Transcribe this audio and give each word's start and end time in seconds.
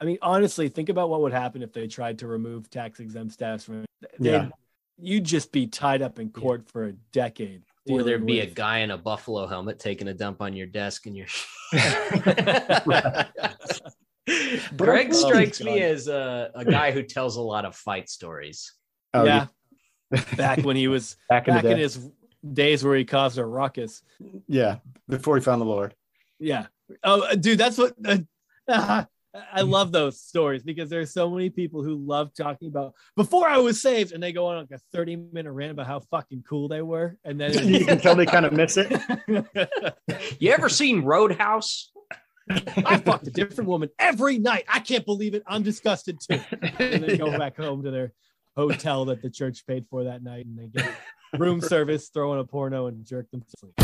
I 0.00 0.04
mean, 0.04 0.18
honestly, 0.22 0.68
think 0.68 0.88
about 0.88 1.08
what 1.10 1.20
would 1.22 1.32
happen 1.32 1.62
if 1.62 1.72
they 1.72 1.86
tried 1.86 2.18
to 2.18 2.26
remove 2.26 2.68
tax 2.70 3.00
exempt 3.00 3.32
status 3.32 3.64
from. 3.64 3.84
they'd- 4.02 4.08
Yeah. 4.30 4.48
you'd 4.98 5.24
just 5.24 5.52
be 5.52 5.66
tied 5.66 6.02
up 6.02 6.18
in 6.18 6.30
court 6.30 6.68
for 6.68 6.84
a 6.86 6.92
decade. 7.12 7.62
Or 7.88 8.02
there'd 8.02 8.26
dealing 8.26 8.26
be 8.26 8.40
a 8.40 8.46
guy 8.46 8.78
in 8.78 8.90
a 8.90 8.98
buffalo 8.98 9.46
helmet 9.46 9.78
taking 9.78 10.08
a 10.08 10.14
dump 10.14 10.42
on 10.42 10.54
your 10.54 10.66
desk 10.66 11.06
and 11.06 11.16
you're 11.16 11.26
Greg 14.76 15.08
Oh, 15.12 15.12
strikes 15.12 15.58
God. 15.58 15.64
me 15.66 15.82
as 15.82 16.08
a, 16.08 16.50
a 16.54 16.64
guy 16.64 16.90
who 16.90 17.02
tells 17.02 17.36
a 17.36 17.40
lot 17.40 17.64
of 17.64 17.76
fight 17.76 18.08
stories. 18.10 18.72
Oh, 19.14 19.24
yeah, 19.24 19.46
back 20.36 20.64
when 20.64 20.76
he 20.76 20.88
was 20.88 21.16
back 21.28 21.46
in 21.48 21.54
back 21.54 21.64
in 21.64 21.78
his 21.78 22.10
days 22.52 22.82
where 22.84 22.96
he 22.96 23.04
caused 23.04 23.38
a 23.38 23.44
ruckus. 23.44 24.02
yeah, 24.48 24.78
before 25.08 25.36
he 25.36 25.42
found 25.42 25.60
the 25.60 25.66
Lord. 25.66 25.94
Yeah. 26.38 26.66
Oh, 27.04 27.34
dude, 27.36 27.58
that's 27.58 27.78
what 27.78 27.94
uh, 28.68 29.04
I 29.52 29.62
love 29.62 29.92
those 29.92 30.20
stories 30.20 30.62
because 30.62 30.88
there's 30.90 31.12
so 31.12 31.30
many 31.30 31.50
people 31.50 31.82
who 31.82 31.96
love 31.96 32.32
talking 32.34 32.68
about 32.68 32.94
before 33.16 33.48
I 33.48 33.58
was 33.58 33.80
saved, 33.82 34.12
and 34.12 34.22
they 34.22 34.32
go 34.32 34.46
on 34.46 34.56
like 34.58 34.70
a 34.72 34.78
30 34.92 35.16
minute 35.16 35.52
rant 35.52 35.72
about 35.72 35.86
how 35.86 36.00
fucking 36.00 36.44
cool 36.48 36.68
they 36.68 36.82
were, 36.82 37.16
and 37.24 37.40
then 37.40 37.52
you 37.68 37.84
can 37.84 37.98
tell 37.98 38.14
they 38.14 38.26
kind 38.26 38.46
of 38.46 38.52
miss 38.52 38.76
it. 38.76 38.92
You 40.38 40.52
ever 40.52 40.68
seen 40.68 41.02
Roadhouse? 41.02 41.90
I 42.48 42.98
fucked 42.98 43.26
a 43.26 43.30
different 43.30 43.68
woman 43.68 43.88
every 43.98 44.38
night. 44.38 44.64
I 44.68 44.78
can't 44.80 45.04
believe 45.04 45.34
it. 45.34 45.42
I'm 45.46 45.62
disgusted 45.62 46.18
too. 46.20 46.40
And 46.78 47.02
they 47.02 47.16
go 47.16 47.26
Yeah. 47.30 47.38
back 47.38 47.56
home 47.56 47.82
to 47.82 47.90
their 47.90 48.12
hotel 48.56 49.04
that 49.06 49.20
the 49.22 49.30
church 49.30 49.66
paid 49.66 49.86
for 49.90 50.04
that 50.04 50.22
night, 50.22 50.46
and 50.46 50.56
they 50.58 50.68
get 50.68 50.88
room 51.38 51.60
service, 51.60 52.08
throw 52.08 52.32
in 52.34 52.38
a 52.38 52.44
porno, 52.44 52.86
and 52.86 53.04
jerk 53.04 53.30
them 53.30 53.42
to 53.42 53.50
sleep. 53.58 53.74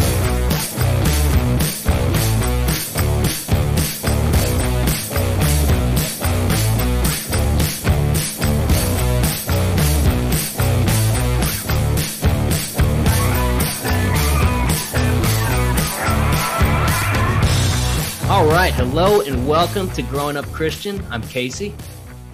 All 18.43 18.49
right. 18.49 18.75
Hello 18.75 19.21
and 19.21 19.47
welcome 19.47 19.89
to 19.93 20.03
Growing 20.03 20.37
Up 20.37 20.45
Christian. 20.47 21.01
I'm 21.11 21.23
Casey, 21.23 21.73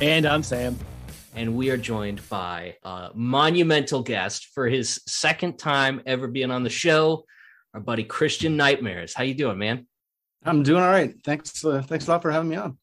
And 0.01 0.25
I'm 0.25 0.43
Sam. 0.43 0.79
and 1.35 1.55
we 1.55 1.69
are 1.69 1.77
joined 1.77 2.27
by 2.31 2.77
a 2.83 3.11
monumental 3.15 4.03
guest 4.03 4.47
for 4.55 4.67
his 4.69 5.03
second 5.07 5.59
time 5.59 6.01
ever 6.07 6.27
being 6.27 6.51
on 6.51 6.63
the 6.63 6.71
show, 6.71 7.25
our 7.75 7.81
buddy 7.81 8.05
Christian 8.05 8.57
Nightmares. 8.57 9.13
How 9.13 9.23
you 9.25 9.35
doing, 9.35 9.59
man? 9.59 9.87
I'm 10.45 10.63
doing 10.63 10.83
all 10.83 10.89
right. 10.89 11.15
Thanks. 11.25 11.63
Uh, 11.63 11.83
thanks 11.83 12.09
a 12.09 12.11
lot 12.13 12.23
for 12.23 12.31
having 12.31 12.49
me 12.49 12.57
on. 12.57 12.79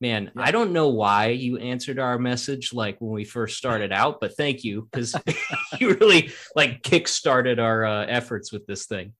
Man, 0.00 0.32
Yeah. 0.34 0.42
I 0.42 0.50
don't 0.50 0.72
know 0.72 0.88
why 0.88 1.26
you 1.28 1.58
answered 1.58 1.98
our 1.98 2.18
message 2.18 2.72
like 2.72 2.98
when 3.02 3.12
we 3.12 3.24
first 3.26 3.58
started 3.58 3.92
out, 3.92 4.18
but 4.18 4.34
thank 4.36 4.64
you 4.64 4.88
because 4.90 5.14
you 5.78 5.92
really 5.96 6.32
like 6.56 6.82
kick-started 6.82 7.58
our 7.58 7.84
uh, 7.84 8.06
efforts 8.06 8.50
with 8.50 8.66
this 8.66 8.86
thing. 8.86 9.12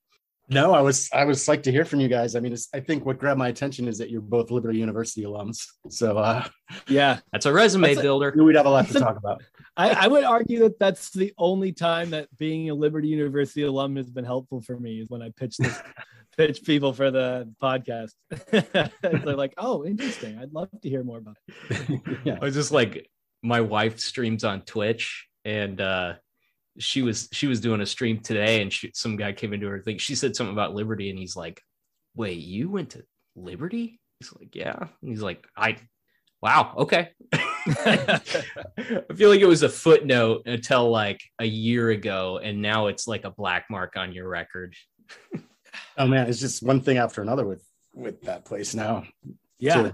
No, 0.53 0.73
I 0.75 0.81
was 0.81 1.09
I 1.13 1.25
was 1.25 1.41
psyched 1.41 1.63
to 1.65 1.73
hear 1.73 1.85
from 1.85 2.01
you 2.01 2.09
guys. 2.09 2.37
I 2.37 2.41
mean, 2.41 2.53
it's, 2.53 2.69
I 2.75 2.81
think 2.81 3.05
what 3.07 3.19
grabbed 3.19 3.39
my 3.39 3.49
attention 3.49 3.89
is 3.89 3.99
that 3.99 4.11
you're 4.11 4.21
both 4.21 4.51
Liberty 4.51 4.79
University 4.79 5.23
alums, 5.25 5.65
so 5.89 6.19
uh, 6.19 6.47
Yeah. 6.89 7.21
That's 7.33 7.47
a 7.47 7.53
resume 7.53 7.89
That's 7.89 8.01
a- 8.01 8.03
builder. 8.03 8.33
we'd 8.37 8.57
have 8.57 8.67
a 8.67 8.71
lot 8.71 8.87
to 8.89 8.99
talk 8.99 9.17
about. 9.17 9.43
I, 9.77 9.91
I 9.91 10.07
would 10.09 10.25
argue 10.25 10.61
that 10.61 10.79
that's 10.79 11.11
the 11.11 11.33
only 11.39 11.73
time 11.73 12.11
that 12.11 12.29
being 12.39 12.69
a 12.71 12.75
Liberty 12.75 13.09
University 13.09 13.63
alum 13.63 13.97
has 13.97 14.11
been 14.11 14.25
helpful 14.25 14.61
for 14.61 14.79
me 14.79 15.01
is 15.01 15.09
when 15.09 15.23
I 15.23 15.31
pitch 15.31 15.57
this, 15.57 15.81
pitch 16.37 16.63
people 16.65 16.93
for 16.93 17.11
the 17.11 17.51
podcast. 17.63 18.13
They're 18.51 19.37
like, 19.37 19.55
"Oh, 19.57 19.85
interesting. 19.85 20.39
I'd 20.39 20.53
love 20.53 20.69
to 20.83 20.89
hear 20.89 21.03
more 21.03 21.19
about." 21.19 21.37
It. 21.71 22.01
yeah. 22.25 22.39
I 22.41 22.45
was 22.45 22.55
just 22.55 22.71
like, 22.73 23.09
my 23.43 23.61
wife 23.63 23.99
streams 23.99 24.45
on 24.45 24.61
Twitch, 24.63 25.27
and 25.45 25.81
uh, 25.81 26.15
she 26.79 27.03
was 27.03 27.29
she 27.33 27.47
was 27.47 27.61
doing 27.61 27.81
a 27.81 27.87
stream 27.87 28.21
today, 28.21 28.63
and 28.63 28.73
she, 28.73 28.91
some 28.95 29.17
guy 29.17 29.33
came 29.33 29.53
into 29.53 29.69
her 29.69 29.81
thing. 29.81 29.99
She 29.99 30.15
said 30.15 30.35
something 30.35 30.53
about 30.53 30.75
Liberty, 30.75 31.11
and 31.11 31.19
he's 31.19 31.37
like, 31.37 31.61
"Wait, 32.15 32.39
you 32.39 32.71
went 32.71 32.91
to 32.91 33.05
Liberty?" 33.37 34.01
He's 34.19 34.33
like, 34.39 34.55
"Yeah," 34.55 34.79
and 34.79 35.11
he's 35.11 35.23
like, 35.23 35.47
"I." 35.57 35.77
Wow. 36.41 36.75
Okay. 36.77 37.11
I 37.33 38.21
feel 39.15 39.31
like 39.31 39.41
it 39.41 39.47
was 39.47 39.63
a 39.63 39.69
footnote 39.69 40.43
until 40.47 40.91
like 40.91 41.21
a 41.39 41.45
year 41.45 41.91
ago, 41.91 42.41
and 42.43 42.61
now 42.61 42.89
it's 42.89 43.07
like 43.07 43.25
a 43.25 43.31
black 43.31 43.67
mark 43.71 43.97
on 43.97 44.13
your 44.13 44.29
record. 44.29 44.75
Oh 45.97 46.07
man, 46.07 46.29
it's 46.29 46.41
just 46.41 46.63
one 46.63 46.81
thing 46.81 46.99
after 46.99 47.23
another 47.23 47.47
with 47.47 47.65
with 47.95 48.21
that 48.23 48.45
place 48.45 48.75
now. 48.75 49.05
Yeah, 49.59 49.83
Too. 49.83 49.93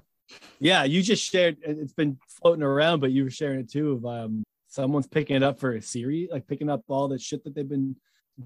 yeah. 0.61 0.85
You 0.85 1.03
just 1.03 1.25
shared. 1.25 1.59
It's 1.63 1.93
been 1.93 2.19
floating 2.41 2.63
around, 2.63 3.01
but 3.01 3.11
you 3.11 3.25
were 3.25 3.31
sharing 3.31 3.61
it 3.61 3.71
too. 3.71 3.93
Of 3.93 4.07
um, 4.07 4.45
someone's 4.69 5.07
picking 5.07 5.37
it 5.37 5.43
up 5.43 5.59
for 5.59 5.73
a 5.75 5.83
series, 5.83 6.31
like 6.31 6.47
picking 6.47 6.71
up 6.71 6.83
all 6.89 7.09
the 7.09 7.19
shit 7.19 7.43
that 7.45 7.55
they've 7.55 7.69
been 7.69 7.97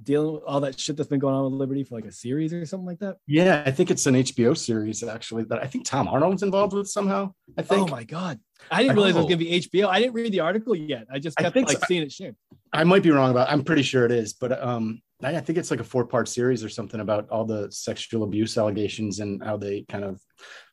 dealing 0.04 0.32
with, 0.34 0.42
all 0.44 0.60
that 0.60 0.80
shit 0.80 0.96
that's 0.96 1.08
been 1.08 1.18
going 1.18 1.34
on 1.34 1.44
with 1.44 1.52
Liberty 1.52 1.84
for 1.84 1.96
like 1.96 2.06
a 2.06 2.12
series 2.12 2.52
or 2.54 2.64
something 2.64 2.86
like 2.86 2.98
that. 3.00 3.16
Yeah, 3.26 3.62
I 3.66 3.70
think 3.70 3.90
it's 3.90 4.06
an 4.06 4.14
HBO 4.14 4.56
series 4.56 5.02
actually 5.02 5.44
that 5.44 5.62
I 5.62 5.66
think 5.66 5.84
Tom 5.84 6.08
Arnold's 6.08 6.42
involved 6.42 6.72
with 6.72 6.88
somehow. 6.88 7.32
I 7.58 7.62
think 7.62 7.88
Oh 7.88 7.90
my 7.94 8.04
god, 8.04 8.40
I 8.70 8.82
didn't 8.82 8.96
realize 8.96 9.14
it 9.14 9.18
was 9.18 9.26
Oh. 9.26 9.28
gonna 9.28 9.36
be 9.38 9.50
HBO. 9.60 9.88
I 9.88 10.00
didn't 10.00 10.14
read 10.14 10.32
the 10.32 10.40
article 10.40 10.74
yet. 10.74 11.06
I 11.12 11.18
just 11.18 11.38
I 11.38 11.42
kept 11.42 11.54
think 11.54 11.68
like 11.68 11.78
so. 11.78 11.84
seeing 11.86 12.02
it 12.02 12.12
shared. 12.12 12.36
I 12.72 12.84
might 12.84 13.02
be 13.02 13.10
wrong 13.10 13.30
about. 13.32 13.50
I'm 13.50 13.62
pretty 13.64 13.82
sure 13.82 14.06
it 14.06 14.12
is, 14.12 14.32
but 14.32 14.62
um, 14.64 15.02
I, 15.22 15.36
I 15.36 15.40
think 15.40 15.58
it's 15.58 15.70
like 15.70 15.80
a 15.80 15.84
four 15.84 16.06
part 16.06 16.26
series 16.26 16.64
or 16.64 16.70
something 16.70 17.00
about 17.00 17.28
all 17.28 17.44
the 17.44 17.70
sexual 17.70 18.22
abuse 18.22 18.56
allegations 18.56 19.20
and 19.20 19.42
how 19.44 19.58
they 19.58 19.84
kind 19.90 20.04
of 20.04 20.22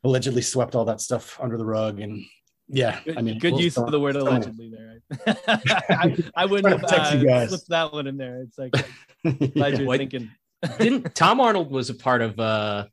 allegedly 0.05 0.41
swept 0.41 0.75
all 0.75 0.85
that 0.85 1.01
stuff 1.01 1.37
under 1.41 1.57
the 1.57 1.65
rug. 1.65 1.99
And 1.99 2.23
yeah, 2.69 2.99
Good, 3.03 3.17
I 3.17 3.21
mean, 3.21 3.39
good 3.39 3.53
we'll 3.53 3.61
use 3.61 3.73
start- 3.73 3.87
of 3.87 3.91
the 3.91 3.99
word 3.99 4.15
start- 4.15 4.27
allegedly 4.27 4.69
there. 4.71 5.01
I, 5.89 6.17
I 6.35 6.45
wouldn't 6.45 6.69
have 6.71 6.83
uh, 6.83 7.47
slipped 7.47 7.69
that 7.69 7.91
one 7.91 8.07
in 8.07 8.15
there. 8.17 8.41
It's 8.43 8.57
like 8.57 8.73
Yeah. 9.23 9.31
glad 9.47 9.77
you're 9.77 9.87
What- 9.87 9.97
thinking. 9.99 10.29
Didn't 10.77 11.15
Tom 11.15 11.39
Arnold 11.41 11.71
was 11.71 11.89
a 11.89 11.95
part 11.95 12.21
of? 12.21 12.39
uh 12.39 12.85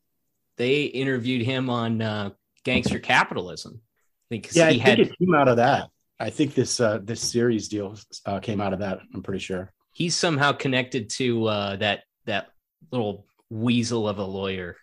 They 0.57 0.83
interviewed 0.85 1.45
him 1.45 1.69
on 1.71 2.01
uh 2.01 2.31
Gangster 2.65 2.99
Capitalism. 2.99 3.81
I 3.83 4.27
think 4.31 4.45
'cause 4.47 4.57
Yeah, 4.57 4.67
I 4.69 4.73
he 4.73 4.79
think 4.79 4.89
had 4.89 5.01
it 5.01 5.19
came 5.19 5.35
out 5.35 5.49
of 5.49 5.57
that. 5.57 5.89
I 6.19 6.31
think 6.31 6.55
this 6.55 6.81
uh, 6.81 6.99
this 7.03 7.21
series 7.21 7.69
deal 7.69 7.97
uh, 8.25 8.41
came 8.41 8.61
out 8.61 8.73
of 8.73 8.79
that. 8.81 9.01
I'm 9.15 9.23
pretty 9.23 9.41
sure. 9.41 9.73
he's 9.93 10.17
somehow 10.17 10.53
connected 10.53 11.11
to 11.11 11.47
uh 11.47 11.77
that 11.77 12.05
that 12.25 12.49
little 12.91 13.27
weasel 13.51 14.09
of 14.09 14.19
a 14.19 14.25
lawyer, 14.25 14.77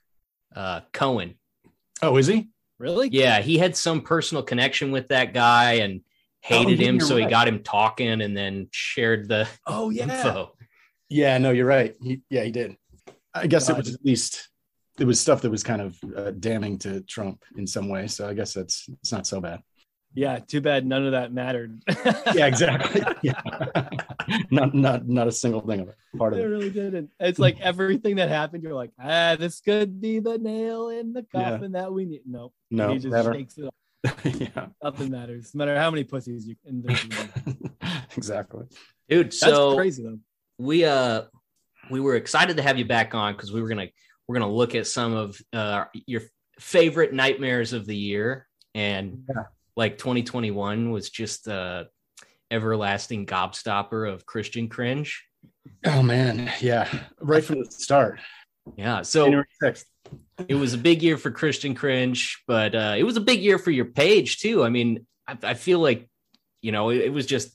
uh 0.56 0.82
Cohen. 0.94 1.36
Oh, 2.02 2.18
is 2.18 2.28
he? 2.28 2.50
Really? 2.80 3.10
Yeah, 3.12 3.42
he 3.42 3.58
had 3.58 3.78
some 3.78 4.02
personal 4.02 4.44
connection 4.44 4.92
with 4.92 5.08
that 5.10 5.34
guy 5.34 5.74
and 5.74 6.02
hated 6.42 6.80
yeah, 6.80 6.88
him, 6.88 6.96
you're 6.98 7.08
so 7.08 7.18
he 7.18 7.26
got 7.26 7.48
him 7.48 7.64
talking 7.64 8.22
and 8.22 8.36
then 8.36 8.68
shared 8.72 9.28
the 9.28 9.48
Oh 9.68 9.90
yeah. 9.90 10.04
info. 10.04 10.54
Yeah, 11.10 11.38
no, 11.38 11.52
you're 11.52 11.66
right. 11.66 11.96
He, 12.02 12.22
yeah, 12.30 12.44
he 12.44 12.52
did. 12.52 12.76
I 13.34 13.48
guess 13.48 13.70
it 13.70 13.78
was 13.78 13.94
at 13.94 14.06
least 14.06 14.50
it 15.00 15.06
was 15.06 15.20
stuff 15.20 15.42
that 15.42 15.50
was 15.50 15.64
kind 15.64 15.82
of 15.82 15.98
uh, 16.16 16.32
damning 16.32 16.78
to 16.80 17.02
Trump 17.02 17.44
in 17.58 17.66
some 17.66 17.90
way. 17.90 18.08
So 18.08 18.28
I 18.28 18.34
guess 18.34 18.54
that's 18.54 18.88
it's 19.02 19.12
not 19.12 19.26
so 19.26 19.42
bad. 19.42 19.62
Yeah. 20.16 20.40
Too 20.40 20.62
bad 20.62 20.86
none 20.86 21.06
of 21.06 21.12
that 21.14 21.32
mattered. 21.34 21.82
Yeah, 22.36 22.48
exactly. 22.48 23.02
yeah. 23.22 23.40
not 24.52 24.74
not 24.74 25.08
not 25.08 25.28
a 25.28 25.32
single 25.32 25.62
thing 25.62 25.82
of 25.82 25.90
it. 25.90 25.96
Part 26.18 26.34
of 26.34 26.40
It 26.40 26.44
it. 26.44 26.48
really 26.48 26.70
didn't. 26.72 27.10
It's 27.20 27.38
like 27.40 27.60
everything 27.62 28.16
that 28.16 28.30
happened, 28.30 28.64
you're 28.64 28.74
like, 28.74 28.92
ah, 29.00 29.36
this 29.38 29.60
could 29.62 30.02
be 30.02 30.20
the 30.20 30.38
nail 30.40 30.90
in 30.90 31.14
the 31.14 31.26
Yeah. 31.34 31.52
coffin 31.52 31.74
that 31.74 31.92
we 31.94 32.06
need. 32.06 32.22
No, 32.26 32.52
No, 32.72 32.90
he 32.94 32.96
just 33.00 33.08
never. 33.14 33.34
shakes 33.34 33.58
it 33.58 33.66
off. 33.66 34.26
yeah, 34.40 34.68
Nothing 34.84 35.12
matters. 35.12 35.54
No 35.54 35.60
matter 35.60 35.78
how 35.78 35.90
many 35.92 36.04
pussies 36.04 36.48
you 36.48 36.56
in 36.66 36.82
there. 36.82 36.98
exactly. 38.18 38.66
Dude, 39.10 39.28
That's 39.28 39.40
so 39.40 39.76
crazy 39.76 40.04
though. 40.04 40.20
we 40.58 40.86
uh 40.86 41.24
we 41.90 42.00
were 42.00 42.16
excited 42.16 42.58
to 42.58 42.64
have 42.64 42.78
you 42.78 42.86
back 42.86 43.14
on 43.14 43.34
because 43.34 43.52
we 43.52 43.62
were 43.62 43.68
gonna 43.70 43.88
we're 44.28 44.36
gonna 44.40 44.52
look 44.52 44.76
at 44.76 44.88
some 44.88 45.14
of 45.14 45.40
uh 45.54 45.86
your 46.08 46.22
favorite 46.60 47.14
nightmares 47.14 47.74
of 47.74 47.86
the 47.86 47.96
year 47.96 48.48
and 48.76 49.24
Yeah. 49.30 49.44
Like 49.76 49.98
2021 49.98 50.92
was 50.92 51.10
just 51.10 51.46
the 51.46 51.88
everlasting 52.52 53.26
gobstopper 53.26 54.12
of 54.12 54.26
christian 54.26 54.68
cringe. 54.70 55.24
Oh 55.86 56.04
man, 56.04 56.52
yeah. 56.60 56.88
Right 57.20 57.44
from 57.44 57.64
the 57.64 57.72
start. 57.72 58.20
yeah. 58.78 59.02
So 59.02 59.44
it 60.48 60.56
was 60.56 60.74
a 60.74 60.78
big 60.78 61.02
year 61.02 61.18
for 61.18 61.32
christian 61.32 61.74
cringe 61.76 62.44
but 62.48 62.76
uh 62.76 62.96
it 62.98 63.04
was 63.04 63.18
a 63.18 63.22
big 63.22 63.42
year 63.42 63.58
for 63.58 63.72
your 63.72 63.86
page 63.86 64.40
too. 64.40 64.64
I 64.64 64.70
mean 64.70 65.06
i, 65.28 65.38
I 65.44 65.54
feel 65.54 65.80
like 65.80 66.10
you 66.62 66.72
know 66.72 66.90
it, 66.90 67.02
it 67.02 67.14
was 67.14 67.26
just 67.26 67.54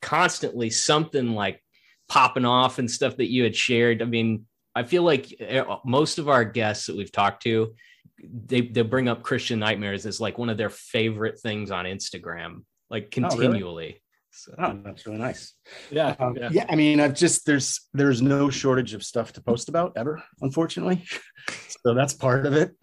constantly 0.00 0.70
something 0.70 1.32
like 1.32 1.62
popping 2.08 2.44
off 2.44 2.78
and 2.78 2.90
stuff 2.90 3.16
that 3.16 3.30
you 3.30 3.44
had 3.44 3.56
shared. 3.56 4.02
I 4.02 4.06
mean 4.06 4.46
i 4.74 4.82
feel 4.82 5.02
like 5.02 5.34
uh, 5.40 5.76
most 5.84 6.18
of 6.18 6.28
our 6.28 6.44
guests 6.44 6.86
that 6.86 6.96
we've 6.96 7.12
talked 7.12 7.42
to 7.42 7.74
they 8.22 8.60
they 8.62 8.82
bring 8.82 9.08
up 9.08 9.22
christian 9.22 9.58
nightmares 9.58 10.06
as 10.06 10.20
like 10.20 10.38
one 10.38 10.48
of 10.48 10.56
their 10.56 10.70
favorite 10.70 11.38
things 11.40 11.70
on 11.70 11.84
instagram 11.84 12.62
like 12.90 13.12
really? 13.16 13.28
continually 13.28 14.02
so 14.32 14.54
Oh, 14.58 14.78
that's 14.82 15.06
really 15.06 15.18
nice. 15.18 15.52
Yeah. 15.90 16.16
Um, 16.18 16.36
yeah. 16.36 16.48
yeah. 16.50 16.66
I 16.68 16.74
mean, 16.74 17.00
I've 17.00 17.14
just 17.14 17.44
there's 17.44 17.86
there's 17.92 18.22
no 18.22 18.48
shortage 18.48 18.94
of 18.94 19.04
stuff 19.04 19.32
to 19.34 19.42
post 19.42 19.68
about 19.68 19.92
ever, 19.96 20.22
unfortunately. 20.40 21.04
so 21.84 21.94
that's 21.94 22.14
part 22.14 22.46
of 22.46 22.54
it. 22.54 22.74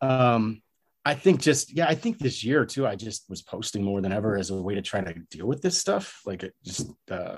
Um, 0.00 0.62
I 1.04 1.14
think 1.14 1.40
just 1.40 1.72
yeah, 1.72 1.86
I 1.86 1.94
think 1.94 2.18
this 2.18 2.42
year 2.42 2.66
too. 2.66 2.86
I 2.86 2.96
just 2.96 3.30
was 3.30 3.40
posting 3.40 3.84
more 3.84 4.00
than 4.00 4.12
ever 4.12 4.36
as 4.36 4.50
a 4.50 4.60
way 4.60 4.74
to 4.74 4.82
try 4.82 5.00
to 5.00 5.14
deal 5.30 5.46
with 5.46 5.62
this 5.62 5.78
stuff. 5.78 6.20
Like 6.26 6.42
it 6.42 6.54
just, 6.64 6.90
uh, 7.08 7.36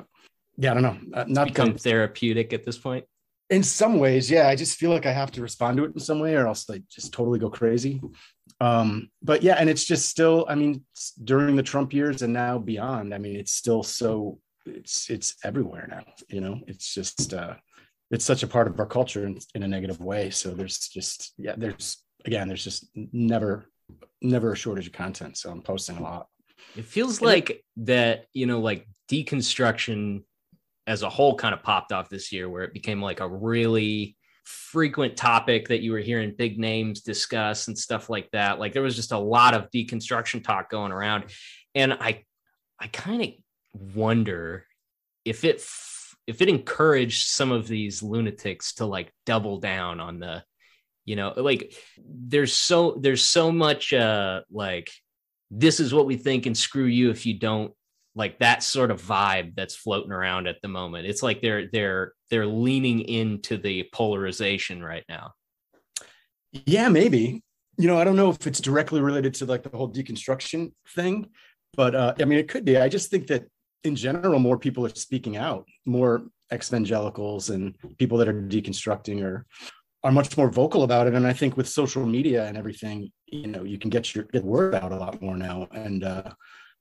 yeah, 0.56 0.70
I 0.70 0.74
don't 0.74 0.82
know. 0.82 0.98
Uh, 1.12 1.24
not 1.28 1.48
Become 1.48 1.74
that- 1.74 1.82
therapeutic 1.82 2.54
at 2.54 2.64
this 2.64 2.78
point. 2.78 3.04
In 3.50 3.62
some 3.62 3.98
ways, 3.98 4.30
yeah. 4.30 4.48
I 4.48 4.56
just 4.56 4.78
feel 4.78 4.90
like 4.90 5.06
I 5.06 5.12
have 5.12 5.30
to 5.32 5.42
respond 5.42 5.76
to 5.78 5.84
it 5.84 5.92
in 5.94 6.00
some 6.00 6.20
way, 6.20 6.34
or 6.34 6.46
else 6.46 6.68
like 6.68 6.82
just 6.88 7.12
totally 7.12 7.38
go 7.38 7.48
crazy. 7.50 8.00
Um, 8.60 9.10
but 9.22 9.42
yeah, 9.42 9.54
and 9.54 9.70
it's 9.70 9.84
just 9.84 10.08
still. 10.08 10.44
I 10.48 10.54
mean, 10.54 10.84
during 11.24 11.56
the 11.56 11.62
Trump 11.62 11.92
years 11.92 12.22
and 12.22 12.32
now 12.32 12.58
beyond. 12.58 13.14
I 13.14 13.18
mean, 13.18 13.36
it's 13.36 13.52
still 13.52 13.82
so. 13.82 14.38
It's 14.66 15.08
it's 15.10 15.36
everywhere 15.44 15.86
now. 15.90 16.04
You 16.28 16.40
know, 16.40 16.60
it's 16.66 16.92
just. 16.94 17.32
uh 17.34 17.54
it's 18.10 18.24
such 18.24 18.42
a 18.42 18.46
part 18.46 18.66
of 18.68 18.80
our 18.80 18.86
culture 18.86 19.26
in, 19.26 19.38
in 19.54 19.62
a 19.62 19.68
negative 19.68 20.00
way. 20.00 20.30
So 20.30 20.52
there's 20.54 20.78
just 20.88 21.34
yeah, 21.36 21.54
there's 21.58 21.98
again, 22.24 22.48
there's 22.48 22.64
just 22.64 22.86
never 22.94 23.66
never 24.22 24.52
a 24.52 24.56
shortage 24.56 24.86
of 24.86 24.94
content. 24.94 25.36
So 25.36 25.50
I'm 25.50 25.60
posting 25.60 25.98
a 25.98 26.02
lot. 26.02 26.26
It 26.74 26.86
feels 26.86 27.18
And 27.20 27.28
it- 27.28 27.32
like 27.34 27.64
that, 27.76 28.24
you 28.32 28.46
know, 28.46 28.60
like 28.60 28.88
deconstruction 29.10 30.22
as 30.88 31.02
a 31.02 31.08
whole 31.10 31.34
kind 31.36 31.54
of 31.54 31.62
popped 31.62 31.92
off 31.92 32.08
this 32.08 32.32
year 32.32 32.48
where 32.48 32.64
it 32.64 32.72
became 32.72 33.02
like 33.02 33.20
a 33.20 33.28
really 33.28 34.16
frequent 34.44 35.18
topic 35.18 35.68
that 35.68 35.82
you 35.82 35.92
were 35.92 35.98
hearing 35.98 36.34
big 36.36 36.58
names 36.58 37.02
discuss 37.02 37.68
and 37.68 37.76
stuff 37.76 38.08
like 38.08 38.30
that. 38.32 38.58
Like 38.58 38.72
there 38.72 38.82
was 38.82 38.96
just 38.96 39.12
a 39.12 39.18
lot 39.18 39.52
of 39.52 39.70
deconstruction 39.70 40.42
talk 40.42 40.70
going 40.70 40.90
around. 40.90 41.24
And 41.74 41.92
I 41.92 42.24
I 42.80 42.86
kind 42.86 43.22
of 43.22 43.28
wonder 43.94 44.64
if 45.26 45.44
it 45.44 45.56
if 46.26 46.40
it 46.40 46.48
encouraged 46.48 47.28
some 47.28 47.52
of 47.52 47.68
these 47.68 48.02
lunatics 48.02 48.74
to 48.74 48.86
like 48.86 49.12
double 49.26 49.58
down 49.58 50.00
on 50.00 50.18
the 50.18 50.42
you 51.04 51.16
know 51.16 51.34
like 51.36 51.74
there's 51.98 52.54
so 52.54 52.96
there's 52.98 53.24
so 53.24 53.52
much 53.52 53.92
uh 53.92 54.40
like 54.50 54.90
this 55.50 55.80
is 55.80 55.92
what 55.92 56.06
we 56.06 56.16
think 56.16 56.46
and 56.46 56.56
screw 56.56 56.84
you 56.84 57.10
if 57.10 57.26
you 57.26 57.38
don't 57.38 57.72
like 58.18 58.38
that 58.40 58.62
sort 58.62 58.90
of 58.90 59.00
vibe 59.00 59.54
that's 59.54 59.74
floating 59.74 60.12
around 60.12 60.46
at 60.46 60.60
the 60.60 60.68
moment 60.68 61.06
it's 61.06 61.22
like 61.22 61.40
they're 61.40 61.68
they're 61.72 62.12
they're 62.30 62.46
leaning 62.46 63.00
into 63.00 63.56
the 63.56 63.88
polarization 63.94 64.84
right 64.84 65.04
now 65.08 65.32
Yeah, 66.66 66.88
maybe. 66.88 67.42
You 67.76 67.86
know, 67.86 67.98
I 67.98 68.04
don't 68.04 68.16
know 68.16 68.30
if 68.30 68.46
it's 68.46 68.60
directly 68.60 69.00
related 69.00 69.34
to 69.34 69.46
like 69.46 69.62
the 69.62 69.76
whole 69.76 69.92
deconstruction 69.92 70.72
thing, 70.94 71.28
but 71.76 71.94
uh, 71.94 72.14
I 72.18 72.24
mean, 72.24 72.38
it 72.38 72.48
could 72.48 72.64
be. 72.64 72.76
I 72.76 72.88
just 72.88 73.10
think 73.10 73.26
that 73.28 73.44
in 73.84 73.94
general, 73.94 74.38
more 74.40 74.58
people 74.58 74.84
are 74.84 74.94
speaking 74.94 75.36
out, 75.36 75.68
more 75.86 76.22
evangelicals 76.52 77.50
and 77.50 77.74
people 77.98 78.18
that 78.18 78.28
are 78.28 78.42
deconstructing 78.42 79.22
are 79.22 79.46
are 80.04 80.12
much 80.12 80.36
more 80.36 80.50
vocal 80.50 80.84
about 80.84 81.06
it. 81.08 81.14
And 81.14 81.26
I 81.26 81.32
think 81.32 81.56
with 81.56 81.68
social 81.68 82.06
media 82.06 82.46
and 82.46 82.56
everything, 82.56 83.10
you 83.26 83.48
know, 83.48 83.64
you 83.64 83.78
can 83.78 83.90
get 83.90 84.14
your 84.14 84.24
get 84.24 84.44
word 84.44 84.74
out 84.74 84.92
a 84.92 84.96
lot 84.96 85.20
more 85.20 85.36
now. 85.36 85.68
And 85.72 86.04
uh, 86.04 86.30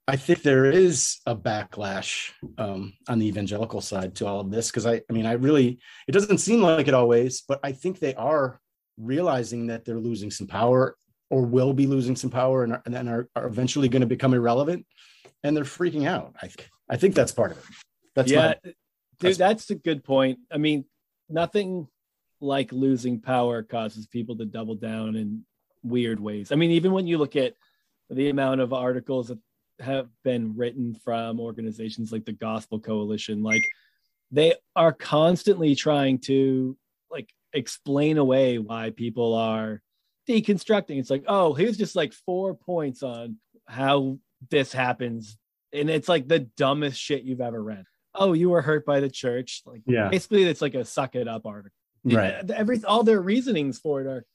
I 0.08 0.16
think 0.16 0.42
there 0.42 0.66
is 0.66 1.20
a 1.26 1.36
backlash 1.36 2.32
um, 2.58 2.94
on 3.10 3.20
the 3.20 3.28
evangelical 3.28 3.82
side 3.82 4.16
to 4.16 4.26
all 4.28 4.40
of 4.40 4.50
this 4.52 4.70
because 4.72 4.86
I, 4.86 5.02
I 5.10 5.14
mean, 5.14 5.26
I 5.26 5.34
really, 5.34 5.80
it 6.08 6.14
doesn't 6.14 6.38
seem 6.38 6.62
like 6.62 6.88
it 6.88 6.94
always, 6.94 7.42
but 7.42 7.60
I 7.64 7.74
think 7.74 8.00
they 8.00 8.16
are 8.16 8.62
realizing 8.98 9.68
that 9.68 9.84
they're 9.84 10.00
losing 10.00 10.32
some 10.32 10.48
power 10.48 10.96
or 11.30 11.42
will 11.42 11.74
be 11.74 11.88
losing 11.88 12.16
some 12.16 12.30
power 12.30 12.64
and, 12.64 12.74
are- 12.74 12.82
and 12.86 12.94
then 12.96 13.08
are, 13.10 13.28
are 13.36 13.48
eventually 13.48 13.90
going 13.90 14.00
to 14.02 14.08
become 14.08 14.34
irrelevant 14.34 14.86
and 15.44 15.56
they're 15.56 15.64
freaking 15.64 16.08
out 16.08 16.34
i 16.42 16.48
think 16.48 16.68
i 16.90 16.96
think 16.98 17.14
that's 17.14 17.32
part 17.32 17.52
of 17.52 17.58
it 17.60 17.64
that's 18.16 18.32
yeah, 18.32 18.40
my, 18.40 18.56
dude, 18.64 18.76
that's- 19.20 19.38
that's 19.38 19.70
a 19.70 19.76
good 19.76 20.04
point. 20.04 20.40
I 20.52 20.58
mean, 20.58 20.86
nothing 21.30 21.88
like 22.42 22.72
losing 22.72 23.20
power 23.20 23.62
causes 23.62 24.08
people 24.08 24.36
to 24.38 24.46
double 24.46 24.74
down 24.76 25.16
in 25.16 25.44
weird 25.84 26.20
ways. 26.20 26.52
I 26.52 26.56
mean, 26.56 26.72
even 26.72 26.92
when 26.94 27.06
you 27.06 27.20
look 27.20 27.36
at 27.36 27.54
the 28.10 28.30
amount 28.30 28.62
of 28.62 28.74
articles 28.74 29.28
that 29.28 29.38
have 29.80 30.08
been 30.24 30.56
written 30.56 30.96
from 30.96 31.40
organizations 31.40 32.12
like 32.12 32.26
the 32.26 32.34
Gospel 32.34 32.80
Coalition, 32.80 33.44
like 33.44 33.64
they 34.32 34.54
are 34.76 34.94
constantly 34.94 35.76
trying 35.76 36.20
to 36.20 36.78
like 37.12 37.30
explain 37.54 38.18
away 38.18 38.58
why 38.58 38.90
people 38.90 39.36
are 39.36 39.82
deconstructing. 40.28 41.00
It's 41.00 41.10
like, 41.10 41.24
oh, 41.28 41.54
here's 41.54 41.78
just 41.78 41.96
like 41.96 42.14
four 42.14 42.54
points 42.54 43.04
on 43.04 43.38
how 43.68 44.20
this 44.50 44.72
happens. 44.74 45.38
And 45.74 45.90
it's 45.90 46.10
like 46.10 46.28
the 46.28 46.40
dumbest 46.40 47.00
shit 47.00 47.24
you've 47.24 47.42
ever 47.42 47.62
read. 47.62 47.86
Oh, 48.16 48.34
you 48.34 48.50
were 48.50 48.62
hurt 48.62 48.86
by 48.86 49.00
the 49.00 49.10
church. 49.10 49.62
Like 49.66 49.82
yeah 49.86 50.10
basically 50.10 50.44
it's 50.44 50.62
like 50.62 50.76
a 50.76 50.86
suck 50.86 51.16
it 51.16 51.28
up 51.28 51.46
article. 51.46 51.72
right 52.04 52.50
Every 52.50 52.84
all 52.84 53.04
their 53.04 53.22
reasonings 53.22 53.80
for 53.80 54.02
it 54.02 54.08
are 54.08 54.26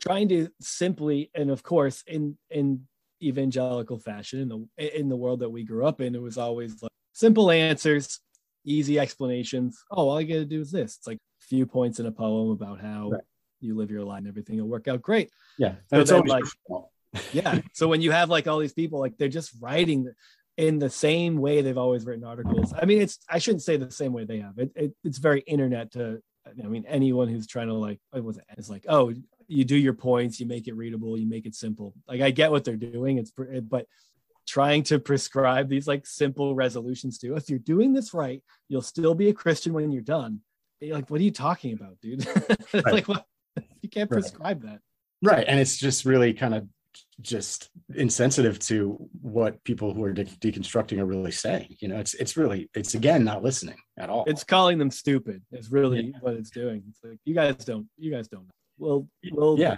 trying 0.00 0.28
to 0.28 0.48
simply 0.60 1.30
and 1.34 1.50
of 1.50 1.62
course 1.62 2.02
in 2.06 2.36
in 2.50 2.87
evangelical 3.22 3.98
fashion 3.98 4.40
in 4.40 4.48
the 4.48 4.98
in 5.00 5.08
the 5.08 5.16
world 5.16 5.40
that 5.40 5.50
we 5.50 5.64
grew 5.64 5.86
up 5.86 6.00
in, 6.00 6.14
it 6.14 6.22
was 6.22 6.38
always 6.38 6.82
like 6.82 6.92
simple 7.12 7.50
answers, 7.50 8.20
easy 8.64 8.98
explanations. 8.98 9.82
Oh, 9.90 10.08
all 10.08 10.20
you 10.20 10.28
gotta 10.28 10.44
do 10.44 10.60
is 10.60 10.70
this. 10.70 10.96
It's 10.98 11.06
like 11.06 11.16
a 11.18 11.44
few 11.46 11.66
points 11.66 12.00
in 12.00 12.06
a 12.06 12.12
poem 12.12 12.50
about 12.50 12.80
how 12.80 13.10
Right. 13.10 13.22
you 13.60 13.74
live 13.76 13.90
your 13.90 14.04
life 14.04 14.18
and 14.18 14.28
everything 14.28 14.58
will 14.58 14.68
work 14.68 14.86
out 14.88 15.02
great 15.02 15.30
yeah 15.58 15.74
So 15.90 16.00
it's 16.00 16.10
then, 16.10 16.24
like- 16.26 16.44
yeah 17.32 17.60
so 17.72 17.88
when 17.88 18.00
you 18.02 18.10
have 18.12 18.28
like 18.30 18.46
all 18.46 18.58
these 18.58 18.74
people 18.74 19.00
like 19.00 19.16
they're 19.16 19.28
just 19.28 19.52
writing 19.60 20.12
in 20.58 20.78
the 20.78 20.90
same 20.90 21.38
way 21.38 21.62
they've 21.62 21.78
always 21.78 22.04
written 22.04 22.22
articles 22.24 22.72
i 22.80 22.84
mean 22.84 23.00
it's 23.00 23.18
i 23.28 23.38
shouldn't 23.38 23.62
say 23.62 23.76
the 23.78 23.90
same 23.90 24.12
way 24.12 24.24
they 24.24 24.40
have 24.40 24.58
it, 24.58 24.70
it 24.76 24.92
it's 25.04 25.18
very 25.18 25.40
internet 25.40 25.90
to 25.92 26.20
i 26.46 26.66
mean 26.68 26.84
anyone 26.86 27.26
who's 27.28 27.46
trying 27.46 27.68
to 27.68 27.74
like 27.74 27.98
what 28.10 28.22
was 28.22 28.36
it 28.36 28.44
it's 28.58 28.68
like 28.68 28.84
oh 28.88 29.10
you 29.48 29.64
do 29.64 29.76
your 29.76 29.94
points 29.94 30.38
you 30.38 30.46
make 30.46 30.68
it 30.68 30.76
readable 30.76 31.18
you 31.18 31.26
make 31.26 31.46
it 31.46 31.54
simple. 31.54 31.94
Like 32.06 32.20
i 32.20 32.30
get 32.30 32.50
what 32.50 32.64
they're 32.64 32.76
doing. 32.76 33.18
It's 33.18 33.32
eh, 33.52 33.60
but 33.60 33.86
trying 34.46 34.82
to 34.82 34.98
prescribe 34.98 35.68
these 35.68 35.86
like 35.88 36.06
simple 36.06 36.54
resolutions 36.54 37.18
to 37.18 37.34
if 37.36 37.50
you're 37.50 37.58
doing 37.58 37.92
this 37.92 38.14
right 38.14 38.42
you'll 38.68 38.80
still 38.80 39.14
be 39.14 39.28
a 39.28 39.34
christian 39.34 39.72
when 39.72 39.90
you're 39.90 40.02
done. 40.02 40.40
You're 40.80 40.94
like 40.96 41.10
what 41.10 41.20
are 41.20 41.24
you 41.24 41.30
talking 41.32 41.72
about 41.72 41.96
dude? 42.00 42.26
Right. 42.74 42.92
like 42.92 43.08
what? 43.08 43.24
You 43.82 43.88
can't 43.88 44.10
Right. 44.10 44.20
prescribe 44.20 44.62
that. 44.62 44.80
Right 45.22 45.46
and 45.48 45.58
it's 45.58 45.76
just 45.78 46.04
really 46.04 46.32
kind 46.34 46.54
of 46.54 46.68
just 47.20 47.70
insensitive 47.94 48.58
to 48.58 48.96
what 49.22 49.62
people 49.64 49.92
who 49.94 50.02
are 50.04 50.12
de- 50.12 50.24
deconstructing 50.24 50.98
are 50.98 51.04
really 51.06 51.30
saying 51.32 51.76
you 51.80 51.88
know? 51.88 51.98
It's 51.98 52.14
it's 52.14 52.36
really 52.36 52.68
it's 52.74 52.94
again 52.94 53.24
not 53.24 53.42
listening 53.42 53.76
at 53.98 54.10
all. 54.10 54.24
It's 54.26 54.44
calling 54.44 54.78
them 54.78 54.90
stupid 54.90 55.42
It's 55.52 55.70
really 55.70 56.14
what 56.20 56.34
it's 56.34 56.50
doing. 56.50 56.82
It's 56.88 57.00
like 57.02 57.18
you 57.24 57.34
guys 57.34 57.56
don't 57.64 57.86
you 57.96 58.10
guys 58.10 58.28
don't 58.28 58.44
know 58.44 58.50
we'll 58.78 59.08
we'll 59.30 59.58
yeah. 59.58 59.76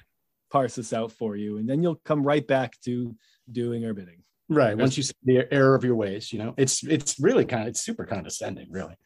Parse 0.50 0.74
this 0.74 0.92
out 0.92 1.12
for 1.12 1.36
you 1.36 1.58
and 1.58 1.68
then 1.68 1.82
you'll 1.82 2.00
come 2.04 2.24
right 2.24 2.44
back 2.44 2.74
to 2.84 3.14
doing 3.50 3.84
our 3.84 3.94
bidding. 3.94 4.22
Right 4.48 4.76
once 4.76 4.96
you 4.96 5.04
see 5.04 5.14
the 5.22 5.52
error 5.54 5.76
of 5.76 5.84
your 5.84 5.94
ways 5.94 6.32
you 6.32 6.40
know 6.40 6.54
it's 6.56 6.82
it's 6.82 7.20
really 7.20 7.44
kind 7.44 7.62
of 7.62 7.68
it's 7.68 7.80
super 7.80 8.04
condescending 8.04 8.68
really. 8.70 8.96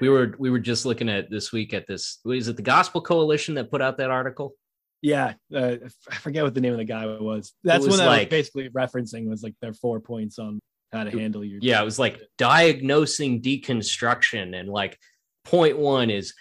We 0.00 0.08
were 0.08 0.34
we 0.38 0.48
were 0.48 0.60
just 0.60 0.86
looking 0.86 1.08
at 1.08 1.28
this 1.28 1.52
week 1.52 1.74
at 1.74 1.86
this 1.86 2.18
is 2.24 2.48
it 2.48 2.56
the 2.56 2.62
gospel 2.62 3.00
coalition 3.00 3.54
that 3.56 3.70
put 3.70 3.82
out 3.82 3.98
that 3.98 4.10
article? 4.10 4.54
Yeah 5.02 5.34
uh, 5.54 5.76
i 6.10 6.14
forget 6.14 6.44
what 6.44 6.54
the 6.54 6.60
name 6.60 6.72
of 6.72 6.78
the 6.78 6.84
guy 6.84 7.04
was. 7.04 7.52
That's 7.64 7.84
was 7.84 7.98
what 7.98 8.06
I 8.06 8.06
like- 8.06 8.20
was 8.20 8.30
basically 8.30 8.68
referencing 8.70 9.28
was 9.28 9.42
like 9.42 9.54
their 9.60 9.74
four 9.74 10.00
points 10.00 10.38
on 10.38 10.60
how 10.92 11.04
to 11.04 11.10
handle 11.10 11.44
your 11.44 11.58
yeah 11.62 11.82
it 11.82 11.84
was 11.84 11.98
like 11.98 12.22
diagnosing 12.38 13.42
deconstruction 13.42 14.58
and 14.58 14.68
like 14.68 14.98
point 15.44 15.78
one 15.78 16.10
is 16.10 16.34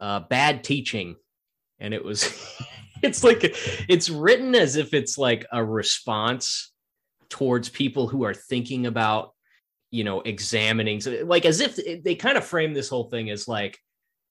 uh, 0.00 0.20
bad 0.20 0.64
teaching 0.64 1.16
and 1.82 1.92
it 1.92 2.02
was 2.02 2.24
it's 3.02 3.22
like 3.22 3.54
it's 3.88 4.08
written 4.08 4.54
as 4.54 4.76
if 4.76 4.94
it's 4.94 5.18
like 5.18 5.44
a 5.52 5.62
response 5.62 6.72
towards 7.28 7.68
people 7.68 8.08
who 8.08 8.24
are 8.24 8.34
thinking 8.34 8.86
about 8.86 9.32
you 9.90 10.04
know 10.04 10.20
examining 10.22 11.00
so 11.00 11.22
like 11.24 11.44
as 11.44 11.60
if 11.60 11.78
they 12.02 12.14
kind 12.14 12.38
of 12.38 12.44
frame 12.44 12.72
this 12.72 12.88
whole 12.88 13.10
thing 13.10 13.28
as 13.28 13.46
like 13.46 13.78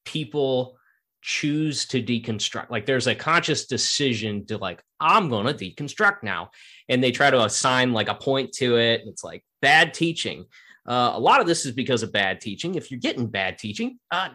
people 0.05 0.77
choose 1.21 1.85
to 1.85 2.01
deconstruct 2.01 2.71
like 2.71 2.87
there's 2.87 3.05
a 3.05 3.13
conscious 3.13 3.67
decision 3.67 4.43
to 4.43 4.57
like 4.57 4.81
i'm 4.99 5.29
going 5.29 5.45
to 5.45 5.53
deconstruct 5.53 6.23
now 6.23 6.49
and 6.89 7.03
they 7.03 7.11
try 7.11 7.29
to 7.29 7.43
assign 7.43 7.93
like 7.93 8.09
a 8.09 8.15
point 8.15 8.51
to 8.51 8.77
it 8.77 9.03
it's 9.05 9.23
like 9.23 9.43
bad 9.61 9.93
teaching. 9.93 10.45
Uh, 10.87 11.11
a 11.13 11.19
lot 11.19 11.39
of 11.39 11.47
this 11.47 11.65
is 11.65 11.71
because 11.71 12.01
of 12.01 12.11
bad 12.11 12.41
teaching. 12.41 12.73
If 12.73 12.89
you're 12.89 12.99
getting 12.99 13.27
bad 13.27 13.59
teaching 13.59 13.99
uh, 14.09 14.29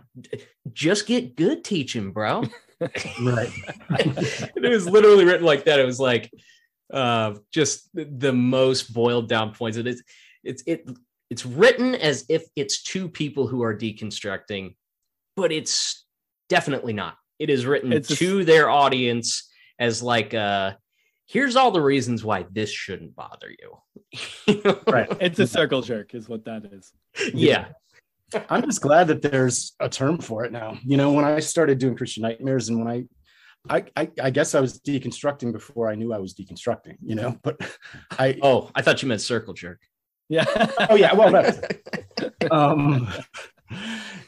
just 0.72 1.06
get 1.06 1.36
good 1.36 1.64
teaching 1.64 2.12
bro 2.12 2.44
right 2.80 3.50
it 3.90 4.70
was 4.70 4.86
literally 4.88 5.24
written 5.24 5.46
like 5.46 5.64
that. 5.64 5.78
It 5.80 5.86
was 5.86 5.98
like 6.00 6.30
uh, 6.92 7.34
just 7.52 7.88
the- 7.94 8.04
the 8.04 8.32
most 8.32 8.92
boiled 8.92 9.28
down 9.28 9.54
points. 9.54 9.76
It 9.78 9.86
is 9.86 10.02
it's 10.44 10.62
it 10.66 10.88
it's 11.30 11.44
written 11.46 11.94
as 11.94 12.24
if 12.28 12.44
it's 12.54 12.82
two 12.82 13.08
people 13.08 13.46
who 13.46 13.62
are 13.62 13.74
deconstructing, 13.76 14.76
but 15.36 15.50
it's 15.52 16.04
definitely 16.48 16.92
not. 16.92 17.16
It 17.38 17.50
is 17.50 17.66
written 17.66 17.92
It's 17.92 18.10
a- 18.10 18.16
to 18.16 18.44
their 18.44 18.68
audience 18.70 19.48
as 19.78 20.02
like 20.02 20.34
uh 20.34 20.74
here's 21.26 21.56
all 21.56 21.70
the 21.72 21.80
reasons 21.82 22.24
why 22.24 22.46
this 22.52 22.70
shouldn't 22.70 23.16
bother 23.16 23.50
you. 23.50 23.78
You 24.46 24.62
know? 24.64 24.80
right 24.86 25.08
it's 25.20 25.38
a 25.38 25.46
circle 25.46 25.82
jerk 25.82 26.14
is 26.14 26.28
what 26.28 26.44
that 26.44 26.66
is 26.66 26.92
Yeah. 27.34 27.66
I'm 28.50 28.62
just 28.62 28.80
glad 28.80 29.08
that 29.08 29.22
there's 29.22 29.74
a 29.78 29.88
term 29.88 30.18
for 30.18 30.44
it 30.44 30.52
now. 30.52 30.78
You 30.84 30.96
know, 30.96 31.12
when 31.12 31.24
I 31.24 31.38
started 31.40 31.78
doing 31.78 31.96
Christian 31.96 32.22
Nightmares 32.22 32.68
and 32.68 32.78
when 32.78 32.88
I 32.88 33.04
I, 33.68 33.84
I, 33.96 34.10
I 34.22 34.30
guess 34.30 34.54
I 34.54 34.60
was 34.60 34.78
deconstructing 34.80 35.52
before 35.52 35.90
I 35.90 35.94
knew 35.94 36.12
I 36.12 36.18
was 36.18 36.34
deconstructing, 36.34 36.96
you 37.04 37.14
know. 37.14 37.38
But 37.42 37.60
I 38.12 38.38
oh, 38.42 38.70
I 38.74 38.82
thought 38.82 39.02
you 39.02 39.08
meant 39.08 39.20
circle 39.20 39.54
jerk. 39.54 39.80
Yeah. 40.28 40.44
oh 40.90 40.96
yeah, 40.96 41.14
well 41.14 41.30
that's 41.30 41.60
um 42.50 43.08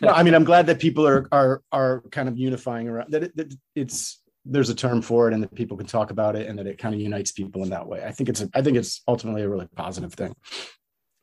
no, 0.00 0.09
I 0.09 0.23
mean 0.23 0.35
I'm 0.35 0.45
glad 0.45 0.67
that 0.67 0.78
people 0.78 1.07
are 1.07 1.26
are 1.33 1.62
are 1.73 2.02
kind 2.11 2.28
of 2.28 2.38
unifying 2.38 2.88
around 2.88 3.12
that, 3.12 3.25
it, 3.25 3.37
that 3.37 3.55
it's 3.75 4.23
there's 4.45 4.71
a 4.71 4.75
term 4.75 5.02
for 5.02 5.28
it 5.28 5.35
and 5.35 5.43
that 5.43 5.55
people 5.55 5.76
can 5.76 5.87
talk 5.87 6.11
about 6.11 6.35
it 6.37 6.49
and 6.49 6.59
that 6.59 6.67
it 6.67 6.78
kind 6.78 6.95
of 6.95 7.00
unites 7.00 7.33
people 7.33 7.62
in 7.62 7.71
that 7.71 7.87
way. 7.87 8.02
I 8.05 8.12
think 8.12 8.28
it's 8.28 8.40
a, 8.40 8.49
I 8.55 8.62
think 8.62 8.76
it's 8.76 9.02
ultimately 9.07 9.43
a 9.43 9.49
really 9.49 9.69
positive 9.76 10.14
thing. 10.14 10.35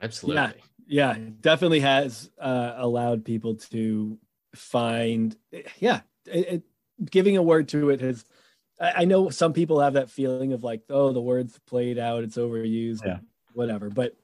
Absolutely. 0.01 0.41
Yeah, 0.41 0.51
yeah, 0.87 1.17
definitely 1.41 1.81
has 1.81 2.29
uh, 2.39 2.73
allowed 2.77 3.25
people 3.25 3.55
to 3.55 4.17
find. 4.55 5.35
Yeah, 5.79 6.01
it, 6.25 6.47
it, 6.47 6.63
giving 7.09 7.37
a 7.37 7.43
word 7.43 7.69
to 7.69 7.89
it 7.89 8.01
has. 8.01 8.25
I, 8.79 8.91
I, 8.97 9.05
know 9.05 9.29
some 9.29 9.53
people 9.53 9.79
have 9.79 9.93
that 9.93 10.09
feeling 10.09 10.53
of 10.53 10.63
like, 10.63 10.81
oh, 10.89 11.13
the 11.13 11.21
word's 11.21 11.57
played 11.59 11.97
out, 11.97 12.23
it's 12.23 12.37
overused, 12.37 13.05
yeah. 13.05 13.19
whatever. 13.53 13.89
But 13.89 14.15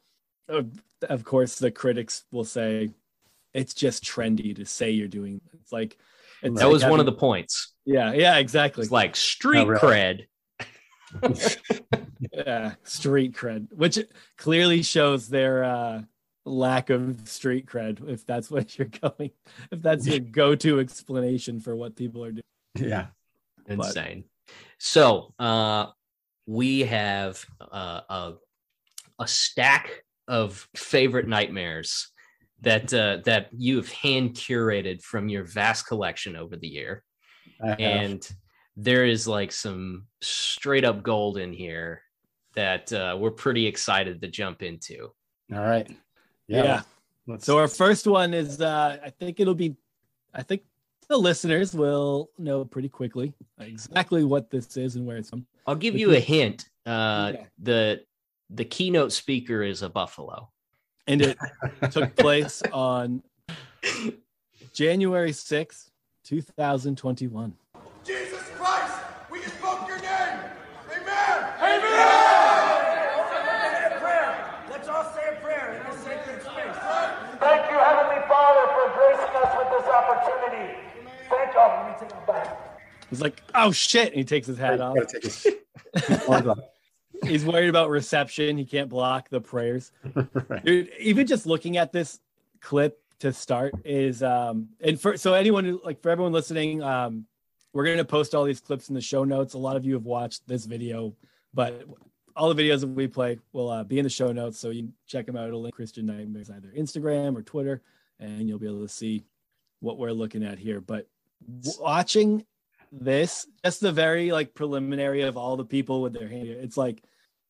uh, 0.50 0.64
of 1.04 1.24
course, 1.24 1.58
the 1.58 1.72
critics 1.72 2.24
will 2.32 2.44
say 2.44 2.92
it's 3.54 3.74
just 3.74 4.04
trendy 4.04 4.56
to 4.56 4.66
say 4.66 4.92
you're 4.92 5.08
doing. 5.08 5.42
It's 5.54 5.72
like 5.72 5.98
it's 6.42 6.60
that 6.60 6.66
like 6.66 6.74
was 6.74 6.82
having, 6.82 6.92
one 6.92 7.00
of 7.00 7.06
the 7.06 7.12
points. 7.14 7.74
Yeah, 7.86 8.14
yeah, 8.14 8.38
exactly. 8.38 8.84
It's 8.84 8.92
like 8.92 9.16
street 9.16 9.60
oh, 9.60 9.68
really? 9.68 9.80
cred. 9.80 10.28
yeah, 12.34 12.74
street 12.84 13.34
cred, 13.34 13.68
which 13.74 14.00
clearly 14.38 14.84
shows 14.84 15.28
their 15.28 15.64
uh, 15.64 16.02
lack 16.46 16.90
of 16.90 17.28
street 17.28 17.66
cred. 17.66 18.08
If 18.08 18.26
that's 18.26 18.50
what 18.50 18.78
you're 18.78 18.88
going, 18.88 19.32
if 19.72 19.82
that's 19.82 20.08
your 20.08 20.20
go-to 20.20 20.80
explanation 20.80 21.60
for 21.60 21.76
what 21.76 21.96
people 21.96 22.24
are 22.24 22.32
doing. 22.32 22.44
Yeah, 22.76 23.08
insane. 23.68 24.24
But, 24.48 24.56
so 24.80 25.34
uh, 25.40 25.88
we 26.46 26.82
have 26.82 27.44
uh, 27.60 28.02
a 28.10 28.34
a 29.20 29.28
stack 29.28 30.04
of 30.28 30.68
favorite 30.76 31.28
nightmares 31.28 32.12
that 32.62 32.94
uh, 32.94 33.18
that 33.26 33.50
you've 33.52 33.92
hand 33.92 34.36
curated 34.36 35.02
from 35.02 35.30
your 35.30 35.44
vast 35.44 35.88
collection 35.88 36.36
over 36.36 36.56
the 36.56 36.68
year, 36.68 37.04
and 37.62 38.28
there 38.76 39.06
is 39.06 39.28
like 39.28 39.52
some 39.52 40.06
straight 40.22 40.86
up 40.86 41.04
gold 41.04 41.38
in 41.38 41.54
here 41.54 42.02
that 42.56 42.92
uh, 42.94 43.18
we're 43.20 43.32
pretty 43.32 43.68
excited 43.68 44.22
to 44.22 44.28
jump 44.28 44.62
into. 44.62 45.12
All 45.54 45.60
right, 45.60 45.90
yeah. 46.48 46.64
yeah. 47.28 47.38
So 47.40 47.58
our 47.58 47.68
first 47.68 48.08
one 48.08 48.34
is 48.34 48.60
uh, 48.62 48.98
I 49.04 49.10
think 49.10 49.40
it'll 49.40 49.56
be, 49.56 49.76
I 50.34 50.44
think 50.44 50.64
the 51.08 51.18
listeners 51.18 51.74
will 51.74 52.30
know 52.38 52.66
pretty 52.66 52.90
quickly 52.90 53.34
exactly 53.60 54.24
what 54.24 54.50
this 54.50 54.76
is 54.78 54.96
and 54.96 55.06
where 55.06 55.18
it's 55.18 55.30
from. 55.30 55.46
I'll 55.68 55.76
give 55.76 55.96
you 55.96 56.14
a 56.14 56.20
hint. 56.20 56.70
Uh, 56.86 57.34
yeah. 57.36 57.46
The 57.62 58.04
the 58.50 58.66
keynote 58.66 59.14
speaker 59.14 59.64
is 59.64 59.82
a 59.82 59.90
buffalo 59.90 60.50
and 61.08 61.22
it 61.22 61.38
took 61.92 62.16
place 62.18 62.62
on 62.72 63.24
January 64.74 65.32
6th, 65.32 65.90
2021. 66.24 67.54
Jesus 68.04 68.44
Christ, 68.56 68.94
we 69.32 69.44
invoke 69.44 69.88
your 69.88 70.00
name. 70.00 70.40
Amen. 70.92 71.38
Amen. 71.60 72.32
Let's 74.70 74.88
all 74.88 75.04
say 75.14 75.36
a 75.36 75.40
prayer 75.42 75.76
in 75.76 75.92
this 75.92 76.02
sacred 76.04 76.42
space. 76.42 76.78
Thank 77.40 77.70
you, 77.72 77.78
Heavenly 77.78 78.22
Father, 78.28 78.66
for 78.74 78.90
gracing 78.98 79.36
us 79.36 79.52
with 79.58 79.70
this 79.78 79.88
opportunity. 79.92 80.78
Thank 81.30 81.54
you. 81.54 81.60
Oh, 81.60 81.84
let 81.84 82.02
me 82.02 82.08
take 82.08 82.18
it 82.18 82.28
back. 82.28 82.48
He's 83.12 83.22
like, 83.22 83.44
oh 83.54 83.72
shit. 83.72 84.08
And 84.08 84.16
he 84.16 84.24
takes 84.24 84.48
his 84.48 84.58
hat 84.58 84.82
off. 84.82 84.98
he's 87.24 87.46
worried 87.46 87.70
about 87.70 87.90
reception. 87.90 88.58
He 88.58 88.66
can't 88.66 88.90
block 88.90 89.30
the 89.30 89.42
prayers. 89.42 89.92
right. 90.48 90.66
Dude, 90.66 90.90
even 90.98 91.28
just 91.28 91.46
looking 91.46 91.78
at 91.78 91.92
this 91.92 92.20
clip 92.62 92.98
to 93.20 93.32
start 93.32 93.76
is 93.86 94.24
um 94.24 94.70
and 94.80 95.00
for 95.00 95.16
so 95.16 95.36
anyone 95.36 95.64
who 95.64 95.80
like 95.84 96.02
for 96.02 96.10
everyone 96.10 96.32
listening, 96.32 96.82
um 96.82 97.26
we're 97.74 97.86
gonna 97.86 98.06
post 98.06 98.34
all 98.34 98.46
these 98.46 98.62
clips 98.62 98.90
in 98.90 98.96
the 98.96 99.02
show 99.02 99.24
notes. 99.24 99.54
A 99.54 99.60
lot 99.60 99.76
of 99.76 99.86
you 99.86 99.94
have 99.94 100.06
watched 100.06 100.48
this 100.48 100.66
video, 100.66 101.14
but 101.54 101.84
all 102.36 102.54
the 102.54 102.64
videos 102.64 102.80
that 102.80 102.88
we 102.88 103.08
play 103.08 103.40
will 103.52 103.70
uh, 103.70 103.84
be 103.84 104.00
in 104.00 104.04
the 104.04 104.10
show 104.10 104.32
notes, 104.32 104.58
so 104.58 104.70
you 104.70 104.84
can 104.84 104.94
check 105.06 105.26
them 105.26 105.36
out. 105.36 105.48
It'll 105.48 105.62
link 105.62 105.76
Christian 105.76 106.06
Nightmares 106.06 106.50
either 106.50 106.70
Instagram 106.78 107.38
or 107.38 107.42
Twitter, 107.42 107.82
and 108.20 108.48
you'll 108.48 108.60
be 108.60 108.68
able 108.68 108.82
to 108.82 108.90
see 108.90 109.26
what 109.80 109.98
we're 109.98 110.12
looking 110.12 110.44
at 110.44 110.58
here. 110.58 110.80
But 110.82 111.08
watching 111.80 112.46
this, 112.92 113.48
just 113.64 113.82
the 113.82 113.92
very 113.92 114.32
like 114.32 114.54
preliminary 114.54 115.22
of 115.22 115.38
all 115.38 115.58
the 115.58 115.66
people 115.66 116.02
with 116.02 116.14
their 116.14 116.28
hand, 116.28 116.48
it's 116.48 116.78
like 116.78 117.04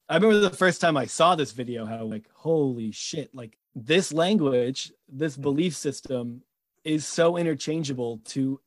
I 0.09 0.15
remember 0.15 0.39
the 0.39 0.49
first 0.49 0.81
time 0.81 0.97
I 0.97 1.05
saw 1.05 1.35
this 1.35 1.53
video, 1.53 1.85
how 1.85 2.03
like, 2.03 2.27
holy 2.33 2.91
shit, 2.91 3.33
like 3.33 3.57
this 3.75 4.11
language, 4.11 4.91
this 5.07 5.35
hmm. 5.35 5.41
belief 5.41 5.75
system 5.75 6.41
is 6.83 7.07
so 7.07 7.37
interchangeable 7.37 8.19
to 8.25 8.59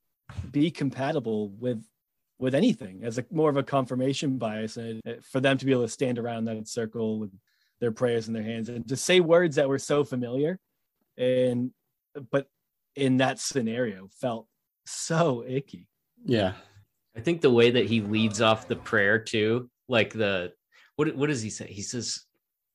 be 0.50 0.70
compatible 0.70 1.50
with 1.50 1.84
with 2.38 2.54
anything. 2.54 3.04
As 3.04 3.18
a 3.18 3.24
more 3.30 3.50
of 3.50 3.56
a 3.56 3.62
confirmation 3.62 4.38
bias 4.38 4.76
and 4.76 5.02
for 5.22 5.40
them 5.40 5.58
to 5.58 5.64
be 5.66 5.72
able 5.72 5.82
to 5.82 5.88
stand 5.88 6.18
around 6.18 6.44
that 6.44 6.66
circle 6.66 7.18
with 7.18 7.30
their 7.80 7.92
prayers 7.92 8.28
in 8.28 8.34
their 8.34 8.42
hands 8.42 8.68
and 8.68 8.88
to 8.88 8.96
say 8.96 9.20
words 9.20 9.56
that 9.56 9.68
were 9.68 9.78
so 9.78 10.04
familiar 10.04 10.58
and 11.18 11.70
but 12.30 12.48
in 12.96 13.18
that 13.18 13.38
scenario 13.38 14.08
felt 14.20 14.46
so 14.86 15.44
icky 15.46 15.86
yeah 16.24 16.52
i 17.16 17.20
think 17.20 17.40
the 17.40 17.50
way 17.50 17.70
that 17.70 17.86
he 17.86 18.00
leads 18.00 18.40
off 18.40 18.66
the 18.68 18.76
prayer 18.76 19.18
too 19.18 19.68
like 19.88 20.12
the 20.12 20.52
what 20.96 21.14
what 21.16 21.28
does 21.28 21.42
he 21.42 21.50
say? 21.50 21.66
He 21.66 21.82
says, 21.82 22.24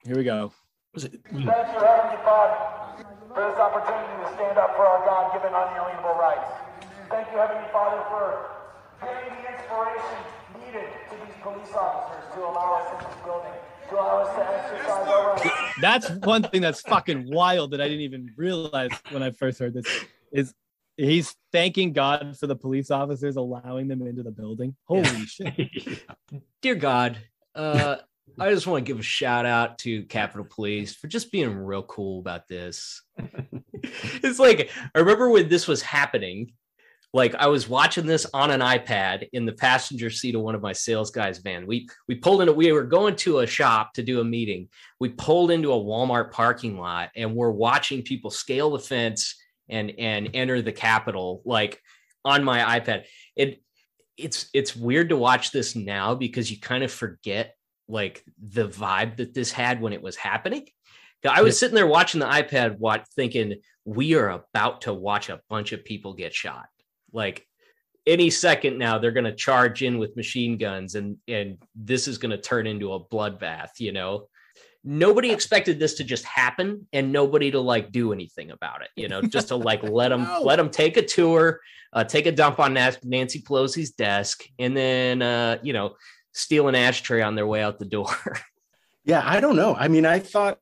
"Here 0.03 0.15
we 0.15 0.23
go." 0.23 0.51
Was 0.93 1.05
it? 1.05 1.13
Thank 1.23 1.45
you, 1.45 1.49
Heavenly 1.49 2.19
Father, 2.25 3.05
for 3.33 3.49
this 3.49 3.59
opportunity 3.59 4.23
to 4.23 4.33
stand 4.35 4.57
up 4.57 4.75
for 4.75 4.85
our 4.85 5.05
God-given 5.05 5.53
unalienable 5.53 6.19
rights. 6.19 6.51
Thank 7.09 7.31
you, 7.31 7.37
Heavenly 7.37 7.69
Father, 7.71 8.03
for 8.09 8.49
giving 8.99 9.39
the 9.39 9.55
inspiration 9.55 10.19
needed 10.59 10.89
to 11.09 11.15
these 11.25 11.37
police 11.41 11.73
officers 11.73 12.33
to 12.35 12.39
allow 12.41 12.81
us 12.81 12.91
in 12.91 13.07
this 13.07 13.23
building. 13.23 13.53
To 13.89 13.95
allow 13.95 14.21
us 14.23 14.35
to 14.35 14.43
exercise 14.43 15.07
our 15.07 15.33
rights. 15.33 15.73
That's 15.81 16.09
one 16.25 16.43
thing 16.43 16.61
that's 16.61 16.81
fucking 16.81 17.31
wild 17.31 17.71
that 17.71 17.81
I 17.81 17.87
didn't 17.87 18.01
even 18.03 18.33
realize 18.35 18.91
when 19.11 19.23
I 19.23 19.31
first 19.31 19.59
heard 19.59 19.73
this. 19.73 19.85
Is 20.31 20.53
he's 20.99 21.35
thanking 21.51 21.93
God 21.93 22.37
for 22.37 22.47
the 22.47 22.55
police 22.55 22.91
officers 22.91 23.37
allowing 23.37 23.87
them 23.87 24.05
into 24.05 24.23
the 24.23 24.31
building. 24.31 24.75
Holy 24.85 25.03
yeah. 25.03 25.25
shit. 25.25 26.03
Dear 26.61 26.75
God, 26.75 27.17
uh, 27.55 27.97
I 28.37 28.51
just 28.51 28.67
want 28.67 28.85
to 28.85 28.91
give 28.91 28.99
a 28.99 29.03
shout 29.03 29.45
out 29.45 29.79
to 29.79 30.03
Capitol 30.03 30.45
Police 30.49 30.95
for 30.95 31.07
just 31.07 31.31
being 31.31 31.55
real 31.55 31.83
cool 31.83 32.19
about 32.19 32.47
this. 32.47 33.01
it's 34.23 34.39
like 34.39 34.69
I 34.93 34.99
remember 34.99 35.29
when 35.29 35.49
this 35.49 35.67
was 35.67 35.81
happening, 35.81 36.53
like 37.13 37.33
I 37.35 37.47
was 37.47 37.67
watching 37.67 38.05
this 38.05 38.27
on 38.33 38.51
an 38.51 38.59
iPad 38.59 39.27
in 39.33 39.45
the 39.45 39.53
passenger 39.53 40.09
seat 40.09 40.35
of 40.35 40.41
one 40.41 40.53
of 40.53 40.61
my 40.61 40.73
sales 40.73 41.11
guys' 41.11 41.39
van. 41.39 41.65
We 41.65 41.87
we 42.07 42.15
pulled 42.15 42.41
in. 42.41 42.55
We 42.55 42.71
were 42.71 42.83
going 42.83 43.15
to 43.17 43.39
a 43.39 43.47
shop 43.47 43.93
to 43.93 44.03
do 44.03 44.19
a 44.19 44.23
meeting. 44.23 44.67
We 44.99 45.09
pulled 45.09 45.49
into 45.49 45.71
a 45.71 45.77
Walmart 45.77 46.31
parking 46.31 46.77
lot, 46.77 47.09
and 47.15 47.35
we're 47.35 47.51
watching 47.51 48.03
people 48.03 48.29
scale 48.29 48.71
the 48.71 48.79
fence 48.79 49.35
and 49.69 49.93
and 49.97 50.29
enter 50.33 50.61
the 50.61 50.71
Capitol 50.71 51.41
like 51.45 51.81
on 52.25 52.43
my 52.43 52.79
iPad. 52.79 53.05
It 53.35 53.61
it's 54.17 54.49
it's 54.53 54.75
weird 54.75 55.09
to 55.09 55.17
watch 55.17 55.51
this 55.51 55.75
now 55.75 56.15
because 56.15 56.51
you 56.51 56.59
kind 56.59 56.83
of 56.83 56.91
forget 56.91 57.55
like 57.87 58.23
the 58.41 58.67
vibe 58.67 59.17
that 59.17 59.33
this 59.33 59.51
had 59.51 59.81
when 59.81 59.93
it 59.93 60.01
was 60.01 60.15
happening. 60.15 60.67
I 61.27 61.41
was 61.41 61.59
sitting 61.59 61.75
there 61.75 61.87
watching 61.87 62.19
the 62.19 62.27
iPad 62.27 62.77
watch 62.77 63.05
thinking 63.15 63.55
we 63.83 64.15
are 64.15 64.29
about 64.29 64.81
to 64.81 64.93
watch 64.93 65.29
a 65.29 65.41
bunch 65.49 65.73
of 65.73 65.83
people 65.83 66.13
get 66.13 66.33
shot. 66.33 66.67
Like 67.11 67.45
any 68.07 68.29
second 68.29 68.77
now 68.77 68.97
they're 68.97 69.11
going 69.11 69.25
to 69.25 69.35
charge 69.35 69.83
in 69.83 69.97
with 69.97 70.15
machine 70.15 70.57
guns 70.57 70.95
and 70.95 71.17
and 71.27 71.57
this 71.75 72.07
is 72.07 72.17
going 72.17 72.31
to 72.31 72.37
turn 72.37 72.67
into 72.67 72.93
a 72.93 73.03
bloodbath, 73.03 73.79
you 73.79 73.91
know 73.91 74.27
nobody 74.83 75.31
expected 75.31 75.79
this 75.79 75.95
to 75.95 76.03
just 76.03 76.23
happen 76.25 76.87
and 76.93 77.11
nobody 77.11 77.51
to 77.51 77.59
like 77.59 77.91
do 77.91 78.13
anything 78.13 78.51
about 78.51 78.81
it 78.81 78.89
you 78.95 79.07
know 79.07 79.21
just 79.21 79.49
to 79.49 79.55
like 79.55 79.83
let 79.89 80.09
them 80.09 80.23
no. 80.23 80.41
let 80.41 80.55
them 80.55 80.69
take 80.69 80.97
a 80.97 81.05
tour 81.05 81.59
uh, 81.93 82.03
take 82.03 82.25
a 82.25 82.31
dump 82.31 82.59
on 82.59 82.73
nancy 82.73 83.41
pelosi's 83.41 83.91
desk 83.91 84.43
and 84.57 84.75
then 84.75 85.21
uh, 85.21 85.57
you 85.61 85.73
know 85.73 85.95
steal 86.33 86.67
an 86.67 86.75
ashtray 86.75 87.21
on 87.21 87.35
their 87.35 87.47
way 87.47 87.61
out 87.61 87.79
the 87.79 87.85
door. 87.85 88.07
Yeah 89.05 89.23
i 89.25 89.39
don't 89.39 89.55
know. 89.55 89.73
I 89.73 89.87
mean 89.87 90.05
i 90.05 90.19
thought 90.19 90.59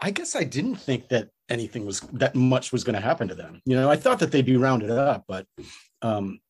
i 0.00 0.10
guess 0.10 0.36
i 0.36 0.44
didn't 0.44 0.76
think 0.76 1.08
that 1.08 1.28
anything 1.48 1.86
was 1.86 2.00
that 2.12 2.34
much 2.34 2.70
was 2.70 2.84
going 2.84 2.96
to 2.96 3.00
happen 3.00 3.28
to 3.28 3.34
them. 3.34 3.62
You 3.64 3.76
know 3.76 3.88
i 3.88 3.96
thought 3.96 4.18
that 4.18 4.30
they'd 4.30 4.44
be 4.44 4.56
rounded 4.56 4.90
up 4.90 5.24
but 5.26 5.46
um 6.02 6.40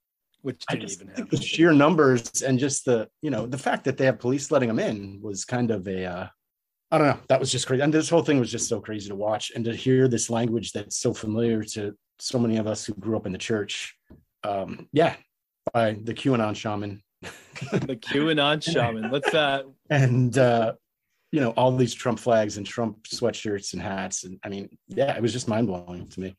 which 0.42 0.64
I 0.68 0.76
just 0.76 1.00
even 1.00 1.14
think 1.14 1.30
the 1.30 1.36
sheer 1.36 1.72
numbers 1.72 2.42
and 2.42 2.58
just 2.58 2.84
the 2.84 3.08
you 3.22 3.30
know 3.30 3.46
the 3.46 3.58
fact 3.58 3.84
that 3.84 3.98
they 3.98 4.06
have 4.06 4.18
police 4.18 4.50
letting 4.50 4.68
them 4.68 4.78
in 4.78 5.20
was 5.20 5.44
kind 5.44 5.70
of 5.70 5.86
a 5.86 6.04
uh, 6.04 6.26
I 6.90 6.98
don't 6.98 7.06
know. 7.06 7.20
That 7.28 7.40
was 7.40 7.52
just 7.52 7.66
crazy. 7.66 7.82
And 7.82 7.92
this 7.92 8.08
whole 8.08 8.22
thing 8.22 8.40
was 8.40 8.50
just 8.50 8.68
so 8.68 8.80
crazy 8.80 9.08
to 9.08 9.14
watch 9.14 9.52
and 9.54 9.64
to 9.64 9.74
hear 9.74 10.08
this 10.08 10.30
language 10.30 10.72
that's 10.72 10.96
so 10.96 11.12
familiar 11.12 11.62
to 11.62 11.94
so 12.18 12.38
many 12.38 12.56
of 12.56 12.66
us 12.66 12.84
who 12.84 12.94
grew 12.94 13.16
up 13.16 13.26
in 13.26 13.32
the 13.32 13.38
church. 13.38 13.94
Um, 14.42 14.88
yeah, 14.92 15.16
by 15.72 15.98
the 16.02 16.14
QAnon 16.14 16.56
shaman 16.56 17.02
the 17.72 17.96
QAnon 17.96 18.62
shaman. 18.62 19.10
Let's 19.10 19.32
uh 19.34 19.62
and 19.90 20.36
uh, 20.38 20.74
you 21.32 21.40
know 21.40 21.50
all 21.50 21.76
these 21.76 21.94
Trump 21.94 22.18
flags 22.18 22.56
and 22.56 22.66
Trump 22.66 23.02
sweatshirts 23.04 23.72
and 23.72 23.82
hats, 23.82 24.24
and 24.24 24.38
I 24.44 24.48
mean, 24.48 24.68
yeah, 24.86 25.16
it 25.16 25.22
was 25.22 25.32
just 25.32 25.48
mind 25.48 25.66
blowing 25.66 26.08
to 26.08 26.20
me. 26.20 26.36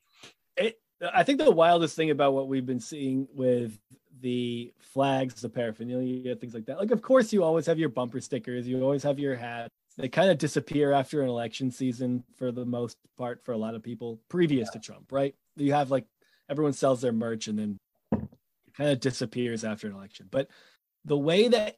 it 0.58 0.80
I 1.14 1.24
think 1.24 1.40
the 1.40 1.52
wildest 1.52 1.96
thing 1.96 2.12
about 2.12 2.34
what 2.34 2.48
we've 2.48 2.66
been 2.66 2.80
seeing 2.80 3.28
with 3.34 3.78
the 4.22 4.74
flags, 4.80 5.42
the 5.42 5.50
paraphernalia, 5.50 6.36
things 6.36 6.54
like 6.54 6.66
that. 6.66 6.78
Like, 6.78 6.92
of 6.92 7.02
course, 7.02 7.32
you 7.32 7.44
always 7.44 7.66
have 7.66 7.80
your 7.80 7.90
bumper 7.90 8.20
stickers, 8.20 8.68
you 8.68 8.82
always 8.82 9.04
have 9.04 9.20
your 9.20 9.36
hat. 9.36 9.70
They 10.00 10.08
kind 10.08 10.30
of 10.30 10.38
disappear 10.38 10.94
after 10.94 11.22
an 11.22 11.28
election 11.28 11.72
season 11.72 12.24
for 12.38 12.54
the 12.54 12.64
most 12.64 12.96
part 13.18 13.44
for 13.44 13.52
a 13.52 13.58
lot 13.58 13.76
of 13.76 13.84
people 13.84 14.22
previous 14.30 14.70
to 14.70 14.80
Trump, 14.80 15.12
right? 15.12 15.36
You 15.58 15.74
have 15.74 15.92
like 15.92 16.06
everyone 16.50 16.72
sells 16.72 17.02
their 17.02 17.12
merch 17.12 17.50
and 17.50 17.60
then 17.60 17.78
it 18.14 18.74
kind 18.78 18.92
of 18.92 19.02
disappears 19.02 19.66
after 19.66 19.88
an 19.88 19.94
election. 19.94 20.30
But 20.32 20.48
the 21.04 21.18
way 21.18 21.50
that 21.50 21.76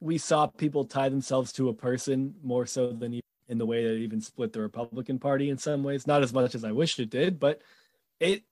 we 0.00 0.18
saw 0.18 0.48
people 0.48 0.84
tie 0.84 1.10
themselves 1.10 1.52
to 1.52 1.68
a 1.68 1.74
person 1.74 2.34
more 2.42 2.66
so 2.66 2.90
than 2.90 3.20
in 3.48 3.58
the 3.58 3.66
way 3.66 3.84
that 3.84 3.94
it 3.94 4.00
even 4.00 4.20
split 4.20 4.52
the 4.52 4.60
Republican 4.60 5.20
Party 5.20 5.48
in 5.48 5.56
some 5.56 5.84
ways, 5.84 6.08
not 6.08 6.24
as 6.24 6.32
much 6.32 6.56
as 6.56 6.64
I 6.64 6.72
wish 6.72 6.98
it 6.98 7.08
did, 7.08 7.38
but 7.38 7.62
it 8.18 8.42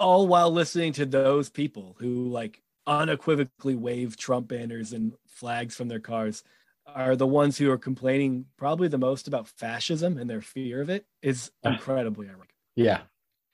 all 0.00 0.26
while 0.26 0.50
listening 0.50 0.92
to 0.94 1.06
those 1.06 1.50
people 1.50 1.94
who 2.00 2.28
like 2.28 2.62
unequivocally 2.84 3.76
wave 3.76 4.16
Trump 4.16 4.48
banners 4.48 4.92
and 4.92 5.12
flags 5.28 5.76
from 5.76 5.86
their 5.86 6.00
cars 6.00 6.42
are 6.86 7.16
the 7.16 7.26
ones 7.26 7.58
who 7.58 7.70
are 7.70 7.78
complaining 7.78 8.46
probably 8.56 8.88
the 8.88 8.98
most 8.98 9.28
about 9.28 9.48
fascism 9.48 10.18
and 10.18 10.28
their 10.30 10.40
fear 10.40 10.80
of 10.80 10.90
it 10.90 11.04
is 11.22 11.50
incredibly 11.64 12.28
ironic. 12.28 12.54
Yeah, 12.76 13.02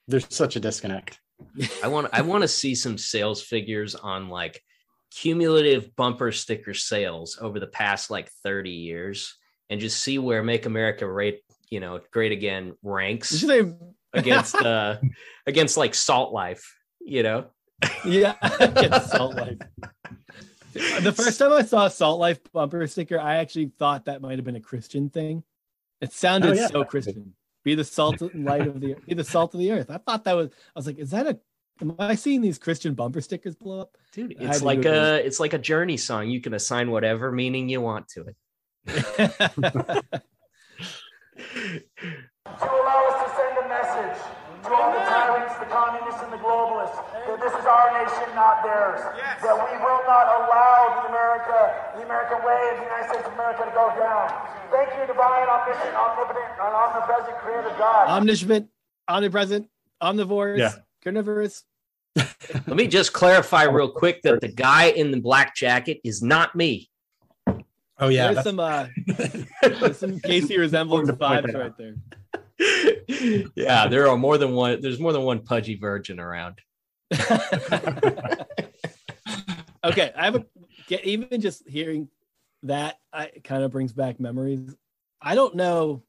there's 0.08 0.26
such 0.34 0.56
a 0.56 0.60
disconnect. 0.60 1.20
I 1.82 1.88
want 1.88 2.08
I 2.12 2.22
want 2.22 2.42
to 2.42 2.48
see 2.48 2.74
some 2.74 2.96
sales 2.98 3.42
figures 3.42 3.94
on 3.94 4.28
like 4.28 4.62
cumulative 5.10 5.94
bumper 5.96 6.32
sticker 6.32 6.72
sales 6.74 7.36
over 7.40 7.58
the 7.60 7.66
past 7.66 8.10
like 8.10 8.30
30 8.44 8.70
years 8.70 9.36
and 9.68 9.80
just 9.80 10.00
see 10.00 10.18
where 10.18 10.42
make 10.42 10.66
America 10.66 11.04
great, 11.04 11.40
you 11.68 11.80
know, 11.80 12.00
great 12.12 12.32
again 12.32 12.74
ranks 12.82 13.40
they- 13.40 13.74
against 14.12 14.54
uh 14.54 14.98
against 15.46 15.76
like 15.76 15.94
Salt 15.94 16.32
Life, 16.32 16.76
you 17.00 17.22
know. 17.22 17.46
yeah, 18.04 18.36
against 18.60 19.10
Salt 19.10 19.34
Life. 19.34 19.58
The 20.72 21.12
first 21.14 21.38
time 21.38 21.52
I 21.52 21.62
saw 21.62 21.86
a 21.86 21.90
Salt 21.90 22.18
Life 22.20 22.40
bumper 22.52 22.86
sticker, 22.86 23.18
I 23.18 23.36
actually 23.36 23.72
thought 23.78 24.06
that 24.06 24.22
might 24.22 24.36
have 24.38 24.44
been 24.44 24.56
a 24.56 24.60
Christian 24.60 25.08
thing. 25.10 25.42
It 26.00 26.12
sounded 26.12 26.50
Oh, 26.52 26.54
yeah. 26.54 26.66
so 26.68 26.84
Christian. 26.84 27.34
Be 27.64 27.74
the 27.76 27.84
salt 27.84 28.20
and 28.22 28.44
light 28.44 28.66
of 28.66 28.80
the 28.80 28.96
be 29.06 29.14
the 29.14 29.22
salt 29.22 29.54
of 29.54 29.60
the 29.60 29.70
earth. 29.70 29.88
I 29.90 29.98
thought 29.98 30.24
that 30.24 30.34
was 30.34 30.48
I 30.48 30.52
was 30.74 30.86
like, 30.86 30.98
is 30.98 31.10
that 31.10 31.26
a 31.28 31.38
am 31.80 31.94
I 31.98 32.16
seeing 32.16 32.40
these 32.40 32.58
Christian 32.58 32.94
bumper 32.94 33.20
stickers 33.20 33.54
blow 33.54 33.80
up? 33.80 33.96
Dude, 34.12 34.32
it's 34.32 34.40
think 34.58 34.62
like 34.64 34.78
it 34.84 34.88
was- 34.90 34.98
a 34.98 35.24
it's 35.26 35.38
like 35.40 35.52
a 35.52 35.58
journey 35.58 35.96
song. 35.96 36.28
You 36.28 36.40
can 36.40 36.54
assign 36.54 36.90
whatever 36.90 37.30
meaning 37.30 37.68
you 37.68 37.80
want 37.80 38.08
to 38.08 38.24
it. 38.26 38.36
to 38.86 39.02
allow 42.46 43.04
us 43.08 43.24
to 43.24 43.36
send 43.36 43.58
a 43.58 43.68
message 43.68 44.22
to 44.22 44.41
all 44.74 44.92
the 44.92 45.04
tyrants, 45.06 45.54
the 45.60 45.66
communists, 45.70 46.22
and 46.22 46.32
the 46.32 46.40
globalists 46.42 46.96
that 47.28 47.38
this 47.40 47.52
is 47.52 47.64
our 47.66 47.88
nation, 47.96 48.28
not 48.34 48.62
theirs. 48.64 49.00
That 49.44 49.54
we 49.56 49.72
will 49.78 50.02
not 50.08 50.26
allow 50.42 51.02
the 51.02 51.08
America, 51.12 51.58
the 51.96 52.04
American 52.04 52.38
way 52.46 52.60
of 52.72 52.76
the 52.78 52.84
United 52.88 53.08
States 53.12 53.26
of 53.26 53.34
America 53.34 53.64
to 53.68 53.74
go 53.74 53.86
down. 53.98 54.28
Thank 54.72 54.88
you, 54.98 55.06
divine, 55.06 55.46
omniscient, 55.48 55.94
omnipotent, 55.94 56.50
and 56.60 56.72
omnipresent 56.74 57.36
Creator 57.38 57.74
God. 57.78 58.08
Omniscient, 58.08 58.68
omnipresent, 59.08 59.68
omnivores, 60.02 60.58
Yeah. 60.58 60.72
carnivorous. 61.02 61.64
Let 62.16 62.76
me 62.76 62.86
just 62.88 63.12
clarify 63.12 63.64
real 63.64 63.90
quick 63.90 64.22
that 64.22 64.40
the 64.40 64.48
guy 64.48 64.86
in 64.86 65.10
the 65.10 65.20
black 65.20 65.54
jacket 65.56 66.00
is 66.04 66.22
not 66.22 66.54
me. 66.54 66.88
Oh 67.98 68.08
yeah, 68.08 68.32
There's 68.32 68.44
that's- 68.44 68.44
some 68.44 68.58
uh 68.60 68.86
there's 69.80 69.98
some 69.98 70.18
Casey 70.20 70.58
resemblance 70.58 71.08
vibes 71.10 71.54
right 71.54 71.76
there. 71.78 71.94
yeah, 73.56 73.86
there 73.88 74.08
are 74.08 74.16
more 74.16 74.38
than 74.38 74.52
one. 74.52 74.80
There's 74.80 75.00
more 75.00 75.12
than 75.12 75.22
one 75.22 75.40
pudgy 75.40 75.76
virgin 75.76 76.20
around. 76.20 76.60
okay, 79.84 80.12
I 80.16 80.24
have 80.24 80.36
a 80.36 80.46
get 80.86 81.04
even 81.04 81.40
just 81.40 81.68
hearing 81.68 82.08
that 82.62 82.98
I 83.12 83.30
kind 83.44 83.62
of 83.62 83.70
brings 83.70 83.92
back 83.92 84.20
memories. 84.20 84.74
I 85.20 85.34
don't 85.34 85.54
know 85.54 86.02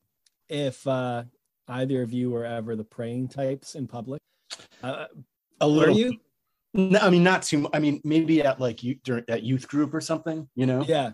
if 0.50 0.86
uh 0.88 1.24
either 1.68 2.02
of 2.02 2.14
you 2.14 2.30
were 2.30 2.46
ever 2.46 2.76
the 2.76 2.84
praying 2.84 3.30
types 3.30 3.76
in 3.76 3.88
public. 3.88 4.22
Uh, 4.82 5.06
a 5.62 5.68
were 5.68 5.74
little. 5.74 5.98
you? 5.98 6.18
No, 6.74 7.00
I 7.00 7.10
mean, 7.10 7.24
not 7.24 7.44
too. 7.44 7.60
mu- 7.60 7.70
I 7.74 7.80
mean, 7.80 8.02
maybe 8.04 8.42
at 8.42 8.60
like 8.60 8.84
you 8.84 8.96
during 9.04 9.24
at 9.28 9.44
youth 9.44 9.68
group 9.68 9.94
or 9.94 10.02
something, 10.02 10.48
you 10.56 10.66
know. 10.66 10.84
Yeah. 10.84 11.12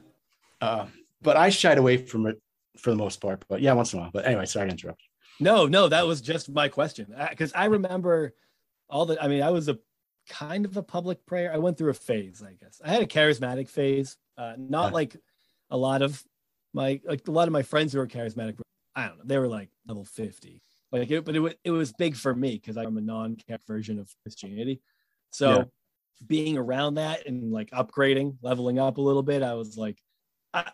Uh, 0.62 0.88
but 1.22 1.38
I 1.38 1.50
shied 1.50 1.78
away 1.78 1.98
from 1.98 2.28
it 2.28 2.42
for 2.78 2.92
the 2.92 2.96
most 2.96 3.20
part. 3.22 3.44
But 3.50 3.62
yeah, 3.62 3.74
once 3.74 3.94
in 3.94 4.00
a 4.00 4.04
while. 4.04 4.12
But 4.14 4.26
anyway, 4.26 4.46
sorry 4.46 4.68
to 4.68 4.72
interrupt. 4.72 5.02
No, 5.40 5.66
no, 5.68 5.88
that 5.88 6.06
was 6.06 6.22
just 6.22 6.50
my 6.50 6.68
question. 6.68 7.14
Because 7.30 7.54
I 7.54 7.66
remember 7.66 8.34
all 8.90 9.06
the, 9.06 9.22
I 9.22 9.28
mean, 9.28 9.42
I 9.42 9.52
was 9.52 9.70
a 9.70 9.80
kind 10.30 10.66
of 10.66 10.78
a 10.78 10.84
public 10.84 11.26
prayer. 11.26 11.54
I 11.54 11.58
went 11.58 11.78
through 11.78 11.92
a 11.92 11.96
phase, 11.96 12.44
I 12.46 12.54
guess. 12.54 12.82
I 12.84 12.90
had 12.90 13.02
a 13.02 13.08
charismatic 13.08 13.70
phase, 13.70 14.18
uh, 14.38 14.56
not 14.58 14.94
like 14.94 15.16
a 15.70 15.78
lot 15.78 16.02
of 16.02 16.24
my, 16.74 17.00
like 17.06 17.28
a 17.28 17.32
lot 17.32 17.48
of 17.48 17.52
my 17.54 17.64
friends 17.64 17.94
who 17.94 18.00
were 18.00 18.08
charismatic. 18.08 18.60
I 18.96 19.08
don't 19.08 19.18
know, 19.20 19.24
they 19.26 19.38
were 19.38 19.48
like 19.48 19.70
level 19.88 20.04
50. 20.06 20.62
Like, 20.92 21.10
it, 21.12 21.24
but 21.24 21.36
it, 21.36 21.40
wa- 21.40 21.54
it 21.64 21.72
was 21.72 21.94
big 21.94 22.16
for 22.16 22.34
me 22.36 22.56
because 22.56 22.76
I'm 22.76 22.98
a 22.98 23.02
non 23.02 23.36
camp 23.36 23.62
version 23.66 24.00
of 24.00 24.14
Christianity. 24.24 24.82
So 25.32 25.52
Yeah. 25.52 25.64
being 26.28 26.58
around 26.58 26.96
that 26.96 27.28
and 27.28 27.52
like 27.52 27.70
upgrading, 27.72 28.38
leveling 28.42 28.80
up 28.80 28.98
a 28.98 29.02
little 29.02 29.24
bit, 29.24 29.44
I 29.44 29.54
was 29.54 29.78
like, 29.78 30.02
I, 30.54 30.72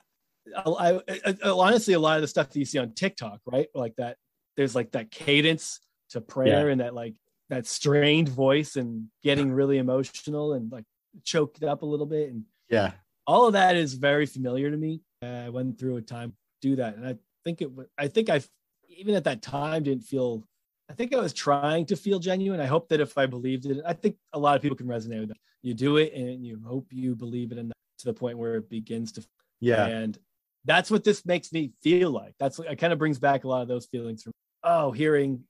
I, 0.56 1.02
I, 1.08 1.36
I 1.44 1.50
honestly, 1.50 1.94
a 1.94 2.00
lot 2.00 2.16
of 2.18 2.22
the 2.22 2.28
stuff 2.28 2.50
that 2.50 2.60
you 2.60 2.66
see 2.66 2.80
on 2.80 2.94
TikTok, 2.94 3.42
right? 3.46 3.68
Like 3.76 3.96
that, 3.98 4.18
there's 4.56 4.76
like 4.76 4.92
that 4.92 5.12
cadence 5.12 5.80
to 6.10 6.22
prayer 6.22 6.70
and 6.70 6.82
that 6.82 6.94
like 6.94 7.16
that 7.50 7.68
strained 7.68 8.30
voice 8.30 8.76
and 8.76 9.08
getting 9.24 9.52
really 9.54 9.78
emotional 9.78 10.54
and 10.54 10.72
like 10.72 10.86
choked 11.24 11.64
up 11.64 11.82
a 11.82 11.86
little 11.86 12.06
bit. 12.06 12.30
And 12.30 12.44
Yeah, 12.70 12.92
all 13.28 13.48
of 13.48 13.54
that 13.54 13.76
is 13.76 13.94
very 13.94 14.26
familiar 14.26 14.72
to 14.72 14.78
me. 14.78 15.02
Uh, 15.22 15.44
I 15.46 15.50
went 15.50 15.80
through 15.80 15.98
a 15.98 16.02
time 16.02 16.32
to 16.32 16.36
do 16.70 16.76
that. 16.78 16.96
And 16.96 17.08
I 17.08 17.16
think 17.44 17.62
it, 17.62 17.70
I 17.98 18.08
think 18.08 18.30
I, 18.30 18.42
even 18.90 19.16
at 19.16 19.24
that 19.26 19.42
time, 19.42 19.84
didn't 19.84 20.04
feel, 20.04 20.44
I 20.90 20.94
think 20.94 21.14
I 21.14 21.20
was 21.20 21.34
trying 21.34 21.86
to 21.88 21.96
feel 21.96 22.20
genuine. 22.20 22.60
I 22.60 22.66
hope 22.66 22.90
that 22.90 23.00
if 23.00 23.18
I 23.18 23.26
believed 23.26 23.66
it, 23.66 23.82
I 23.86 23.94
think 23.94 24.18
a 24.34 24.40
lot 24.40 24.56
of 24.56 24.62
people 24.62 24.78
can 24.78 24.88
resonate 24.88 25.20
with 25.22 25.30
that. 25.30 25.38
You 25.62 25.74
do 25.74 25.98
it 25.98 26.14
and 26.14 26.46
you 26.46 26.62
hope 26.66 26.88
you 26.92 27.16
believe 27.16 27.52
it 27.52 27.58
enough 27.58 27.74
to 28.00 28.06
the 28.06 28.14
point 28.14 28.38
where 28.38 28.56
it 28.56 28.70
begins 28.70 29.12
to 29.14 29.26
yeah, 29.60 29.86
and 29.86 30.18
that's 30.66 30.92
what 30.92 31.04
this 31.04 31.26
makes 31.26 31.52
me 31.52 31.72
feel 31.82 32.12
like. 32.12 32.34
That's 32.40 32.60
it 32.60 32.78
kind 32.78 32.94
of 32.94 33.00
brings 33.00 33.20
back 33.20 33.44
a 33.44 33.48
lot 33.48 33.62
of 33.62 33.68
those 33.68 33.86
feelings 33.86 34.24
from 34.24 34.34
oh, 34.66 34.92
hearing 34.92 35.44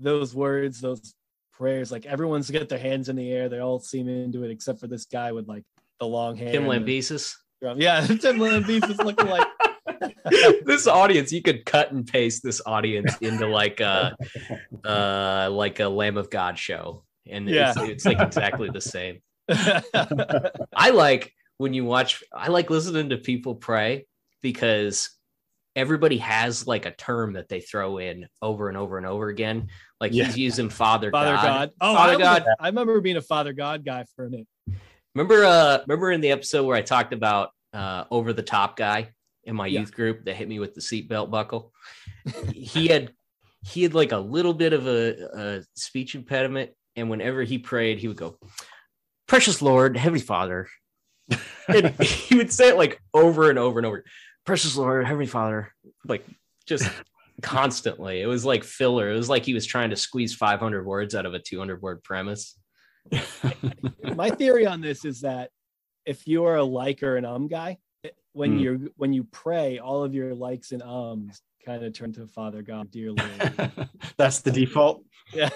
those 0.00 0.34
words, 0.34 0.80
those 0.80 1.14
prayers. 1.52 1.90
Like 1.90 2.06
everyone's 2.06 2.50
got 2.50 2.68
their 2.68 2.78
hands 2.78 3.08
in 3.08 3.16
the 3.16 3.30
air, 3.32 3.48
they 3.48 3.58
all 3.58 3.80
seem 3.80 4.08
into 4.08 4.44
it, 4.44 4.50
except 4.50 4.78
for 4.78 4.86
this 4.86 5.06
guy 5.06 5.32
with 5.32 5.48
like 5.48 5.64
the 5.98 6.06
long 6.06 6.36
hair. 6.36 6.52
Tim 6.52 6.68
and 6.70 6.86
the 6.86 7.00
Lambesis. 7.00 7.34
Yeah, 7.60 8.00
Tim 8.06 8.38
Lambesis 8.38 8.90
is 8.90 8.98
looking 8.98 9.26
like 9.26 9.46
this 10.64 10.86
audience, 10.86 11.32
you 11.32 11.42
could 11.42 11.64
cut 11.64 11.90
and 11.90 12.06
paste 12.06 12.42
this 12.44 12.60
audience 12.64 13.16
into 13.20 13.46
like 13.46 13.80
a 13.80 14.14
uh 14.84 15.48
like 15.50 15.80
a 15.80 15.88
Lamb 15.88 16.16
of 16.16 16.30
God 16.30 16.58
show. 16.58 17.04
And 17.26 17.48
Yeah. 17.48 17.72
it's, 17.76 17.80
it's 17.90 18.04
like 18.04 18.20
exactly 18.20 18.70
the 18.70 18.80
same. 18.80 19.20
I 19.50 20.90
like 20.90 21.32
when 21.56 21.74
you 21.74 21.84
watch, 21.84 22.22
I 22.32 22.48
like 22.48 22.70
listening 22.70 23.08
to 23.10 23.16
people 23.18 23.56
pray 23.56 24.06
because 24.42 25.10
everybody 25.78 26.18
has 26.18 26.66
like 26.66 26.86
a 26.86 26.90
term 26.90 27.34
that 27.34 27.48
they 27.48 27.60
throw 27.60 27.98
in 27.98 28.26
over 28.42 28.68
and 28.68 28.76
over 28.76 28.98
and 28.98 29.06
over 29.06 29.28
again. 29.28 29.68
Like 30.00 30.12
Yeah. 30.12 30.24
he's 30.24 30.36
using 30.36 30.70
Father, 30.70 31.10
Father 31.12 31.34
God. 31.36 31.42
God. 31.44 31.70
Oh, 31.80 31.94
Father 31.94 32.14
I, 32.14 32.18
God. 32.18 32.42
a- 32.42 32.56
I 32.62 32.66
remember 32.66 33.00
being 33.00 33.16
a 33.16 33.22
Father 33.22 33.52
God 33.52 33.84
guy 33.84 34.04
for 34.16 34.26
a 34.26 34.30
minute. 34.30 34.48
Remember, 35.14 35.44
uh, 35.44 35.78
remember 35.86 36.10
in 36.10 36.20
the 36.20 36.32
episode 36.32 36.64
where 36.64 36.76
I 36.76 36.82
talked 36.82 37.12
about 37.12 37.50
uh, 37.72 38.04
over 38.10 38.32
the 38.32 38.42
top 38.42 38.76
guy 38.76 39.10
in 39.44 39.54
my 39.54 39.66
Yeah. 39.68 39.80
youth 39.80 39.94
group 39.94 40.24
that 40.24 40.34
hit 40.34 40.48
me 40.48 40.58
with 40.58 40.74
the 40.74 40.80
seatbelt 40.80 41.30
buckle. 41.30 41.72
he 42.52 42.88
had 42.88 43.12
he 43.64 43.82
had 43.82 43.94
like 43.94 44.12
a 44.12 44.18
little 44.18 44.54
bit 44.54 44.72
of 44.72 44.86
a, 44.86 45.28
a 45.34 45.62
speech 45.74 46.14
impediment, 46.14 46.70
and 46.96 47.08
whenever 47.10 47.42
he 47.42 47.58
prayed, 47.58 47.98
he 47.98 48.06
would 48.08 48.16
go, 48.16 48.38
"Precious 49.26 49.60
Lord, 49.62 49.96
Heavenly 49.96 50.20
Father," 50.20 50.68
and 51.68 51.88
he 52.00 52.36
would 52.36 52.52
say 52.52 52.68
it 52.68 52.76
like 52.76 53.00
over 53.14 53.50
and 53.50 53.58
over 53.58 53.78
and 53.78 53.86
over. 53.86 54.04
Precious 54.48 54.78
Lord, 54.78 55.04
Heavenly 55.04 55.26
Father, 55.26 55.74
like 56.06 56.24
just 56.66 56.90
constantly. 57.42 58.22
It 58.22 58.26
was 58.26 58.46
like 58.46 58.64
filler. 58.64 59.10
It 59.10 59.14
was 59.14 59.28
like 59.28 59.44
he 59.44 59.52
was 59.52 59.66
trying 59.66 59.90
to 59.90 59.96
squeeze 59.96 60.34
500 60.34 60.86
words 60.86 61.14
out 61.14 61.26
of 61.26 61.34
a 61.34 61.38
200 61.38 61.82
word 61.82 62.02
premise. 62.02 62.58
my 64.16 64.30
theory 64.30 64.64
on 64.66 64.80
this 64.80 65.04
is 65.04 65.20
that 65.20 65.50
if 66.06 66.26
you're 66.26 66.54
a 66.56 66.64
like 66.64 67.02
or 67.02 67.18
an 67.18 67.26
um 67.26 67.46
guy, 67.46 67.76
when 68.32 68.52
Hmm. 68.52 68.58
you're 68.58 68.78
when 68.96 69.12
you 69.12 69.24
pray, 69.24 69.80
all 69.80 70.02
of 70.02 70.14
your 70.14 70.34
likes 70.34 70.72
and 70.72 70.82
ums 70.82 71.42
kind 71.66 71.84
of 71.84 71.92
turn 71.92 72.14
to 72.14 72.26
Father 72.26 72.62
God, 72.62 72.90
dear 72.90 73.12
Lord. 73.12 73.70
That's 74.16 74.40
the 74.40 74.50
default. 74.50 75.04
yeah. 75.34 75.50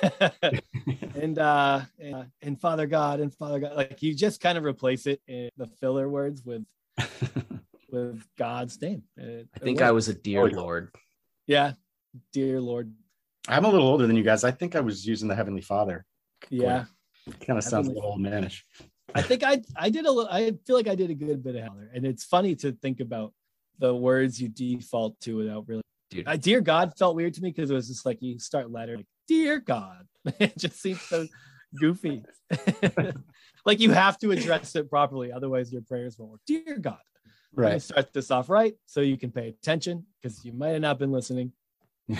and 1.14 1.38
uh 1.38 1.80
and, 1.98 2.14
uh, 2.14 2.24
and 2.42 2.60
Father 2.60 2.86
God 2.86 3.20
and 3.20 3.32
Father 3.34 3.58
God. 3.58 3.74
Like 3.74 4.02
you 4.02 4.14
just 4.14 4.42
kind 4.42 4.58
of 4.58 4.64
replace 4.64 5.06
it 5.06 5.22
in 5.26 5.48
the 5.56 5.66
filler 5.80 6.10
words 6.10 6.44
with 6.44 6.66
with 7.92 8.24
God's 8.36 8.80
name. 8.80 9.02
It- 9.16 9.48
I 9.54 9.58
think. 9.60 9.82
I 9.82 9.92
was 9.92 10.08
a 10.08 10.14
dear 10.14 10.42
Oh. 10.42 10.46
Lord. 10.46 10.94
yeah, 11.46 11.74
dear 12.32 12.60
Lord. 12.60 12.92
I'm 13.48 13.64
a 13.64 13.68
little 13.70 13.86
older 13.88 14.06
than 14.06 14.16
you 14.16 14.22
guys. 14.22 14.44
I 14.44 14.50
think 14.50 14.74
I 14.76 14.80
was 14.80 15.06
using 15.06 15.28
the 15.28 15.34
Heavenly 15.34 15.60
Father. 15.62 16.04
Yeah. 16.50 16.84
Kind 17.46 17.58
of 17.58 17.64
sounds 17.64 17.88
a 17.88 17.92
little 17.92 18.10
old 18.10 18.20
manish. 18.20 18.62
I 19.14 19.22
think 19.22 19.42
I 19.44 19.62
I 19.76 19.90
did 19.90 20.06
a 20.06 20.10
little 20.10 20.30
I 20.32 20.52
feel 20.66 20.76
like 20.76 20.88
I 20.88 20.94
did 20.94 21.10
a 21.10 21.14
good 21.14 21.42
bit 21.42 21.54
of 21.56 21.62
Heller. 21.62 21.90
And 21.92 22.06
it's 22.06 22.24
funny 22.24 22.54
to 22.56 22.72
think 22.72 23.00
about 23.00 23.32
the 23.78 23.94
words 23.94 24.40
you 24.40 24.48
default 24.48 25.20
to 25.20 25.36
without 25.36 25.68
really 25.68 25.82
Dude. 26.10 26.26
I, 26.28 26.36
dear 26.36 26.60
God 26.60 26.92
felt 26.98 27.16
weird 27.16 27.34
to 27.34 27.42
me 27.42 27.50
because 27.50 27.70
it 27.70 27.74
was 27.74 27.88
just 27.88 28.04
like 28.06 28.20
you 28.22 28.38
start 28.38 28.70
letter 28.70 28.96
like 28.96 29.06
dear 29.28 29.60
God. 29.60 30.06
it 30.38 30.56
just 30.58 30.80
seems 30.80 31.00
so 31.02 31.26
goofy. 31.78 32.24
like 33.64 33.80
you 33.80 33.90
have 33.90 34.18
to 34.18 34.30
address 34.30 34.74
it 34.76 34.90
properly, 34.90 35.32
otherwise 35.32 35.72
your 35.72 35.82
prayers 35.82 36.18
won't 36.18 36.32
work. 36.32 36.40
Dear 36.46 36.78
God. 36.78 36.98
We're 37.54 37.64
gonna 37.64 37.74
Right. 37.74 37.82
start 37.82 38.12
this 38.12 38.30
off 38.30 38.48
right 38.48 38.74
so 38.86 39.00
you 39.00 39.16
can 39.18 39.30
pay 39.30 39.48
attention 39.48 40.06
because 40.20 40.44
you 40.44 40.52
might 40.52 40.70
have 40.70 40.80
not 40.82 40.98
been 40.98 41.12
listening. 41.12 41.52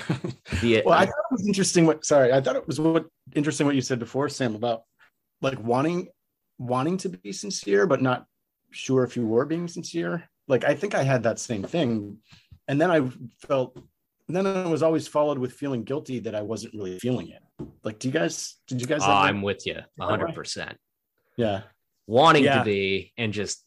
The, 0.61 0.83
well, 0.87 0.95
I 0.99 1.07
thought 1.07 1.25
it 1.31 1.33
was 1.33 1.47
interesting. 1.47 1.87
What 1.87 2.05
sorry, 2.05 2.33
I 2.33 2.41
thought 2.41 2.57
it 2.57 2.67
was 2.67 2.79
what 2.79 3.07
interesting 3.35 3.67
what 3.67 3.75
you 3.75 3.81
said 3.81 3.99
before, 3.99 4.29
Sam, 4.29 4.55
about 4.55 4.83
like 5.41 5.59
wanting 5.59 6.09
wanting 6.59 6.97
to 6.99 7.09
be 7.09 7.33
sincere, 7.33 7.87
but 7.87 8.01
not 8.01 8.27
sure 8.71 9.03
if 9.05 9.17
you 9.17 9.27
were 9.27 9.45
being 9.45 9.67
sincere. 9.69 10.29
Like 10.49 10.65
I 10.65 10.75
think 10.75 10.95
I 10.95 11.03
had 11.03 11.25
that 11.25 11.39
same 11.41 11.63
thing, 11.65 12.19
and 12.69 12.81
then 12.81 12.91
I 12.91 13.11
felt, 13.47 13.77
then 14.29 14.47
I 14.47 14.67
was 14.69 14.83
always 14.83 15.09
followed 15.09 15.39
with 15.39 15.53
feeling 15.53 15.83
guilty 15.83 16.21
that 16.21 16.35
I 16.35 16.43
wasn't 16.43 16.75
really 16.75 16.99
feeling 17.01 17.29
it. 17.29 17.43
Like, 17.83 17.99
do 17.99 18.09
you 18.09 18.13
guys? 18.15 18.57
Did 18.69 18.81
you 18.81 18.87
guys? 18.87 19.01
Oh. 19.03 19.11
I'm 19.11 19.43
with 19.43 19.67
you 19.67 19.81
hundred 20.01 20.35
percent. 20.35 20.77
yeah, 21.37 21.63
Wanting 22.07 22.45
Yeah. 22.45 22.59
to 22.61 22.65
be 22.65 23.13
and 23.19 23.33
just 23.33 23.65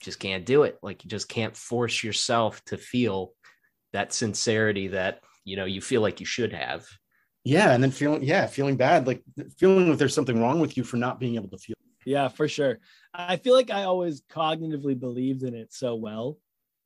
just 0.00 0.20
can't 0.20 0.46
do 0.46 0.62
it. 0.62 0.78
Like 0.82 1.04
you 1.04 1.10
just 1.10 1.28
can't 1.28 1.56
force 1.56 2.02
yourself 2.04 2.62
to 2.66 2.76
feel 2.76 3.32
that 3.92 4.12
sincerity 4.12 4.88
that 4.88 5.20
you 5.44 5.56
know 5.56 5.64
you 5.64 5.80
feel 5.80 6.02
like 6.02 6.20
you 6.20 6.26
should 6.26 6.52
have. 6.52 6.86
yeah, 7.44 7.72
and 7.72 7.82
then 7.82 7.92
feeling, 7.92 8.24
yeah, 8.24 8.46
feeling 8.46 8.76
bad, 8.76 9.06
like 9.06 9.22
feeling 9.56 9.88
that 9.88 9.98
there's 9.98 10.14
something 10.14 10.40
wrong 10.40 10.58
with 10.58 10.76
you 10.76 10.82
for 10.82 10.96
not 10.96 11.20
being 11.20 11.36
able 11.36 11.48
to 11.48 11.58
feel. 11.58 11.76
Yeah, 12.04 12.28
for 12.28 12.48
sure. 12.48 12.78
I 13.14 13.36
feel 13.36 13.54
like 13.54 13.70
I 13.70 13.84
always 13.84 14.22
cognitively 14.22 14.98
believed 14.98 15.44
in 15.44 15.54
it 15.54 15.72
so 15.72 15.94
well, 15.94 16.38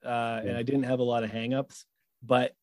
uh, 0.04 0.40
and 0.42 0.56
I 0.56 0.62
didn't 0.62 0.84
have 0.84 0.98
a 0.98 1.04
lot 1.04 1.24
of 1.24 1.30
hangups. 1.30 1.84
But 2.22 2.54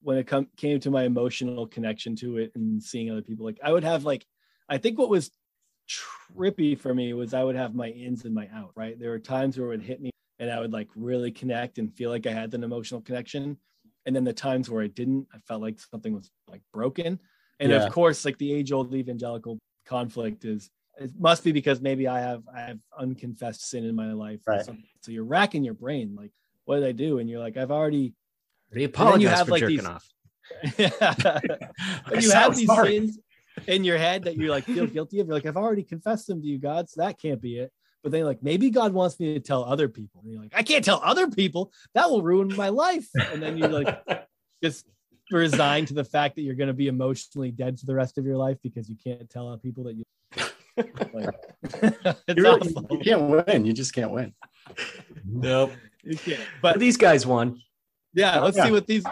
when 0.00 0.16
it 0.18 0.26
come 0.26 0.48
came 0.56 0.80
to 0.80 0.90
my 0.90 1.04
emotional 1.04 1.66
connection 1.66 2.16
to 2.16 2.38
it 2.38 2.52
and 2.54 2.82
seeing 2.82 3.10
other 3.10 3.22
people, 3.22 3.44
like 3.44 3.60
I 3.62 3.70
would 3.72 3.84
have 3.84 4.04
like, 4.04 4.26
I 4.68 4.78
think 4.78 4.98
what 4.98 5.10
was 5.10 5.30
trippy 6.36 6.78
for 6.78 6.94
me 6.94 7.12
was 7.12 7.34
I 7.34 7.42
would 7.44 7.56
have 7.56 7.74
my 7.74 7.88
ins 7.88 8.24
and 8.24 8.34
my 8.34 8.48
out. 8.54 8.72
Right, 8.74 8.98
there 8.98 9.10
were 9.10 9.18
times 9.18 9.58
where 9.58 9.66
it 9.68 9.70
would 9.70 9.82
hit 9.82 10.00
me, 10.00 10.10
and 10.38 10.50
I 10.50 10.60
would 10.60 10.72
like 10.72 10.88
really 10.94 11.30
connect 11.30 11.78
and 11.78 11.92
feel 11.92 12.10
like 12.10 12.26
I 12.26 12.32
had 12.32 12.52
an 12.54 12.64
emotional 12.64 13.00
connection, 13.00 13.56
and 14.06 14.14
then 14.16 14.24
the 14.24 14.32
times 14.32 14.68
where 14.70 14.82
I 14.82 14.88
didn't, 14.88 15.26
I 15.34 15.38
felt 15.46 15.62
like 15.62 15.78
something 15.80 16.12
was 16.14 16.30
like 16.48 16.62
broken. 16.72 17.18
And 17.60 17.70
Yeah. 17.70 17.84
of 17.84 17.92
course, 17.92 18.24
like 18.24 18.38
the 18.38 18.52
age 18.52 18.72
old 18.72 18.94
evangelical 18.94 19.58
conflict 19.86 20.44
is 20.44 20.70
it 21.00 21.10
must 21.18 21.42
be 21.44 21.52
because 21.52 21.80
maybe 21.80 22.06
I 22.08 22.20
have 22.20 22.42
I 22.54 22.60
have 22.60 22.78
unconfessed 22.98 23.68
sin 23.68 23.84
in 23.84 23.94
my 23.94 24.12
life. 24.12 24.40
Right. 24.46 24.64
So, 24.64 24.76
so 25.00 25.12
you're 25.12 25.24
racking 25.24 25.64
your 25.64 25.74
brain, 25.74 26.14
like, 26.16 26.32
what 26.64 26.76
did 26.76 26.84
I 26.86 26.92
do? 26.92 27.18
And 27.18 27.28
you're 27.30 27.40
like, 27.40 27.56
I've 27.56 27.70
already 27.70 28.14
What 28.68 28.74
do 28.74 28.80
you 28.80 28.86
apologize 28.86 29.30
have, 29.38 29.46
for 29.46 29.52
like, 29.52 29.60
jerking 29.60 29.76
these- 29.78 29.86
off? 29.86 30.08
but 30.76 32.22
you 32.22 32.30
have 32.30 32.56
these 32.56 32.68
sins 32.70 33.18
in 33.66 33.84
your 33.84 33.98
head 33.98 34.24
that 34.24 34.36
you 34.36 34.48
like 34.48 34.64
feel 34.64 34.86
guilty 34.86 35.20
of. 35.20 35.26
You're 35.26 35.34
like, 35.34 35.46
I've 35.46 35.56
already 35.56 35.82
confessed 35.82 36.26
them 36.26 36.40
to 36.42 36.46
you, 36.46 36.58
God, 36.58 36.88
so 36.88 37.00
that 37.02 37.20
can't 37.20 37.40
be 37.40 37.58
it. 37.58 37.72
But 38.02 38.10
then 38.10 38.18
you're 38.20 38.26
like, 38.28 38.42
maybe 38.42 38.70
God 38.70 38.92
wants 38.92 39.20
me 39.20 39.34
to 39.34 39.40
tell 39.40 39.62
other 39.64 39.88
people. 39.88 40.20
And 40.24 40.32
you're 40.32 40.42
like, 40.42 40.52
I 40.56 40.62
can't 40.64 40.84
tell 40.84 41.00
other 41.04 41.30
people. 41.30 41.72
That 41.94 42.10
will 42.10 42.22
ruin 42.22 42.54
my 42.56 42.68
life. 42.70 43.06
And 43.14 43.40
then 43.42 43.56
you 43.56 43.68
like 43.68 44.02
just 44.62 44.86
resign 45.30 45.86
to 45.86 45.94
the 45.94 46.04
fact 46.04 46.34
that 46.36 46.42
you're 46.42 46.56
going 46.56 46.66
to 46.68 46.74
be 46.74 46.88
emotionally 46.88 47.50
dead 47.52 47.78
for 47.78 47.86
the 47.86 47.94
rest 47.94 48.18
of 48.18 48.26
your 48.26 48.36
life 48.36 48.58
because 48.62 48.88
you 48.90 48.96
can't 49.02 49.30
tell 49.30 49.48
other 49.48 49.58
people 49.58 49.84
that 49.84 49.94
you. 49.94 50.04
Like, 51.12 51.28
it's 51.62 52.18
You, 52.28 52.42
really, 52.42 52.60
awful. 52.74 52.86
you 52.90 52.98
can't 53.00 53.22
win. 53.46 53.66
You 53.66 53.74
just 53.74 53.92
can't 53.94 54.10
win. 54.10 54.32
Nope. 55.26 55.72
You 56.02 56.16
can't. 56.16 56.40
But 56.62 56.72
But 56.74 56.80
these 56.80 56.96
guys 56.96 57.26
won. 57.26 57.60
yeah, 58.14 58.40
oh, 58.40 58.44
let's 58.44 58.56
Yeah. 58.56 58.64
see 58.66 58.72
what 58.72 58.86
these. 58.86 59.04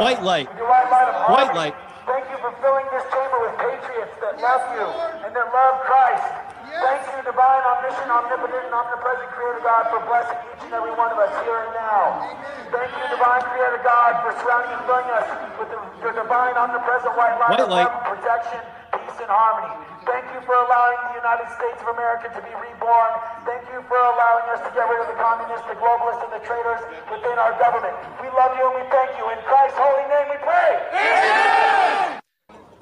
White 0.00 0.22
light. 0.22 0.48
With 0.48 0.58
your 0.58 0.68
white 0.68 0.88
light 0.90 1.08
of 1.08 1.14
White 1.28 1.52
light. 1.54 1.74
Thank 2.06 2.24
you 2.32 2.38
for 2.42 2.50
filling 2.64 2.86
this 2.90 3.04
chamber 3.12 3.38
with 3.44 3.54
patriots 3.60 4.14
that 4.24 4.34
love 4.40 4.62
you 4.74 4.86
and 5.22 5.30
that 5.36 5.48
love 5.52 5.74
Christ. 5.86 6.26
Thank 6.72 7.02
you, 7.14 7.20
divine, 7.22 7.62
omniscient, 7.62 8.08
omnipotent, 8.10 8.64
and 8.66 8.74
omnipresent 8.74 9.28
Creator 9.36 9.62
God, 9.62 9.82
for 9.92 10.00
blessing 10.08 10.38
each 10.56 10.64
and 10.66 10.72
every 10.74 10.90
one 10.96 11.12
of 11.12 11.18
us 11.20 11.30
here 11.44 11.62
and 11.68 11.72
now. 11.76 12.26
Thank 12.72 12.90
you, 12.96 13.04
divine 13.12 13.44
Creator 13.44 13.80
God, 13.84 14.12
for 14.24 14.32
surrounding 14.40 14.72
and 14.72 14.82
filling 14.88 15.10
us 15.12 15.28
with 15.60 15.68
the, 15.70 15.78
your 16.00 16.14
divine, 16.16 16.56
omnipresent 16.56 17.12
white 17.14 17.36
light 17.38 17.52
White 17.54 17.60
of 17.62 17.68
light. 17.70 17.86
love, 17.86 18.02
protection, 18.08 18.60
peace, 19.02 19.18
and 19.22 19.30
harmony. 19.30 19.72
Thank 20.06 20.26
you 20.34 20.40
for 20.46 20.54
allowing 20.54 20.98
the 21.10 21.14
United 21.18 21.48
States 21.54 21.78
of 21.82 21.88
America 21.94 22.26
to 22.30 22.40
be 22.42 22.52
reborn. 22.54 23.12
Thank 23.46 23.66
you 23.70 23.82
for 23.86 23.98
allowing 23.98 24.46
us 24.54 24.60
to 24.66 24.70
get 24.74 24.86
rid 24.86 24.98
of 25.02 25.08
the 25.10 25.18
communists, 25.18 25.66
the 25.70 25.78
globalists, 25.78 26.22
and 26.26 26.32
the 26.34 26.42
traitors 26.42 26.82
within 27.10 27.36
our 27.38 27.54
government. 27.58 27.94
We 28.22 28.28
love 28.34 28.54
you 28.58 28.64
and 28.66 28.74
we 28.82 28.84
thank 28.90 29.10
you. 29.18 29.24
In 29.30 29.38
Christ's 29.46 29.78
holy 29.78 30.06
name 30.10 30.26
we 30.30 30.38
pray. 30.42 30.74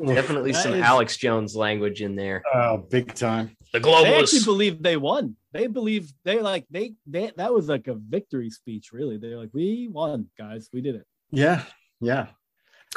Definitely 0.00 0.52
some 0.54 0.74
is- 0.74 0.80
Alex 0.82 1.16
Jones 1.16 1.54
language 1.54 2.00
in 2.00 2.16
there. 2.16 2.42
Oh, 2.54 2.78
big 2.78 3.14
time. 3.14 3.56
The 3.72 3.80
They 3.80 3.92
actually 3.92 4.40
globalists. 4.40 4.44
believe 4.44 4.82
they 4.82 4.96
won. 4.96 5.36
They 5.52 5.66
believe 5.66 6.10
they 6.24 6.40
like 6.40 6.64
they 6.70 6.94
they 7.06 7.30
that 7.36 7.52
was 7.52 7.68
like 7.68 7.86
a 7.86 7.94
victory 7.94 8.50
speech. 8.50 8.92
Really, 8.92 9.18
they're 9.18 9.36
like, 9.36 9.50
we 9.52 9.88
won, 9.92 10.26
guys. 10.38 10.68
We 10.72 10.80
did 10.80 10.94
it. 10.96 11.04
Yeah, 11.30 11.64
yeah. 12.00 12.28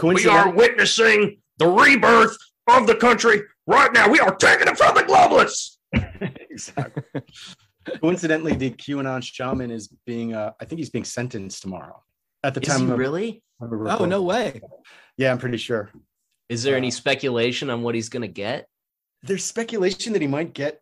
We 0.01 0.25
are 0.27 0.49
witnessing 0.51 1.41
the 1.59 1.67
rebirth 1.67 2.37
of 2.67 2.87
the 2.87 2.95
country 2.95 3.43
right 3.67 3.91
now. 3.93 4.09
We 4.09 4.19
are 4.19 4.35
taking 4.35 4.67
it 4.67 4.77
from 4.77 4.95
the 4.95 5.03
globalists. 5.03 5.77
exactly. 6.49 7.03
Coincidentally, 8.01 8.55
the 8.55 8.71
QAnon 8.71 9.23
shaman 9.23 9.69
is 9.71 9.89
being, 10.05 10.33
uh, 10.33 10.51
I 10.59 10.65
think 10.65 10.79
he's 10.79 10.89
being 10.89 11.05
sentenced 11.05 11.61
tomorrow. 11.61 12.01
At 12.43 12.53
the 12.53 12.61
Is 12.61 12.67
time 12.67 12.87
he 12.87 12.91
of, 12.91 12.97
really? 12.99 13.43
of 13.61 13.71
Oh 13.71 14.05
no 14.05 14.21
way! 14.21 14.61
Yeah, 15.17 15.31
I'm 15.31 15.37
pretty 15.37 15.57
sure. 15.57 15.91
Is 16.49 16.63
there 16.63 16.75
any 16.75 16.89
Uh, 16.89 16.91
speculation 16.91 17.69
on 17.69 17.83
what 17.83 17.95
he's 17.95 18.09
going 18.09 18.21
to 18.21 18.27
get? 18.27 18.67
There's 19.21 19.45
speculation 19.45 20.11
that 20.13 20.21
he 20.21 20.27
might 20.27 20.53
get 20.53 20.81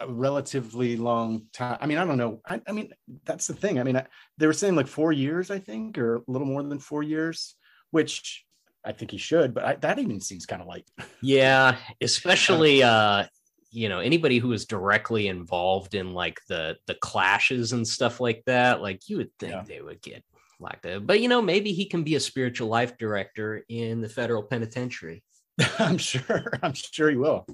a 0.00 0.08
relatively 0.10 0.96
long 0.96 1.46
time. 1.52 1.76
I 1.80 1.86
mean, 1.86 1.98
I 1.98 2.04
don't 2.06 2.16
know. 2.16 2.40
I, 2.46 2.60
I 2.66 2.72
mean, 2.72 2.92
that's 3.24 3.46
the 3.46 3.54
thing. 3.54 3.78
I 3.78 3.82
mean, 3.82 3.96
I, 3.96 4.06
they 4.38 4.46
were 4.46 4.54
saying 4.54 4.76
like 4.76 4.86
four 4.86 5.12
years, 5.12 5.50
I 5.50 5.58
think, 5.58 5.98
or 5.98 6.16
a 6.16 6.22
little 6.26 6.46
more 6.46 6.62
than 6.62 6.78
four 6.78 7.02
years, 7.02 7.54
which 7.90 8.44
I 8.84 8.92
think 8.92 9.10
he 9.10 9.18
should. 9.18 9.54
But 9.54 9.64
I, 9.64 9.74
that 9.76 9.98
even 9.98 10.20
seems 10.20 10.46
kind 10.46 10.60
of 10.62 10.68
light. 10.68 10.88
Yeah, 11.22 11.76
especially 12.00 12.82
uh 12.82 13.24
you 13.70 13.88
know 13.88 13.98
anybody 13.98 14.38
who 14.38 14.52
is 14.52 14.66
directly 14.66 15.26
involved 15.28 15.94
in 15.94 16.12
like 16.12 16.38
the 16.48 16.76
the 16.86 16.94
clashes 16.94 17.72
and 17.72 17.86
stuff 17.86 18.20
like 18.20 18.42
that 18.46 18.80
like 18.80 19.08
you 19.08 19.16
would 19.16 19.30
think 19.40 19.52
Yeah. 19.52 19.64
they 19.66 19.80
would 19.80 20.00
get 20.00 20.22
like 20.60 20.80
that 20.82 21.04
but 21.08 21.20
you 21.20 21.28
know 21.28 21.42
maybe 21.42 21.72
he 21.72 21.84
can 21.86 22.04
be 22.04 22.14
a 22.14 22.20
spiritual 22.20 22.68
life 22.68 22.96
director 22.98 23.64
in 23.68 24.00
the 24.00 24.08
federal 24.08 24.44
penitentiary 24.44 25.24
I'm 25.78 25.98
sure. 25.98 26.52
I'm 26.62 26.72
sure 26.74 27.10
he 27.10 27.16
will. 27.16 27.46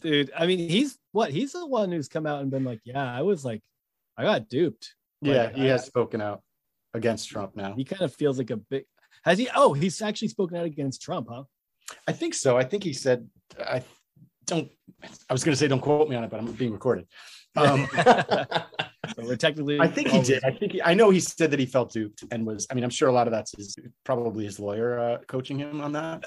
Dude, 0.00 0.30
I 0.36 0.46
mean, 0.46 0.58
he's 0.70 0.98
what? 1.12 1.30
He's 1.30 1.52
the 1.52 1.66
one 1.66 1.92
who's 1.92 2.08
come 2.08 2.26
out 2.26 2.40
and 2.40 2.50
been 2.50 2.64
like, 2.64 2.80
yeah, 2.84 3.04
I 3.04 3.20
was 3.22 3.44
like, 3.44 3.60
I 4.16 4.24
got 4.24 4.48
duped. 4.48 4.94
Yeah, 5.20 5.50
he 5.50 5.64
I- 5.64 5.72
has 5.72 5.84
spoken 5.84 6.20
out 6.22 6.40
against 6.94 7.28
Trump 7.28 7.54
now. 7.54 7.74
He 7.74 7.84
kind 7.84 8.00
of 8.02 8.14
feels 8.14 8.38
like 8.38 8.48
a 8.50 8.56
big. 8.56 8.84
Has 9.24 9.38
he? 9.38 9.48
Oh, 9.54 9.72
he's 9.72 10.02
actually 10.02 10.28
spoken 10.28 10.56
out 10.56 10.66
against 10.66 11.02
Trump, 11.02 11.28
huh? 11.30 11.44
I 12.06 12.12
think 12.12 12.34
so. 12.34 12.56
I 12.56 12.64
think 12.64 12.84
he 12.84 12.92
said, 12.92 13.28
I 13.58 13.82
don't, 14.46 14.70
I 15.28 15.32
was 15.32 15.44
going 15.44 15.52
to 15.52 15.58
say, 15.58 15.68
don't 15.68 15.80
quote 15.80 16.08
me 16.08 16.16
on 16.16 16.24
it, 16.24 16.30
but 16.30 16.40
I'm 16.40 16.52
being 16.52 16.72
recorded. 16.72 17.06
Um, 17.56 17.88
So 19.16 19.24
we're 19.24 19.36
technically. 19.36 19.80
I 19.80 19.88
think 19.88 20.08
he 20.08 20.22
did. 20.22 20.44
I 20.44 20.52
think 20.52 20.72
he, 20.72 20.82
I 20.82 20.94
know 20.94 21.10
he 21.10 21.18
said 21.20 21.50
that 21.50 21.58
he 21.58 21.66
felt 21.66 21.92
duped 21.92 22.24
and 22.30 22.46
was, 22.46 22.66
I 22.70 22.74
mean, 22.74 22.84
I'm 22.84 22.90
sure 22.90 23.08
a 23.08 23.12
lot 23.12 23.26
of 23.26 23.32
that's 23.32 23.54
his, 23.56 23.76
probably 24.04 24.44
his 24.44 24.60
lawyer 24.60 24.98
uh, 24.98 25.18
coaching 25.26 25.58
him 25.58 25.80
on 25.80 25.92
that. 25.92 26.24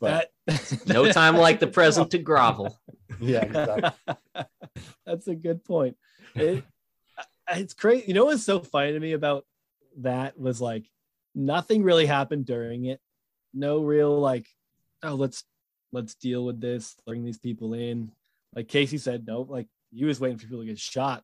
But 0.00 0.30
That, 0.46 0.82
no 0.86 1.10
time 1.12 1.36
like 1.36 1.60
the 1.60 1.68
present 1.68 2.10
to 2.10 2.18
grovel 2.18 2.78
yeah, 3.20 3.42
exactly. 3.44 4.14
That's 5.06 5.28
a 5.28 5.34
good 5.34 5.64
point. 5.64 5.96
It, 6.34 6.64
it's 7.52 7.74
crazy. 7.74 8.06
You 8.08 8.14
know 8.14 8.24
what's 8.26 8.42
so 8.42 8.60
funny 8.60 8.92
to 8.92 9.00
me 9.00 9.12
about 9.12 9.44
that 9.98 10.38
was 10.38 10.60
like 10.60 10.84
nothing 11.36 11.84
really 11.84 12.06
happened 12.06 12.46
during 12.46 12.86
it. 12.86 13.00
No 13.54 13.80
real 13.80 14.18
like, 14.18 14.48
oh, 15.02 15.14
let's 15.14 15.44
let's 15.92 16.14
deal 16.14 16.44
with 16.44 16.60
this, 16.60 16.96
bring 17.06 17.24
these 17.24 17.38
people 17.38 17.74
in. 17.74 18.10
Like 18.54 18.68
Casey 18.68 18.98
said, 18.98 19.26
no, 19.26 19.42
like 19.42 19.68
he 19.92 20.04
was 20.04 20.18
waiting 20.18 20.38
for 20.38 20.46
people 20.46 20.60
to 20.60 20.66
get 20.66 20.78
shot. 20.78 21.22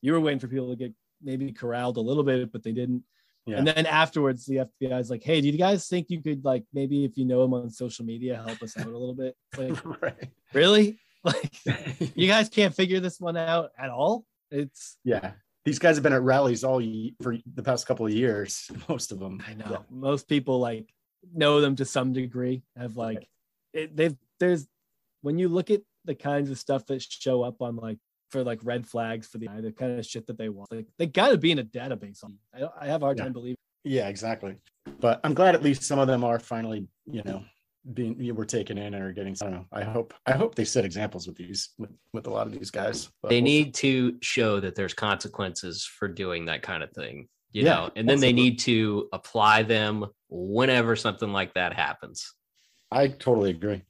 You 0.00 0.12
were 0.12 0.20
waiting 0.20 0.38
for 0.38 0.48
people 0.48 0.70
to 0.70 0.76
get 0.76 0.94
maybe 1.22 1.52
corralled 1.52 1.96
a 1.96 2.00
little 2.00 2.22
bit, 2.22 2.52
but 2.52 2.62
they 2.62 2.72
didn't. 2.72 3.02
Yeah. 3.46 3.58
And 3.58 3.66
then 3.66 3.86
afterwards, 3.86 4.44
the 4.46 4.68
FBI 4.80 5.00
is 5.00 5.10
like, 5.10 5.22
"Hey, 5.22 5.40
do 5.40 5.48
you 5.48 5.58
guys 5.58 5.88
think 5.88 6.10
you 6.10 6.22
could 6.22 6.44
like 6.44 6.64
maybe 6.72 7.04
if 7.04 7.16
you 7.16 7.24
know 7.24 7.42
him 7.44 7.54
on 7.54 7.70
social 7.70 8.04
media, 8.04 8.42
help 8.46 8.62
us 8.62 8.76
out 8.76 8.86
a 8.86 8.90
little 8.90 9.14
bit?" 9.14 9.36
It's 9.56 9.84
like, 9.84 10.02
right. 10.02 10.28
really? 10.54 10.98
Like, 11.24 11.50
you 12.14 12.28
guys 12.28 12.48
can't 12.48 12.72
figure 12.72 13.00
this 13.00 13.18
one 13.18 13.36
out 13.36 13.72
at 13.76 13.90
all? 13.90 14.24
It's 14.52 14.98
yeah. 15.02 15.32
These 15.68 15.78
guys 15.78 15.96
have 15.96 16.02
been 16.02 16.14
at 16.14 16.22
rallies 16.22 16.64
all 16.64 16.80
for 17.20 17.36
the 17.54 17.62
past 17.62 17.86
couple 17.86 18.06
of 18.06 18.12
years, 18.14 18.70
most 18.88 19.12
of 19.12 19.18
them. 19.18 19.42
I 19.46 19.52
know 19.52 19.84
most 19.90 20.26
people 20.26 20.60
like 20.60 20.88
know 21.34 21.60
them 21.60 21.76
to 21.76 21.84
some 21.84 22.14
degree. 22.14 22.62
Have 22.74 22.96
like 22.96 23.28
it, 23.74 23.94
they've 23.94 24.16
there's 24.40 24.66
when 25.20 25.38
you 25.38 25.50
look 25.50 25.70
at 25.70 25.82
the 26.06 26.14
kinds 26.14 26.50
of 26.50 26.58
stuff 26.58 26.86
that 26.86 27.02
show 27.02 27.42
up 27.42 27.60
on 27.60 27.76
like 27.76 27.98
for 28.30 28.42
like 28.42 28.60
red 28.62 28.86
flags 28.86 29.26
for 29.26 29.36
the 29.36 29.46
the 29.60 29.70
kind 29.70 29.98
of 29.98 30.06
shit 30.06 30.26
that 30.28 30.38
they 30.38 30.48
want. 30.48 30.72
Like 30.72 30.86
they 30.96 31.04
got 31.06 31.28
to 31.32 31.36
be 31.36 31.50
in 31.50 31.58
a 31.58 31.64
database. 31.64 32.24
I, 32.54 32.66
I 32.80 32.86
have 32.86 33.02
a 33.02 33.04
hard 33.04 33.18
Yeah. 33.18 33.24
time 33.24 33.34
believing. 33.34 33.56
Yeah, 33.84 34.08
exactly. 34.08 34.56
But 35.00 35.20
I'm 35.22 35.34
glad 35.34 35.54
at 35.54 35.62
least 35.62 35.82
some 35.82 35.98
of 35.98 36.08
them 36.08 36.24
are 36.24 36.38
finally, 36.38 36.88
you 37.04 37.22
know, 37.24 37.44
being 37.94 38.20
you 38.20 38.34
were 38.34 38.44
taken 38.44 38.76
in 38.78 38.94
and 38.94 39.02
are 39.02 39.12
getting. 39.12 39.36
I 39.40 39.44
don't 39.44 39.52
know. 39.54 39.64
I 39.72 39.82
hope. 39.84 40.14
I 40.26 40.32
hope 40.32 40.54
they 40.54 40.64
set 40.64 40.84
examples 40.84 41.26
with 41.26 41.36
these 41.36 41.70
with, 41.78 41.90
with 42.12 42.26
a 42.26 42.30
lot 42.30 42.46
of 42.46 42.52
these 42.52 42.70
guys. 42.70 43.08
But 43.22 43.28
they 43.30 43.36
we'll 43.36 43.44
need 43.44 43.74
to 43.74 44.16
show 44.20 44.60
that 44.60 44.74
there's 44.74 44.94
consequences 44.94 45.84
for 45.84 46.08
doing 46.08 46.46
that 46.46 46.62
kind 46.62 46.82
of 46.82 46.90
thing 46.92 47.28
you 47.52 47.64
Yeah, 47.64 47.74
know 47.74 47.90
and 47.96 48.06
then 48.08 48.20
they 48.20 48.32
need 48.32 48.58
to 48.60 49.08
apply 49.12 49.62
them 49.62 50.04
whenever 50.28 50.94
something 50.96 51.32
like 51.32 51.54
that 51.54 51.72
happens. 51.72 52.34
I 52.90 53.08
totally 53.08 53.50
agree. 53.50 53.82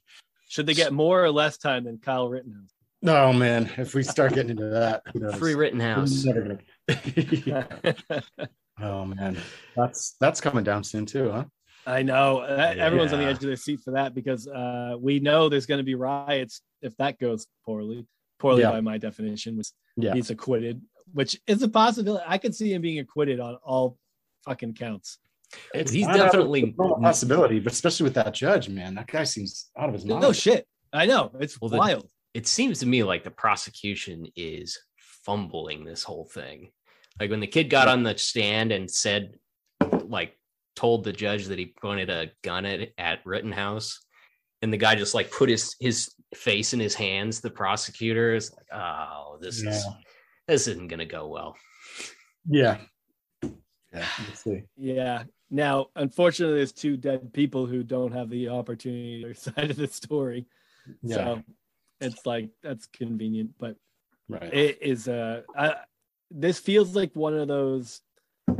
Should 0.47 0.65
they 0.65 0.73
get 0.73 0.93
more 0.93 1.21
or 1.23 1.29
less 1.31 1.57
time 1.57 1.83
than 1.83 1.97
Kyle 1.97 2.29
Rittenhouse? 2.29 2.73
No 3.01 3.31
man, 3.33 3.69
if 3.77 3.93
we 3.95 4.03
start 4.03 4.33
getting 4.33 4.51
into 4.51 4.69
that, 4.69 5.03
who 5.13 5.19
knows? 5.19 5.35
free 5.35 5.55
rittenhouse 5.55 6.25
We're 6.25 6.57
gonna- 6.87 8.05
oh 8.81 9.05
man, 9.05 9.37
that's 9.75 10.15
that's 10.21 10.39
coming 10.41 10.63
down 10.63 10.83
soon 10.83 11.05
too, 11.05 11.31
huh? 11.31 11.45
I 11.85 12.03
know 12.03 12.39
Uh, 12.39 12.73
everyone's 12.77 13.13
on 13.13 13.19
the 13.19 13.25
edge 13.25 13.37
of 13.37 13.41
their 13.41 13.55
seat 13.55 13.79
for 13.81 13.91
that 13.91 14.13
because 14.13 14.47
uh, 14.47 14.95
we 14.99 15.19
know 15.19 15.49
there's 15.49 15.65
going 15.65 15.79
to 15.79 15.83
be 15.83 15.95
riots 15.95 16.61
if 16.81 16.95
that 16.97 17.17
goes 17.19 17.47
poorly. 17.65 18.05
Poorly 18.39 18.61
Yeah. 18.61 18.71
by 18.71 18.81
my 18.81 18.97
definition, 18.97 19.57
which 19.57 19.69
Yeah. 19.97 20.13
he's 20.13 20.29
acquitted, 20.29 20.81
which 21.13 21.39
is 21.47 21.61
a 21.63 21.67
possibility. 21.69 22.23
I 22.27 22.37
could 22.37 22.55
see 22.55 22.73
him 22.73 22.81
being 22.81 22.99
acquitted 22.99 23.39
on 23.39 23.55
all 23.63 23.97
fucking 24.45 24.75
counts. 24.75 25.17
It's 25.73 25.91
He's 25.91 26.05
not 26.05 26.15
out 26.15 26.25
of 26.27 26.31
definitely- 26.33 26.61
the 26.61 26.73
realm 26.77 26.93
of 26.93 27.01
possibility, 27.01 27.59
but 27.59 27.73
especially 27.73 28.03
with 28.05 28.13
that 28.13 28.33
judge, 28.33 28.69
man, 28.69 28.95
that 28.95 29.07
guy 29.07 29.23
seems 29.23 29.71
out 29.77 29.89
of 29.89 29.95
his 29.95 30.05
mind. 30.05 30.21
No 30.21 30.31
shit. 30.31 30.67
I 30.93 31.05
know 31.05 31.31
it's 31.39 31.59
Well, 31.59 31.69
the- 31.69 31.77
wild. 31.77 32.09
it 32.33 32.45
seems 32.47 32.79
to 32.79 32.85
me 32.85 33.03
like 33.03 33.23
the 33.23 33.31
prosecution 33.31 34.27
is 34.35 34.77
fumbling 34.97 35.83
this 35.85 36.03
whole 36.03 36.25
thing. 36.25 36.71
Like 37.19 37.29
when 37.31 37.39
the 37.41 37.47
kid 37.47 37.69
got 37.69 37.87
on 37.87 38.03
the 38.03 38.17
stand 38.17 38.71
and 38.71 38.89
said, 38.89 39.37
like, 40.03 40.38
told 40.75 41.03
the 41.03 41.13
judge 41.13 41.45
that 41.45 41.59
he 41.59 41.73
pointed 41.81 42.09
a 42.09 42.31
gun 42.43 42.65
at, 42.65 42.89
at 42.97 43.19
Rittenhouse, 43.25 43.99
and 44.61 44.71
the 44.71 44.77
guy 44.77 44.95
just 44.95 45.15
like 45.15 45.31
put 45.31 45.49
his 45.49 45.75
his 45.79 46.13
face 46.35 46.73
in 46.73 46.79
his 46.79 46.95
hands. 46.95 47.41
The 47.41 47.49
prosecutor 47.49 48.33
is 48.33 48.51
like, 48.55 48.79
"Oh, 48.79 49.37
this 49.41 49.61
is 49.61 49.85
this 50.47 50.67
isn't 50.67 50.87
gonna 50.87 51.05
go 51.05 51.27
well." 51.27 51.55
Yeah. 52.47 52.77
Yeah. 53.43 54.05
Let's 54.19 54.43
see. 54.43 54.63
Yeah. 54.77 55.23
Now, 55.49 55.87
unfortunately, 55.95 56.57
there's 56.57 56.71
two 56.71 56.95
dead 56.95 57.33
people 57.33 57.65
who 57.65 57.83
don't 57.83 58.11
have 58.11 58.29
the 58.29 58.49
opportunity 58.49 59.25
or 59.25 59.33
side 59.35 59.71
of 59.71 59.77
the 59.77 59.87
story. 59.87 60.45
Yeah. 61.01 61.15
So 61.15 61.43
it's 62.01 62.25
like 62.25 62.49
that's 62.63 62.85
convenient, 62.87 63.51
but 63.57 63.75
right. 64.27 64.53
it 64.53 64.79
is 64.81 65.07
uh 65.07 65.41
I, 65.57 65.75
this 66.31 66.59
feels 66.59 66.95
like 66.95 67.11
one 67.15 67.35
of 67.35 67.47
those 67.47 68.01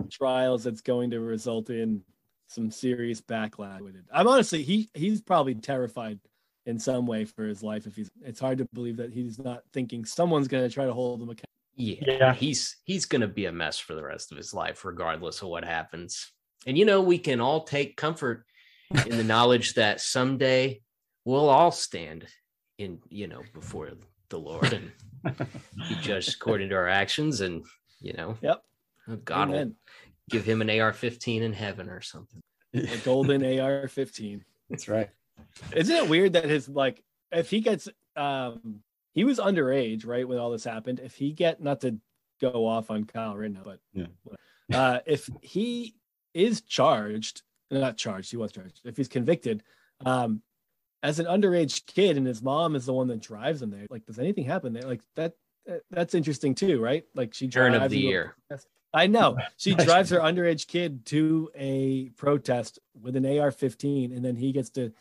trials 0.10 0.63
that's 0.63 0.82
going 0.82 1.12
to 1.12 1.19
result 1.19 1.69
in 1.69 2.02
some 2.47 2.71
serious 2.71 3.21
backlash 3.21 3.82
with 3.82 3.95
it. 3.95 4.04
I'm 4.12 4.28
honestly 4.28 4.63
he 4.63 4.89
he's 4.93 5.21
probably 5.21 5.56
terrified 5.56 6.19
in 6.65 6.80
some 6.80 7.06
way 7.06 7.25
for 7.25 7.45
his 7.45 7.63
life 7.63 7.86
if 7.88 7.95
he's 7.95 8.10
it's 8.23 8.39
hard 8.39 8.58
to 8.60 8.67
believe 8.73 8.97
that 8.97 9.13
he's 9.13 9.39
not 9.39 9.63
thinking 9.73 10.06
someone's 10.06 10.47
going 10.47 10.63
to 10.67 10.73
try 10.73 10.86
to 10.86 10.93
hold 10.93 11.21
him 11.21 11.30
accountable. 11.30 11.45
Yeah, 11.75 11.95
Yeah. 12.06 12.34
he's 12.34 12.78
he's 12.84 13.06
gonna 13.06 13.28
be 13.28 13.45
a 13.45 13.52
mess 13.52 13.78
for 13.80 13.93
the 13.95 14.04
rest 14.04 14.32
of 14.32 14.38
his 14.38 14.54
life, 14.54 14.84
regardless 14.84 15.41
of 15.41 15.47
what 15.49 15.63
happens. 15.63 16.32
And 16.67 16.78
you 16.78 16.86
know, 16.86 17.02
we 17.02 17.17
can 17.17 17.39
all 17.39 17.63
take 17.63 17.95
comfort 17.95 18.45
in 19.06 19.15
the 19.17 19.23
knowledge 19.23 19.75
that 19.75 20.02
someday 20.02 20.82
we'll 21.23 21.49
all 21.49 21.71
stand 21.71 22.25
in, 22.80 22.99
you 23.10 23.28
know, 23.28 23.43
before 23.54 23.91
the 24.30 24.39
Lord 24.39 24.73
and 24.73 24.91
be 25.88 25.95
judged 26.02 26.36
according 26.36 26.69
to 26.69 26.75
our 26.75 26.89
actions. 26.89 27.41
And 27.41 27.63
you 28.02 28.13
know, 28.13 28.36
Yep. 28.41 28.62
God 29.17 29.50
will 29.50 29.72
give 30.30 30.43
him 30.45 30.62
an 30.62 30.69
AR-15 30.69 31.41
in 31.41 31.54
heaven 31.54 31.89
or 31.89 32.02
something. 32.02 32.41
A 32.74 32.98
golden 33.04 33.43
AR-15. 33.43 34.41
That's 34.69 34.88
right. 34.88 35.10
Isn't 35.76 35.95
it 35.95 36.10
weird 36.10 36.34
that 36.34 36.45
his 36.45 36.67
like 36.69 37.04
if 37.32 37.50
he 37.50 37.62
gets 37.62 37.88
um 38.15 38.82
he 39.13 39.24
was 39.24 39.39
underage 39.39 40.06
right 40.06 40.28
when 40.28 40.38
all 40.38 40.52
this 40.52 40.63
happened 40.63 41.00
if 41.00 41.15
he 41.15 41.32
get 41.32 41.62
not 41.62 41.82
to 41.82 41.98
go 42.41 42.65
off 42.67 42.91
on 42.91 43.06
Kyle 43.06 43.36
Rittenhouse 43.36 43.65
but 43.65 43.80
Yeah. 43.93 44.08
uh 44.78 45.00
if 45.06 45.30
he 45.41 45.95
is 46.34 46.62
charged 46.62 47.41
not 47.72 47.98
charged 47.98 48.30
he 48.32 48.38
was 48.38 48.52
charged 48.52 48.82
if 48.84 48.98
he's 48.98 49.08
convicted 49.08 49.63
um 50.06 50.41
as 51.02 51.19
an 51.19 51.26
underage 51.28 51.86
kid 51.86 52.17
and 52.17 52.28
his 52.28 52.41
mom 52.41 52.76
is 52.76 52.86
the 52.86 52.93
one 52.93 53.08
that 53.08 53.22
drives 53.22 53.62
him 53.62 53.69
there 53.72 53.86
like 53.89 54.06
does 54.06 54.19
anything 54.19 54.43
happen 54.45 54.74
there 54.74 54.84
like 54.84 55.02
that 55.15 55.34
that- 55.65 55.84
that's 55.91 56.13
interesting 56.15 56.54
too 56.54 56.82
right 56.82 57.06
like 57.15 57.34
she 57.34 57.48
Turn 57.48 57.74
of 57.74 57.80
the 57.89 57.95
him 57.98 58.02
to- 58.02 58.08
year. 58.08 58.36
I 58.93 59.08
know. 59.08 59.38
She 59.58 59.75
drives 59.75 60.10
her 60.12 60.19
underage 60.19 60.67
kid 60.67 61.06
to 61.08 61.49
a 61.56 62.10
protest 62.17 62.80
with 62.99 63.15
an 63.15 63.25
AR-15, 63.25 64.15
and 64.15 64.23
then 64.23 64.36
he 64.36 64.52
gets 64.52 64.69
to 64.71 64.91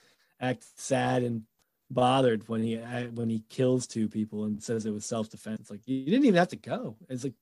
act 0.40 0.64
sad 0.76 1.22
and 1.22 1.42
bothered 1.90 2.46
when 2.48 2.62
he 2.62 2.78
uh, 2.78 3.04
when 3.14 3.30
he 3.30 3.42
kills 3.48 3.86
two 3.86 4.08
people 4.08 4.44
and 4.44 4.62
says 4.62 4.84
it 4.84 4.90
was 4.92 5.06
self-defense. 5.06 5.60
It's 5.60 5.70
like 5.70 5.86
you 5.86 6.04
didn't 6.04 6.24
even 6.26 6.34
have 6.38 6.48
to 6.48 6.56
go. 6.56 6.96
It's 7.08 7.24
like 7.24 7.34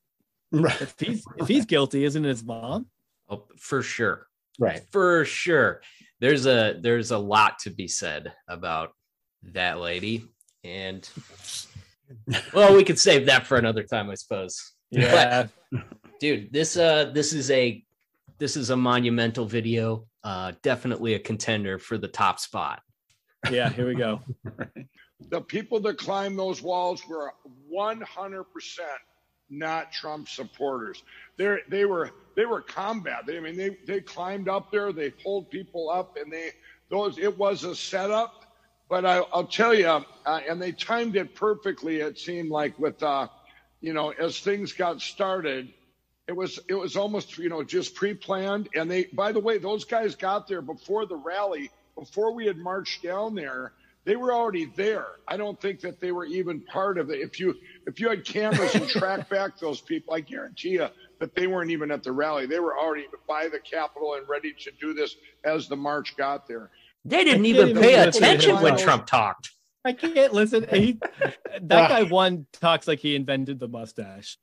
Right. 0.53 0.81
if 0.81 0.95
he's 1.01 1.25
if 1.39 1.49
he's 1.49 1.65
guilty, 1.67 2.05
isn't 2.05 2.25
it 2.25 2.29
his 2.29 2.45
mom? 2.45 2.87
Oh, 3.29 3.45
for 3.57 3.83
sure. 3.83 4.29
Right. 4.59 4.83
for 4.91 5.25
sure 5.27 5.83
there's 6.19 6.47
a 6.47 6.79
there's 6.81 7.11
a 7.11 7.19
lot 7.19 7.59
to 7.59 7.71
be 7.71 7.87
said 7.89 8.33
about 8.49 8.95
that 9.53 9.79
lady 9.81 10.25
and 10.65 11.07
well 12.55 12.75
we 12.75 12.83
could 12.83 12.99
save 12.99 13.27
that 13.27 13.47
for 13.47 13.59
another 13.59 13.83
time 13.83 14.09
i 14.09 14.15
suppose 14.15 14.73
Yeah, 14.91 15.49
dude 16.21 16.53
this 16.53 16.77
uh 16.77 17.11
this 17.15 17.33
is 17.33 17.51
a 17.51 17.83
this 18.39 18.57
is 18.57 18.71
a 18.71 18.77
monumental 18.77 19.47
video 19.47 20.07
uh 20.25 20.53
definitely 20.63 21.15
a 21.15 21.19
contender 21.19 21.79
for 21.79 21.99
the 21.99 22.09
top 22.09 22.39
spot 22.39 22.83
yeah. 23.51 23.69
Here 23.71 23.87
we 23.87 23.95
go. 23.95 24.21
The 25.31 25.41
people 25.41 25.81
that 25.81 25.97
climbed 25.97 26.39
those 26.39 26.61
walls 26.61 27.03
were 27.09 27.33
100% 27.75 28.45
not 29.49 29.91
Trump 29.91 30.29
supporters. 30.29 31.03
They 31.39 31.57
they 31.71 31.87
were 31.87 32.11
they 32.37 32.45
were 32.45 32.61
combat. 32.61 33.25
They, 33.27 33.39
I 33.39 33.41
mean 33.41 33.57
they 33.57 33.79
they 33.87 34.03
climbed 34.03 34.51
up 34.51 34.71
there, 34.71 34.93
they 34.93 35.11
pulled 35.11 35.51
people 35.51 35.89
up, 35.89 36.19
and 36.19 36.31
they 36.31 36.51
those 36.91 37.19
it 37.19 37.37
was 37.37 37.65
a 37.65 37.75
setup. 37.75 38.45
But 38.91 39.07
I, 39.07 39.23
I'll 39.33 39.47
tell 39.47 39.73
you, 39.73 39.87
uh, 39.89 40.03
and 40.27 40.61
they 40.61 40.73
timed 40.73 41.17
it 41.17 41.35
perfectly. 41.35 42.01
It 42.01 42.19
seemed 42.19 42.51
like 42.51 42.79
with 42.79 43.03
uh, 43.03 43.29
you 43.81 43.95
know 43.95 44.11
as 44.11 44.41
things 44.41 44.75
got 44.75 45.01
started, 45.01 45.73
it 46.29 46.37
was 46.37 46.59
it 46.69 46.75
was 46.75 46.97
almost 46.97 47.39
you 47.39 47.49
know 47.49 47.63
just 47.63 47.95
pre-planned. 47.95 48.69
And 48.75 48.91
they 48.91 49.05
by 49.05 49.33
the 49.33 49.41
way, 49.41 49.59
those 49.59 49.85
guys 49.85 50.15
got 50.15 50.49
there 50.49 50.63
before 50.63 51.07
the 51.07 51.17
rally, 51.17 51.71
before 51.99 52.33
we 52.33 52.47
had 52.47 52.57
marched 52.57 53.03
down 53.03 53.35
there 53.35 53.73
they 54.07 54.15
were 54.15 54.33
already 54.33 54.67
there. 54.77 55.07
I 55.27 55.37
don't 55.37 55.61
think 55.61 55.81
that 55.81 56.01
they 56.01 56.13
were 56.13 56.25
even 56.25 56.61
part 56.61 56.97
of 56.97 57.11
it. 57.11 57.19
If 57.19 57.41
you 57.41 57.57
if 57.87 58.01
you 58.01 58.09
had 58.09 58.25
cameras 58.25 58.75
and 58.75 58.89
track 58.89 59.29
back 59.31 59.59
those 59.59 59.81
people, 59.81 60.15
I 60.15 60.21
guarantee 60.21 60.71
you 60.71 60.89
that 61.19 61.35
they 61.35 61.49
weren't 61.49 61.73
even 61.73 61.91
at 61.91 62.05
the 62.05 62.13
rally. 62.13 62.47
They 62.47 62.61
were 62.61 62.79
already 62.79 63.07
by 63.29 63.49
the 63.49 63.59
Capitol 63.59 64.15
and 64.15 64.27
ready 64.29 64.55
to 64.61 64.71
do 64.81 64.95
this 64.95 65.17
as 65.45 65.67
the 65.67 65.77
march 65.77 66.17
got 66.17 66.47
there. 66.47 66.71
they 67.05 67.25
didn't 67.25 67.45
I 67.45 67.49
even 67.49 67.77
pay 67.77 67.95
even 67.95 68.09
attention 68.09 68.63
when 68.63 68.79
trump 68.79 69.07
talked 69.07 69.51
I 69.85 69.93
can't 69.93 70.33
listen. 70.33 70.67
He, 70.69 70.99
that 71.63 71.89
guy 71.89 72.03
one 72.03 72.47
talks 72.53 72.89
like 72.89 72.99
he 72.99 73.15
invented 73.15 73.61
the 73.61 73.69
mustache. 73.69 74.37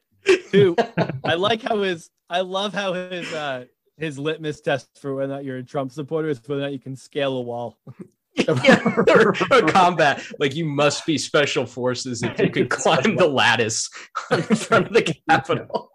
Two, 0.53 0.75
I 1.23 1.33
like 1.33 1.61
how 1.61 1.81
his 1.81 2.09
I 2.29 2.41
love 2.41 2.73
how 2.73 2.93
his 2.93 3.33
uh 3.33 3.65
his 3.97 4.17
litmus 4.17 4.61
test 4.61 4.87
for 4.99 5.15
whether 5.15 5.33
or 5.33 5.35
not 5.35 5.45
you're 5.45 5.57
a 5.57 5.63
Trump 5.63 5.91
supporter 5.91 6.29
is 6.29 6.41
whether 6.47 6.61
or 6.61 6.65
not 6.65 6.73
you 6.73 6.79
can 6.79 6.95
scale 6.95 7.35
a 7.37 7.41
wall. 7.41 7.77
yeah, 8.35 8.81
or, 8.97 9.35
or 9.51 9.61
combat 9.67 10.23
like 10.39 10.55
you 10.55 10.65
must 10.65 11.05
be 11.05 11.19
special 11.19 11.67
forces 11.67 12.23
if 12.23 12.39
you 12.39 12.49
could 12.49 12.69
climb 12.71 13.15
the 13.15 13.27
lattice 13.27 13.89
in 14.31 14.41
front 14.41 14.87
of 14.87 14.93
the 14.93 15.15
capitol 15.29 15.91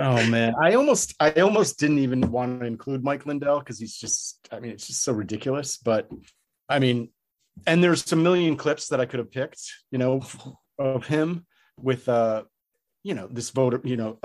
Oh 0.00 0.24
man, 0.28 0.54
I 0.62 0.74
almost, 0.74 1.14
I 1.18 1.30
almost 1.32 1.78
didn't 1.78 1.98
even 1.98 2.30
want 2.30 2.60
to 2.60 2.66
include 2.66 3.02
Mike 3.02 3.26
Lindell 3.26 3.58
because 3.58 3.80
he's 3.80 3.96
just, 3.96 4.48
I 4.52 4.60
mean, 4.60 4.70
it's 4.70 4.86
just 4.86 5.02
so 5.02 5.12
ridiculous. 5.12 5.76
But 5.76 6.08
I 6.68 6.78
mean, 6.78 7.10
and 7.66 7.82
there's 7.82 8.10
a 8.12 8.16
million 8.16 8.56
clips 8.56 8.88
that 8.88 9.00
I 9.00 9.06
could 9.06 9.18
have 9.18 9.32
picked, 9.32 9.60
you 9.90 9.98
know, 9.98 10.22
of 10.78 11.06
him 11.06 11.46
with, 11.80 12.08
uh, 12.08 12.44
you 13.08 13.14
know 13.14 13.26
this 13.38 13.48
voter 13.58 13.80
you 13.84 13.96
know 13.96 14.18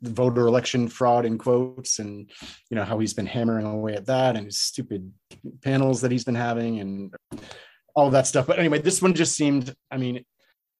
the 0.00 0.10
voter 0.20 0.46
election 0.46 0.86
fraud 0.88 1.24
in 1.26 1.36
quotes 1.38 1.98
and 1.98 2.30
you 2.70 2.76
know 2.76 2.84
how 2.84 2.96
he's 3.00 3.12
been 3.12 3.26
hammering 3.26 3.66
away 3.66 3.94
at 3.94 4.06
that 4.06 4.36
and 4.36 4.44
his 4.46 4.60
stupid 4.60 5.12
panels 5.62 6.00
that 6.00 6.12
he's 6.12 6.24
been 6.24 6.36
having 6.48 6.78
and 6.78 7.14
all 7.96 8.06
of 8.06 8.12
that 8.12 8.28
stuff 8.28 8.46
but 8.46 8.58
anyway 8.60 8.78
this 8.80 9.02
one 9.02 9.12
just 9.12 9.34
seemed 9.34 9.74
i 9.90 9.96
mean 9.96 10.24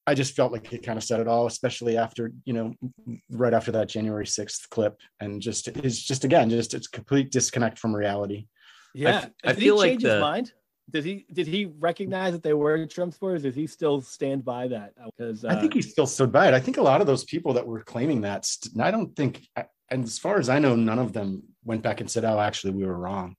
i 0.07 0.15
just 0.15 0.37
felt 0.37 0.53
like 0.53 0.73
it 0.73 0.85
kind 0.85 0.97
of 0.99 1.03
said 1.03 1.19
it 1.19 1.27
all 1.27 1.47
especially 1.49 1.97
after 1.99 2.31
you 2.45 2.53
know 2.53 2.73
right 3.31 3.55
after 3.55 3.73
that 3.73 3.89
january 3.89 4.25
6th 4.27 4.69
clip 4.71 4.95
and 5.19 5.43
just 5.43 5.67
it's 5.67 6.01
just 6.01 6.23
again 6.25 6.49
just 6.49 6.75
it's 6.75 6.87
complete 6.87 7.33
disconnect 7.33 7.77
from 7.77 7.93
reality 8.05 8.47
Yeah, 8.95 9.27
I 9.45 9.49
did 9.53 9.59
feel 9.59 9.75
he 9.75 9.79
like 9.81 9.91
change 9.91 10.03
the- 10.05 10.13
his 10.15 10.21
mind? 10.21 10.53
Did 10.91 11.05
he 11.05 11.27
did 11.33 11.47
he 11.47 11.67
recognize 11.67 12.33
that 12.33 12.43
they 12.43 12.55
were 12.55 12.87
Trump 12.87 13.13
supporters? 13.13 13.43
Does 13.43 13.55
he 13.55 13.67
still 13.67 14.01
stand 14.01 14.45
by 14.45 14.69
that? 14.69 14.95
Because 15.17 15.45
uh, 15.45 15.49
I 15.49 15.61
think 15.61 15.75
he 15.75 15.83
still 15.83 16.07
stood 16.07 16.33
by 16.33 16.49
it. 16.49 16.55
I 16.55 16.61
think 16.61 16.79
a 16.79 16.83
lot 16.83 17.01
of 17.01 17.07
those 17.07 17.25
people 17.25 17.53
that 17.55 17.67
were 17.67 17.83
claiming 17.83 18.23
that, 18.23 18.47
st- 18.47 18.81
I 18.81 18.91
don't 18.91 19.15
think, 19.15 19.47
and 19.91 20.05
as 20.05 20.19
far 20.19 20.39
as 20.39 20.49
I 20.49 20.59
know, 20.59 20.77
none 20.77 20.99
of 20.99 21.13
them 21.13 21.43
went 21.65 21.83
back 21.83 22.01
and 22.01 22.11
said, 22.11 22.25
"Oh, 22.25 22.41
actually, 22.41 22.73
we 22.73 22.87
were 22.87 22.97
wrong." 22.97 23.37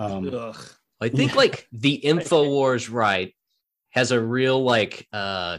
Um, 0.00 0.28
ugh. 0.34 0.60
I 1.00 1.08
think 1.08 1.36
like 1.36 1.68
the 1.72 2.00
Infowars 2.04 2.92
right 2.92 3.34
has 3.90 4.10
a 4.10 4.20
real 4.20 4.62
like 4.62 5.06
uh 5.12 5.58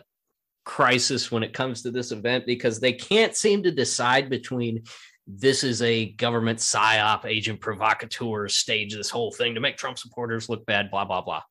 crisis 0.65 1.31
when 1.31 1.41
it 1.41 1.53
comes 1.53 1.81
to 1.81 1.89
this 1.89 2.11
event 2.11 2.45
because 2.45 2.79
they 2.79 2.93
can't 2.93 3.35
seem 3.35 3.63
to 3.63 3.71
decide 3.71 4.29
between 4.29 4.83
this 5.31 5.63
is 5.63 5.81
a 5.83 6.07
government 6.13 6.57
psyop 6.59 7.23
agent 7.25 7.61
provocateur 7.61 8.47
stage 8.47 8.95
this 8.95 9.11
whole 9.11 9.31
thing 9.31 9.53
to 9.53 9.61
make 9.61 9.77
Trump 9.77 9.99
supporters 9.99 10.49
look 10.49 10.65
bad, 10.65 10.89
blah 10.89 11.05
blah 11.05 11.21
blah. 11.21 11.41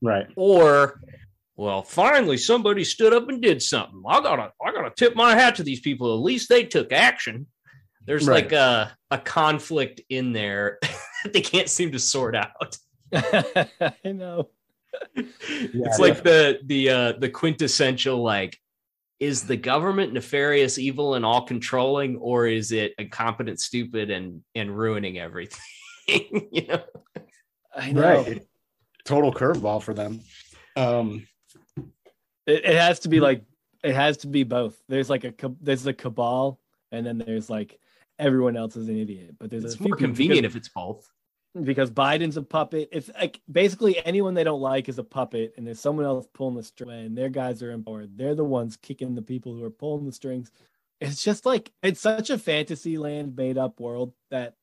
right. 0.00 0.26
Or 0.36 1.00
well, 1.56 1.82
finally 1.82 2.36
somebody 2.36 2.84
stood 2.84 3.12
up 3.12 3.28
and 3.28 3.42
did 3.42 3.60
something. 3.62 4.02
I 4.08 4.20
gotta 4.20 4.52
I 4.64 4.72
gotta 4.72 4.90
tip 4.96 5.16
my 5.16 5.34
hat 5.34 5.56
to 5.56 5.62
these 5.64 5.80
people. 5.80 6.14
At 6.14 6.22
least 6.22 6.48
they 6.48 6.64
took 6.64 6.92
action. 6.92 7.46
There's 8.06 8.26
Right. 8.28 8.44
like 8.44 8.52
a, 8.52 8.96
a 9.10 9.18
conflict 9.18 10.00
in 10.10 10.32
there 10.32 10.78
that 11.24 11.32
they 11.32 11.40
can't 11.40 11.68
seem 11.68 11.90
to 11.92 11.98
sort 11.98 12.36
out. 12.36 12.76
I 13.14 14.12
know. 14.12 14.50
it's 15.16 15.98
like 15.98 16.22
the 16.22 16.60
the 16.66 16.90
uh 16.90 17.12
the 17.18 17.28
quintessential 17.28 18.22
like 18.22 18.56
is 19.20 19.44
the 19.44 19.56
government 19.56 20.12
nefarious 20.12 20.78
evil 20.78 21.14
and 21.14 21.24
all 21.24 21.46
controlling 21.46 22.16
or 22.16 22.46
is 22.46 22.72
it 22.72 22.92
incompetent 22.98 23.60
stupid 23.60 24.10
and 24.10 24.42
and 24.54 24.76
ruining 24.76 25.18
everything 25.18 25.60
you 26.52 26.66
know 26.66 26.82
I 27.76 27.92
know. 27.92 28.22
Right. 28.22 28.46
Total 29.04 29.32
curveball 29.32 29.82
for 29.82 29.94
them. 29.94 30.20
Um, 30.76 31.26
It, 32.46 32.64
it 32.64 32.76
has 32.76 33.00
to 33.00 33.08
be 33.08 33.20
like 33.20 33.42
it 33.82 33.94
has 33.94 34.18
to 34.18 34.26
be 34.26 34.44
both. 34.44 34.80
There's 34.88 35.10
like 35.10 35.24
a 35.24 35.34
there's 35.60 35.86
a 35.86 35.92
cabal, 35.92 36.60
and 36.92 37.06
then 37.06 37.18
there's 37.18 37.48
like 37.50 37.78
everyone 38.18 38.56
else 38.56 38.76
is 38.76 38.88
an 38.88 38.98
idiot. 38.98 39.36
But 39.38 39.50
there's 39.50 39.64
it's 39.64 39.76
a 39.76 39.82
more 39.82 39.96
convenient 39.96 40.42
because, 40.42 40.56
if 40.56 40.60
it's 40.60 40.68
both 40.68 41.10
because 41.62 41.90
Biden's 41.90 42.36
a 42.36 42.42
puppet. 42.42 42.88
It's 42.92 43.10
like 43.14 43.40
basically 43.50 44.04
anyone 44.04 44.34
they 44.34 44.44
don't 44.44 44.60
like 44.60 44.88
is 44.88 44.98
a 44.98 45.04
puppet, 45.04 45.54
and 45.56 45.66
there's 45.66 45.80
someone 45.80 46.06
else 46.06 46.26
pulling 46.32 46.56
the 46.56 46.62
string. 46.62 47.06
And 47.06 47.16
their 47.16 47.28
guys 47.28 47.62
are 47.62 47.70
in 47.70 47.84
power. 47.84 48.06
They're 48.06 48.34
the 48.34 48.44
ones 48.44 48.76
kicking 48.76 49.14
the 49.14 49.22
people 49.22 49.54
who 49.54 49.64
are 49.64 49.70
pulling 49.70 50.06
the 50.06 50.12
strings. 50.12 50.50
It's 51.00 51.22
just 51.22 51.46
like 51.46 51.70
it's 51.82 52.00
such 52.00 52.30
a 52.30 52.38
fantasy 52.38 52.98
land 52.98 53.36
made 53.36 53.58
up 53.58 53.80
world 53.80 54.12
that 54.30 54.54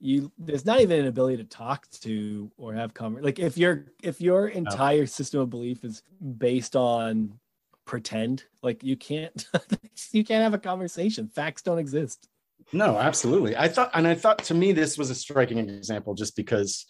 you 0.00 0.30
there's 0.38 0.64
not 0.64 0.80
even 0.80 1.00
an 1.00 1.06
ability 1.06 1.38
to 1.38 1.44
talk 1.44 1.88
to 1.90 2.50
or 2.56 2.72
have 2.72 2.94
conver 2.94 3.22
like 3.22 3.38
if 3.38 3.58
your 3.58 3.86
if 4.02 4.20
your 4.20 4.48
entire 4.48 5.06
system 5.06 5.40
of 5.40 5.50
belief 5.50 5.84
is 5.84 6.02
based 6.38 6.76
on 6.76 7.32
pretend 7.84 8.44
like 8.62 8.84
you 8.84 8.96
can't 8.96 9.48
you 10.12 10.22
can't 10.22 10.42
have 10.42 10.54
a 10.54 10.58
conversation 10.58 11.26
facts 11.26 11.62
don't 11.62 11.78
exist 11.78 12.28
no, 12.72 12.98
absolutely. 12.98 13.56
I 13.56 13.68
thought, 13.68 13.90
and 13.94 14.06
I 14.06 14.14
thought 14.14 14.38
to 14.44 14.54
me, 14.54 14.72
this 14.72 14.98
was 14.98 15.10
a 15.10 15.14
striking 15.14 15.58
example 15.58 16.14
just 16.14 16.36
because 16.36 16.86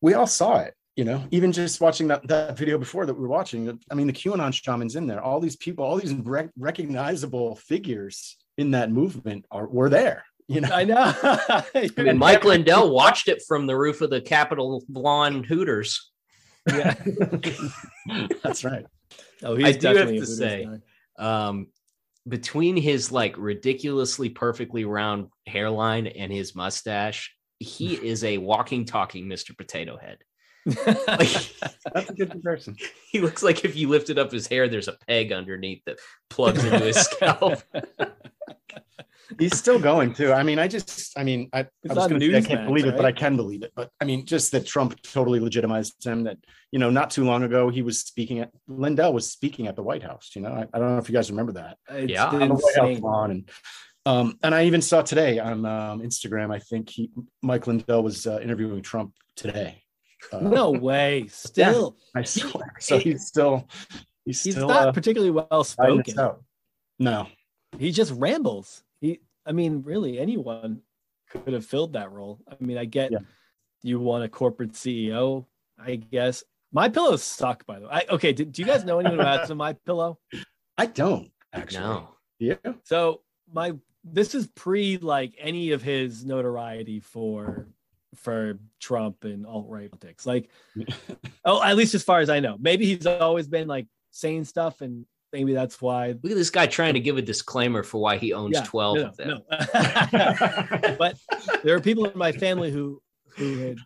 we 0.00 0.14
all 0.14 0.26
saw 0.26 0.60
it. 0.60 0.74
You 0.96 1.04
know, 1.04 1.22
even 1.30 1.52
just 1.52 1.80
watching 1.82 2.08
that, 2.08 2.26
that 2.28 2.56
video 2.56 2.78
before 2.78 3.04
that 3.04 3.12
we 3.12 3.20
were 3.20 3.28
watching, 3.28 3.78
I 3.90 3.94
mean, 3.94 4.06
the 4.06 4.14
QAnon 4.14 4.50
shamans 4.54 4.96
in 4.96 5.06
there, 5.06 5.20
all 5.20 5.40
these 5.40 5.56
people, 5.56 5.84
all 5.84 5.98
these 5.98 6.14
rec- 6.14 6.48
recognizable 6.58 7.56
figures 7.56 8.38
in 8.56 8.70
that 8.70 8.90
movement 8.90 9.44
are 9.50 9.66
were 9.66 9.90
there. 9.90 10.24
You 10.48 10.60
know, 10.60 10.68
i 10.72 10.84
know 10.84 10.94
i 11.22 11.90
mean 11.96 12.18
mike 12.18 12.44
lindell 12.44 12.92
watched 12.92 13.26
it 13.26 13.42
from 13.48 13.66
the 13.66 13.76
roof 13.76 14.00
of 14.00 14.10
the 14.10 14.20
capitol 14.20 14.84
lawn 14.88 15.42
hooters 15.42 16.12
yeah 16.68 16.94
that's 18.44 18.62
right. 18.62 18.86
oh 19.42 19.54
I 19.56 19.56
do 19.56 19.62
have 19.64 19.80
definitely 19.80 20.18
a 20.18 20.20
to 20.20 20.26
Hooters 20.26 20.38
say, 20.38 20.68
guy. 21.18 21.48
um 21.48 21.66
between 22.28 22.76
his 22.76 23.12
like 23.12 23.34
ridiculously 23.38 24.28
perfectly 24.28 24.84
round 24.84 25.28
hairline 25.46 26.06
and 26.06 26.32
his 26.32 26.54
mustache 26.54 27.34
he 27.58 27.94
is 28.06 28.24
a 28.24 28.38
walking 28.38 28.84
talking 28.84 29.26
mr 29.26 29.56
potato 29.56 29.96
head 29.96 30.18
like 30.66 31.52
That's 31.94 32.10
a 32.10 32.14
good 32.14 32.30
comparison. 32.32 32.76
he 33.12 33.20
looks 33.20 33.42
like 33.42 33.64
if 33.64 33.76
you 33.76 33.88
lifted 33.88 34.18
up 34.18 34.32
his 34.32 34.46
hair 34.46 34.68
there's 34.68 34.88
a 34.88 34.98
peg 35.06 35.32
underneath 35.32 35.82
that 35.86 35.98
plugs 36.28 36.64
into 36.64 36.78
his 36.78 36.96
scalp 36.96 37.62
He's 39.38 39.56
still 39.56 39.78
going 39.78 40.14
too. 40.14 40.32
I 40.32 40.42
mean, 40.42 40.58
I 40.58 40.68
just, 40.68 41.18
I 41.18 41.24
mean, 41.24 41.48
I, 41.52 41.60
I 41.60 41.94
was 41.94 42.06
going 42.06 42.20
to 42.20 42.30
say 42.30 42.38
I 42.38 42.40
can't 42.40 42.66
believe 42.66 42.86
it, 42.86 42.96
but 42.96 43.04
I 43.04 43.12
can 43.12 43.36
believe 43.36 43.62
it. 43.62 43.72
But 43.74 43.90
I 44.00 44.04
mean, 44.04 44.24
just 44.24 44.52
that 44.52 44.66
Trump 44.66 45.00
totally 45.02 45.40
legitimized 45.40 46.04
him. 46.04 46.24
That 46.24 46.38
you 46.70 46.78
know, 46.78 46.90
not 46.90 47.10
too 47.10 47.24
long 47.24 47.42
ago 47.42 47.68
he 47.68 47.82
was 47.82 48.00
speaking 48.00 48.40
at 48.40 48.50
Lindell 48.68 49.12
was 49.12 49.30
speaking 49.30 49.66
at 49.66 49.76
the 49.76 49.82
White 49.82 50.02
House. 50.02 50.30
You 50.34 50.42
know, 50.42 50.52
I, 50.52 50.66
I 50.72 50.78
don't 50.78 50.92
know 50.92 50.98
if 50.98 51.08
you 51.08 51.14
guys 51.14 51.30
remember 51.30 51.52
that 51.52 51.78
It's 51.90 52.12
Yeah. 52.12 52.26
on 52.26 52.48
the 52.48 52.54
White 52.54 52.76
House 52.76 53.00
lawn, 53.00 53.30
and 53.30 53.50
um, 54.06 54.38
and 54.42 54.54
I 54.54 54.64
even 54.66 54.80
saw 54.80 55.02
today 55.02 55.38
on 55.40 55.66
um, 55.66 56.00
Instagram. 56.00 56.54
I 56.54 56.60
think 56.60 56.90
he 56.90 57.10
Mike 57.42 57.66
Lindell 57.66 58.02
was 58.02 58.26
uh, 58.26 58.38
interviewing 58.40 58.82
Trump 58.82 59.14
today. 59.34 59.82
Uh, 60.32 60.40
no 60.40 60.70
way 60.70 61.26
still 61.30 61.96
I 62.14 62.22
swear. 62.22 62.74
So 62.78 62.98
he's 62.98 63.26
still 63.26 63.68
he's, 64.24 64.42
he's 64.44 64.54
still 64.54 64.68
not 64.68 64.88
uh, 64.88 64.92
particularly 64.92 65.32
well 65.32 65.64
spoken. 65.64 66.14
No, 66.98 67.26
he 67.78 67.90
just 67.90 68.12
rambles. 68.12 68.82
He, 69.46 69.50
I 69.50 69.52
mean, 69.52 69.82
really, 69.82 70.18
anyone 70.18 70.82
could 71.30 71.52
have 71.52 71.64
filled 71.66 71.94
that 71.94 72.12
role. 72.12 72.40
I 72.48 72.56
mean, 72.60 72.78
I 72.78 72.84
get 72.84 73.12
Yeah. 73.12 73.18
you 73.82 73.98
want 74.00 74.24
a 74.24 74.28
corporate 74.28 74.72
CEO, 74.72 75.46
I 75.78 75.96
guess. 75.96 76.44
My 76.72 76.88
pillows 76.88 77.22
suck, 77.22 77.64
by 77.66 77.78
the 77.78 77.86
way. 77.86 77.92
I, 77.92 78.04
okay, 78.14 78.32
do, 78.32 78.44
do 78.44 78.62
you 78.62 78.66
guys 78.66 78.84
know 78.84 78.98
anyone 78.98 79.18
who 79.18 79.24
has 79.24 79.50
a 79.50 79.54
my 79.54 79.72
pillow? 79.72 80.18
I 80.78 80.86
don't 80.86 81.30
actually. 81.52 81.80
no 81.80 82.08
Yeah. 82.38 82.54
So 82.84 83.22
my 83.52 83.74
this 84.04 84.34
is 84.34 84.46
pre 84.48 84.98
like 84.98 85.34
any 85.38 85.72
of 85.72 85.82
his 85.82 86.24
notoriety 86.24 87.00
for 87.00 87.66
for 88.14 88.58
Trump 88.80 89.24
and 89.24 89.46
alt 89.46 89.66
right 89.68 89.90
politics. 89.90 90.26
Like, 90.26 90.50
oh, 91.44 91.62
at 91.62 91.76
least 91.76 91.94
as 91.94 92.02
far 92.02 92.20
as 92.20 92.30
I 92.30 92.40
know, 92.40 92.56
maybe 92.58 92.86
he's 92.86 93.06
always 93.06 93.46
been 93.48 93.68
like 93.68 93.86
saying 94.10 94.44
stuff, 94.44 94.80
and 94.80 95.06
maybe 95.32 95.52
that's 95.52 95.80
why 95.80 96.08
look 96.22 96.32
at 96.32 96.36
this 96.36 96.50
guy 96.50 96.66
trying 96.66 96.94
to 96.94 97.00
give 97.00 97.16
a 97.16 97.22
disclaimer 97.22 97.82
for 97.82 97.98
why 98.00 98.16
he 98.16 98.32
owns 98.32 98.54
Yeah, 98.54 98.64
12 98.64 98.96
no, 98.96 99.04
of 99.06 99.16
them. 99.16 99.28
no. 99.28 100.96
but 100.98 101.18
there 101.62 101.76
are 101.76 101.80
people 101.80 102.06
in 102.06 102.16
my 102.18 102.32
family 102.32 102.70
who 102.70 103.00
who 103.36 103.58
had 103.58 103.78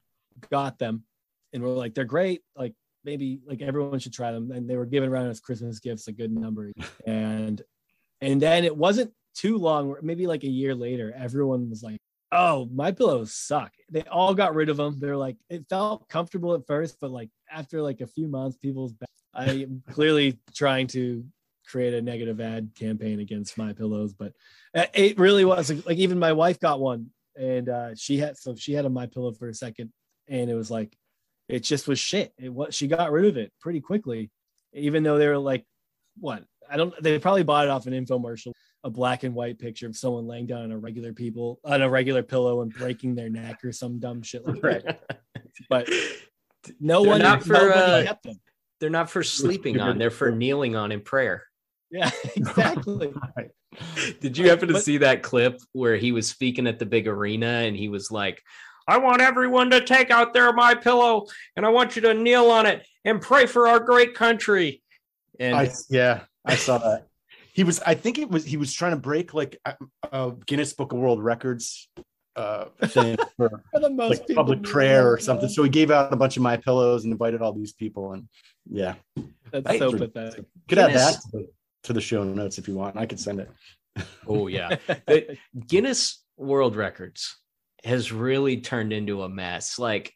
got 0.50 0.78
them 0.78 1.04
and 1.52 1.62
were 1.62 1.70
like 1.70 1.94
they're 1.94 2.04
great. 2.04 2.42
Like 2.56 2.74
maybe 3.04 3.40
like 3.46 3.62
everyone 3.62 3.98
should 3.98 4.12
try 4.12 4.32
them. 4.32 4.50
And 4.52 4.68
they 4.68 4.76
were 4.76 4.86
given 4.86 5.08
around 5.08 5.26
as 5.28 5.40
christmas 5.40 5.80
gifts 5.80 6.08
a 6.08 6.12
good 6.12 6.32
number. 6.32 6.72
And 7.06 7.60
and 8.20 8.40
then 8.40 8.64
it 8.64 8.76
wasn't 8.76 9.12
too 9.34 9.56
long 9.58 9.94
maybe 10.02 10.26
like 10.26 10.42
a 10.44 10.48
year 10.48 10.74
later 10.74 11.14
everyone 11.16 11.70
was 11.70 11.82
like 11.82 11.98
oh 12.32 12.68
my 12.72 12.92
pillows 12.92 13.32
suck. 13.34 13.72
They 13.90 14.02
all 14.02 14.34
got 14.34 14.54
rid 14.54 14.68
of 14.68 14.76
them. 14.76 14.98
They're 15.00 15.16
like 15.16 15.36
it 15.48 15.66
felt 15.68 16.08
comfortable 16.08 16.54
at 16.54 16.66
first 16.66 16.96
but 17.00 17.10
like 17.10 17.30
after 17.50 17.82
like 17.82 18.00
a 18.00 18.06
few 18.06 18.28
months 18.28 18.56
people's 18.56 18.92
i 19.34 19.50
am 19.50 19.82
clearly 19.90 20.38
trying 20.54 20.86
to 20.86 21.24
create 21.66 21.94
a 21.94 22.02
negative 22.02 22.40
ad 22.40 22.70
campaign 22.74 23.20
against 23.20 23.56
my 23.56 23.72
pillows 23.72 24.12
but 24.12 24.32
uh, 24.74 24.86
it 24.92 25.18
really 25.18 25.44
was 25.44 25.70
like 25.86 25.98
even 25.98 26.18
my 26.18 26.32
wife 26.32 26.58
got 26.58 26.80
one 26.80 27.06
and 27.36 27.68
uh 27.68 27.94
she 27.94 28.18
had 28.18 28.36
so 28.36 28.54
she 28.56 28.72
had 28.72 28.84
a 28.84 28.90
my 28.90 29.06
pillow 29.06 29.32
for 29.32 29.48
a 29.48 29.54
second 29.54 29.92
and 30.28 30.50
it 30.50 30.54
was 30.54 30.70
like 30.70 30.96
it 31.50 31.64
just 31.64 31.88
was 31.88 31.98
shit. 31.98 32.32
It 32.38 32.52
was 32.52 32.74
she 32.74 32.86
got 32.86 33.10
rid 33.10 33.26
of 33.26 33.36
it 33.36 33.52
pretty 33.60 33.80
quickly 33.80 34.30
even 34.72 35.02
though 35.02 35.18
they 35.18 35.28
were 35.28 35.38
like 35.38 35.64
what? 36.18 36.44
I 36.70 36.76
don't 36.76 36.94
they 37.02 37.18
probably 37.18 37.42
bought 37.42 37.66
it 37.66 37.70
off 37.70 37.86
an 37.86 37.92
infomercial 37.92 38.52
a 38.84 38.90
black 38.90 39.24
and 39.24 39.34
white 39.34 39.58
picture 39.58 39.86
of 39.86 39.96
someone 39.96 40.26
laying 40.26 40.46
down 40.46 40.62
on 40.62 40.72
a 40.72 40.78
regular 40.78 41.12
people 41.12 41.58
on 41.64 41.82
a 41.82 41.90
regular 41.90 42.22
pillow 42.22 42.62
and 42.62 42.72
breaking 42.72 43.14
their 43.14 43.28
neck 43.28 43.64
or 43.64 43.72
some 43.72 43.98
dumb 43.98 44.22
shit 44.22 44.46
like 44.46 44.62
that. 44.62 45.00
But 45.68 45.88
no 46.78 47.02
They're 47.02 47.10
one 47.10 47.20
not 47.20 47.42
for, 47.42 47.54
nobody 47.54 47.80
uh, 47.80 48.04
kept 48.04 48.22
them 48.22 48.40
they're 48.80 48.90
not 48.90 49.10
for 49.10 49.22
sleeping 49.22 49.78
on 49.78 49.98
they're 49.98 50.10
for 50.10 50.30
kneeling 50.30 50.74
on 50.76 50.90
in 50.92 51.00
prayer 51.00 51.44
yeah 51.90 52.10
exactly 52.36 53.12
Did 54.20 54.36
you 54.36 54.48
happen 54.48 54.68
to 54.68 54.74
But- 54.74 54.82
see 54.82 54.98
that 54.98 55.22
clip 55.22 55.60
where 55.72 55.96
he 55.96 56.12
was 56.12 56.28
speaking 56.28 56.66
at 56.66 56.78
the 56.78 56.86
big 56.86 57.06
arena 57.06 57.46
and 57.46 57.76
he 57.76 57.88
was 57.88 58.10
like, 58.10 58.42
I 58.88 58.98
want 58.98 59.20
everyone 59.20 59.70
to 59.70 59.80
take 59.80 60.10
out 60.10 60.32
their 60.32 60.52
my 60.52 60.74
pillow 60.74 61.26
and 61.54 61.64
I 61.64 61.68
want 61.68 61.94
you 61.94 62.02
to 62.02 62.14
kneel 62.14 62.50
on 62.50 62.66
it 62.66 62.84
and 63.04 63.20
pray 63.20 63.46
for 63.46 63.68
our 63.68 63.78
great 63.78 64.14
country. 64.14 64.82
And 65.38 65.54
I 65.54 65.70
yeah, 65.88 66.22
I 66.44 66.56
saw 66.56 66.78
that. 66.78 67.06
he 67.52 67.62
was. 67.62 67.80
I 67.86 67.94
think 67.94 68.18
it 68.18 68.28
was. 68.28 68.44
He 68.44 68.56
was 68.56 68.72
trying 68.72 68.92
to 68.92 68.96
break 68.98 69.32
like 69.32 69.56
a, 69.64 69.76
a 70.10 70.32
Guinness 70.46 70.72
Book 70.72 70.92
of 70.92 70.98
World 70.98 71.22
Records 71.22 71.88
uh 72.36 72.64
thing 72.86 73.16
for 73.36 73.62
For 73.72 73.80
the 73.80 73.90
most 73.90 74.22
like 74.28 74.36
public 74.36 74.64
prayer 74.64 75.12
or 75.12 75.18
something. 75.18 75.48
So 75.48 75.62
he 75.62 75.68
gave 75.70 75.92
out 75.92 76.12
a 76.12 76.16
bunch 76.16 76.36
of 76.36 76.42
my 76.42 76.56
pillows 76.56 77.04
and 77.04 77.12
invited 77.12 77.42
all 77.42 77.52
these 77.52 77.72
people. 77.72 78.12
And 78.12 78.28
yeah, 78.68 78.94
That's 79.52 79.66
I- 79.66 79.78
so 79.78 79.92
pathetic. 79.96 80.44
could 80.68 80.78
add 80.78 80.94
that 80.94 81.14
to 81.14 81.20
the, 81.32 81.48
to 81.84 81.92
the 81.92 82.00
show 82.00 82.24
notes 82.24 82.58
if 82.58 82.68
you 82.68 82.74
want. 82.74 82.96
I 82.96 83.06
could 83.06 83.20
send 83.20 83.40
it. 83.40 83.50
Oh 84.26 84.46
yeah. 84.46 84.76
The 85.06 85.36
Guinness 85.66 86.24
World 86.36 86.76
Records 86.76 87.36
has 87.84 88.12
really 88.12 88.60
turned 88.60 88.92
into 88.92 89.22
a 89.22 89.28
mess. 89.28 89.78
Like 89.78 90.12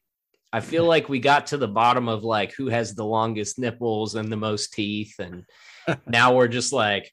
I 0.52 0.60
feel 0.60 0.84
like 0.84 1.08
we 1.08 1.18
got 1.18 1.48
to 1.48 1.56
the 1.56 1.66
bottom 1.68 2.08
of 2.08 2.22
like 2.22 2.52
who 2.54 2.68
has 2.68 2.94
the 2.94 3.04
longest 3.04 3.58
nipples 3.58 4.14
and 4.14 4.30
the 4.30 4.36
most 4.36 4.72
teeth 4.72 5.14
and 5.18 5.44
now 6.06 6.34
we're 6.36 6.48
just 6.48 6.72
like 6.72 7.10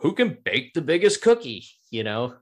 who 0.00 0.12
can 0.12 0.36
bake 0.44 0.72
the 0.74 0.80
biggest 0.82 1.22
cookie, 1.22 1.64
you 1.90 2.02
know? 2.04 2.34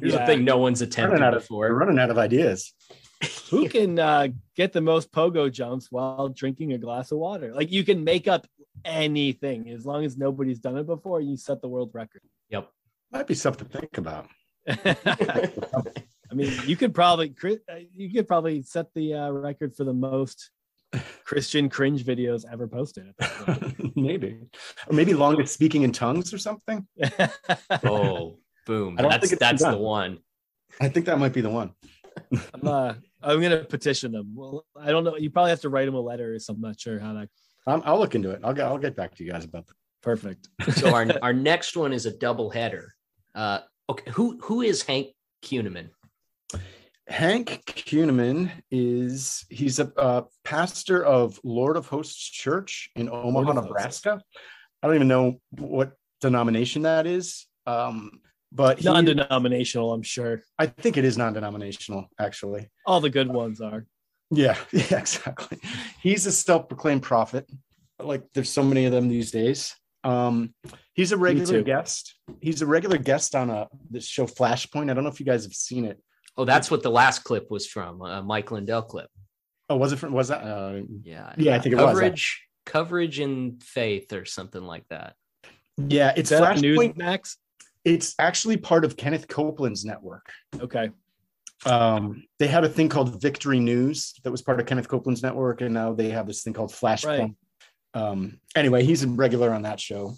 Here's 0.00 0.14
Yeah. 0.14 0.22
a 0.24 0.26
thing 0.26 0.44
no 0.44 0.56
one's 0.58 0.80
attempted 0.82 1.12
Running 1.20 1.26
out 1.26 1.34
of, 1.34 1.42
before. 1.42 1.68
we're 1.68 1.74
running 1.78 1.98
out 1.98 2.10
of 2.10 2.16
ideas. 2.18 2.72
Who 3.50 3.68
can 3.68 3.98
uh, 3.98 4.28
get 4.54 4.72
the 4.72 4.80
most 4.80 5.10
pogo 5.10 5.50
jumps 5.50 5.90
while 5.90 6.28
drinking 6.28 6.72
a 6.72 6.78
glass 6.78 7.10
of 7.10 7.18
water? 7.18 7.52
Like 7.54 7.72
you 7.72 7.84
can 7.84 8.04
make 8.04 8.28
up 8.28 8.46
anything 8.84 9.70
as 9.70 9.84
long 9.84 10.04
as 10.04 10.16
nobody's 10.16 10.60
done 10.60 10.76
it 10.76 10.86
before. 10.86 11.20
You 11.20 11.36
set 11.36 11.60
the 11.60 11.68
world 11.68 11.90
record. 11.94 12.22
Yep. 12.50 12.70
Might 13.10 13.26
be 13.26 13.34
something 13.34 13.66
to 13.66 13.78
think 13.78 13.98
about. 13.98 14.28
I 14.68 16.34
mean, 16.34 16.52
you 16.66 16.76
could 16.76 16.94
probably 16.94 17.34
uh, 17.44 17.74
you 17.94 18.12
could 18.12 18.28
probably 18.28 18.62
set 18.62 18.92
the 18.94 19.14
uh, 19.14 19.30
record 19.30 19.74
for 19.74 19.84
the 19.84 19.94
most 19.94 20.50
Christian 21.24 21.68
cringe 21.68 22.04
videos 22.04 22.44
ever 22.50 22.68
posted. 22.68 23.14
maybe, 23.96 24.38
or 24.86 24.94
maybe 24.94 25.14
longest 25.14 25.54
speaking 25.54 25.82
in 25.82 25.92
tongues 25.92 26.32
or 26.32 26.38
something. 26.38 26.86
Oh, 27.84 28.38
boom. 28.66 28.96
That's 28.96 29.36
that's 29.36 29.62
done. 29.62 29.72
the 29.72 29.78
one. 29.78 30.18
I 30.80 30.88
think 30.88 31.06
that 31.06 31.18
might 31.18 31.32
be 31.32 31.40
the 31.40 31.50
one. 31.50 31.72
I'm, 32.54 32.66
uh, 32.66 32.94
I'm 33.22 33.40
gonna 33.40 33.64
petition 33.64 34.12
them. 34.12 34.32
Well, 34.34 34.64
I 34.80 34.90
don't 34.90 35.04
know. 35.04 35.16
You 35.16 35.30
probably 35.30 35.50
have 35.50 35.60
to 35.62 35.68
write 35.68 35.86
them 35.86 35.94
a 35.94 36.00
letter 36.00 36.34
or 36.34 36.38
something. 36.38 36.64
I'm 36.64 36.70
not 36.70 36.80
sure 36.80 36.98
how 36.98 37.14
that. 37.14 37.28
Um, 37.66 37.82
I'll 37.84 37.98
look 37.98 38.14
into 38.14 38.30
it. 38.30 38.40
I'll 38.44 38.54
get. 38.54 38.66
I'll 38.66 38.78
get 38.78 38.96
back 38.96 39.14
to 39.16 39.24
you 39.24 39.30
guys 39.30 39.44
about 39.44 39.66
that. 39.66 39.74
Perfect. 40.02 40.48
So 40.72 40.94
our 40.94 41.06
our 41.22 41.32
next 41.32 41.76
one 41.76 41.92
is 41.92 42.06
a 42.06 42.12
double 42.16 42.50
header. 42.50 42.94
Uh 43.34 43.60
okay, 43.90 44.10
who 44.12 44.38
who 44.42 44.62
is 44.62 44.82
Hank 44.82 45.08
Kunneman? 45.42 45.90
Hank 47.08 47.62
Kunneman 47.66 48.50
is 48.70 49.44
he's 49.48 49.78
a, 49.80 49.92
uh 49.96 50.22
pastor 50.44 51.04
of 51.04 51.40
Lord 51.42 51.76
of 51.76 51.86
Hosts 51.86 52.30
Church 52.30 52.90
in 52.96 53.08
Omaha. 53.08 53.52
Nebraska. 53.52 54.20
I 54.82 54.86
don't 54.86 54.96
even 54.96 55.08
know 55.08 55.40
what 55.50 55.92
denomination 56.20 56.82
that 56.82 57.06
is, 57.06 57.46
um, 57.66 58.20
but 58.52 58.78
he, 58.78 58.84
Non-denominational, 58.84 59.92
I'm 59.92 60.02
sure. 60.02 60.42
I 60.58 60.66
think 60.66 60.96
it 60.96 61.04
is 61.04 61.18
non-denominational. 61.18 62.08
Actually, 62.18 62.68
All 62.86 63.00
the 63.00 63.10
good 63.10 63.28
ones 63.28 63.60
are. 63.60 63.86
yeah, 64.30 64.56
yeah, 64.72 64.98
exactly. 64.98 65.58
He's 66.02 66.26
a 66.26 66.32
self-proclaimed 66.32 67.02
prophet. 67.02 67.48
Like 68.00 68.22
there's 68.34 68.50
so 68.50 68.62
many 68.62 68.84
of 68.86 68.92
them 68.92 69.08
these 69.08 69.30
days. 69.30 69.74
Um, 70.04 70.54
he's 70.94 71.10
a 71.12 71.16
regular 71.16 71.62
guest. 71.62 72.14
He's 72.40 72.62
a 72.62 72.66
regular 72.66 72.98
guest 72.98 73.34
on 73.34 73.50
a 73.50 73.68
this 73.90 74.06
show 74.06 74.26
Flashpoint. 74.26 74.90
I 74.90 74.94
don't 74.94 75.02
know 75.04 75.10
if 75.10 75.18
you 75.20 75.26
guys 75.26 75.44
have 75.44 75.52
seen 75.52 75.84
it. 75.84 76.00
Oh, 76.36 76.44
that's 76.44 76.70
what 76.70 76.84
the 76.84 76.90
last 76.90 77.24
clip 77.24 77.50
was 77.50 77.66
from, 77.66 78.00
a 78.02 78.22
Mike 78.22 78.52
Lindell 78.52 78.82
clip. 78.82 79.10
Oh, 79.68 79.76
was 79.76 79.92
it 79.92 79.96
from? 79.96 80.12
Was 80.12 80.28
that? 80.28 80.42
Uh, 80.42 80.82
Yeah. 81.02 81.34
Yeah, 81.36 81.56
I 81.56 81.58
think 81.58 81.72
it 81.74 81.76
was. 81.76 81.86
coverage, 81.86 82.42
coverage 82.64 83.18
in 83.20 83.58
faith 83.60 84.12
or 84.12 84.24
something 84.24 84.62
like 84.62 84.84
that. 84.88 85.14
yeah, 85.76 86.12
it's 86.16 86.30
that 86.30 86.56
Flashpoint. 86.56 86.94
Newsmax? 86.96 87.36
It's 87.84 88.14
actually 88.18 88.56
part 88.56 88.84
of 88.84 88.96
Kenneth 88.96 89.28
Copeland's 89.28 89.84
network. 89.84 90.30
Okay. 90.60 90.90
Um, 91.66 92.24
they 92.38 92.46
had 92.46 92.64
a 92.64 92.68
thing 92.68 92.88
called 92.88 93.20
Victory 93.20 93.58
News 93.58 94.14
that 94.22 94.30
was 94.30 94.42
part 94.42 94.60
of 94.60 94.66
Kenneth 94.66 94.88
Copeland's 94.88 95.22
network, 95.22 95.60
and 95.60 95.74
now 95.74 95.92
they 95.92 96.10
have 96.10 96.26
this 96.26 96.42
thing 96.42 96.52
called 96.52 96.70
Flashpoint. 96.70 97.04
Right. 97.04 97.34
Um, 97.94 98.40
anyway, 98.54 98.84
he's 98.84 99.02
a 99.02 99.08
regular 99.08 99.52
on 99.52 99.62
that 99.62 99.80
show, 99.80 100.14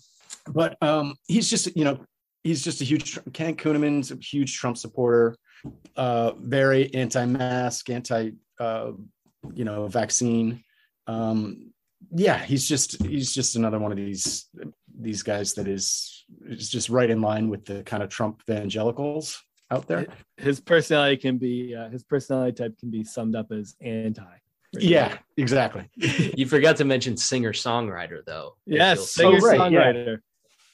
but 0.49 0.77
um, 0.83 1.15
he's 1.29 1.49
just 1.49 1.75
you 1.77 1.85
know 1.85 2.05
he's 2.45 2.63
just 2.63 2.81
a 2.81 2.85
huge 2.85 3.19
Ken 3.33 3.57
Kunneman's 3.57 4.11
a 4.11 4.17
huge 4.17 4.57
Trump 4.57 4.77
supporter, 4.77 5.37
uh, 5.97 6.33
very 6.39 6.93
anti-mask, 6.95 7.89
anti 7.89 8.33
uh, 8.59 8.93
you 9.55 9.65
know 9.65 9.87
vaccine. 9.87 10.63
Um, 11.07 11.73
yeah, 12.13 12.39
he's 12.39 12.69
just 12.69 13.03
he's 13.03 13.33
just 13.33 13.57
another 13.57 13.79
one 13.79 13.93
of 13.93 13.97
these 13.97 14.49
these 14.99 15.23
guys 15.23 15.55
that 15.55 15.69
is 15.69 16.20
is 16.47 16.69
just 16.69 16.89
right 16.89 17.11
in 17.11 17.21
line 17.21 17.49
with 17.49 17.65
the 17.65 17.83
kind 17.83 18.03
of 18.03 18.09
Trump 18.09 18.43
evangelicals 18.49 19.43
out 19.71 19.87
there. 19.87 20.07
His 20.37 20.61
personality 20.61 21.17
can 21.17 21.39
be 21.39 21.75
uh, 21.75 21.89
his 21.89 22.03
personality 22.03 22.53
type 22.53 22.79
can 22.79 22.91
be 22.91 23.05
summed 23.05 23.37
up 23.37 23.53
as 23.53 23.77
anti. 23.81 24.23
Yeah, 24.73 25.17
exactly. 25.37 25.89
You 26.37 26.47
forgot 26.47 26.77
to 26.77 26.85
mention 26.85 27.17
singer 27.17 27.53
songwriter 27.53 28.25
though. 28.25 28.57
Yes, 28.67 29.11
singer 29.11 29.41
see. 29.41 29.47
Oh, 29.47 29.59
right, 29.59 29.73
yeah. 29.73 29.79
songwriter. 29.79 30.21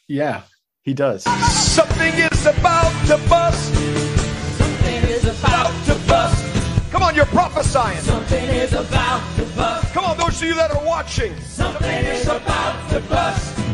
Yeah, 0.07 0.43
he 0.83 0.95
does. 0.95 1.25
Something 1.25 2.15
is 2.15 2.47
about 2.47 3.07
to 3.07 3.17
bust. 3.29 3.75
Something 3.75 5.11
is 5.11 5.25
about 5.25 5.71
About 5.71 5.87
to 5.87 6.09
bust. 6.09 6.93
Come 6.93 7.03
on, 7.03 7.15
you're 7.15 7.27
prophesying. 7.27 7.99
Something 7.99 8.45
is 8.51 8.73
about 8.73 9.37
to 9.37 9.45
bust. 9.57 9.93
Come 9.93 10.05
on, 10.05 10.17
those 10.17 10.41
of 10.41 10.49
you 10.49 10.55
that 10.55 10.71
are 10.71 10.85
watching. 10.85 11.35
Something 11.41 12.05
is 12.05 12.27
about 12.27 12.91
to 12.91 13.01
bust. 13.01 13.66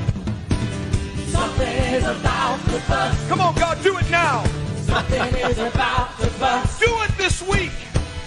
Something 1.63 1.95
is 1.95 2.05
about 2.05 2.59
to 2.65 2.83
bust. 2.89 3.29
Come 3.29 3.41
on, 3.41 3.55
God, 3.55 3.81
do 3.85 3.97
it 3.97 4.11
now. 4.11 4.43
Something 4.83 5.35
is 5.37 5.59
about 5.59 6.19
to 6.19 6.29
bust. 6.41 6.81
Do 6.81 6.87
it 7.05 7.17
this 7.17 7.41
week. 7.41 7.71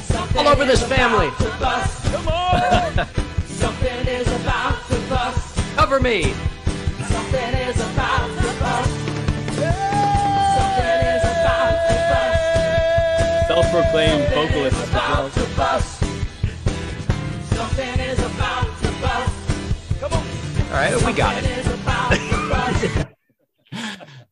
Something 0.04 0.38
All 0.38 0.48
over 0.54 0.64
this 0.64 0.82
is 0.82 0.88
family. 0.88 1.28
about 1.28 1.40
to 1.40 1.50
bust. 1.60 2.14
Come 2.14 2.28
on. 2.30 3.08
Something 3.48 4.08
is 4.08 4.28
about 4.42 4.88
to 4.88 4.96
bust. 5.10 5.58
Cover 5.76 6.00
me. 6.00 6.34
Something 7.10 7.54
is 7.68 7.76
about 7.82 8.28
to 8.40 8.60
bust. 8.64 8.96
Something 10.56 11.02
is 11.12 11.24
about 11.36 11.76
to 11.90 11.96
bust. 12.12 13.48
Self-proclaimed 13.48 14.34
vocalist 14.34 14.78
as 14.78 14.92
well. 14.94 15.26
About 15.28 15.34
to 15.34 15.46
bust. 15.58 16.00
Something 17.54 18.00
is 18.00 18.20
about 18.20 18.68
to 18.82 18.90
bust. 19.02 19.36
Come 20.00 20.14
on. 20.14 20.24
All 20.24 20.72
right, 20.72 20.96
we 21.06 21.12
got 21.12 21.36
Something 21.36 21.52
it. 21.52 21.58
is 21.66 21.68
about 21.68 22.12
to 22.14 22.50
bust. 22.50 23.12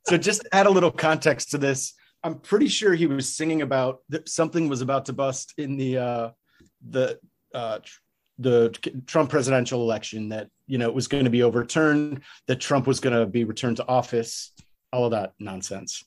So 0.07 0.17
just 0.17 0.41
to 0.41 0.55
add 0.55 0.65
a 0.65 0.69
little 0.69 0.91
context 0.91 1.51
to 1.51 1.57
this. 1.57 1.93
I'm 2.25 2.39
pretty 2.39 2.69
sure 2.69 2.93
he 2.93 3.05
was 3.05 3.27
singing 3.27 3.61
about 3.63 3.99
that 4.07 4.29
something 4.29 4.69
was 4.69 4.79
about 4.79 5.05
to 5.07 5.13
bust 5.13 5.53
in 5.57 5.75
the 5.75 5.97
uh, 5.97 6.29
the 6.89 7.19
uh, 7.53 7.79
the 8.39 8.69
Trump 9.05 9.29
presidential 9.29 9.81
election 9.81 10.29
that 10.29 10.49
you 10.65 10.77
know 10.77 10.87
it 10.87 10.95
was 10.95 11.07
going 11.07 11.25
to 11.25 11.29
be 11.29 11.43
overturned, 11.43 12.21
that 12.47 12.61
Trump 12.61 12.87
was 12.87 12.99
going 12.99 13.17
to 13.17 13.25
be 13.25 13.43
returned 13.43 13.77
to 13.77 13.87
office, 13.87 14.53
all 14.91 15.05
of 15.05 15.11
that 15.11 15.33
nonsense. 15.39 16.03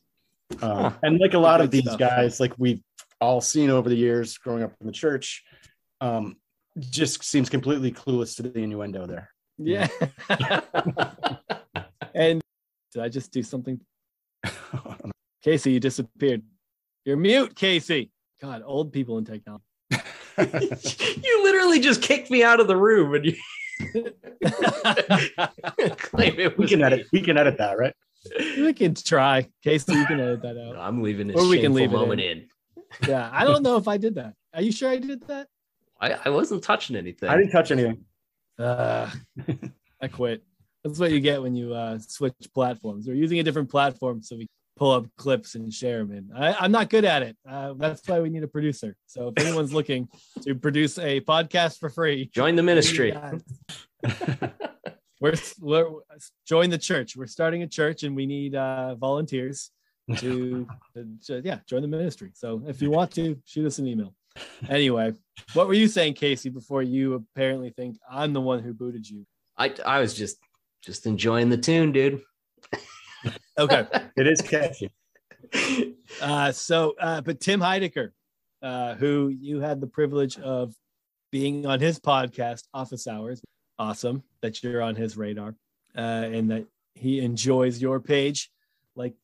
Um, 0.63 0.77
Huh. 0.77 0.93
And 1.03 1.19
like 1.21 1.35
a 1.35 1.39
lot 1.39 1.61
of 1.61 1.71
these 1.71 1.83
stuff. 1.83 1.99
guys, 1.99 2.41
like 2.41 2.53
we've 2.57 2.81
all 3.21 3.41
seen 3.41 3.71
over 3.71 3.89
the 3.89 3.97
years 3.97 4.39
growing 4.39 4.63
up 4.63 4.73
in 4.81 4.87
the 4.87 4.93
church, 4.93 5.45
um, 6.01 6.37
just 6.79 7.25
seems 7.25 7.49
completely 7.49 7.91
clueless 7.91 8.37
to 8.37 8.43
the 8.43 8.59
innuendo 8.59 9.07
there. 9.07 9.31
Yeah. 9.59 9.89
and 12.15 12.43
did 12.97 13.05
I 13.05 13.09
just 13.11 13.31
do 13.31 13.43
something? 13.43 13.79
Casey, 15.43 15.73
you 15.73 15.81
disappeared. 15.81 16.43
You're 17.05 17.19
mute, 17.19 17.55
Casey. 17.55 18.11
God, 18.41 18.63
old 18.65 18.91
people 18.91 19.19
in 19.19 19.25
technology. 19.27 19.63
you 20.39 21.43
literally 21.45 21.79
just 21.79 22.01
kicked 22.01 22.31
me 22.31 22.43
out 22.43 22.59
of 22.59 22.69
the 22.69 22.77
room 22.77 23.15
and 23.15 23.27
you 23.27 23.35
claim 25.99 26.41
it 26.41 26.57
we 26.57 26.67
can 26.67 26.79
me. 26.79 26.85
edit. 26.87 27.07
We 27.13 27.21
can 27.21 27.37
edit 27.37 27.59
that, 27.59 27.77
right? 27.79 27.93
we 28.57 28.73
can 28.73 28.95
try. 28.95 29.47
Casey, 29.63 29.95
you 29.95 30.07
can 30.07 30.19
edit 30.21 30.41
that 30.43 30.57
No, 30.57 30.71
out. 30.71 30.77
I'm 30.79 31.03
leaving 31.03 31.27
this 31.27 31.37
Or 31.37 31.47
we 31.47 31.57
can 31.57 31.75
shameful 31.75 31.77
leave 31.77 31.91
it 31.91 31.95
moment 31.95 32.21
in. 32.23 32.39
in. 32.39 32.49
Yeah, 33.09 33.29
I 33.31 33.45
don't 33.45 33.63
know 33.63 33.77
if 33.77 33.89
I 33.89 33.99
did 33.99 34.15
that. 34.15 34.33
Are 34.55 34.63
you 34.63 34.73
sure 34.73 34.89
I 34.89 34.97
did 34.97 35.27
that? 35.29 35.49
I, 36.01 36.13
I 36.25 36.31
wasn't 36.31 36.63
touching 36.65 36.97
anything. 36.97 37.29
I 37.29 37.37
didn't 37.37 37.53
touch 37.53 37.71
anything. 37.71 38.05
Uh, 38.59 39.11
I 40.01 40.09
quit. 40.09 40.43
That's 40.87 41.01
what 41.01 41.11
you 41.11 41.19
get 41.19 41.43
when 41.43 41.57
you 41.57 41.75
uh, 41.75 41.99
switch 41.99 42.35
platforms. 42.55 43.09
We're 43.09 43.15
using 43.15 43.41
a 43.41 43.43
different 43.43 43.69
platform 43.69 44.23
so 44.23 44.37
we 44.37 44.47
pull 44.77 44.93
up 44.93 45.07
clips 45.17 45.57
and 45.57 45.73
share 45.75 45.99
them. 46.05 46.13
And 46.13 46.31
I, 46.33 46.55
I'm 46.61 46.71
not 46.71 46.91
good 46.91 47.05
at 47.05 47.23
it. 47.23 47.37
Uh, 47.49 47.75
that's 47.77 48.07
why 48.07 48.21
we 48.21 48.29
need 48.29 48.45
a 48.45 48.49
producer. 48.49 48.95
So 49.07 49.33
if 49.35 49.45
anyone's 49.45 49.73
looking 49.73 50.09
to 50.43 50.55
produce 50.55 50.97
a 50.99 51.21
podcast 51.23 51.81
for 51.81 51.91
free, 51.91 52.31
Join 52.33 52.55
the 52.55 52.63
ministry. 52.63 53.13
we're, 55.21 55.35
we're 55.61 55.91
join 56.47 56.71
the 56.71 56.79
church. 56.79 57.17
We're 57.17 57.27
starting 57.27 57.65
a 57.65 57.67
church 57.67 58.05
and 58.05 58.15
we 58.15 58.27
need 58.27 58.55
uh, 58.55 58.95
volunteers 58.95 59.73
to, 60.19 60.69
to 61.27 61.43
yeah 61.45 61.59
join 61.69 61.83
the 61.83 61.89
ministry. 61.89 62.31
So 62.35 62.63
if 62.69 62.81
you 62.81 62.93
want 62.93 63.11
to, 63.15 63.37
shoot 63.45 63.67
us 63.67 63.81
an 63.81 63.89
email. 63.89 64.15
Anyway, 64.69 65.15
what 65.55 65.67
were 65.67 65.75
you 65.75 65.89
saying, 65.89 66.15
Casey? 66.15 66.49
Before 66.49 66.83
you 66.83 67.15
apparently 67.15 67.71
think 67.71 67.97
I'm 68.09 68.33
the 68.33 68.41
one 68.41 68.63
who 68.63 68.73
booted 68.73 69.09
you. 69.09 69.27
I 69.59 69.75
I 69.85 70.01
was 70.01 70.15
just 70.15 70.37
just 70.87 71.05
enjoying 71.07 71.51
the 71.51 71.59
tune, 71.59 71.93
dude. 71.93 72.23
Okay. 73.59 73.85
It 74.17 74.27
is 74.27 74.41
catchy. 74.41 74.91
Uh, 76.23 76.53
so, 76.53 76.95
uh, 77.01 77.21
but 77.23 77.41
Tim 77.41 77.59
Heidecker, 77.61 78.13
uh, 78.63 78.95
who 78.95 79.29
you 79.29 79.61
had 79.61 79.81
the 79.81 79.87
privilege 79.87 80.39
of 80.39 80.75
being 81.33 81.67
on 81.67 81.81
his 81.81 81.99
podcast, 81.99 82.65
Office 82.73 83.07
Hours, 83.09 83.43
awesome 83.79 84.23
that 84.43 84.63
you're 84.63 84.81
on 84.81 84.95
his 84.95 85.17
radar 85.17 85.55
uh, 85.97 86.01
and 86.01 86.51
that 86.51 86.67
he 86.95 87.21
enjoys 87.21 87.81
your 87.83 87.99
page 88.01 88.51
like 88.95 89.15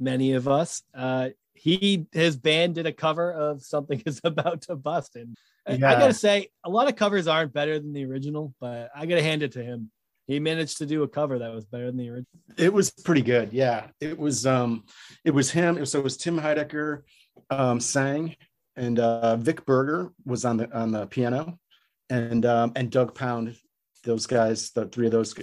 many 0.00 0.32
of 0.32 0.48
us. 0.48 0.82
Uh, 0.94 1.28
he 1.54 2.06
his 2.12 2.36
band 2.36 2.74
did 2.76 2.86
a 2.86 2.92
cover 2.92 3.32
of 3.32 3.62
something 3.62 4.02
is 4.06 4.20
about 4.24 4.62
to 4.62 4.74
bust 4.76 5.14
and 5.16 5.36
I- 5.66 5.74
I 5.74 5.76
gotta 5.76 6.14
say 6.14 6.48
a 6.64 6.70
lot 6.70 6.88
of 6.88 6.96
covers 6.96 7.28
aren't 7.28 7.52
better 7.52 7.78
than 7.78 7.92
the 7.92 8.04
original 8.06 8.52
but 8.60 8.90
i 8.96 9.06
gotta 9.06 9.22
hand 9.22 9.44
it 9.44 9.52
to 9.52 9.62
him 9.62 9.90
he 10.26 10.38
managed 10.38 10.78
to 10.78 10.86
do 10.86 11.02
a 11.02 11.08
cover 11.08 11.38
that 11.38 11.52
was 11.52 11.64
better 11.64 11.86
than 11.86 11.96
the 11.96 12.08
original 12.08 12.26
It 12.56 12.72
was 12.72 12.90
pretty 12.90 13.22
good. 13.22 13.52
Yeah. 13.52 13.88
It 14.00 14.18
was 14.18 14.46
um 14.46 14.84
it 15.24 15.32
was 15.32 15.50
him. 15.50 15.76
It 15.76 15.80
was, 15.80 15.90
so 15.90 15.98
it 15.98 16.04
was 16.04 16.16
Tim 16.16 16.38
Heidecker 16.38 17.02
um 17.50 17.80
sang 17.80 18.36
and 18.76 18.98
uh 18.98 19.36
Vic 19.36 19.64
Berger 19.66 20.12
was 20.24 20.44
on 20.44 20.56
the 20.56 20.72
on 20.76 20.92
the 20.92 21.06
piano 21.06 21.58
and 22.10 22.46
um 22.46 22.72
and 22.76 22.90
Doug 22.90 23.14
Pound. 23.14 23.56
Those 24.04 24.26
guys, 24.26 24.70
the 24.70 24.86
three 24.86 25.06
of 25.06 25.12
those 25.12 25.34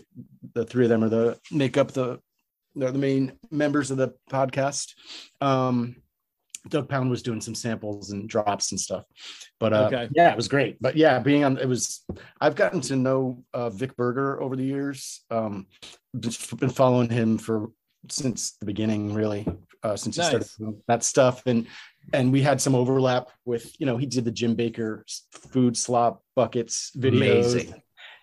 the 0.53 0.65
three 0.65 0.85
of 0.85 0.89
them 0.89 1.03
are 1.03 1.09
the 1.09 1.39
make 1.51 1.77
up 1.77 1.91
the 1.91 2.19
they're 2.75 2.91
the 2.91 2.99
main 2.99 3.33
members 3.51 3.91
of 3.91 3.97
the 3.97 4.13
podcast. 4.29 4.93
Um 5.41 5.97
Doug 6.67 6.89
Pound 6.89 7.09
was 7.09 7.23
doing 7.23 7.41
some 7.41 7.55
samples 7.55 8.11
and 8.11 8.27
drops 8.27 8.71
and 8.71 8.79
stuff. 8.79 9.05
But 9.59 9.73
uh, 9.73 9.89
Okay. 9.91 10.09
yeah, 10.13 10.29
it 10.31 10.35
was 10.35 10.47
great. 10.47 10.81
But 10.81 10.95
yeah, 10.95 11.19
being 11.19 11.43
on 11.43 11.57
it 11.57 11.67
was 11.67 12.03
I've 12.41 12.55
gotten 12.55 12.81
to 12.81 12.95
know 12.95 13.43
uh, 13.53 13.69
Vic 13.69 13.95
Berger 13.95 14.41
over 14.41 14.55
the 14.55 14.63
years. 14.65 15.23
Um, 15.31 15.67
been 16.13 16.69
following 16.69 17.09
him 17.09 17.37
for 17.37 17.71
since 18.09 18.51
the 18.59 18.65
beginning, 18.65 19.13
really, 19.13 19.47
uh, 19.83 19.95
since 19.95 20.15
he 20.15 20.21
started 20.23 20.47
that 20.87 21.03
stuff, 21.03 21.43
and 21.45 21.67
and 22.13 22.31
we 22.31 22.41
had 22.41 22.59
some 22.59 22.75
overlap 22.75 23.29
with 23.45 23.73
you 23.79 23.85
know 23.85 23.97
he 23.97 24.05
did 24.05 24.25
the 24.25 24.31
Jim 24.31 24.55
Bakker 24.55 25.03
food 25.51 25.77
slop 25.77 26.23
buckets 26.35 26.91
videos. 26.97 27.53
Amazing. 27.53 27.81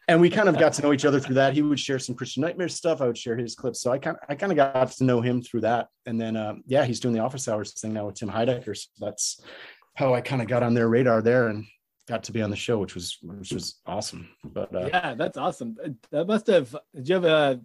And 0.08 0.20
we 0.20 0.30
kind 0.30 0.48
of 0.48 0.56
got 0.56 0.72
to 0.74 0.82
know 0.82 0.92
each 0.92 1.04
other 1.04 1.18
through 1.18 1.34
that. 1.34 1.54
He 1.54 1.62
would 1.62 1.80
share 1.80 1.98
some 1.98 2.14
Christian 2.14 2.42
Nightmare 2.42 2.68
stuff. 2.68 3.00
I 3.00 3.06
would 3.06 3.18
share 3.18 3.36
his 3.36 3.56
clips. 3.56 3.80
So 3.80 3.90
I 3.90 3.98
kind 3.98 4.16
of, 4.16 4.22
I 4.28 4.36
kind 4.36 4.52
of 4.52 4.56
got 4.56 4.92
to 4.92 5.04
know 5.04 5.20
him 5.20 5.42
through 5.42 5.62
that. 5.62 5.88
And 6.06 6.20
then, 6.20 6.36
um, 6.36 6.62
yeah, 6.66 6.84
he's 6.84 7.00
doing 7.00 7.12
the 7.12 7.20
office 7.20 7.48
hours 7.48 7.72
thing 7.72 7.92
now 7.92 8.06
with 8.06 8.14
Tim 8.14 8.30
Heidecker. 8.30 8.76
So 8.76 8.88
that's 9.04 9.40
how 9.94 10.14
I 10.14 10.20
kind 10.20 10.40
of 10.40 10.46
got 10.46 10.62
on 10.62 10.74
their 10.74 10.88
radar 10.88 11.22
there 11.22 11.48
and 11.48 11.66
got 12.06 12.22
to 12.24 12.32
be 12.32 12.40
on 12.40 12.50
the 12.50 12.56
show, 12.56 12.78
which 12.78 12.94
was, 12.94 13.18
which 13.20 13.52
was 13.52 13.80
awesome. 13.84 14.28
But 14.44 14.74
uh, 14.74 14.88
yeah 14.92 15.14
that's 15.14 15.36
awesome 15.36 15.76
that 16.10 16.26
must 16.26 16.46
have 16.46 16.74
did 16.94 17.08
you 17.08 17.14
have 17.16 17.24
a, 17.24 17.60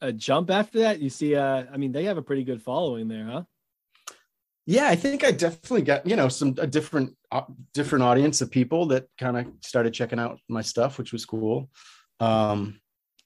a 0.00 0.12
jump 0.12 0.50
after 0.50 0.80
that 0.80 1.00
you 1.00 1.08
see 1.08 1.34
uh 1.34 1.64
i 1.72 1.76
mean 1.76 1.92
they 1.92 2.04
have 2.04 2.18
a 2.18 2.22
pretty 2.22 2.44
good 2.44 2.62
following 2.62 3.08
there 3.08 3.24
huh 3.24 3.42
yeah 4.66 4.88
i 4.88 4.96
think 4.96 5.24
i 5.24 5.30
definitely 5.30 5.82
got 5.82 6.06
you 6.06 6.16
know 6.16 6.28
some 6.28 6.54
a 6.58 6.66
different 6.66 7.16
uh, 7.32 7.42
different 7.72 8.02
audience 8.02 8.40
of 8.40 8.50
people 8.50 8.86
that 8.86 9.06
kind 9.18 9.36
of 9.36 9.46
started 9.62 9.92
checking 9.94 10.18
out 10.18 10.38
my 10.48 10.62
stuff 10.62 10.98
which 10.98 11.12
was 11.12 11.24
cool. 11.24 11.68
Um 12.20 12.80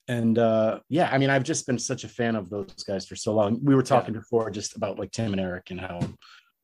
and 0.07 0.37
uh 0.39 0.79
yeah 0.89 1.09
i 1.11 1.17
mean 1.17 1.29
i've 1.29 1.43
just 1.43 1.65
been 1.67 1.77
such 1.79 2.03
a 2.03 2.07
fan 2.07 2.35
of 2.35 2.49
those 2.49 2.83
guys 2.87 3.05
for 3.07 3.15
so 3.15 3.33
long. 3.33 3.59
We 3.63 3.75
were 3.75 3.83
talking 3.83 4.13
before 4.13 4.49
just 4.49 4.75
about 4.75 4.97
like 4.99 5.11
tim 5.11 5.31
and 5.33 5.39
eric 5.41 5.69
and 5.71 5.79
how 5.79 5.99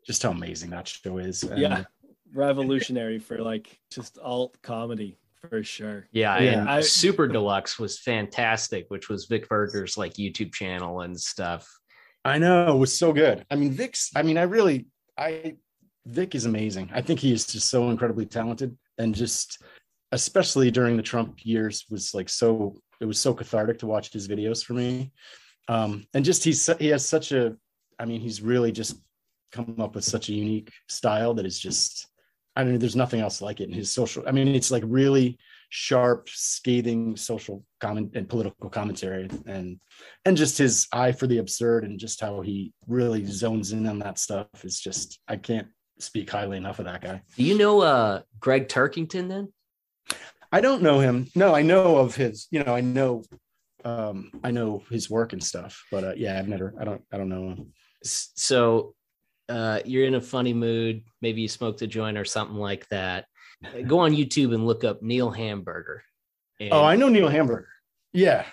just 0.05 0.23
how 0.23 0.31
amazing 0.31 0.69
that 0.71 0.87
show 0.87 1.17
is 1.17 1.43
and, 1.43 1.59
yeah. 1.59 1.83
Revolutionary 2.33 3.19
for 3.19 3.37
like 3.39 3.79
just 3.91 4.17
alt 4.21 4.57
comedy 4.61 5.17
for 5.49 5.63
sure. 5.63 6.07
Yeah, 6.11 6.39
Yeah. 6.39 6.59
and 6.61 6.69
I- 6.69 6.81
Super 6.81 7.27
Deluxe 7.27 7.79
was 7.79 7.99
fantastic, 7.99 8.85
which 8.89 9.07
was 9.07 9.25
Vic 9.25 9.47
Berger's 9.47 9.97
like 9.97 10.13
YouTube 10.15 10.53
channel 10.53 11.01
and 11.01 11.17
stuff. 11.17 11.65
I 12.27 12.37
know 12.37 12.75
it 12.75 12.77
was 12.77 12.97
so 12.97 13.13
good. 13.13 13.45
I 13.49 13.55
mean 13.55 13.71
vic's 13.71 14.11
i 14.15 14.21
mean 14.21 14.37
i 14.37 14.43
really 14.43 14.87
i 15.17 15.55
vic 16.05 16.35
is 16.35 16.45
amazing. 16.45 16.89
I 16.93 17.01
think 17.01 17.19
he 17.19 17.33
is 17.33 17.45
just 17.45 17.69
so 17.69 17.89
incredibly 17.89 18.25
talented 18.25 18.77
and 18.97 19.13
just 19.13 19.61
especially 20.11 20.71
during 20.71 20.95
the 20.95 21.03
trump 21.03 21.45
years 21.45 21.85
was 21.89 22.13
like 22.13 22.29
so 22.29 22.75
it 23.01 23.05
was 23.05 23.19
so 23.19 23.33
cathartic 23.33 23.79
to 23.79 23.87
watch 23.87 24.11
his 24.13 24.27
videos 24.27 24.63
for 24.63 24.73
me. 24.73 25.11
Um 25.67 26.05
and 26.13 26.23
just 26.23 26.43
he's 26.43 26.69
he 26.79 26.87
has 26.87 27.05
such 27.05 27.31
a 27.31 27.55
i 27.99 28.05
mean 28.05 28.21
he's 28.21 28.41
really 28.41 28.71
just 28.71 28.95
come 29.51 29.75
up 29.79 29.95
with 29.95 30.03
such 30.03 30.29
a 30.29 30.33
unique 30.33 30.71
style 30.87 31.33
that 31.33 31.45
is 31.45 31.59
just 31.59 32.07
i 32.55 32.63
mean 32.63 32.79
there's 32.79 32.95
nothing 32.95 33.21
else 33.21 33.41
like 33.41 33.59
it 33.61 33.69
in 33.69 33.73
his 33.73 33.91
social 33.91 34.23
i 34.27 34.31
mean 34.31 34.49
it's 34.49 34.71
like 34.71 34.83
really 34.85 35.37
sharp 35.69 36.29
scathing 36.29 37.15
social 37.17 37.63
comment 37.81 38.11
and 38.15 38.29
political 38.29 38.69
commentary 38.69 39.29
and 39.45 39.79
and 40.25 40.37
just 40.37 40.57
his 40.57 40.87
eye 40.93 41.11
for 41.11 41.27
the 41.27 41.39
absurd 41.39 41.83
and 41.83 41.99
just 41.99 42.21
how 42.21 42.39
he 42.41 42.73
really 42.87 43.25
zones 43.25 43.73
in 43.73 43.85
on 43.85 43.99
that 43.99 44.17
stuff 44.17 44.47
is 44.63 44.79
just 44.79 45.19
i 45.27 45.35
can't 45.35 45.67
speak 45.99 46.29
highly 46.29 46.55
enough 46.55 46.79
of 46.79 46.85
that 46.85 47.01
guy 47.01 47.21
Do 47.35 47.43
you 47.43 47.57
know 47.57 47.81
uh 47.81 48.21
Gregg 48.39 48.69
Turkington 48.69 49.27
then? 49.27 49.51
I 50.51 50.61
don't 50.61 50.81
know 50.81 50.99
him. 50.99 51.27
No, 51.35 51.53
I 51.53 51.61
know 51.61 51.97
of 51.97 52.15
his. 52.15 52.47
You 52.51 52.63
know, 52.63 52.73
I 52.73 52.81
know, 52.81 53.23
um, 53.83 54.31
I 54.43 54.51
know 54.51 54.83
his 54.89 55.09
work 55.09 55.33
and 55.33 55.43
stuff. 55.43 55.83
But 55.91 56.03
uh, 56.03 56.13
yeah, 56.15 56.39
I've 56.39 56.47
never. 56.47 56.73
I 56.79 56.85
don't. 56.85 57.01
I 57.11 57.17
don't 57.17 57.29
know 57.29 57.49
him. 57.49 57.73
So 58.03 58.93
uh 59.49 59.79
you're 59.85 60.05
in 60.05 60.15
a 60.15 60.21
funny 60.21 60.53
mood, 60.53 61.03
maybe 61.21 61.41
you 61.41 61.47
smoked 61.47 61.81
a 61.81 61.87
joint 61.87 62.17
or 62.17 62.25
something 62.25 62.57
like 62.57 62.87
that. 62.89 63.25
Go 63.87 63.99
on 63.99 64.13
YouTube 64.13 64.53
and 64.53 64.65
look 64.65 64.83
up 64.83 65.01
Neil 65.01 65.31
Hamburger. 65.31 66.03
And 66.59 66.73
Oh, 66.73 66.83
I 66.83 66.95
know 66.95 67.09
Neil 67.09 67.27
Hamburger. 67.27 67.69
Yeah, 68.13 68.45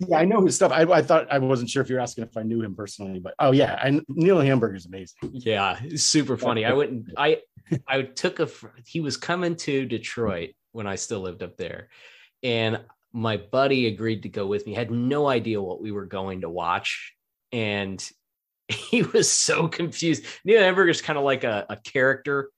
yeah, 0.00 0.18
I 0.18 0.24
know 0.24 0.44
his 0.44 0.56
stuff. 0.56 0.72
I, 0.72 0.82
I 0.82 1.02
thought 1.02 1.30
I 1.30 1.38
wasn't 1.38 1.70
sure 1.70 1.82
if 1.82 1.90
you're 1.90 2.00
asking 2.00 2.24
if 2.24 2.36
I 2.36 2.42
knew 2.42 2.62
him 2.62 2.74
personally, 2.74 3.18
but 3.18 3.34
oh 3.38 3.52
yeah, 3.52 3.78
I, 3.82 4.00
Neil 4.08 4.40
Hamburger 4.40 4.76
is 4.76 4.86
amazing. 4.86 5.18
Yeah, 5.32 5.78
super 5.96 6.36
funny. 6.36 6.64
I 6.64 6.72
went 6.72 6.90
and 6.90 7.12
I 7.16 7.40
I 7.86 8.02
took 8.02 8.40
a 8.40 8.48
he 8.86 9.00
was 9.00 9.16
coming 9.16 9.56
to 9.56 9.84
Detroit 9.84 10.50
when 10.72 10.86
I 10.86 10.94
still 10.94 11.20
lived 11.20 11.42
up 11.42 11.56
there. 11.56 11.88
And 12.42 12.80
my 13.12 13.36
buddy 13.36 13.88
agreed 13.88 14.22
to 14.22 14.28
go 14.28 14.46
with 14.46 14.66
me. 14.66 14.74
Had 14.74 14.90
no 14.90 15.26
idea 15.26 15.60
what 15.60 15.82
we 15.82 15.92
were 15.92 16.06
going 16.06 16.42
to 16.42 16.48
watch. 16.48 17.14
And 17.52 18.02
he 18.68 19.02
was 19.02 19.28
so 19.30 19.68
confused. 19.68 20.24
Neil 20.44 20.62
Hamburger's 20.62 21.02
kind 21.02 21.18
of 21.18 21.24
like 21.24 21.44
a, 21.44 21.66
a 21.68 21.76
character 21.76 22.50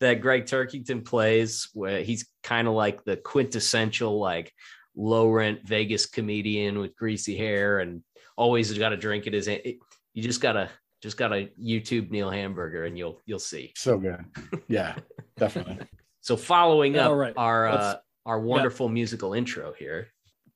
that 0.00 0.20
Gregg 0.20 0.44
Turkington 0.46 1.04
plays, 1.04 1.68
where 1.74 2.02
he's 2.02 2.28
kind 2.42 2.66
of 2.68 2.74
like 2.74 3.04
the 3.04 3.16
quintessential, 3.16 4.18
like 4.18 4.52
low 4.96 5.28
rent 5.28 5.60
Vegas 5.66 6.06
comedian 6.06 6.78
with 6.78 6.96
greasy 6.96 7.36
hair 7.36 7.78
and 7.80 8.02
always 8.36 8.76
got 8.76 8.92
a 8.92 8.96
drink 8.96 9.26
at 9.26 9.32
his 9.32 9.46
hand. 9.46 9.62
It- 9.64 9.78
you 10.12 10.22
just 10.24 10.40
gotta 10.40 10.68
just 11.02 11.16
gotta 11.16 11.48
YouTube 11.62 12.10
Neil 12.10 12.30
Hamburger 12.30 12.84
and 12.84 12.98
you'll 12.98 13.20
you'll 13.26 13.38
see. 13.38 13.72
So 13.76 13.96
good. 13.96 14.24
Yeah, 14.68 14.96
definitely. 15.36 15.78
So 16.22 16.36
following 16.36 16.98
up 16.98 17.08
All 17.08 17.16
right, 17.16 17.32
our 17.38 17.66
uh, 17.66 17.94
our 18.26 18.38
wonderful 18.40 18.90
musical 18.90 19.32
intro 19.32 19.72
here. 19.72 20.08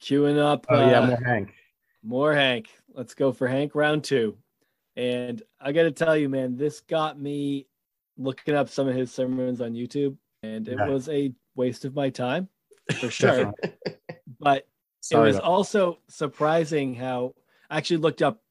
queuing 0.02 0.38
up 0.38 0.66
Oh 0.68 0.78
yeah, 0.90 0.98
uh, 0.98 1.06
more 1.06 1.24
Hank. 1.24 1.54
More 2.02 2.34
Hank. 2.34 2.68
Let's 2.92 3.14
go 3.14 3.32
for 3.32 3.48
Hank 3.48 3.74
round 3.74 4.04
two. 4.04 4.36
And 4.94 5.40
I 5.58 5.72
got 5.72 5.84
to 5.84 5.90
tell 5.90 6.16
you, 6.18 6.28
man, 6.28 6.58
this 6.58 6.80
got 6.80 7.18
me 7.18 7.66
looking 8.16 8.54
up 8.54 8.68
some 8.68 8.88
of 8.88 8.94
his 8.94 9.12
sermons 9.12 9.60
on 9.60 9.72
YouTube, 9.74 10.16
and 10.42 10.68
it 10.68 10.76
Yeah. 10.78 10.88
was 10.88 11.08
a 11.08 11.32
waste 11.56 11.84
of 11.84 11.94
my 11.94 12.10
time 12.10 12.48
for 12.98 13.10
sure. 13.10 13.52
But 14.40 14.66
Sorry 15.00 15.22
it 15.22 15.26
was 15.26 15.36
about- 15.36 15.48
also 15.48 15.98
surprising 16.08 16.94
how 16.94 17.34
I 17.70 17.78
actually 17.78 17.98
looked 17.98 18.22
up 18.22 18.42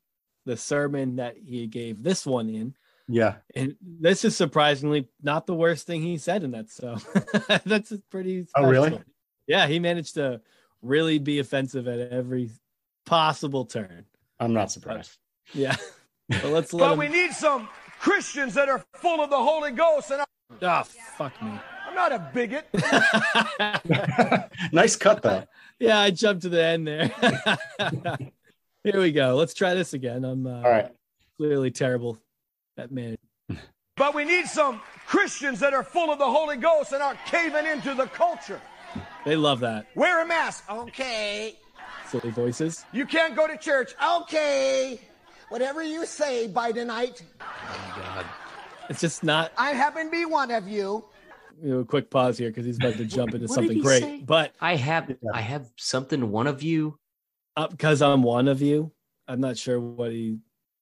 the 0.45 0.57
sermon 0.57 1.15
that 1.17 1.37
he 1.37 1.67
gave 1.67 2.03
this 2.03 2.25
one 2.25 2.49
in. 2.49 2.75
yeah, 3.07 3.35
And 3.55 3.75
this 3.81 4.25
is 4.25 4.35
surprisingly 4.35 5.07
not 5.21 5.45
the 5.47 5.53
worst 5.55 5.85
thing 5.87 6.01
he 6.01 6.17
said 6.17 6.43
in 6.43 6.51
that. 6.51 6.69
So 6.69 6.97
that's 7.65 7.93
pretty. 8.09 8.47
Oh, 8.55 8.67
really? 8.67 8.99
Yeah, 9.47 9.67
he 9.67 9.79
managed 9.79 10.15
to 10.15 10.41
really 10.81 11.19
be 11.19 11.39
offensive 11.39 11.87
at 11.87 11.99
every 12.11 12.49
possible 13.05 13.65
turn. 13.65 14.05
I'm 14.39 14.53
not 14.53 14.71
surprised. 14.71 15.17
Yeah. 15.53 15.75
But 16.29 16.45
let's 16.45 16.73
let 16.73 16.79
But 16.87 16.93
him. 16.93 16.99
we 16.99 17.07
need 17.09 17.33
some 17.33 17.67
Christians 18.07 18.53
that 18.55 18.67
are 18.67 18.83
full 18.95 19.21
of 19.23 19.29
the 19.29 19.37
Holy 19.37 19.71
Ghost. 19.71 20.11
And 20.11 20.19
I'm- 20.19 20.27
Oh, 20.61 20.83
fuck 21.17 21.41
me. 21.41 21.51
I'm 21.87 21.95
not 21.95 22.11
a 22.11 22.19
bigot. 22.33 22.67
nice 24.73 24.97
cut 24.97 25.21
though. 25.21 25.45
yeah, 25.79 25.99
I 25.99 26.11
jumped 26.11 26.41
to 26.43 26.49
the 26.49 26.61
end 26.63 26.85
there. 26.85 27.07
Here 28.83 28.99
we 28.99 29.13
go. 29.13 29.35
Let's 29.35 29.53
try 29.53 29.73
this 29.73 29.93
again. 29.93 30.25
I'm 30.25 30.45
uh, 30.45 30.55
All 30.57 30.61
right. 30.69 30.91
clearly 31.37 31.71
terrible 31.71 32.17
at 32.77 32.91
man. 32.91 33.15
But 33.95 34.13
we 34.13 34.25
need 34.25 34.47
some 34.47 34.81
Christians 35.07 35.61
that 35.61 35.73
are 35.73 35.83
full 35.83 36.11
of 36.11 36.19
the 36.19 36.25
Holy 36.29 36.57
Ghost 36.57 36.91
and 36.91 37.01
aren't 37.01 37.23
caving 37.25 37.65
into 37.65 37.93
the 37.93 38.07
culture. 38.07 38.59
They 39.25 39.37
love 39.37 39.61
that. 39.61 39.87
Wear 39.95 40.21
a 40.23 40.27
mask. 40.27 40.65
Okay. 40.69 41.57
Silly 42.09 42.31
voices. 42.31 42.85
You 42.91 43.05
can't 43.05 43.33
go 43.35 43.47
to 43.47 43.57
church. 43.57 43.93
Okay. 44.21 44.99
Whatever 45.53 45.83
you 45.83 46.07
say, 46.07 46.47
Bidenite. 46.51 47.21
Oh, 47.39 47.93
my 47.95 48.01
God. 48.01 48.25
It's 48.89 48.99
just 48.99 49.23
not. 49.23 49.51
I 49.55 49.69
happen 49.73 50.05
to 50.05 50.11
be 50.11 50.25
one 50.25 50.49
of 50.49 50.67
you. 50.67 51.05
You 51.61 51.69
know, 51.69 51.79
a 51.81 51.85
quick 51.85 52.09
pause 52.09 52.39
here 52.39 52.49
because 52.49 52.65
he's 52.65 52.77
about 52.77 52.95
to 52.95 53.05
jump 53.05 53.35
into 53.35 53.47
something 53.47 53.79
great. 53.79 54.01
say? 54.01 54.23
But 54.25 54.55
I 54.59 54.75
have 54.75 55.15
I 55.31 55.41
have 55.41 55.69
something 55.77 56.31
one 56.31 56.47
of 56.47 56.63
you. 56.63 56.97
because 57.69 58.01
I'm 58.01 58.23
one 58.23 58.47
of 58.47 58.63
you, 58.63 58.91
I'm 59.27 59.41
not 59.41 59.55
sure 59.55 59.79
what 59.79 60.11
he. 60.11 60.39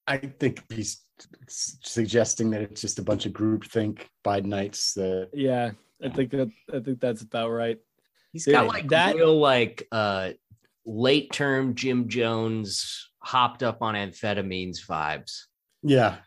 I 0.08 0.20
think 0.20 0.64
he's 0.72 1.02
suggesting 1.50 2.52
that 2.52 2.62
it's 2.62 2.80
just 2.80 2.98
a 2.98 3.04
bunch 3.04 3.26
of 3.26 3.34
groupthink 3.34 4.04
Bidenites 4.24 4.94
that 4.94 5.32
Yeah, 5.34 5.72
I 6.02 6.08
think 6.08 6.32
that 6.32 6.50
I 6.74 6.80
think 6.80 7.02
that's 7.02 7.24
about 7.24 7.50
right. 7.50 7.78
He's 8.32 8.46
Dude, 8.46 8.54
got 8.54 8.68
like 8.68 8.88
that- 8.88 9.18
real 9.18 9.38
like 9.38 9.86
uh 9.92 10.30
late 10.86 11.34
term 11.34 11.76
Jim 11.76 12.08
Jones 12.08 13.10
hopped 13.22 13.64
up 13.64 13.82
on 13.82 13.96
amphetamines 13.96 14.86
vibes. 14.86 15.46
yeah 15.84 16.18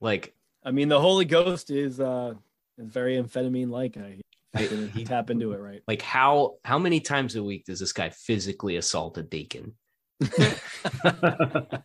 Like 0.00 0.34
I 0.64 0.70
mean, 0.72 0.88
the 0.88 1.00
Holy 1.00 1.24
Ghost 1.24 1.70
is 1.70 2.00
uh 2.00 2.34
is 2.78 2.88
very 2.88 3.16
amphetamine 3.16 3.70
like. 3.70 3.96
I 3.96 4.20
I- 4.54 4.62
he- 4.94 5.04
tap 5.04 5.30
into 5.30 5.52
it 5.52 5.58
right. 5.60 5.82
like 5.86 6.02
how 6.02 6.54
how 6.64 6.78
many 6.78 7.00
times 7.00 7.36
a 7.36 7.42
week 7.42 7.64
does 7.66 7.78
this 7.80 7.92
guy 7.92 8.10
physically 8.10 8.76
assault 8.76 9.18
a 9.18 9.22
deacon? 9.22 9.74
and 11.04 11.82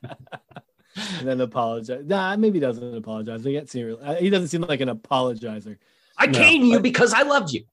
then 1.23 1.41
apologize. 1.41 2.03
Nah, 2.05 2.35
maybe 2.37 2.57
he 2.59 2.61
doesn't 2.61 2.95
apologize. 2.95 3.43
He, 3.43 3.51
gets 3.53 3.71
seem, 3.71 3.97
he 4.19 4.29
doesn't 4.29 4.47
seem 4.49 4.61
like 4.61 4.81
an 4.81 4.89
apologizer. 4.89 5.77
I 6.17 6.27
No, 6.27 6.37
came 6.39 6.63
you 6.63 6.75
but- 6.77 6.83
because 6.83 7.13
I 7.13 7.23
loved 7.23 7.51
you. 7.51 7.63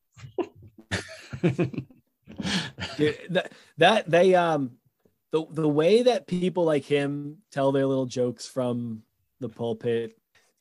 Dude, 2.97 3.19
that, 3.31 3.53
that 3.79 4.11
they 4.11 4.35
um 4.35 4.73
the 5.31 5.45
the 5.51 5.69
way 5.69 6.03
that 6.03 6.27
people 6.27 6.65
like 6.65 6.85
him 6.85 7.39
tell 7.51 7.73
their 7.73 7.87
little 7.87 8.07
jokes 8.07 8.47
from 8.47 9.03
the 9.41 9.49
pulpit 9.49 10.17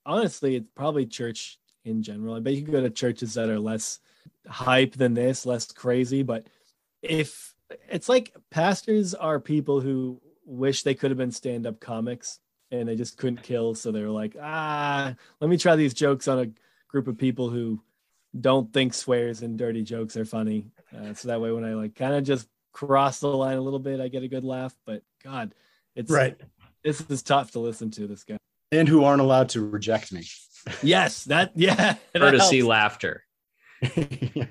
honestly 0.06 0.56
it's 0.56 0.70
probably 0.76 1.06
church 1.06 1.60
in 1.86 2.04
general. 2.04 2.36
I 2.36 2.42
bet 2.42 2.54
you 2.54 2.64
can 2.64 2.74
go 2.74 2.82
to 2.82 2.90
churches 2.90 3.36
that 3.36 3.50
are 3.50 3.60
less 3.60 4.00
hype 4.48 4.94
than 4.94 5.14
this 5.14 5.46
less 5.46 5.72
crazy 5.72 6.24
but 6.24 6.48
if 7.02 7.56
it's 7.90 8.10
like 8.10 8.34
pastors 8.50 9.14
are 9.14 9.40
people 9.40 9.82
who 9.82 10.22
wish 10.46 10.84
they 10.84 10.96
could 10.96 11.12
have 11.12 11.18
been 11.18 11.32
stand-up 11.32 11.80
comics 11.80 12.40
and 12.72 12.88
they 12.88 12.96
just 12.96 13.18
couldn't 13.18 13.44
kill 13.44 13.76
so 13.76 13.92
they 13.92 14.02
were 14.02 14.10
like 14.10 14.36
ah 14.42 15.14
let 15.40 15.50
me 15.50 15.58
try 15.58 15.76
these 15.76 15.94
jokes 15.94 16.28
on 16.28 16.40
a 16.40 16.50
group 16.90 17.08
of 17.08 17.18
people 17.18 17.50
who 17.50 17.82
don't 18.40 18.72
think 18.72 18.94
swears 18.94 19.42
and 19.42 19.58
dirty 19.58 19.82
jokes 19.82 20.16
are 20.16 20.26
funny. 20.26 20.68
Uh, 20.96 21.14
so 21.14 21.28
that 21.28 21.42
way 21.42 21.52
when 21.52 21.66
i 21.66 21.74
like 21.74 21.96
kind 21.96 22.14
of 22.14 22.24
just 22.24 22.48
cross 22.78 23.20
the 23.22 23.28
line 23.28 23.58
a 23.58 23.62
little 23.62 23.80
bit 23.80 24.00
i 24.00 24.08
get 24.08 24.22
a 24.22 24.28
good 24.28 24.44
laugh 24.44 24.72
but 24.86 25.02
god 25.24 25.56
it's 25.96 26.12
right 26.12 26.40
this 26.84 27.02
is 27.10 27.24
tough 27.24 27.50
to 27.50 27.58
listen 27.60 27.90
to 27.90 28.06
this 28.06 28.24
guy 28.24 28.38
and 28.72 28.88
who 28.88 29.04
aren't 29.04 29.20
allowed 29.22 29.50
to 29.50 29.68
reject 29.68 30.12
me 30.14 30.24
yes 30.84 31.24
that 31.24 31.52
yeah 31.56 31.96
that 32.14 32.20
Courtesy 32.22 32.58
helps. 32.60 32.70
laughter. 32.70 33.24
yeah. 33.82 34.46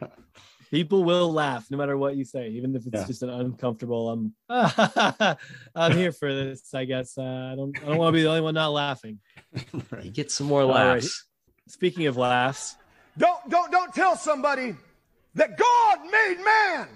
people 0.72 1.04
will 1.04 1.32
laugh 1.32 1.70
no 1.70 1.78
matter 1.78 1.96
what 1.96 2.16
you 2.16 2.24
say 2.24 2.48
even 2.48 2.74
if 2.74 2.84
it's 2.84 2.94
Yeah. 3.00 3.06
just 3.06 3.22
an 3.22 3.30
uncomfortable 3.30 4.08
um 4.08 4.32
i'm 5.76 5.92
here 5.92 6.10
for 6.10 6.34
this 6.34 6.74
i 6.74 6.84
guess 6.84 7.16
uh, 7.18 7.50
i 7.52 7.54
don't 7.54 7.78
i 7.80 7.86
don't 7.86 7.96
want 7.98 8.12
to 8.12 8.16
be 8.18 8.22
the 8.22 8.28
only 8.28 8.40
one 8.40 8.54
not 8.54 8.70
laughing 8.72 9.20
You 9.72 9.82
right. 9.92 10.12
get 10.12 10.32
some 10.32 10.48
more 10.48 10.62
All 10.62 10.68
right. 10.68 10.94
laughs. 11.02 11.26
speaking 11.68 12.06
of 12.08 12.16
laughs 12.16 12.74
Don't, 13.18 13.48
don't, 13.48 13.70
don't 13.70 13.94
tell 13.94 14.16
somebody 14.16 14.74
that 15.36 15.56
God 15.56 15.98
made 16.10 16.38
man 16.44 16.88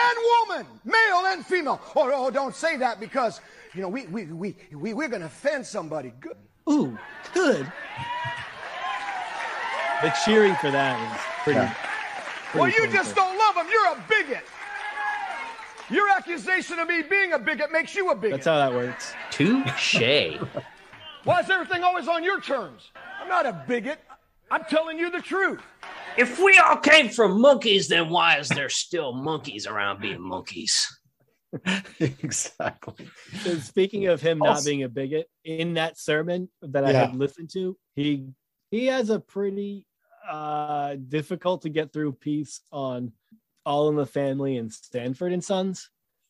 and 0.00 0.18
woman, 0.48 0.66
male 0.84 1.26
and 1.26 1.44
female. 1.44 1.80
Oh, 1.96 2.10
oh 2.14 2.30
don't 2.30 2.54
say 2.54 2.76
that 2.78 3.00
because, 3.00 3.40
you 3.74 3.82
know, 3.82 3.88
we, 3.88 4.06
we, 4.06 4.24
we, 4.26 4.56
we, 4.72 4.94
we're 4.94 5.08
going 5.08 5.20
to 5.20 5.26
offend 5.26 5.66
somebody. 5.66 6.12
Good. 6.20 6.36
ooh 6.70 6.98
good 7.34 7.70
the 10.02 10.14
cheering 10.24 10.54
for 10.56 10.70
that 10.70 10.96
is 11.16 11.20
pretty, 11.42 11.58
Yeah. 11.58 11.74
pretty 12.50 12.58
Well, 12.58 12.68
you 12.68 12.74
painful. 12.82 12.92
just 12.92 13.16
don't 13.16 13.36
love 13.36 13.56
him. 13.56 13.66
You're 13.70 13.86
a 13.92 14.04
bigot. 14.08 14.44
Your 15.90 16.08
accusation 16.10 16.78
of 16.78 16.86
me 16.88 17.02
being 17.02 17.32
a 17.32 17.38
bigot 17.38 17.72
makes 17.72 17.94
you 17.94 18.10
a 18.10 18.14
bigot. 18.14 18.36
that's 18.36 18.46
how 18.46 18.58
that 18.58 18.72
works 18.72 19.12
Touche. 19.30 20.00
Why 21.24 21.40
is 21.40 21.50
everything 21.50 21.82
always 21.82 22.08
on 22.08 22.22
your 22.22 22.40
terms? 22.40 22.90
I'm 23.20 23.28
not 23.28 23.46
a 23.46 23.64
bigot. 23.66 23.98
I'm 24.50 24.64
telling 24.64 24.98
you 24.98 25.10
the 25.10 25.20
truth. 25.20 25.60
If 26.18 26.38
we 26.40 26.58
all 26.58 26.76
came 26.78 27.08
from 27.10 27.40
monkeys, 27.40 27.86
then 27.86 28.08
why 28.10 28.38
is 28.38 28.48
there 28.48 28.68
still 28.68 29.12
monkeys 29.12 29.66
around 29.68 30.00
being 30.00 30.20
monkeys? 30.20 30.86
exactly 32.00 33.08
So 33.44 33.56
speaking 33.58 34.08
of 34.08 34.20
him 34.20 34.38
not 34.40 34.64
being 34.64 34.82
a 34.82 34.88
bigot, 34.88 35.28
in 35.44 35.74
that 35.74 35.96
sermon 35.96 36.50
that 36.60 36.84
I 36.84 36.92
Yeah. 36.92 37.06
had 37.06 37.14
listened 37.16 37.50
to, 37.50 37.76
he 37.94 38.26
he 38.70 38.86
has 38.86 39.10
a 39.10 39.20
pretty 39.20 39.86
uh 40.28 40.96
difficult 41.08 41.62
to 41.62 41.68
get 41.70 41.92
through 41.92 42.12
piece 42.14 42.60
on 42.72 43.12
All 43.64 43.88
in 43.88 43.94
the 43.96 44.04
Family 44.04 44.56
and 44.56 44.72
Sanford 44.72 45.32
and 45.32 45.42
Sons. 45.42 45.88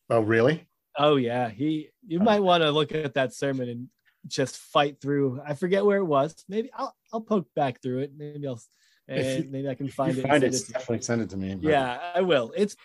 oh 0.09 0.21
really 0.21 0.67
Oh 0.97 1.15
yeah, 1.15 1.49
he 1.49 1.89
you 2.07 2.19
might 2.19 2.41
want 2.43 2.61
to 2.63 2.71
look 2.71 2.93
at 2.93 3.15
that 3.15 3.33
sermon 3.33 3.69
and 3.69 3.87
just 4.27 4.57
fight 4.57 5.01
through. 5.01 5.41
I 5.45 5.53
forget 5.55 5.85
where 5.85 5.97
it 5.97 6.05
was. 6.05 6.35
Maybe 6.47 6.69
I'll 6.75 6.95
I'll 7.11 7.21
poke 7.21 7.47
back 7.55 7.81
through 7.81 7.99
it. 7.99 8.11
Maybe 8.15 8.47
I'll 8.47 8.53
If 8.55 8.67
and 9.09 9.51
maybe 9.51 9.67
I 9.69 9.75
can 9.75 9.89
find 9.89 10.17
it. 10.17 10.27
find 10.27 10.43
it 10.43 10.53
it 10.53 10.63
definitely 10.71 11.01
send 11.01 11.21
it 11.21 11.29
to 11.31 11.37
me 11.37 11.55
but 11.55 11.63
Yeah, 11.69 11.99
I 12.15 12.21
will. 12.21 12.53
It's 12.55 12.75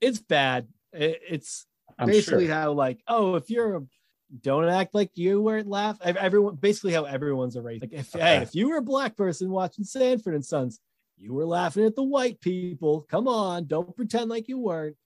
it's 0.00 0.18
bad. 0.20 0.68
It- 0.92 1.20
it's 1.28 1.66
I'm 1.98 2.06
basically 2.08 2.46
sure. 2.46 2.54
how 2.54 2.72
like 2.72 3.00
oh 3.08 3.34
if 3.36 3.48
you're 3.50 3.76
a 3.76 3.82
don't 4.40 4.68
act 4.68 4.92
like 4.94 5.10
you 5.14 5.40
weren't 5.40 5.68
laugh 5.68 5.98
everyone 6.02 6.56
basically 6.56 6.92
how 6.92 7.04
everyone's 7.04 7.54
a 7.54 7.62
race 7.62 7.80
like 7.80 7.92
if 7.92 8.12
hey 8.12 8.38
if 8.38 8.54
you 8.56 8.68
were 8.70 8.78
a 8.78 8.82
black 8.82 9.16
person 9.16 9.48
watching 9.50 9.84
sanford 9.84 10.34
and 10.34 10.44
sons 10.44 10.80
you 11.16 11.32
were 11.32 11.46
laughing 11.46 11.84
at 11.84 11.94
the 11.94 12.02
white 12.02 12.40
people 12.40 13.02
come 13.08 13.28
on 13.28 13.66
don't 13.66 13.94
pretend 13.94 14.28
like 14.28 14.48
you 14.48 14.58
weren't 14.58 14.96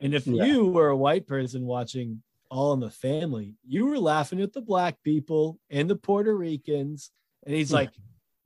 and 0.00 0.14
if 0.14 0.26
Yeah. 0.26 0.44
you 0.44 0.66
were 0.66 0.88
a 0.88 0.96
white 0.96 1.26
person 1.26 1.64
watching 1.64 2.22
all 2.50 2.74
in 2.74 2.80
the 2.80 2.90
family 2.90 3.54
you 3.66 3.86
were 3.86 3.98
laughing 3.98 4.42
at 4.42 4.52
the 4.52 4.60
black 4.60 5.02
people 5.02 5.58
and 5.70 5.88
the 5.88 5.96
puerto 5.96 6.34
ricans 6.36 7.10
and 7.46 7.54
he's 7.54 7.72
like 7.72 7.90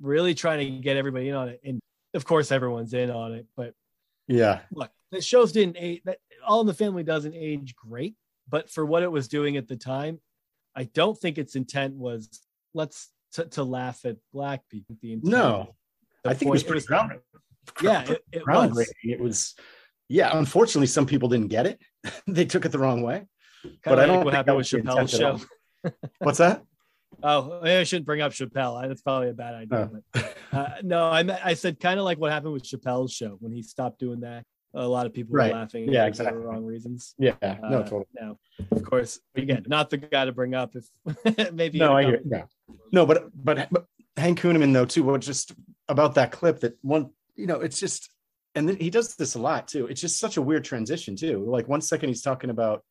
really 0.01 0.35
trying 0.35 0.59
to 0.59 0.79
get 0.81 0.97
everybody 0.97 1.29
in 1.29 1.35
on 1.35 1.49
it. 1.49 1.61
And 1.65 1.81
of 2.15 2.25
course 2.25 2.51
everyone's 2.51 2.93
in 2.93 3.11
on 3.11 3.35
it 3.35 3.47
but 3.57 3.75
yeah. 4.31 4.61
look, 4.73 4.91
the 5.11 5.21
shows 5.21 5.53
didn't 5.53 5.77
age 5.79 6.03
that 6.05 6.19
All 6.47 6.61
in 6.61 6.67
the 6.67 6.75
Family 6.75 7.03
doesn't 7.03 7.35
age 7.35 7.75
great, 7.75 8.15
but 8.49 8.71
for 8.71 8.87
what 8.87 9.03
it 9.03 9.11
was 9.11 9.29
doing 9.29 9.57
at 9.57 9.67
the 9.67 9.77
time, 9.77 10.21
I 10.75 10.85
don't 10.85 11.19
think 11.19 11.37
its 11.37 11.57
intent 11.57 11.95
was 11.95 12.29
let's 12.73 13.11
to, 13.33 13.45
to 13.47 13.65
laugh 13.65 14.05
at 14.05 14.17
black 14.33 14.63
people. 14.69 14.97
The 15.03 15.15
intent, 15.15 15.33
no. 15.33 15.75
the 16.23 16.31
i 16.31 16.35
think 16.35 16.49
it 16.49 16.53
was 16.53 16.63
pretty 16.63 16.87
ground 16.87 17.13
yeah, 17.83 18.03
it, 18.03 18.25
it 18.33 18.47
was. 18.47 18.93
it 19.03 19.21
was 19.21 19.55
yeah 20.09 20.37
unfortunately 20.37 20.87
some 20.87 21.07
people 21.07 21.29
didn't 21.29 21.49
get 21.49 21.67
it. 21.67 21.81
They 22.27 22.45
took 22.45 22.65
it 22.65 22.71
the 22.71 22.79
wrong 22.79 23.03
way. 23.03 23.27
Kinda 23.63 23.79
but 23.85 23.99
I 23.99 24.07
don't 24.07 24.25
what 24.25 24.33
happened 24.33 24.57
with 24.57 24.73
was 24.73 24.83
Chappelle's 24.83 25.11
show. 25.11 25.41
what's 26.19 26.39
that 26.39 26.63
Oh, 27.23 27.61
maybe 27.63 27.77
I 27.77 27.85
shouldn't 27.85 28.07
bring 28.07 28.21
up 28.21 28.33
Chappelle. 28.33 28.87
That's 28.89 29.03
probably 29.03 29.29
a 29.31 29.35
bad 29.35 29.55
idea. 29.55 29.91
but, 30.13 30.37
uh, 30.53 30.69
no, 30.83 31.05
I 31.07 31.25
I 31.45 31.55
said 31.55 31.79
kind 31.81 31.99
of 31.99 32.05
like 32.05 32.19
what 32.19 32.33
happened 32.33 32.53
with 32.53 32.63
Chappelle's 32.65 33.13
show 33.13 33.37
when 33.41 33.53
he 33.53 33.63
stopped 33.63 33.99
doing 33.99 34.21
that. 34.21 34.45
A 34.73 34.87
lot 34.87 35.05
of 35.05 35.13
people 35.13 35.35
Right. 35.35 35.53
were 35.53 35.59
laughing. 35.59 35.93
Yeah, 35.93 36.07
exactly. 36.07 36.37
for 36.37 36.43
the 36.43 36.47
wrong 36.47 36.65
reasons. 36.65 37.15
yeah 37.19 37.35
no 37.43 37.79
Uh, 37.79 37.83
totally 37.83 38.05
No, 38.21 38.39
of 38.71 38.83
course. 38.85 39.19
Again, 39.35 39.65
not 39.67 39.91
the 39.91 39.97
guy 39.99 40.25
to 40.25 40.33
bring 40.33 40.55
up. 40.55 40.75
If 40.77 41.53
maybe 41.53 41.79
no, 41.79 41.97
I 41.97 42.05
hear. 42.05 42.21
Yeah, 42.25 42.45
no, 42.93 43.05
but 43.05 43.31
but 43.35 43.69
but 43.71 43.87
Hank 44.17 44.41
Kunneman 44.41 44.73
though 44.73 44.85
too. 44.87 45.03
What 45.03 45.21
just 45.23 45.53
about 45.89 46.15
that 46.15 46.31
clip 46.31 46.61
that 46.61 46.79
one? 46.83 47.11
You 47.37 47.47
know, 47.47 47.61
it's 47.61 47.81
just, 47.81 48.11
and 48.55 48.69
then 48.69 48.77
he 48.77 48.91
does 48.91 49.17
this 49.17 49.35
a 49.35 49.41
lot 49.41 49.67
too. 49.67 49.87
It's 49.87 50.01
just 50.01 50.19
such 50.19 50.37
a 50.37 50.43
weird 50.43 50.63
transition 50.65 51.17
too. 51.17 51.45
Like 51.49 51.67
one 51.69 51.81
second 51.81 52.09
he's 52.11 52.23
talking 52.23 52.51
about 52.51 52.85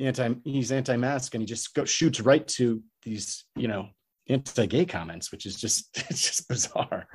anti, 0.00 0.34
he's 0.44 0.72
anti-mask, 0.72 1.34
and 1.34 1.42
he 1.42 1.46
just 1.46 1.74
go, 1.74 1.84
shoots 1.84 2.20
right 2.20 2.46
to 2.48 2.82
these, 3.02 3.44
you 3.56 3.68
know, 3.68 3.88
anti-gay 4.28 4.84
comments, 4.84 5.30
which 5.32 5.46
is 5.46 5.60
just 5.60 5.88
it's 6.10 6.22
just 6.22 6.48
bizarre. 6.48 7.06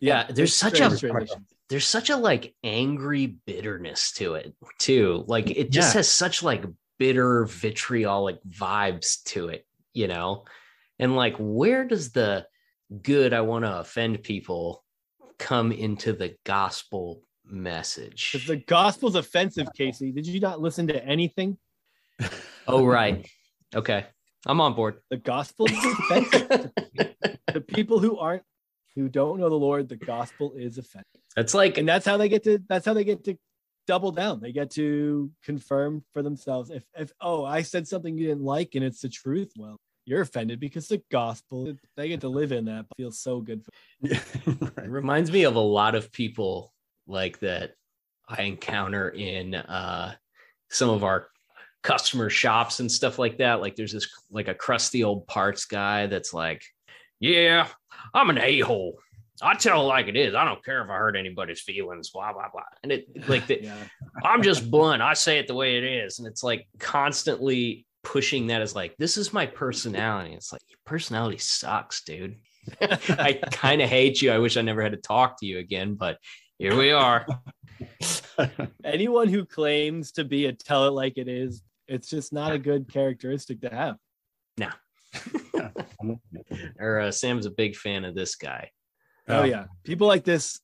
Yeah, 0.00 0.26
there's 0.26 0.50
It's 0.50 0.56
such 0.56 0.80
a 0.80 1.26
there's 1.70 1.86
such 1.86 2.10
a 2.10 2.16
like 2.16 2.54
angry 2.62 3.38
bitterness 3.46 4.12
to 4.14 4.34
it 4.34 4.54
too. 4.78 5.24
Like 5.26 5.50
it 5.50 5.70
just 5.70 5.94
Yeah. 5.94 5.98
has 6.00 6.10
such 6.10 6.42
like 6.42 6.64
bitter 6.98 7.46
vitriolic 7.46 8.38
vibes 8.48 9.22
to 9.24 9.48
it, 9.48 9.66
you 9.92 10.08
know? 10.08 10.44
And 10.98 11.16
like 11.16 11.36
where 11.38 11.84
does 11.86 12.12
the 12.12 12.46
good 13.02 13.32
I 13.32 13.40
want 13.40 13.64
to 13.64 13.78
offend 13.78 14.22
people 14.22 14.84
come 15.38 15.72
into 15.72 16.12
the 16.12 16.36
gospel 16.44 17.22
message? 17.46 18.32
Because 18.32 18.46
the 18.46 18.56
gospel's 18.56 19.14
offensive, 19.14 19.68
Casey. 19.74 20.12
Did 20.12 20.26
you 20.26 20.40
not 20.40 20.60
listen 20.60 20.86
to 20.88 21.04
anything? 21.04 21.56
Oh 22.66 22.84
right. 22.84 23.28
Okay. 23.74 24.06
I'm 24.46 24.60
on 24.60 24.74
board. 24.74 25.00
The 25.10 25.16
gospel 25.16 25.66
is 25.66 25.84
offensive. 25.84 26.70
to 27.52 27.60
people 27.60 27.98
who 27.98 28.18
aren't 28.18 28.42
who 28.94 29.08
don't 29.08 29.40
know 29.40 29.48
the 29.48 29.54
Lord, 29.56 29.88
the 29.88 29.96
gospel 29.96 30.52
is 30.56 30.78
offensive. 30.78 31.04
It's 31.36 31.54
like 31.54 31.78
And 31.78 31.88
that's 31.88 32.06
how 32.06 32.16
they 32.16 32.28
get 32.28 32.44
to 32.44 32.60
that's 32.68 32.86
how 32.86 32.94
they 32.94 33.04
get 33.04 33.24
to 33.24 33.36
double 33.86 34.12
down. 34.12 34.40
They 34.40 34.52
get 34.52 34.70
to 34.72 35.30
confirm 35.44 36.04
for 36.12 36.22
themselves. 36.22 36.70
If 36.70 36.84
if 36.96 37.12
oh, 37.20 37.44
I 37.44 37.62
said 37.62 37.88
something 37.88 38.16
you 38.16 38.28
didn't 38.28 38.44
like 38.44 38.74
and 38.74 38.84
it's 38.84 39.00
the 39.00 39.08
truth, 39.08 39.52
well, 39.56 39.76
you're 40.06 40.20
offended 40.20 40.60
because 40.60 40.88
the 40.88 41.02
gospel 41.10 41.74
they 41.96 42.08
get 42.08 42.20
to 42.20 42.28
live 42.28 42.52
in 42.52 42.66
that 42.66 42.86
feels 42.96 43.18
so 43.20 43.40
good. 43.40 43.64
It 44.02 44.22
right. 44.76 44.88
reminds 44.88 45.30
me 45.30 45.44
of 45.44 45.56
a 45.56 45.60
lot 45.60 45.94
of 45.94 46.12
people 46.12 46.72
like 47.06 47.40
that 47.40 47.74
I 48.28 48.42
encounter 48.42 49.08
in 49.08 49.54
uh, 49.54 50.14
some 50.70 50.90
of 50.90 51.04
our 51.04 51.28
customer 51.84 52.30
shops 52.30 52.80
and 52.80 52.90
stuff 52.90 53.18
like 53.18 53.38
that. 53.38 53.60
Like 53.60 53.76
there's 53.76 53.92
this 53.92 54.08
like 54.30 54.48
a 54.48 54.54
crusty 54.54 55.04
old 55.04 55.28
parts 55.28 55.66
guy 55.66 56.06
that's 56.06 56.34
like, 56.34 56.64
yeah, 57.20 57.68
I'm 58.12 58.30
an 58.30 58.38
a 58.38 58.60
hole. 58.60 58.98
I 59.42 59.54
tell 59.54 59.82
it 59.82 59.84
like 59.84 60.08
it 60.08 60.16
is. 60.16 60.34
I 60.34 60.44
don't 60.44 60.64
care 60.64 60.82
if 60.82 60.90
I 60.90 60.94
hurt 60.94 61.16
anybody's 61.16 61.60
feelings, 61.60 62.10
blah, 62.10 62.32
blah, 62.32 62.48
blah. 62.52 62.62
And 62.82 62.90
it 62.90 63.06
like 63.28 63.46
the, 63.46 63.62
Yeah. 63.62 63.76
I'm 64.24 64.42
just 64.42 64.70
blunt. 64.70 65.02
I 65.02 65.14
say 65.14 65.38
it 65.38 65.46
the 65.46 65.54
way 65.54 65.76
it 65.76 65.84
is. 65.84 66.18
And 66.18 66.26
it's 66.26 66.42
like 66.42 66.66
constantly 66.78 67.86
pushing 68.02 68.46
that 68.48 68.62
as 68.62 68.74
like, 68.74 68.96
this 68.96 69.16
is 69.16 69.32
my 69.32 69.46
personality. 69.46 70.34
It's 70.34 70.52
like, 70.52 70.62
your 70.68 70.78
personality 70.86 71.38
sucks, 71.38 72.02
dude. 72.02 72.36
I 72.80 73.38
kind 73.50 73.82
of 73.82 73.90
hate 73.90 74.22
you. 74.22 74.32
I 74.32 74.38
wish 74.38 74.56
I 74.56 74.62
never 74.62 74.82
had 74.82 74.92
to 74.92 74.98
talk 74.98 75.38
to 75.40 75.46
you 75.46 75.58
again, 75.58 75.94
but 75.94 76.18
here 76.58 76.76
we 76.76 76.92
are. 76.92 77.26
Anyone 78.84 79.28
who 79.28 79.44
claims 79.44 80.12
to 80.12 80.24
be 80.24 80.46
a 80.46 80.52
tell 80.52 80.86
it 80.86 80.92
like 80.92 81.18
it 81.18 81.28
is, 81.28 81.62
it's 81.88 82.08
just 82.08 82.32
not 82.32 82.52
a 82.52 82.58
good 82.58 82.92
characteristic 82.92 83.60
to 83.62 83.70
have. 83.70 83.96
No. 84.58 84.70
Or 86.78 87.00
uh, 87.00 87.10
Sam's 87.10 87.46
a 87.46 87.50
big 87.50 87.76
fan 87.76 88.04
of 88.04 88.14
this 88.14 88.34
guy. 88.34 88.70
Oh 89.28 89.44
yeah, 89.44 89.66
people 89.84 90.06
like 90.06 90.24
this. 90.24 90.60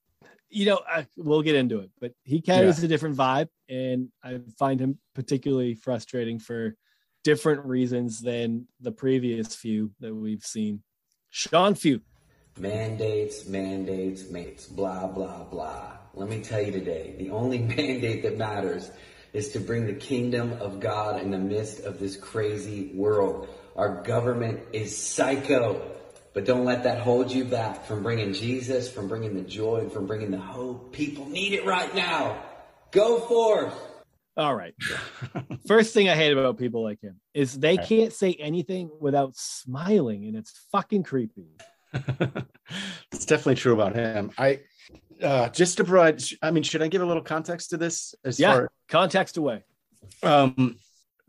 You 0.50 0.66
know, 0.66 0.80
I, 0.86 1.06
we'll 1.16 1.42
get 1.42 1.54
into 1.54 1.78
it, 1.78 1.90
but 2.00 2.12
he 2.24 2.40
carries 2.40 2.82
a 2.82 2.88
different 2.88 3.16
vibe, 3.16 3.48
and 3.68 4.08
I 4.22 4.40
find 4.58 4.80
him 4.80 4.98
particularly 5.14 5.74
frustrating 5.74 6.38
for 6.38 6.76
different 7.24 7.64
reasons 7.64 8.20
than 8.20 8.66
the 8.80 8.92
previous 8.92 9.54
few 9.54 9.92
that 10.00 10.14
we've 10.14 10.44
seen. 10.44 10.82
Sean 11.30 11.74
Feucht. 11.74 12.02
Mandates, 12.58 13.46
mandates, 13.46 14.28
mates, 14.28 14.66
blah, 14.66 15.06
blah, 15.06 15.44
blah. 15.44 15.92
Let 16.14 16.28
me 16.28 16.42
tell 16.42 16.60
you 16.60 16.72
today, 16.72 17.14
the 17.18 17.30
only 17.30 17.58
mandate 17.76 18.22
that 18.24 18.36
matters 18.36 18.90
is 19.32 19.50
to 19.52 19.60
bring 19.60 19.86
the 19.86 19.94
kingdom 19.94 20.52
of 20.60 20.80
God 20.80 21.20
in 21.20 21.30
the 21.30 21.38
midst 21.38 21.80
of 21.80 21.98
this 21.98 22.16
crazy 22.16 22.90
world. 22.94 23.48
Our 23.76 24.02
government 24.02 24.60
is 24.72 24.96
psycho, 24.96 25.80
but 26.34 26.44
don't 26.44 26.64
let 26.64 26.84
that 26.84 27.00
hold 27.00 27.32
you 27.32 27.44
back 27.44 27.86
from 27.86 28.02
bringing 28.02 28.32
Jesus, 28.32 28.90
from 28.92 29.08
bringing 29.08 29.34
the 29.34 29.42
joy, 29.42 29.88
from 29.88 30.06
bringing 30.06 30.30
the 30.30 30.38
hope. 30.38 30.92
People 30.92 31.28
need 31.28 31.52
it 31.52 31.64
right 31.64 31.94
now. 31.94 32.42
Go 32.90 33.20
forth. 33.20 33.74
All 34.36 34.54
right. 34.54 34.74
First 35.66 35.92
thing 35.94 36.08
I 36.08 36.14
hate 36.16 36.32
about 36.32 36.56
people 36.58 36.82
like 36.82 37.00
him 37.00 37.20
is 37.34 37.58
they 37.58 37.74
Okay. 37.74 37.86
can't 37.86 38.12
say 38.12 38.32
anything 38.34 38.90
without 39.00 39.36
smiling, 39.36 40.24
and 40.26 40.36
it's 40.36 40.52
fucking 40.72 41.02
creepy. 41.02 41.48
it's 43.12 43.26
definitely 43.26 43.56
true 43.56 43.74
about 43.74 43.94
him. 43.94 44.30
I 44.38 44.60
uh, 45.22 45.48
just 45.50 45.76
to 45.78 45.84
provide. 45.84 46.22
I 46.42 46.50
mean, 46.50 46.62
should 46.62 46.82
I 46.82 46.88
give 46.88 47.02
a 47.02 47.06
little 47.06 47.22
context 47.22 47.70
to 47.70 47.76
this? 47.76 48.14
As 48.24 48.38
Yeah. 48.38 48.52
far 48.52 48.70
Context 48.88 49.36
away. 49.36 49.62
um, 50.22 50.76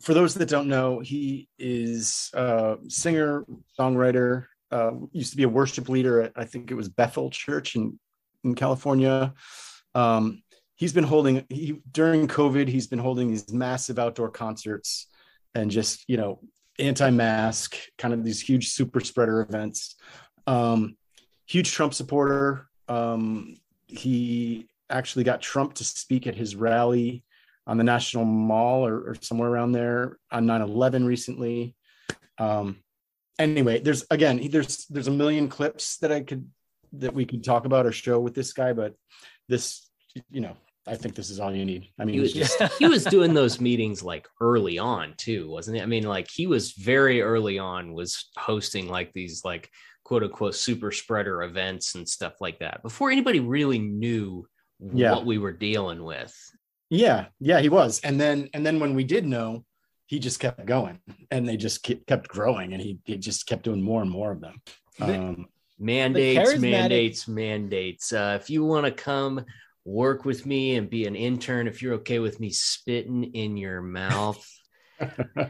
for 0.02 0.14
those 0.14 0.34
that 0.36 0.50
don't 0.50 0.68
know, 0.68 1.00
he 1.00 1.48
is 1.60 2.30
a 2.34 2.78
singer, 2.88 3.46
songwriter. 3.80 4.46
Uh, 4.72 4.92
used 5.12 5.32
to 5.32 5.38
be 5.38 5.44
a 5.44 5.50
worship 5.50 5.90
leader 5.90 6.22
at 6.22 6.32
I 6.36 6.46
think 6.46 6.72
it 6.72 6.76
was 6.76 6.88
Bethel 6.90 7.30
Church 7.30 7.76
in 7.76 8.00
in 8.44 8.56
California. 8.56 9.34
Um, 9.94 10.42
he's 10.76 10.94
been 10.94 11.04
holding 11.04 11.46
he 11.50 11.82
during 11.92 12.28
COVID. 12.28 12.68
He's 12.68 12.88
been 12.88 13.00
holding 13.00 13.28
these 13.30 13.52
massive 13.52 14.00
outdoor 14.00 14.30
concerts 14.32 15.08
and 15.54 15.70
just 15.70 16.06
you 16.08 16.18
know 16.18 16.40
anti-mask, 16.80 17.76
kind 17.98 18.14
of 18.14 18.24
these 18.24 18.42
huge 18.42 18.70
super 18.70 19.02
spreader 19.02 19.42
events. 19.42 19.96
Um, 20.48 20.96
huge 21.46 21.72
Trump 21.74 21.94
supporter. 21.94 22.68
Um, 22.88 23.58
he 23.92 24.68
actually 24.90 25.24
got 25.24 25.42
Trump 25.42 25.74
to 25.76 25.84
speak 25.84 26.28
at 26.28 26.36
his 26.36 26.56
rally 26.56 27.24
on 27.68 27.78
the 27.78 27.84
National 27.84 28.26
Mall 28.26 28.86
or, 28.86 29.12
or 29.12 29.16
somewhere 29.22 29.50
around 29.50 29.72
there 29.72 30.18
on 30.32 30.46
9/11 30.46 31.06
recently. 31.06 31.76
Um, 32.38 32.78
anyway, 33.40 33.80
there's 33.80 34.06
again, 34.10 34.50
there's 34.50 34.86
there's 34.88 35.08
a 35.08 35.12
million 35.12 35.48
clips 35.48 35.98
that 35.98 36.12
I 36.12 36.22
could 36.22 36.50
that 36.94 37.14
we 37.14 37.26
could 37.26 37.44
talk 37.44 37.66
about 37.66 37.86
or 37.86 37.92
show 37.92 38.20
with 38.20 38.34
this 38.34 38.54
guy, 38.54 38.74
but 38.74 38.96
this, 39.48 39.90
you 40.30 40.42
know, 40.42 40.58
I 40.88 40.96
think 40.96 41.16
this 41.16 41.30
is 41.30 41.40
all 41.40 41.54
you 41.54 41.64
need. 41.64 41.90
I 42.00 42.06
mean, 42.06 42.16
He 42.16 42.20
was 42.20 42.34
just 42.34 42.62
he 42.80 42.88
was 42.88 43.04
doing 43.06 43.34
those 43.34 43.62
meetings 43.62 44.04
like 44.04 44.28
early 44.40 44.80
on 44.80 45.14
too, 45.18 45.50
wasn't 45.50 45.78
it? 45.78 45.84
I 45.84 45.86
mean, 45.86 46.04
like 46.04 46.28
he 46.30 46.48
was 46.48 46.72
very 46.72 47.22
early 47.22 47.60
on 47.60 47.94
was 47.94 48.30
hosting 48.38 48.90
like 48.90 49.14
these 49.14 49.46
like 49.46 49.70
quote 50.04 50.24
unquote 50.24 50.56
super 50.56 50.92
spreader 50.92 51.44
events 51.44 51.96
and 51.96 52.08
stuff 52.08 52.34
like 52.42 52.60
that 52.60 52.82
before 52.84 53.12
anybody 53.12 53.40
really 53.40 53.80
knew 53.80 54.48
Yeah. 54.94 55.12
what 55.14 55.26
we 55.26 55.38
were 55.38 55.52
dealing 55.54 56.04
with. 56.04 56.34
Yeah, 56.90 57.28
yeah, 57.40 57.60
he 57.62 57.70
was. 57.70 58.02
And 58.02 58.20
then 58.20 58.50
and 58.54 58.66
then 58.66 58.80
when 58.80 58.96
we 58.96 59.04
did 59.04 59.26
know, 59.26 59.64
he 60.08 60.20
just 60.20 60.40
kept 60.42 60.66
going, 60.66 61.00
and 61.30 61.48
they 61.48 61.56
just 61.56 61.84
kept 61.84 62.28
growing, 62.28 62.74
and 62.74 62.82
he 62.82 63.00
he 63.06 63.18
just 63.18 63.48
kept 63.48 63.64
doing 63.64 63.82
more 63.82 64.02
and 64.02 64.12
more 64.12 64.32
of 64.32 64.42
them. 64.42 64.62
Um, 65.00 65.46
mandates 65.80 66.54
charismatic- 66.54 66.62
mandates 66.72 67.28
mandates 67.28 68.14
uh, 68.14 68.38
if 68.40 68.50
you 68.50 68.64
want 68.66 68.86
to 68.86 68.92
come 68.92 69.44
work 69.86 70.26
with 70.26 70.46
me 70.46 70.76
and 70.76 70.90
be 70.92 71.08
an 71.08 71.16
intern 71.16 71.68
if 71.68 71.82
you're 71.82 71.96
okay 71.96 72.20
with 72.20 72.40
me 72.40 72.52
spitting 72.52 73.24
in 73.34 73.58
your 73.58 73.82
mouth 73.82 74.46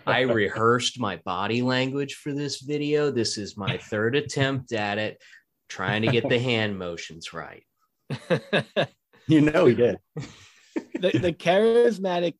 i 0.05 0.21
rehearsed 0.21 0.99
my 0.99 1.17
body 1.17 1.61
language 1.61 2.15
for 2.15 2.33
this 2.33 2.61
video 2.61 3.11
this 3.11 3.37
is 3.37 3.57
my 3.57 3.77
third 3.77 4.15
attempt 4.15 4.73
at 4.73 4.97
it 4.97 5.21
trying 5.69 6.01
to 6.01 6.07
get 6.09 6.27
the 6.27 6.39
hand 6.39 6.77
motions 6.77 7.33
right 7.33 7.63
you 9.27 9.41
know, 9.41 9.65
he 9.65 9.75
did. 9.75 9.99
the, 10.75 11.11
the 11.19 11.33
charismatic 11.33 12.35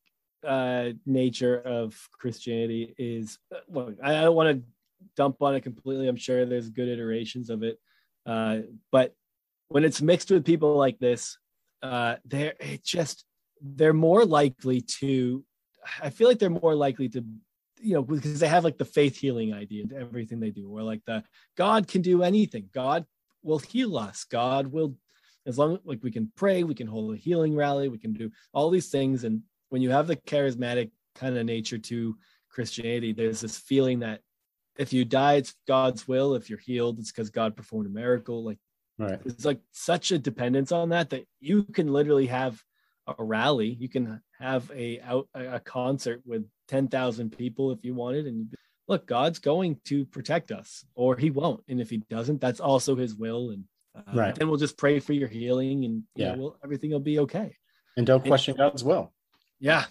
uh, 0.46 0.90
nature 1.06 1.60
of 1.60 1.96
Christianity 2.18 2.94
is 2.98 3.38
well, 3.68 3.94
I 4.02 4.18
I 4.18 4.20
don't 4.22 4.36
want 4.36 4.58
to 4.58 4.64
dump 5.16 5.40
on 5.40 5.54
it 5.54 5.62
completely. 5.62 6.08
I'm 6.08 6.16
sure 6.16 6.44
there's 6.44 6.70
good 6.70 6.88
iterations 6.88 7.50
of 7.50 7.62
it, 7.62 7.78
uh, 8.26 8.58
but 8.90 9.14
when 9.68 9.84
it's 9.84 10.02
mixed 10.02 10.30
with 10.30 10.44
people 10.44 10.76
like 10.76 10.98
this, 10.98 11.38
uh, 11.82 12.16
they're 12.24 12.54
it 12.60 12.84
just 12.84 13.24
they're 13.60 13.92
more 13.92 14.24
likely 14.24 14.80
to. 15.00 15.44
I 16.00 16.10
feel 16.10 16.28
like 16.28 16.38
they're 16.38 16.50
more 16.50 16.74
likely 16.74 17.08
to, 17.10 17.24
you 17.80 17.94
know, 17.94 18.02
because 18.02 18.40
they 18.40 18.48
have 18.48 18.64
like 18.64 18.78
the 18.78 18.84
faith 18.84 19.16
healing 19.16 19.52
idea 19.52 19.86
to 19.86 19.96
everything 19.96 20.40
they 20.40 20.50
do, 20.50 20.68
or 20.70 20.82
like 20.82 21.04
the 21.04 21.24
God 21.56 21.88
can 21.88 22.02
do 22.02 22.22
anything. 22.22 22.68
God 22.72 23.04
will 23.42 23.58
heal 23.58 23.96
us. 23.96 24.24
God 24.24 24.68
will 24.68 24.96
as 25.46 25.58
long 25.58 25.78
like 25.84 26.02
we 26.02 26.10
can 26.10 26.30
pray, 26.36 26.62
we 26.62 26.74
can 26.74 26.86
hold 26.86 27.14
a 27.14 27.16
healing 27.16 27.56
rally, 27.56 27.88
we 27.88 27.98
can 27.98 28.12
do 28.12 28.30
all 28.52 28.70
these 28.70 28.90
things. 28.90 29.24
And 29.24 29.42
when 29.70 29.82
you 29.82 29.90
have 29.90 30.06
the 30.06 30.16
charismatic 30.16 30.90
kind 31.14 31.36
of 31.36 31.44
nature 31.44 31.78
to 31.78 32.16
Christianity, 32.48 33.12
there's 33.12 33.40
this 33.40 33.58
feeling 33.58 34.00
that 34.00 34.20
if 34.78 34.92
you 34.92 35.04
die, 35.04 35.34
it's 35.34 35.54
God's 35.66 36.06
will. 36.06 36.34
If 36.34 36.48
you're 36.48 36.58
healed, 36.58 36.98
it's 36.98 37.10
because 37.10 37.30
God 37.30 37.56
performed 37.56 37.86
a 37.86 37.90
miracle. 37.90 38.44
Like 38.44 38.58
Right. 38.98 39.18
it's 39.24 39.44
like 39.44 39.60
such 39.72 40.12
a 40.12 40.18
dependence 40.18 40.70
on 40.70 40.90
that 40.90 41.10
that 41.10 41.26
you 41.40 41.64
can 41.64 41.92
literally 41.92 42.26
have 42.26 42.62
a 43.06 43.24
rally, 43.24 43.68
you 43.80 43.88
can 43.88 44.22
have 44.42 44.70
a 44.74 45.00
out 45.00 45.28
a 45.34 45.60
concert 45.60 46.20
with 46.26 46.44
ten 46.68 46.88
thousand 46.88 47.36
people 47.36 47.70
if 47.70 47.84
you 47.84 47.94
wanted, 47.94 48.26
and 48.26 48.52
look, 48.88 49.06
God's 49.06 49.38
going 49.38 49.78
to 49.84 50.04
protect 50.06 50.50
us, 50.50 50.84
or 50.94 51.16
He 51.16 51.30
won't. 51.30 51.62
And 51.68 51.80
if 51.80 51.88
He 51.90 51.98
doesn't, 52.10 52.40
that's 52.40 52.60
also 52.60 52.96
His 52.96 53.14
will. 53.14 53.50
And 53.50 53.64
uh, 53.96 54.02
Right. 54.18 54.34
then 54.34 54.48
we'll 54.48 54.58
just 54.58 54.76
pray 54.76 54.98
for 55.00 55.12
your 55.12 55.28
healing, 55.28 55.84
and 55.84 56.02
yeah, 56.16 56.32
Yeah. 56.32 56.36
well, 56.36 56.58
everything 56.64 56.90
will 56.90 57.00
be 57.00 57.20
okay. 57.20 57.56
And 57.96 58.06
don't 58.06 58.24
question 58.24 58.56
God's 58.56 58.82
will. 58.82 59.12
Yeah. 59.60 59.84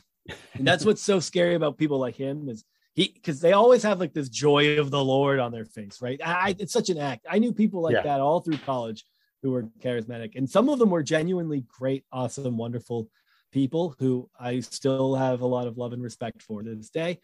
And 0.56 0.68
that's 0.68 0.86
what's 0.86 1.02
so 1.02 1.20
scary 1.20 1.56
about 1.56 1.78
people 1.78 1.98
like 2.00 2.16
him 2.16 2.50
is 2.50 2.64
he 2.94 3.12
because 3.14 3.40
they 3.42 3.54
always 3.54 3.84
have 3.84 4.00
like 4.00 4.14
this 4.14 4.30
joy 4.30 4.78
of 4.80 4.92
the 4.92 5.04
Lord 5.04 5.40
on 5.40 5.52
their 5.52 5.66
face, 5.66 6.02
right? 6.02 6.20
I, 6.24 6.56
it's 6.60 6.74
such 6.74 6.90
an 6.90 6.98
act. 6.98 7.26
I 7.30 7.40
knew 7.40 7.54
people 7.54 7.82
like 7.82 7.94
Yeah. 7.94 8.04
that 8.04 8.20
all 8.20 8.40
through 8.42 8.58
college 8.60 9.06
who 9.42 9.52
were 9.52 9.64
charismatic, 9.80 10.36
and 10.36 10.48
some 10.50 10.68
of 10.70 10.78
them 10.78 10.90
were 10.92 11.02
genuinely 11.04 11.64
great, 11.80 12.04
awesome, 12.12 12.58
wonderful 12.58 13.10
people 13.52 13.96
who 14.00 14.30
I 14.40 14.60
still 14.62 15.16
have 15.16 15.42
a 15.42 15.48
lot 15.48 15.68
of 15.68 15.78
love 15.78 15.94
and 15.94 16.02
respect 16.02 16.42
for 16.42 16.64
to 16.64 16.76
this 16.76 16.90
day. 16.90 17.20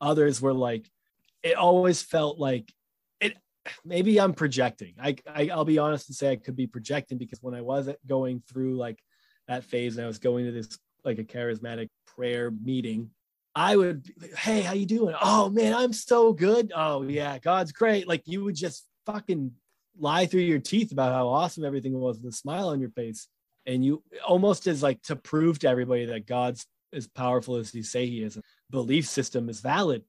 Others 0.00 0.40
were 0.40 0.52
like, 0.52 0.88
it 1.42 1.56
always 1.56 2.02
felt 2.02 2.38
like 2.38 2.72
it. 3.20 3.36
Maybe 3.84 4.20
I'm 4.20 4.34
projecting. 4.34 4.94
I, 5.00 5.16
I 5.26 5.48
I'll 5.48 5.64
be 5.64 5.78
honest 5.78 6.08
and 6.08 6.16
say 6.16 6.32
I 6.32 6.36
could 6.36 6.56
be 6.56 6.66
projecting 6.66 7.18
because 7.18 7.42
when 7.42 7.54
I 7.54 7.60
was 7.60 7.88
going 8.06 8.42
through 8.48 8.76
like 8.76 8.98
that 9.46 9.64
phase 9.64 9.96
and 9.96 10.04
I 10.04 10.08
was 10.08 10.18
going 10.18 10.44
to 10.46 10.52
this 10.52 10.78
like 11.04 11.18
a 11.18 11.24
charismatic 11.24 11.88
prayer 12.06 12.50
meeting, 12.50 13.10
I 13.54 13.76
would, 13.76 14.12
hey, 14.36 14.60
how 14.60 14.72
you 14.72 14.86
doing? 14.86 15.14
Oh 15.20 15.50
man, 15.50 15.74
I'm 15.74 15.92
so 15.92 16.32
good. 16.32 16.72
Oh 16.74 17.02
yeah, 17.02 17.38
God's 17.38 17.72
great. 17.72 18.06
Like 18.06 18.22
you 18.26 18.44
would 18.44 18.54
just 18.54 18.86
fucking 19.06 19.52
lie 19.98 20.26
through 20.26 20.42
your 20.42 20.58
teeth 20.60 20.92
about 20.92 21.12
how 21.12 21.28
awesome 21.28 21.64
everything 21.64 21.98
was 21.98 22.20
with 22.20 22.32
a 22.32 22.36
smile 22.36 22.68
on 22.68 22.80
your 22.80 22.90
face, 22.90 23.26
and 23.68 23.84
you 23.84 24.02
almost 24.26 24.66
as 24.66 24.82
like 24.82 25.00
to 25.02 25.14
prove 25.14 25.60
to 25.60 25.68
everybody 25.68 26.06
that 26.06 26.26
God's 26.26 26.66
as 26.92 27.06
powerful 27.06 27.54
as 27.56 27.72
you 27.74 27.82
say 27.84 28.06
He 28.06 28.22
is. 28.24 28.38
Belief 28.70 29.06
system 29.06 29.48
is 29.48 29.60
valid, 29.60 30.02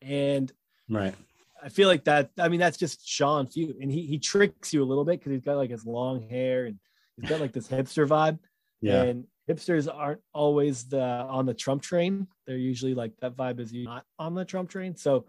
and 0.00 0.52
Right. 0.88 1.14
I 1.62 1.68
feel 1.70 1.88
like 1.88 2.04
that. 2.04 2.30
I 2.38 2.48
mean, 2.48 2.60
that's 2.60 2.76
just 2.76 3.08
Sean 3.08 3.46
Feucht, 3.46 3.82
and 3.82 3.90
he 3.90 4.02
he 4.02 4.18
tricks 4.18 4.72
you 4.72 4.82
a 4.82 4.86
little 4.90 5.04
bit 5.04 5.18
because 5.18 5.32
he's 5.32 5.42
got 5.44 5.56
like 5.56 5.70
his 5.70 5.84
long 5.86 6.28
hair 6.28 6.66
and 6.66 6.78
he's 7.16 7.28
got 7.28 7.40
like 7.40 7.52
this 7.52 7.66
hipster 7.68 8.06
vibe 8.06 8.38
Yeah. 8.82 9.02
and 9.02 9.24
hipsters 9.48 9.88
aren't 9.92 10.20
always 10.34 10.84
the 10.84 11.00
on 11.02 11.46
the 11.46 11.54
Trump 11.54 11.82
train. 11.82 12.28
They're 12.46 12.56
usually 12.58 12.94
like 12.94 13.12
that 13.20 13.34
vibe 13.36 13.58
is 13.60 13.72
not 13.72 14.04
on 14.18 14.34
the 14.34 14.44
Trump 14.44 14.68
train. 14.70 14.94
So 14.96 15.26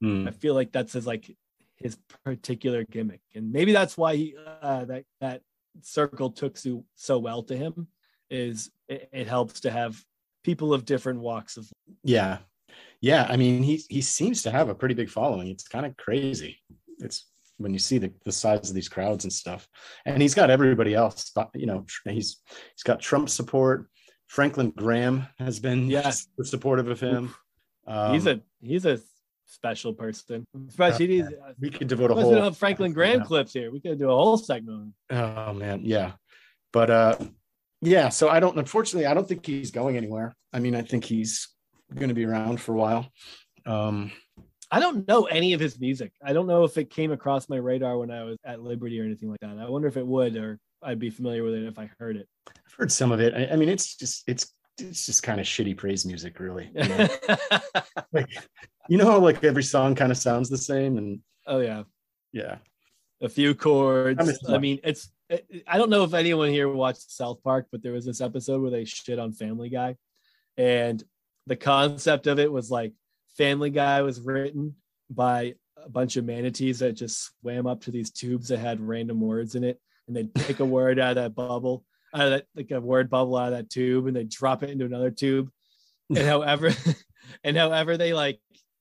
Hmm. 0.00 0.28
I 0.28 0.30
feel 0.32 0.54
like 0.54 0.70
that's 0.72 0.92
his 0.92 1.06
like 1.06 1.24
his 1.76 1.96
particular 2.24 2.84
gimmick, 2.84 3.20
and 3.34 3.52
maybe 3.52 3.72
that's 3.72 3.96
why 3.96 4.16
he 4.16 4.34
uh, 4.62 4.84
that 4.84 5.04
that 5.20 5.42
circle 5.82 6.30
took 6.30 6.56
so 6.56 6.84
so 6.94 7.18
well 7.18 7.42
to 7.44 7.56
him. 7.56 7.88
Is 8.30 8.70
it, 8.88 9.08
it 9.12 9.26
helps 9.26 9.60
to 9.60 9.70
have 9.70 10.02
people 10.44 10.74
of 10.74 10.84
different 10.84 11.20
walks 11.20 11.56
of 11.56 11.70
Yeah. 12.04 12.38
Yeah. 13.00 13.26
I 13.28 13.36
mean, 13.36 13.62
he 13.62 13.82
he 13.88 14.00
seems 14.00 14.42
to 14.42 14.50
have 14.50 14.68
a 14.68 14.74
pretty 14.74 14.94
big 14.94 15.10
following. 15.10 15.48
It's 15.48 15.68
kind 15.68 15.86
of 15.86 15.96
crazy. 15.96 16.58
It's 16.98 17.26
when 17.58 17.72
you 17.72 17.78
see 17.78 17.98
the, 17.98 18.12
the 18.24 18.32
size 18.32 18.68
of 18.68 18.74
these 18.74 18.88
crowds 18.88 19.24
and 19.24 19.32
stuff. 19.32 19.68
And 20.06 20.22
he's 20.22 20.34
got 20.34 20.50
everybody 20.50 20.94
else, 20.94 21.32
you 21.54 21.66
know, 21.66 21.84
he's 22.04 22.38
he's 22.74 22.82
got 22.84 23.00
Trump 23.00 23.28
support. 23.28 23.88
Franklin 24.26 24.70
Graham 24.70 25.26
has 25.38 25.58
been 25.58 25.88
yes 25.88 26.26
supportive 26.42 26.88
of 26.88 27.00
him. 27.00 27.34
Um, 27.86 28.12
he's 28.12 28.26
a 28.26 28.40
he's 28.60 28.84
a 28.84 29.00
special 29.48 29.92
person. 29.92 30.44
Especially 30.68 31.22
uh, 31.22 31.28
we 31.58 31.70
could 31.70 31.88
devote 31.88 32.10
a 32.10 32.14
whole 32.14 32.42
have 32.42 32.56
Franklin 32.56 32.92
Graham 32.92 33.20
Yeah. 33.20 33.24
clips 33.24 33.52
here. 33.52 33.70
We 33.72 33.80
could 33.80 33.98
do 33.98 34.10
a 34.10 34.14
whole 34.14 34.38
segment. 34.38 34.94
Oh 35.10 35.52
man, 35.52 35.80
yeah. 35.84 36.12
But 36.72 36.90
uh 36.90 37.16
yeah, 37.80 38.08
so 38.08 38.28
I 38.28 38.40
don't 38.40 38.56
unfortunately 38.58 39.06
I 39.06 39.14
don't 39.14 39.26
think 39.26 39.44
he's 39.44 39.70
going 39.70 39.96
anywhere. 39.96 40.34
I 40.52 40.60
mean, 40.60 40.74
I 40.74 40.82
think 40.82 41.04
he's 41.04 41.48
gonna 41.94 42.14
be 42.14 42.24
around 42.24 42.60
for 42.60 42.72
a 42.72 42.76
while. 42.76 43.08
Um 43.66 44.12
I 44.70 44.80
don't 44.80 45.08
know 45.08 45.24
any 45.24 45.54
of 45.54 45.60
his 45.60 45.80
music. 45.80 46.12
I 46.22 46.34
don't 46.34 46.46
know 46.46 46.64
if 46.64 46.76
it 46.76 46.90
came 46.90 47.10
across 47.10 47.48
my 47.48 47.56
radar 47.56 47.96
when 47.96 48.10
I 48.10 48.24
was 48.24 48.36
at 48.44 48.60
Liberty 48.60 49.00
or 49.00 49.04
anything 49.04 49.30
like 49.30 49.40
that. 49.40 49.58
I 49.58 49.68
wonder 49.68 49.88
if 49.88 49.96
it 49.96 50.06
would, 50.06 50.36
or 50.36 50.58
I'd 50.82 50.98
be 50.98 51.08
familiar 51.08 51.42
with 51.42 51.54
it 51.54 51.64
if 51.64 51.78
I 51.78 51.90
heard 51.98 52.16
it. 52.16 52.28
I've 52.48 52.74
heard 52.76 52.92
some 52.92 53.10
of 53.10 53.18
it. 53.20 53.32
I, 53.32 53.54
I 53.54 53.56
mean, 53.56 53.70
it's 53.70 53.96
just 53.96 54.24
it's 54.28 54.52
it's 54.78 55.06
just 55.06 55.22
kind 55.22 55.40
of 55.40 55.46
shitty 55.46 55.76
praise 55.76 56.04
music, 56.04 56.38
really. 56.38 56.70
You 56.74 56.84
know? 56.88 57.08
like, 58.12 58.28
you 58.88 58.98
know 58.98 59.10
how 59.10 59.18
like 59.18 59.44
every 59.44 59.62
song 59.62 59.94
kind 59.94 60.10
of 60.10 60.18
sounds 60.18 60.48
the 60.48 60.58
same, 60.58 60.98
and 60.98 61.20
oh 61.46 61.60
yeah, 61.60 61.82
yeah, 62.32 62.56
a 63.20 63.28
few 63.28 63.54
chords. 63.54 64.40
I 64.48 64.54
I 64.54 64.58
mean, 64.58 64.80
it's. 64.82 65.10
It, 65.30 65.46
I 65.66 65.76
don't 65.76 65.90
know 65.90 66.04
if 66.04 66.14
anyone 66.14 66.48
here 66.48 66.70
watched 66.70 67.10
South 67.10 67.42
Park, 67.42 67.66
but 67.70 67.82
there 67.82 67.92
was 67.92 68.06
this 68.06 68.22
episode 68.22 68.62
where 68.62 68.70
they 68.70 68.86
shit 68.86 69.18
on 69.18 69.32
Family 69.32 69.68
Guy, 69.68 69.96
and 70.56 71.02
the 71.46 71.56
concept 71.56 72.26
of 72.26 72.38
it 72.38 72.50
was 72.50 72.70
like 72.70 72.92
Family 73.36 73.70
Guy 73.70 74.02
was 74.02 74.20
written 74.20 74.74
by 75.10 75.54
a 75.84 75.88
bunch 75.88 76.16
of 76.16 76.24
manatees 76.24 76.78
that 76.80 76.92
just 76.92 77.30
swam 77.40 77.66
up 77.66 77.82
to 77.82 77.90
these 77.90 78.10
tubes 78.10 78.48
that 78.48 78.58
had 78.58 78.80
random 78.80 79.20
words 79.20 79.54
in 79.54 79.64
it, 79.64 79.80
and 80.06 80.16
they'd 80.16 80.34
pick 80.34 80.60
a 80.60 80.64
word 80.64 80.98
out 80.98 81.10
of 81.10 81.16
that 81.16 81.34
bubble, 81.34 81.84
out 82.14 82.26
of 82.26 82.30
that 82.30 82.46
like 82.54 82.70
a 82.70 82.80
word 82.80 83.10
bubble 83.10 83.36
out 83.36 83.52
of 83.52 83.58
that 83.58 83.70
tube, 83.70 84.06
and 84.06 84.16
they 84.16 84.24
drop 84.24 84.62
it 84.62 84.70
into 84.70 84.86
another 84.86 85.10
tube, 85.10 85.50
and 86.08 86.18
however, 86.26 86.70
and 87.44 87.56
however 87.56 87.96
they 87.96 88.12
like 88.12 88.40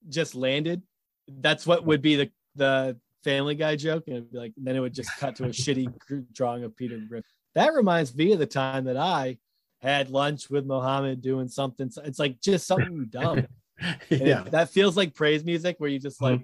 just 0.10 0.36
landed, 0.36 0.82
that's 1.28 1.66
what 1.68 1.86
would 1.86 2.02
be 2.02 2.16
the 2.16 2.32
the 2.56 2.98
Family 3.24 3.56
Guy 3.56 3.76
joke, 3.76 4.04
and 4.08 4.18
it'd 4.18 4.32
be 4.32 4.38
like 4.38 4.54
then 4.58 4.76
it 4.76 4.80
would 4.80 4.94
just 4.94 5.10
cut 5.20 5.36
to 5.38 5.46
a 5.46 5.50
shitty 5.50 5.92
drawing 6.34 6.64
of 6.64 6.76
Peter 6.76 6.98
Griffin. 6.98 7.24
That 7.56 7.74
reminds 7.74 8.16
me 8.16 8.32
of 8.34 8.40
the 8.40 8.46
time 8.46 8.86
that 8.86 8.98
I 8.98 9.38
had 9.82 10.10
lunch 10.10 10.50
with 10.50 10.66
Mohammed 10.66 11.22
doing 11.22 11.48
something. 11.48 11.92
It's 12.06 12.20
like 12.20 12.40
just 12.42 12.66
something 12.68 13.06
dumb. 13.12 13.46
And 13.80 13.98
it- 14.10 14.28
yeah, 14.28 14.44
that 14.52 14.70
feels 14.70 14.96
like 14.98 15.14
praise 15.14 15.44
music 15.44 15.76
where 15.80 15.90
you 15.90 16.00
just 16.00 16.22
like 16.22 16.42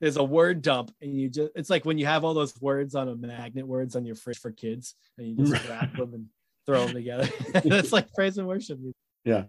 there's 0.00 0.16
a 0.16 0.24
word 0.24 0.62
dump 0.62 0.90
and 1.02 1.14
you 1.14 1.28
just 1.28 1.50
it's 1.54 1.68
like 1.68 1.84
when 1.84 1.98
you 1.98 2.06
have 2.06 2.24
all 2.24 2.32
those 2.32 2.58
words 2.60 2.94
on 2.94 3.08
a 3.08 3.14
magnet 3.14 3.66
words 3.66 3.94
on 3.96 4.06
your 4.06 4.14
fridge 4.16 4.38
for 4.38 4.50
kids 4.50 4.94
and 5.18 5.26
you 5.28 5.44
just 5.46 5.68
wrap 5.68 5.94
them 5.94 6.14
and 6.14 6.26
throw 6.66 6.86
them 6.86 6.94
together. 6.94 7.28
That's 7.64 7.92
like 7.92 8.12
praise 8.14 8.38
and 8.38 8.48
worship 8.48 8.78
music. 8.78 8.96
yeah. 9.24 9.44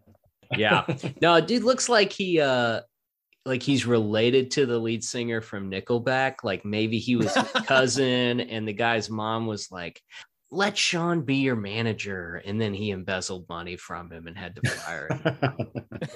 Yeah. 0.58 0.86
No, 1.22 1.40
dude 1.40 1.64
looks 1.64 1.88
like 1.88 2.12
he 2.12 2.42
uh 2.42 2.82
like 3.46 3.64
he's 3.64 3.86
related 3.86 4.52
to 4.52 4.66
the 4.66 4.78
lead 4.78 5.04
singer 5.04 5.42
from 5.42 5.72
Nickelback. 5.72 6.36
Like 6.44 6.64
maybe 6.66 7.00
he 7.00 7.16
was 7.16 7.34
cousin 7.66 8.40
and 8.42 8.68
the 8.68 8.74
guy's 8.74 9.10
mom 9.10 9.48
was 9.48 9.72
like, 9.72 10.02
let 10.52 10.78
Sean 10.78 11.22
be 11.22 11.36
your 11.38 11.56
manager. 11.56 12.42
And 12.46 12.60
then 12.60 12.74
he 12.74 12.92
embezzled 12.92 13.48
money 13.50 13.78
from 13.78 14.12
him 14.12 14.28
and 14.28 14.38
had 14.38 14.56
to 14.58 14.70
fire 14.70 15.08
him. 15.08 15.68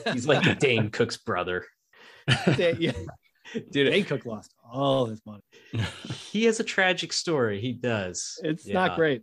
He's 0.13 0.27
like 0.27 0.59
Dane 0.59 0.89
Cook's 0.89 1.17
brother. 1.17 1.65
Yeah. 2.57 2.91
Dude, 3.71 3.91
Dane 3.91 4.05
Cook 4.05 4.25
lost 4.25 4.53
all 4.69 5.05
his 5.05 5.21
money. 5.25 5.41
he 6.31 6.43
has 6.45 6.59
a 6.59 6.63
tragic 6.63 7.13
story. 7.13 7.61
He 7.61 7.71
does. 7.73 8.39
It's 8.43 8.67
Yeah. 8.67 8.73
not 8.73 8.97
great. 8.97 9.21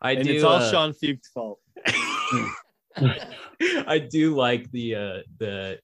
I 0.00 0.12
and 0.12 0.24
do 0.24 0.34
it's 0.34 0.44
all 0.44 0.56
uh, 0.56 0.70
Sean 0.70 0.92
Feucht's 0.92 1.28
fault. 1.28 1.58
I 2.96 3.98
do 3.98 4.34
like 4.36 4.70
the 4.70 4.94
uh 4.94 5.18
the 5.38 5.78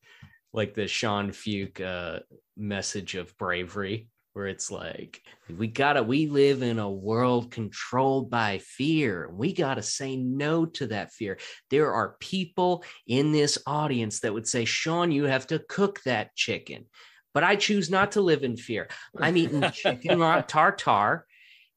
like 0.52 0.74
the 0.74 0.86
Sean 0.86 1.30
Feucht 1.30 1.80
uh 1.80 2.20
message 2.56 3.14
of 3.14 3.36
bravery 3.38 4.08
where 4.32 4.46
it's 4.46 4.70
like 4.70 5.22
we 5.58 5.66
gotta 5.66 6.02
we 6.02 6.26
live 6.26 6.62
in 6.62 6.78
a 6.78 6.90
world 6.90 7.50
controlled 7.50 8.30
by 8.30 8.58
fear. 8.58 9.28
We 9.32 9.52
gotta 9.52 9.82
say 9.82 10.16
no 10.16 10.66
to 10.66 10.86
that 10.88 11.12
fear. 11.12 11.38
There 11.70 11.92
are 11.92 12.16
people 12.20 12.84
in 13.06 13.32
this 13.32 13.58
audience 13.66 14.20
that 14.20 14.32
would 14.32 14.46
say 14.46 14.64
sean 14.64 15.10
you 15.10 15.24
have 15.24 15.46
to 15.48 15.58
cook 15.68 16.00
that 16.04 16.34
chicken. 16.36 16.86
But 17.32 17.44
i 17.44 17.56
choose 17.56 17.90
not 17.90 18.12
to 18.12 18.20
live 18.20 18.44
in 18.44 18.56
fear. 18.56 18.88
I'm 19.18 19.36
eating 19.36 19.68
chicken 19.72 20.18
tartar 20.46 21.26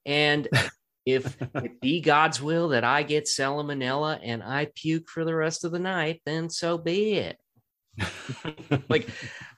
and 0.05 0.47
if 1.05 1.35
it 1.55 1.81
be 1.81 2.01
God's 2.01 2.41
will 2.41 2.69
that 2.69 2.83
I 2.83 3.03
get 3.03 3.25
salmonella 3.25 4.19
and 4.23 4.41
I 4.41 4.69
puke 4.73 5.09
for 5.09 5.25
the 5.25 5.35
rest 5.35 5.65
of 5.65 5.71
the 5.71 5.79
night, 5.79 6.21
then 6.25 6.49
so 6.49 6.77
be 6.77 7.13
it. 7.13 7.37
Like 8.89 9.07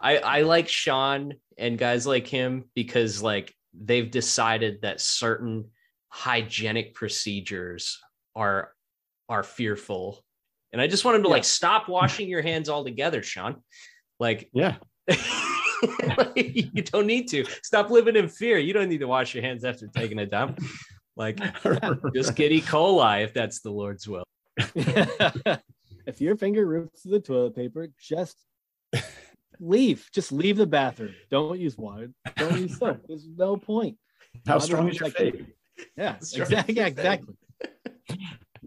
I 0.02 0.18
I 0.18 0.42
like 0.42 0.68
Sean 0.68 1.34
and 1.58 1.78
guys 1.78 2.06
like 2.06 2.28
him 2.28 2.66
because 2.74 3.22
like 3.22 3.54
they've 3.74 4.10
decided 4.10 4.82
that 4.82 5.02
certain 5.02 5.66
hygienic 6.10 6.94
procedures 6.94 8.00
are 8.36 8.72
are 9.30 9.44
fearful. 9.44 10.24
And 10.74 10.82
I 10.82 10.88
just 10.88 11.06
want 11.06 11.18
him 11.18 11.24
to 11.24 11.30
like 11.30 11.46
stop 11.46 11.88
washing 11.88 12.28
your 12.28 12.42
hands 12.42 12.70
altogether, 12.70 13.24
Sean. 13.24 13.62
Like 14.20 14.50
yeah. 14.54 14.76
you 16.36 16.82
don't 16.82 17.08
need 17.08 17.30
to 17.30 17.46
stop 17.64 17.90
living 17.90 18.16
in 18.16 18.28
fear. 18.28 18.58
You 18.58 18.74
don't 18.74 18.90
need 18.90 19.00
to 19.00 19.08
wash 19.08 19.34
your 19.34 19.44
hands 19.44 19.64
after 19.64 19.88
taking 19.88 20.20
a 20.20 20.26
dump. 20.26 20.60
Like 21.16 21.40
just 22.16 22.36
get 22.36 22.52
E. 22.52 22.62
coli 22.62 23.24
if 23.24 23.34
that's 23.34 23.62
the 23.62 23.72
Lord's 23.72 24.08
will. 24.08 24.26
if 26.06 26.22
your 26.22 26.36
finger 26.36 26.66
rips 26.66 27.04
to 27.04 27.10
the 27.10 27.20
toilet 27.20 27.56
paper, 27.56 27.88
just 28.00 28.38
leave. 29.60 30.08
Just 30.14 30.32
leave 30.32 30.58
the 30.58 30.66
bathroom. 30.68 31.14
Don't 31.30 31.60
use 31.60 31.78
water. 31.78 32.12
Don't 32.36 32.60
use 32.60 32.78
soap. 32.78 33.02
There's 33.08 33.28
no 33.28 33.58
point. 33.58 33.98
How 34.46 34.56
Water 34.56 34.66
strong 34.66 34.90
is 34.90 35.00
your 35.00 35.08
like- 35.10 35.18
faith? 35.18 35.46
Yeah, 35.98 36.16
exactly. 36.16 36.76
Yeah, 36.76 36.88
exactly. 36.88 37.36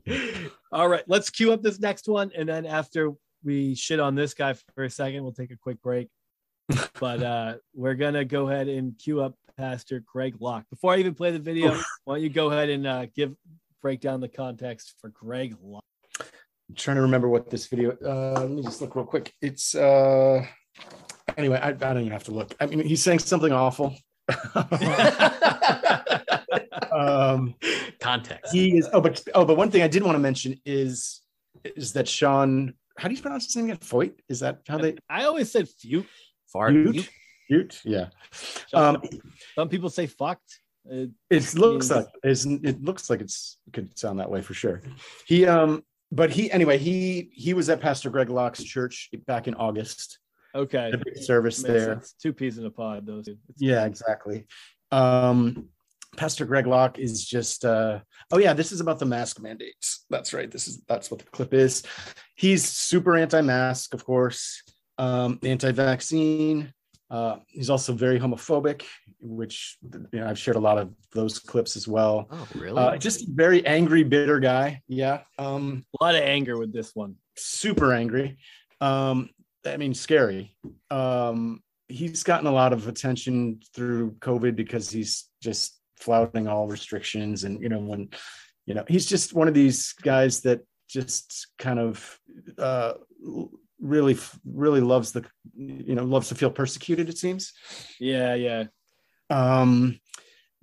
All 0.73 0.89
right, 0.89 1.05
let's 1.07 1.31
cue 1.31 1.53
up 1.53 1.63
this 1.63 1.81
next 1.81 2.07
one, 2.09 2.31
and 2.37 2.49
then 2.49 2.67
after 2.67 3.13
we 3.45 3.75
shit 3.75 4.01
on 4.01 4.15
this 4.15 4.35
guy 4.35 4.55
for 4.75 4.85
a 4.85 4.91
second, 4.91 5.23
we'll 5.23 5.33
take 5.33 5.51
a 5.51 5.57
quick 5.57 5.81
break. 5.83 6.09
but 7.01 7.23
uh 7.23 7.55
we're 7.75 7.95
gonna 7.95 8.27
go 8.27 8.47
ahead 8.49 8.69
and 8.69 8.99
cue 8.99 9.23
up 9.23 9.35
Pastor 9.57 10.03
Greg 10.07 10.37
Locke. 10.39 10.65
Before 10.71 10.93
I 10.93 10.99
even 10.99 11.15
play 11.15 11.31
the 11.31 11.39
video, 11.39 11.75
why 12.05 12.15
don't 12.15 12.23
you 12.23 12.29
go 12.29 12.51
ahead 12.51 12.69
and 12.69 12.87
uh, 12.87 13.07
give 13.15 13.35
break 13.81 14.01
down 14.01 14.21
the 14.21 14.29
context 14.29 14.95
for 15.01 15.09
Greg 15.09 15.57
Locke? 15.63 15.85
I'm 16.69 16.75
trying 16.75 16.97
to 16.97 17.03
remember 17.03 17.29
what 17.29 17.51
this 17.51 17.67
video. 17.67 17.97
Uh, 18.05 18.41
let 18.41 18.51
me 18.51 18.63
just 18.63 18.81
look 18.81 18.95
real 18.95 19.05
quick. 19.07 19.33
It's 19.41 19.75
uh, 19.75 20.45
anyway. 21.37 21.59
I, 21.63 21.69
I 21.69 21.73
don't 21.73 22.01
even 22.01 22.13
have 22.13 22.25
to 22.25 22.33
look. 22.33 22.55
I 22.61 22.67
mean, 22.67 22.81
he's 22.87 23.03
saying 23.03 23.21
something 23.21 23.53
awful. 23.53 23.95
um, 26.93 27.55
Context. 28.01 28.53
he 28.53 28.77
is. 28.79 28.89
Oh, 28.93 29.01
but 29.01 29.23
oh, 29.35 29.45
but 29.45 29.57
one 29.57 29.71
thing 29.71 29.83
I 29.83 29.89
did 29.89 30.03
want 30.03 30.17
to 30.17 30.21
mention 30.21 30.61
is 30.65 31.23
is 31.65 31.93
that 31.95 32.07
Sean. 32.09 32.75
How 32.99 33.09
do 33.09 33.15
you 33.15 33.23
pronounce 33.23 33.47
his 33.47 33.57
name 33.57 33.67
again? 33.67 33.77
Foyt. 33.79 34.15
Is 34.29 34.41
that 34.41 34.61
how 34.69 34.79
they? 34.79 34.97
I 35.09 35.25
always 35.25 35.51
said 35.51 35.69
few. 35.69 36.05
Fart. 36.53 36.75
Ute? 36.75 37.09
Ute? 37.49 37.81
Yeah. 37.85 38.07
Um, 38.73 39.03
Some 39.55 39.69
people 39.69 39.91
say 39.91 40.07
fucked. 40.07 40.61
It, 40.91 41.11
it 41.31 41.55
looks 41.55 41.91
means- 41.91 41.91
like 41.91 42.07
it 42.25 42.83
looks 42.83 43.11
like 43.11 43.21
it's 43.21 43.59
it 43.67 43.73
could 43.73 43.99
sound 43.99 44.21
that 44.21 44.31
way 44.31 44.41
for 44.43 44.55
sure. 44.55 44.81
He 45.27 45.47
um, 45.47 45.85
but 46.11 46.31
he 46.31 46.51
anyway 46.51 46.79
he 46.79 47.31
he 47.33 47.55
was 47.55 47.69
at 47.69 47.81
Pastor 47.81 48.11
Greg 48.11 48.31
Locke's 48.31 48.63
church 48.63 49.11
back 49.27 49.49
in 49.49 49.55
August. 49.55 50.19
okay. 50.55 50.91
A 50.93 50.99
big 50.99 51.17
service 51.19 51.63
there. 51.63 51.95
sense. 51.95 52.15
Two 52.21 52.33
peas 52.33 52.59
in 52.59 52.67
a 52.67 52.71
pod, 52.71 53.07
those. 53.07 53.29
Yeah, 53.57 53.81
fine. 53.81 53.87
exactly. 53.89 54.47
Um, 54.91 55.69
Pastor 56.17 56.47
Greg 56.47 56.67
Locke 56.67 56.99
is 56.99 57.25
just 57.27 57.65
uh 57.65 58.01
oh 58.31 58.39
yeah, 58.39 58.55
this 58.55 58.73
is 58.73 58.81
about 58.81 58.99
the 58.99 59.07
mask 59.07 59.41
mandates. 59.41 60.05
That's 60.11 60.33
right. 60.33 60.51
This 60.51 60.67
is 60.67 60.83
that's 60.89 61.11
what 61.11 61.21
the 61.21 61.27
clip 61.27 61.53
is. 61.55 61.83
He's 62.35 62.65
super 62.65 63.17
anti-mask, 63.17 63.95
of 63.95 64.05
course, 64.05 64.63
um, 64.97 65.39
anti-vaccine. 65.43 66.73
Uh, 67.11 67.37
he's 67.47 67.71
also 67.71 67.93
very 67.93 68.21
homophobic, 68.21 68.83
which 69.21 69.79
you 70.13 70.21
know 70.21 70.27
I've 70.29 70.39
shared 70.39 70.57
a 70.57 70.61
lot 70.61 70.79
of 70.79 70.93
those 71.13 71.39
clips 71.39 71.77
as 71.77 71.89
well. 71.89 72.29
Oh, 72.31 72.47
really? 72.55 72.79
Uh, 72.79 72.97
just 72.99 73.27
very 73.29 73.65
angry, 73.67 74.03
bitter 74.05 74.39
guy. 74.41 74.83
Yeah, 74.89 75.21
um, 75.39 75.85
A 76.01 76.05
lot 76.05 76.15
of 76.15 76.23
anger 76.23 76.59
with 76.59 76.73
this 76.73 76.95
one. 76.95 77.17
super 77.37 77.95
angry. 77.95 78.37
Um, 78.81 79.31
I 79.67 79.77
mean, 79.77 79.95
scary. 79.95 80.55
Um, 80.91 81.63
he's 81.89 82.23
gotten 82.23 82.47
a 82.47 82.53
lot 82.53 82.73
of 82.73 82.87
attention 82.89 83.61
through 83.75 84.13
COVID 84.21 84.55
because 84.55 84.91
he's 84.91 85.25
just 85.43 85.81
flouting 85.97 86.47
all 86.47 86.69
restrictions, 86.69 87.45
and 87.45 87.61
you 87.63 87.69
know 87.71 87.81
when 87.81 88.11
you 88.67 88.75
know 88.75 88.85
he's 88.87 89.07
just 89.07 89.33
one 89.33 89.49
of 89.49 89.55
these 89.55 89.95
guys 89.95 90.43
that 90.43 90.61
just 90.89 91.49
kind 91.59 91.79
of 91.79 92.19
uh, 92.59 92.95
really, 93.81 94.19
really 94.45 94.81
loves 94.81 95.13
the 95.13 95.25
you 95.55 95.95
know 95.95 96.05
loves 96.05 96.29
to 96.29 96.35
feel 96.35 96.51
persecuted. 96.51 97.09
It 97.09 97.19
seems. 97.19 97.53
Yeah, 97.99 98.35
yeah. 98.35 98.65
Um, 99.31 100.01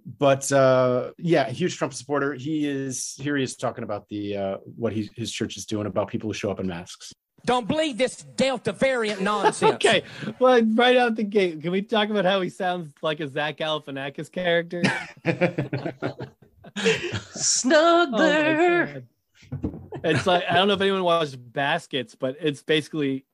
but 0.06 0.52
uh, 0.52 1.12
yeah, 1.18 1.50
huge 1.50 1.78
Trump 1.78 1.94
supporter. 1.94 2.34
He 2.34 2.68
is 2.68 3.16
here. 3.20 3.38
He 3.38 3.44
is 3.44 3.56
talking 3.56 3.84
about 3.84 4.08
the 4.10 4.38
uh, 4.38 4.58
what 4.64 4.94
he, 4.94 5.10
his 5.16 5.32
church 5.32 5.58
is 5.58 5.66
doing 5.66 5.88
about 5.88 6.08
people 6.08 6.30
who 6.30 6.34
show 6.34 6.52
up 6.52 6.60
in 6.60 6.68
masks. 6.68 7.14
Don't 7.46 7.68
believe 7.68 7.98
this 7.98 8.18
Delta 8.18 8.72
variant 8.72 9.22
nonsense. 9.22 9.62
Okay, 9.76 10.04
well, 10.40 10.64
right 10.74 10.98
out 10.98 11.16
the 11.16 11.24
gate, 11.24 11.62
can 11.62 11.72
we 11.72 11.82
talk 11.82 12.10
about 12.10 12.26
how 12.26 12.42
he 12.42 12.50
sounds 12.50 12.92
like 13.02 13.20
a 13.20 13.28
Zach 13.28 13.58
Galifianakis 13.58 14.32
character? 14.32 14.82
Oh 16.78 17.20
Snuggler. 17.38 19.04
God. 19.52 19.85
It's 20.06 20.26
like 20.28 20.44
I 20.50 20.54
don't 20.56 20.68
know 20.68 20.74
if 20.76 20.82
anyone 20.82 21.04
watched 21.04 21.38
Baskets, 21.54 22.16
but 22.16 22.38
it's 22.40 22.62
basically 22.64 23.26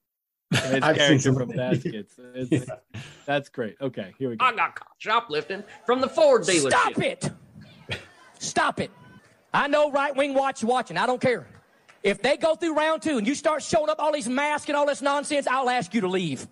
his 0.51 0.61
I've 0.61 0.83
seen 0.83 0.95
character 0.95 1.19
some- 1.19 1.35
from 1.35 1.49
Baskets. 1.49 2.15
It's, 2.35 2.69
That's 3.25 3.49
great. 3.49 3.75
Okay, 3.81 4.13
here 4.17 4.29
we 4.29 4.35
go. 4.35 4.45
I 4.45 4.55
got 4.55 4.75
caught 4.75 4.89
shoplifting 4.97 5.63
from 5.85 6.01
the 6.01 6.09
Ford 6.09 6.41
dealership. 6.43 6.69
Stop 6.69 6.99
it! 6.99 7.31
Stop 8.39 8.79
it! 8.79 8.91
I 9.53 9.67
know 9.67 9.91
right 9.91 10.15
wing 10.15 10.33
watch 10.33 10.63
watching. 10.63 10.97
I 10.97 11.05
don't 11.05 11.21
care. 11.21 11.47
If 12.03 12.21
they 12.21 12.35
go 12.37 12.55
through 12.55 12.75
round 12.75 13.01
two 13.03 13.17
and 13.19 13.27
you 13.27 13.35
start 13.35 13.61
showing 13.61 13.89
up 13.89 13.99
all 13.99 14.11
these 14.11 14.27
masks 14.27 14.67
and 14.69 14.75
all 14.75 14.87
this 14.87 15.01
nonsense, 15.01 15.45
I'll 15.45 15.69
ask 15.69 15.93
you 15.93 16.01
to 16.01 16.07
leave. 16.07 16.47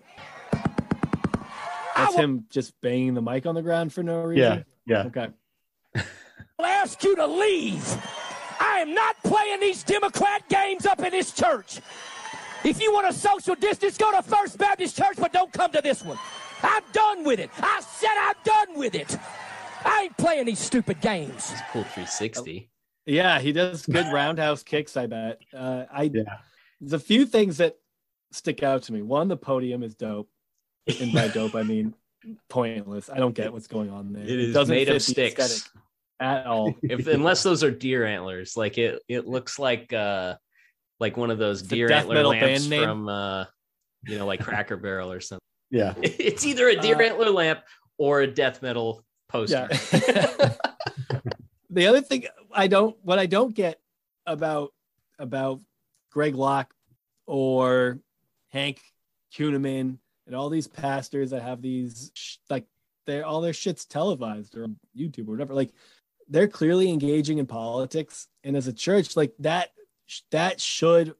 That's 1.96 2.14
him 2.14 2.44
just 2.50 2.80
banging 2.80 3.14
the 3.14 3.22
mic 3.22 3.46
on 3.46 3.54
the 3.54 3.62
ground 3.62 3.92
for 3.92 4.02
no 4.02 4.22
reason. 4.22 4.64
Yeah, 4.86 5.02
yeah. 5.02 5.06
Okay. 5.08 5.28
I'll 6.58 6.66
ask 6.66 7.02
you 7.02 7.16
to 7.16 7.26
leave. 7.26 7.84
I 8.60 8.78
am 8.78 8.94
not 8.94 9.16
playing 9.24 9.60
these 9.60 9.82
Democrat 9.82 10.46
games 10.48 10.86
up 10.86 11.00
in 11.00 11.10
this 11.10 11.32
church. 11.32 11.80
If 12.62 12.80
you 12.80 12.92
want 12.92 13.08
a 13.08 13.12
social 13.12 13.54
distance, 13.54 13.96
go 13.96 14.12
to 14.12 14.22
First 14.22 14.58
Baptist 14.58 14.96
Church, 14.96 15.16
but 15.16 15.32
don't 15.32 15.50
come 15.52 15.72
to 15.72 15.80
this 15.80 16.04
one. 16.04 16.18
I'm 16.62 16.82
done 16.92 17.24
with 17.24 17.40
it. 17.40 17.50
I 17.58 17.80
said 17.80 18.10
I'm 18.18 18.34
done 18.44 18.78
with 18.78 18.94
it. 18.94 19.18
I 19.84 20.02
ain't 20.02 20.16
playing 20.18 20.44
these 20.44 20.58
stupid 20.58 21.00
games. 21.00 21.54
Cool 21.72 21.84
360. 21.84 22.68
Yeah, 23.06 23.40
he 23.40 23.52
does 23.52 23.86
good 23.86 24.06
roundhouse 24.12 24.62
kicks. 24.62 24.94
I 24.98 25.06
bet. 25.06 25.40
Uh, 25.54 25.86
I 25.90 26.10
Yeah. 26.12 26.22
there's 26.82 26.92
a 26.92 26.98
few 26.98 27.24
things 27.24 27.56
that 27.56 27.78
stick 28.30 28.62
out 28.62 28.82
to 28.84 28.92
me. 28.92 29.00
One, 29.00 29.28
the 29.28 29.38
podium 29.38 29.82
is 29.82 29.94
dope, 29.94 30.28
and 31.00 31.12
by 31.14 31.28
dope 31.28 31.54
I 31.54 31.62
mean 31.62 31.94
pointless. 32.50 33.08
I 33.08 33.16
don't 33.16 33.34
get 33.34 33.54
what's 33.54 33.66
going 33.66 33.88
on 33.88 34.12
there. 34.12 34.22
It 34.24 34.38
is 34.38 34.52
doesn't 34.54 34.74
made 34.74 34.88
of 34.90 34.96
fit 34.96 35.06
the 35.06 35.12
sticks. 35.12 35.40
aesthetic 35.40 35.82
at 36.20 36.46
all. 36.46 36.74
If 36.82 37.06
unless 37.06 37.42
those 37.42 37.64
are 37.64 37.70
deer 37.70 38.04
antlers, 38.04 38.56
like 38.56 38.78
it, 38.78 39.02
it 39.08 39.26
looks 39.26 39.58
like 39.58 39.92
uh, 39.92 40.36
like 41.00 41.16
one 41.16 41.30
of 41.30 41.38
those 41.38 41.62
a 41.62 41.66
deer 41.66 41.88
death 41.88 42.02
antler 42.02 42.26
lamps 42.26 42.66
from 42.66 43.08
uh, 43.08 43.44
you 44.06 44.18
know, 44.18 44.26
like 44.26 44.40
Cracker 44.40 44.76
Barrel 44.76 45.10
or 45.10 45.20
something. 45.20 45.40
Yeah. 45.72 45.94
It's 46.02 46.44
either 46.44 46.68
a 46.68 46.74
deer 46.74 46.96
Uh, 46.96 47.02
antler 47.04 47.30
lamp 47.30 47.60
or 47.96 48.22
a 48.22 48.26
death 48.26 48.60
metal 48.60 49.04
poster. 49.28 49.68
Yeah. 49.70 50.54
the 51.70 51.86
other 51.86 52.00
thing 52.00 52.26
I 52.52 52.66
don't, 52.66 52.96
what 53.02 53.20
I 53.20 53.26
don't 53.26 53.54
get 53.54 53.78
about 54.26 54.72
about 55.20 55.60
Greg 56.10 56.34
Locke 56.34 56.74
or 57.28 58.00
Hank 58.48 58.80
Kunneman 59.32 59.98
and 60.26 60.34
all 60.34 60.48
these 60.48 60.66
pastors 60.66 61.30
that 61.30 61.42
have 61.42 61.62
these 61.62 62.10
sh- 62.14 62.38
like 62.48 62.66
they're 63.06 63.24
all 63.24 63.40
their 63.40 63.52
shit's 63.52 63.84
televised 63.84 64.56
or 64.56 64.64
on 64.64 64.76
YouTube 64.96 65.28
or 65.28 65.32
whatever. 65.32 65.54
Like 65.54 65.72
they're 66.30 66.48
clearly 66.48 66.90
engaging 66.90 67.38
in 67.38 67.46
politics, 67.46 68.28
and 68.44 68.56
as 68.56 68.66
a 68.68 68.72
church, 68.72 69.16
like 69.16 69.32
that 69.40 69.70
that 70.30 70.60
should 70.60 71.14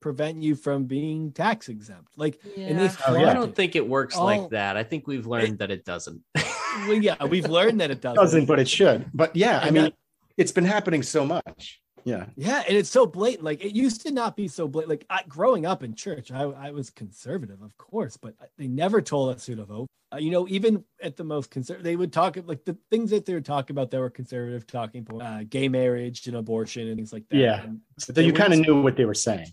prevent 0.00 0.42
you 0.42 0.54
from 0.56 0.84
being 0.84 1.30
tax 1.32 1.68
exempt. 1.68 2.12
Like, 2.16 2.40
and 2.56 2.78
they 2.78 2.84
Yeah. 2.84 2.96
Oh, 3.06 3.16
I 3.24 3.34
don't 3.34 3.54
think 3.54 3.76
it 3.76 3.86
works 3.86 4.16
Oh. 4.16 4.24
like 4.24 4.50
that. 4.50 4.76
I 4.76 4.82
think 4.82 5.06
we've 5.06 5.26
learned 5.26 5.58
that 5.58 5.70
it 5.70 5.84
doesn't. 5.84 6.22
well, 6.34 6.94
yeah, 6.94 7.22
we've 7.24 7.48
learned 7.48 7.80
that 7.80 7.90
it 7.90 8.00
doesn't. 8.00 8.16
doesn't, 8.22 8.46
but 8.46 8.58
it 8.58 8.68
should. 8.68 9.10
But 9.14 9.36
yeah, 9.36 9.60
I 9.62 9.70
mean, 9.70 9.92
it's 10.36 10.52
been 10.52 10.64
happening 10.64 11.02
so 11.02 11.24
much. 11.26 11.81
Yeah. 12.04 12.26
Yeah, 12.36 12.62
and 12.68 12.76
it's 12.76 12.90
so 12.90 13.06
blatant. 13.06 13.44
Like 13.44 13.64
it 13.64 13.74
used 13.74 14.02
to 14.02 14.12
not 14.12 14.36
be 14.36 14.48
so 14.48 14.68
blatant. 14.68 14.90
Like 14.90 15.06
I, 15.10 15.22
growing 15.28 15.66
up 15.66 15.82
in 15.82 15.94
church, 15.94 16.30
I, 16.32 16.42
I 16.42 16.70
was 16.70 16.90
conservative, 16.90 17.62
of 17.62 17.76
course, 17.78 18.16
but 18.16 18.34
they 18.58 18.66
never 18.66 19.00
told 19.00 19.34
us 19.34 19.46
who 19.46 19.56
to 19.56 19.64
vote. 19.64 19.86
Uh, 20.12 20.18
you 20.18 20.30
know, 20.30 20.46
even 20.48 20.84
at 21.02 21.16
the 21.16 21.24
most 21.24 21.50
conservative, 21.50 21.84
they 21.84 21.96
would 21.96 22.12
talk 22.12 22.36
like 22.44 22.64
the 22.64 22.76
things 22.90 23.10
that 23.10 23.24
they 23.24 23.32
were 23.32 23.40
talking 23.40 23.74
about 23.74 23.90
that 23.90 23.98
were 23.98 24.10
conservative 24.10 24.66
talking 24.66 25.04
points, 25.04 25.24
uh, 25.24 25.42
gay 25.48 25.68
marriage 25.68 26.26
and 26.26 26.36
abortion 26.36 26.86
and 26.88 26.96
things 26.96 27.12
like 27.12 27.26
that. 27.30 27.36
Yeah. 27.38 27.62
And 27.62 27.80
So 27.98 28.12
you 28.20 28.32
kind 28.32 28.52
of 28.52 28.58
knew 28.60 28.82
what 28.82 28.96
they 28.96 29.06
were 29.06 29.14
saying, 29.14 29.46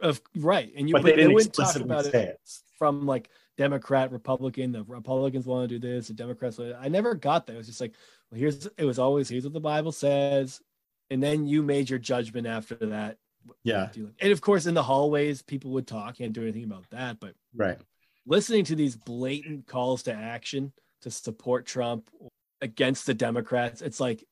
of 0.00 0.20
right, 0.36 0.72
and 0.76 0.88
you 0.88 0.94
but 0.94 1.02
they 1.04 1.14
didn't 1.14 1.34
wouldn't 1.34 1.52
talk 1.52 1.66
explicitly 1.66 1.94
about 1.94 2.04
say 2.06 2.22
it 2.22 2.28
it. 2.30 2.50
from 2.78 3.06
like 3.06 3.28
Democrat, 3.58 4.10
Republican. 4.12 4.72
The 4.72 4.84
Republicans 4.84 5.44
want 5.44 5.68
to 5.68 5.78
do 5.78 5.86
this, 5.94 6.08
the 6.08 6.14
Democrats. 6.14 6.58
want- 6.58 6.76
I 6.80 6.88
never 6.88 7.14
got 7.14 7.46
that. 7.46 7.54
It 7.54 7.58
was 7.58 7.66
just 7.66 7.80
like, 7.80 7.92
well, 8.30 8.38
here's 8.40 8.66
it 8.78 8.84
was 8.84 8.98
always 8.98 9.28
here's 9.28 9.44
what 9.44 9.52
the 9.52 9.60
Bible 9.60 9.92
says, 9.92 10.60
and 11.10 11.22
then 11.22 11.46
you 11.46 11.62
made 11.62 11.88
your 11.90 11.98
judgment 11.98 12.46
after 12.46 12.74
that. 12.76 13.18
Yeah. 13.64 13.88
do 13.92 14.00
you 14.00 14.06
like- 14.06 14.16
And 14.20 14.32
of 14.32 14.40
course, 14.40 14.66
in 14.66 14.74
the 14.74 14.82
hallways, 14.82 15.40
people 15.42 15.70
would 15.72 15.86
talk. 15.86 16.16
Can't 16.16 16.32
do 16.32 16.42
anything 16.42 16.64
about 16.64 16.88
that. 16.90 17.18
But 17.18 17.34
Right. 17.54 17.78
listening 18.26 18.64
to 18.66 18.74
these 18.76 18.94
blatant 18.96 19.66
calls 19.66 20.02
to 20.04 20.12
action 20.12 20.72
to 21.02 21.10
support 21.10 21.64
Trump 21.64 22.10
against 22.60 23.06
the 23.06 23.14
Democrats, 23.14 23.80
it's 23.80 24.00
like 24.00 24.24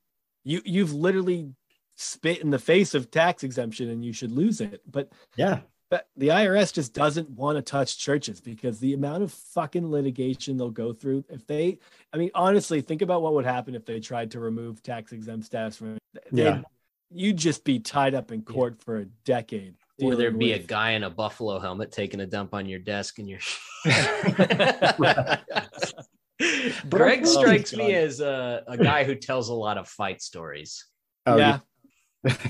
you 0.44 0.60
you've 0.64 0.92
literally 0.92 1.54
spit 1.96 2.42
in 2.42 2.50
the 2.50 2.58
face 2.58 2.92
of 2.94 3.10
tax 3.10 3.42
exemption, 3.42 3.88
and 3.88 4.04
you 4.04 4.12
should 4.12 4.30
lose 4.32 4.60
it. 4.60 4.82
But 4.86 5.10
Yeah. 5.36 5.62
But 5.90 6.08
the 6.16 6.28
IRS 6.28 6.72
just 6.72 6.94
doesn't 6.94 7.30
want 7.30 7.56
to 7.56 7.62
touch 7.62 7.98
churches 7.98 8.40
because 8.40 8.80
the 8.80 8.94
amount 8.94 9.22
of 9.22 9.32
fucking 9.32 9.88
litigation 9.88 10.56
they'll 10.56 10.70
go 10.70 10.92
through. 10.92 11.24
If 11.28 11.46
they, 11.46 11.78
I 12.12 12.16
mean, 12.16 12.30
honestly, 12.34 12.80
think 12.80 13.02
about 13.02 13.22
what 13.22 13.34
would 13.34 13.44
happen 13.44 13.74
if 13.74 13.84
they 13.84 14.00
tried 14.00 14.30
to 14.32 14.40
remove 14.40 14.82
tax 14.82 15.12
exempt 15.12 15.46
status 15.46 15.76
from. 15.76 15.98
Yeah. 16.32 16.62
you'd 17.10 17.36
just 17.36 17.62
be 17.62 17.78
tied 17.78 18.14
up 18.14 18.32
in 18.32 18.42
court 18.42 18.82
for 18.82 18.98
a 18.98 19.04
decade. 19.24 19.74
Or 20.02 20.16
there'd 20.16 20.38
dealing 20.38 20.40
be 20.48 20.52
a 20.52 20.58
guy 20.58 20.92
in 20.92 21.04
a 21.04 21.10
buffalo 21.10 21.60
helmet 21.60 21.92
taking 21.92 22.20
a 22.20 22.26
dump 22.26 22.52
on 22.52 22.66
your 22.66 22.80
desk 22.80 23.18
and 23.18 23.28
you're 23.28 23.40
Greg 26.90 27.26
strikes 27.26 27.74
me 27.74 27.94
as 27.94 28.20
a, 28.20 28.62
a 28.66 28.76
guy 28.76 29.04
who 29.04 29.14
tells 29.14 29.48
a 29.48 29.54
lot 29.54 29.78
of 29.78 29.88
fight 29.88 30.20
stories. 30.20 30.84
Oh, 31.24 31.36
yeah, 31.36 31.60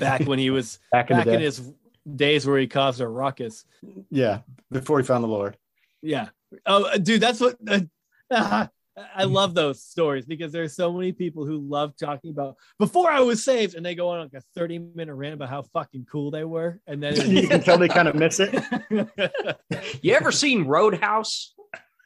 back 0.01 0.22
when 0.22 0.39
he 0.39 0.51
was 0.51 0.78
Back 0.93 1.11
in 1.11 1.18
back 1.18 1.26
in 1.26 1.41
his 1.41 1.72
days 2.15 2.47
where 2.47 2.59
he 2.59 2.67
caused 2.67 3.01
a 3.01 3.09
ruckus. 3.09 3.65
Yeah. 4.11 4.41
Before 4.71 4.99
he 4.99 5.05
found 5.05 5.25
the 5.25 5.29
Lord. 5.29 5.57
Yeah. 6.03 6.29
Oh, 6.65 6.97
dude, 6.99 7.21
that's 7.21 7.41
what 7.41 7.57
uh, 8.31 8.67
I 9.15 9.25
love 9.25 9.55
those 9.55 9.83
stories 9.83 10.25
because 10.25 10.53
there's 10.53 10.75
so 10.75 10.93
many 10.93 11.13
people 11.13 11.45
who 11.45 11.59
love 11.59 11.95
talking 11.99 12.31
about 12.31 12.57
before 12.79 13.11
I 13.11 13.21
was 13.21 13.45
saved, 13.45 13.75
and 13.75 13.85
they 13.85 13.95
go 13.95 14.09
on 14.09 14.21
like 14.21 14.35
a 14.35 14.43
30 14.55 14.79
minute 14.79 15.15
rant 15.15 15.35
about 15.35 15.51
how 15.51 15.63
fucking 15.63 16.07
cool 16.11 16.31
they 16.31 16.45
were, 16.45 16.81
and 16.87 17.03
then 17.03 17.15
you 17.31 17.47
can 17.47 17.61
tell 17.61 17.77
they 17.77 17.89
kind 17.89 18.09
of 18.09 18.15
miss 18.15 18.41
it. 18.41 18.55
You 20.03 20.15
ever 20.15 20.31
seen 20.31 20.65
Roadhouse? 20.65 21.55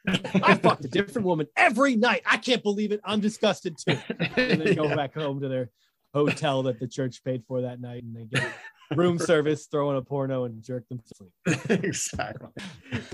I 0.07 0.55
fucked 0.55 0.85
a 0.85 0.87
different 0.87 1.27
woman 1.27 1.47
every 1.55 1.95
night. 1.95 2.23
I 2.25 2.37
can't 2.37 2.63
believe 2.63 2.91
it. 2.91 2.99
I'm 3.03 3.19
disgusted 3.19 3.77
too. 3.77 3.97
And 4.35 4.61
then 4.61 4.75
go 4.75 4.93
back 4.95 5.13
home 5.13 5.39
to 5.41 5.47
their 5.47 5.69
hotel 6.13 6.63
that 6.63 6.79
the 6.79 6.87
church 6.87 7.23
paid 7.23 7.43
for 7.47 7.61
that 7.61 7.79
night, 7.79 8.03
and 8.03 8.15
they 8.15 8.25
get 8.25 8.51
room 8.95 9.17
service, 9.31 9.67
throw 9.67 9.89
in 9.91 9.97
a 9.97 10.01
porno, 10.01 10.43
and 10.45 10.63
jerk 10.63 10.87
them 10.89 10.99
to 10.99 11.15
sleep. 11.15 11.69
exactly. 11.83 12.49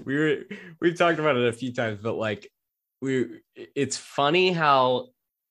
we 0.06 0.18
were 0.18 0.38
we've 0.82 0.98
talked 0.98 1.20
about 1.20 1.36
it 1.38 1.48
a 1.48 1.54
few 1.54 1.74
times 1.74 2.00
but 2.02 2.16
like 2.16 2.50
we 3.02 3.42
it's 3.56 3.98
funny 3.98 4.52
how 4.52 5.08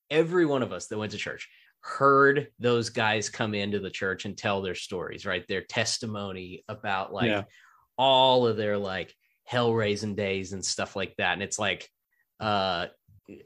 every 0.09 0.45
one 0.45 0.63
of 0.63 0.71
us 0.71 0.87
that 0.87 0.97
went 0.97 1.11
to 1.11 1.17
church 1.17 1.49
heard 1.81 2.47
those 2.59 2.89
guys 2.89 3.29
come 3.29 3.53
into 3.53 3.79
the 3.79 3.89
church 3.89 4.25
and 4.25 4.37
tell 4.37 4.61
their 4.61 4.75
stories 4.75 5.25
right 5.25 5.47
their 5.47 5.61
testimony 5.61 6.63
about 6.67 7.13
like 7.13 7.27
Yeah. 7.29 7.43
all 7.97 8.45
of 8.47 8.57
their 8.57 8.77
like 8.77 9.13
hell 9.45 9.73
raising 9.73 10.15
days 10.15 10.51
and 10.53 10.63
stuff 10.63 10.95
like 10.95 11.15
that 11.17 11.33
and 11.33 11.43
it's 11.43 11.57
like 11.59 11.87
uh 12.41 12.87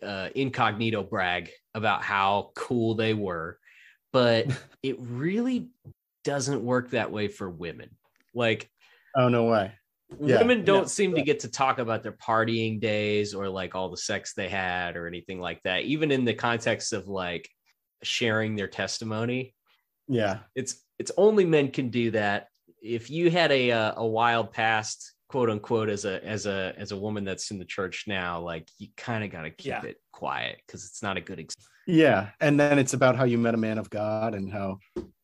uh 0.02 0.30
incognito 0.36 1.04
brag 1.04 1.50
about 1.76 2.02
how 2.04 2.52
cool 2.56 2.96
they 2.96 3.14
were 3.14 3.60
but 4.12 4.48
it 4.84 4.96
really 5.00 5.70
doesn't 6.24 6.64
work 6.64 6.92
that 6.92 7.12
way 7.12 7.28
for 7.28 7.50
women 7.50 7.90
like 8.34 8.70
Oh 9.16 9.28
no 9.30 9.46
way. 9.46 9.74
Yeah. 10.20 10.40
women 10.40 10.64
don't 10.64 10.84
Yeah. 10.84 10.88
seem 10.88 11.16
to 11.16 11.22
get 11.22 11.40
to 11.42 11.50
talk 11.50 11.80
about 11.80 12.04
their 12.04 12.12
partying 12.14 12.80
days 12.80 13.34
or 13.34 13.50
like 13.50 13.76
all 13.76 13.90
the 13.90 13.98
sex 13.98 14.34
they 14.34 14.50
had 14.50 14.96
or 14.98 15.08
anything 15.08 15.40
like 15.40 15.62
that 15.64 15.84
even 15.84 16.12
in 16.12 16.26
the 16.26 16.34
context 16.34 16.94
of 16.94 17.08
like 17.08 17.50
sharing 18.04 18.56
their 18.56 18.68
testimony 18.68 19.54
Yeah. 20.08 20.40
it's 20.56 20.84
it's 21.00 21.12
only 21.18 21.46
men 21.46 21.72
can 21.72 21.90
do 21.90 22.12
that 22.12 22.48
if 22.82 23.10
you 23.10 23.30
had 23.32 23.52
a 23.52 23.72
uh, 23.72 23.94
a 23.98 24.06
wild 24.06 24.52
past 24.52 25.14
quote 25.30 25.50
unquote 25.50 25.88
as 25.90 26.04
a 26.06 26.24
as 26.26 26.46
a 26.46 26.74
as 26.78 26.92
a 26.92 26.98
woman 26.98 27.24
that's 27.24 27.52
in 27.52 27.58
the 27.60 27.66
church 27.66 28.04
now 28.08 28.40
like 28.42 28.68
you 28.80 28.88
kind 28.98 29.24
of 29.24 29.32
got 29.32 29.44
to 29.44 29.50
keep 29.52 29.68
Yeah. 29.68 29.84
it 29.86 29.98
quiet 30.12 30.60
because 30.66 30.84
it's 30.86 31.02
not 31.02 31.16
a 31.18 31.22
good 31.22 31.40
ex- 31.40 31.56
Yeah. 31.88 32.30
And 32.42 32.60
then 32.60 32.78
it's 32.80 32.94
about 32.94 33.16
how 33.16 33.24
you 33.24 33.38
met 33.38 33.54
a 33.54 33.58
man 33.58 33.78
of 33.78 33.90
God 33.90 34.34
and 34.36 34.52
how 34.52 34.80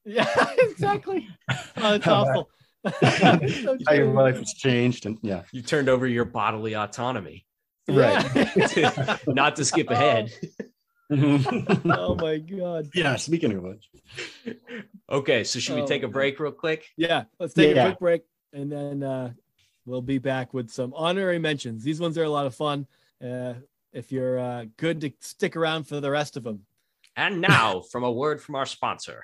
Yeah, 0.07 0.25
exactly. 0.59 1.27
Oh, 1.77 1.93
it's 1.95 2.05
How 2.05 2.23
awful. 2.25 2.49
So 3.01 3.77
how 3.87 3.93
your 3.93 4.13
life 4.13 4.37
has 4.37 4.53
changed. 4.53 5.05
And 5.05 5.17
yeah. 5.21 5.43
you 5.51 5.61
turned 5.61 5.89
over 5.89 6.07
your 6.07 6.25
bodily 6.25 6.73
autonomy 6.75 7.45
Right. 7.89 8.25
Yeah. 8.75 9.17
not 9.27 9.55
to 9.57 9.65
skip 9.65 9.89
ahead 9.89 10.31
oh 11.11 12.15
my 12.15 12.37
god. 12.37 12.89
yeah. 12.93 13.15
Speaking 13.17 13.51
of 13.53 13.63
which. 13.63 13.89
okay 15.09 15.43
so 15.43 15.59
should 15.59 15.75
we 15.75 15.81
Oh, 15.81 15.87
take 15.87 16.03
a 16.03 16.07
break 16.07 16.39
real 16.39 16.51
quick 16.51 16.85
Yeah, 16.97 17.23
let's 17.39 17.53
take 17.53 17.75
Yeah. 17.75 17.83
a 17.83 17.89
quick 17.91 17.99
break 17.99 18.21
and 18.53 18.71
then 18.71 19.03
uh, 19.03 19.31
we'll 19.85 20.01
be 20.01 20.17
back 20.17 20.53
with 20.53 20.69
some 20.69 20.93
honorary 20.95 21.39
mentions. 21.39 21.83
These 21.83 21.99
ones 21.99 22.17
are 22.17 22.23
a 22.23 22.29
lot 22.29 22.45
of 22.45 22.55
fun. 22.55 22.87
Uh, 23.23 23.55
if 23.93 24.11
you're 24.11 24.39
uh, 24.39 24.65
good 24.77 25.01
to 25.01 25.11
stick 25.19 25.55
around 25.55 25.83
for 25.87 25.99
the 25.99 26.09
rest 26.11 26.37
of 26.37 26.43
them. 26.43 26.65
And 27.15 27.41
now, 27.41 27.81
from 27.81 28.03
a 28.03 28.11
word 28.11 28.41
from 28.41 28.55
our 28.55 28.65
sponsor. 28.65 29.23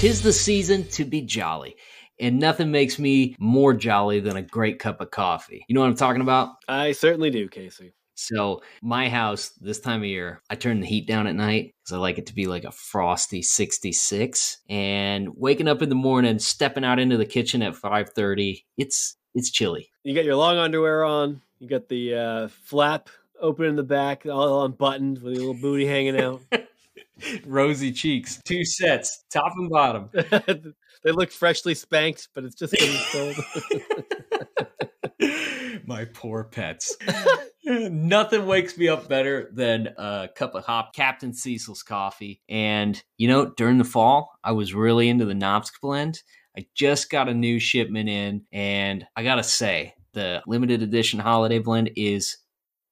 Tis 0.00 0.22
the 0.22 0.32
season 0.32 0.88
to 0.88 1.04
be 1.04 1.20
jolly, 1.20 1.76
and 2.18 2.38
nothing 2.38 2.70
makes 2.70 2.98
me 2.98 3.36
more 3.38 3.74
jolly 3.74 4.18
than 4.18 4.38
a 4.38 4.42
great 4.42 4.78
cup 4.78 5.02
of 5.02 5.10
coffee. 5.10 5.62
You 5.68 5.74
know 5.74 5.82
what 5.82 5.88
I'm 5.88 5.94
talking 5.94 6.22
about? 6.22 6.54
I 6.66 6.92
certainly 6.92 7.28
do, 7.28 7.46
Casey. 7.48 7.92
So, 8.14 8.62
my 8.80 9.10
house 9.10 9.50
this 9.60 9.78
time 9.78 10.00
of 10.00 10.06
year, 10.06 10.40
I 10.48 10.54
turn 10.54 10.80
the 10.80 10.86
heat 10.86 11.06
down 11.06 11.26
at 11.26 11.34
night 11.34 11.74
because 11.84 11.94
I 11.94 11.98
like 11.98 12.16
it 12.16 12.24
to 12.28 12.34
be 12.34 12.46
like 12.46 12.64
a 12.64 12.72
frosty 12.72 13.42
66. 13.42 14.60
And 14.70 15.36
waking 15.36 15.68
up 15.68 15.82
in 15.82 15.90
the 15.90 15.94
morning, 15.94 16.38
stepping 16.38 16.82
out 16.82 16.98
into 16.98 17.18
the 17.18 17.26
kitchen 17.26 17.60
at 17.60 17.74
5:30, 17.74 18.64
it's 18.78 19.18
it's 19.34 19.50
chilly. 19.50 19.90
You 20.02 20.14
got 20.14 20.24
your 20.24 20.36
long 20.36 20.56
underwear 20.56 21.04
on. 21.04 21.42
You 21.58 21.68
got 21.68 21.90
the 21.90 22.14
uh, 22.14 22.48
flap 22.48 23.10
open 23.38 23.66
in 23.66 23.76
the 23.76 23.82
back, 23.82 24.24
all 24.24 24.64
unbuttoned 24.64 25.20
with 25.20 25.34
your 25.34 25.44
little 25.48 25.60
booty 25.60 25.84
hanging 25.84 26.18
out. 26.18 26.40
Rosy 27.44 27.92
cheeks, 27.92 28.40
two 28.44 28.64
sets, 28.64 29.24
top 29.30 29.52
and 29.56 29.70
bottom. 29.70 30.10
they 31.04 31.12
look 31.12 31.30
freshly 31.32 31.74
spanked, 31.74 32.28
but 32.34 32.44
it's 32.44 32.54
just 32.54 32.74
getting 32.74 33.00
cold. 33.12 33.36
My 35.86 36.04
poor 36.06 36.44
pets. 36.44 36.96
Nothing 37.64 38.46
wakes 38.46 38.76
me 38.78 38.88
up 38.88 39.08
better 39.08 39.50
than 39.52 39.88
a 39.98 40.28
cup 40.34 40.54
of 40.54 40.64
hop 40.64 40.94
Captain 40.94 41.32
Cecil's 41.32 41.82
coffee. 41.82 42.40
And, 42.48 43.02
you 43.18 43.28
know, 43.28 43.52
during 43.56 43.78
the 43.78 43.84
fall, 43.84 44.30
I 44.42 44.52
was 44.52 44.74
really 44.74 45.08
into 45.08 45.24
the 45.24 45.34
Nopsk 45.34 45.72
blend. 45.82 46.22
I 46.56 46.66
just 46.74 47.10
got 47.10 47.28
a 47.28 47.34
new 47.34 47.58
shipment 47.58 48.08
in, 48.08 48.44
and 48.52 49.06
I 49.14 49.22
gotta 49.22 49.42
say, 49.42 49.94
the 50.12 50.42
limited 50.46 50.82
edition 50.82 51.20
holiday 51.20 51.58
blend 51.58 51.90
is 51.96 52.38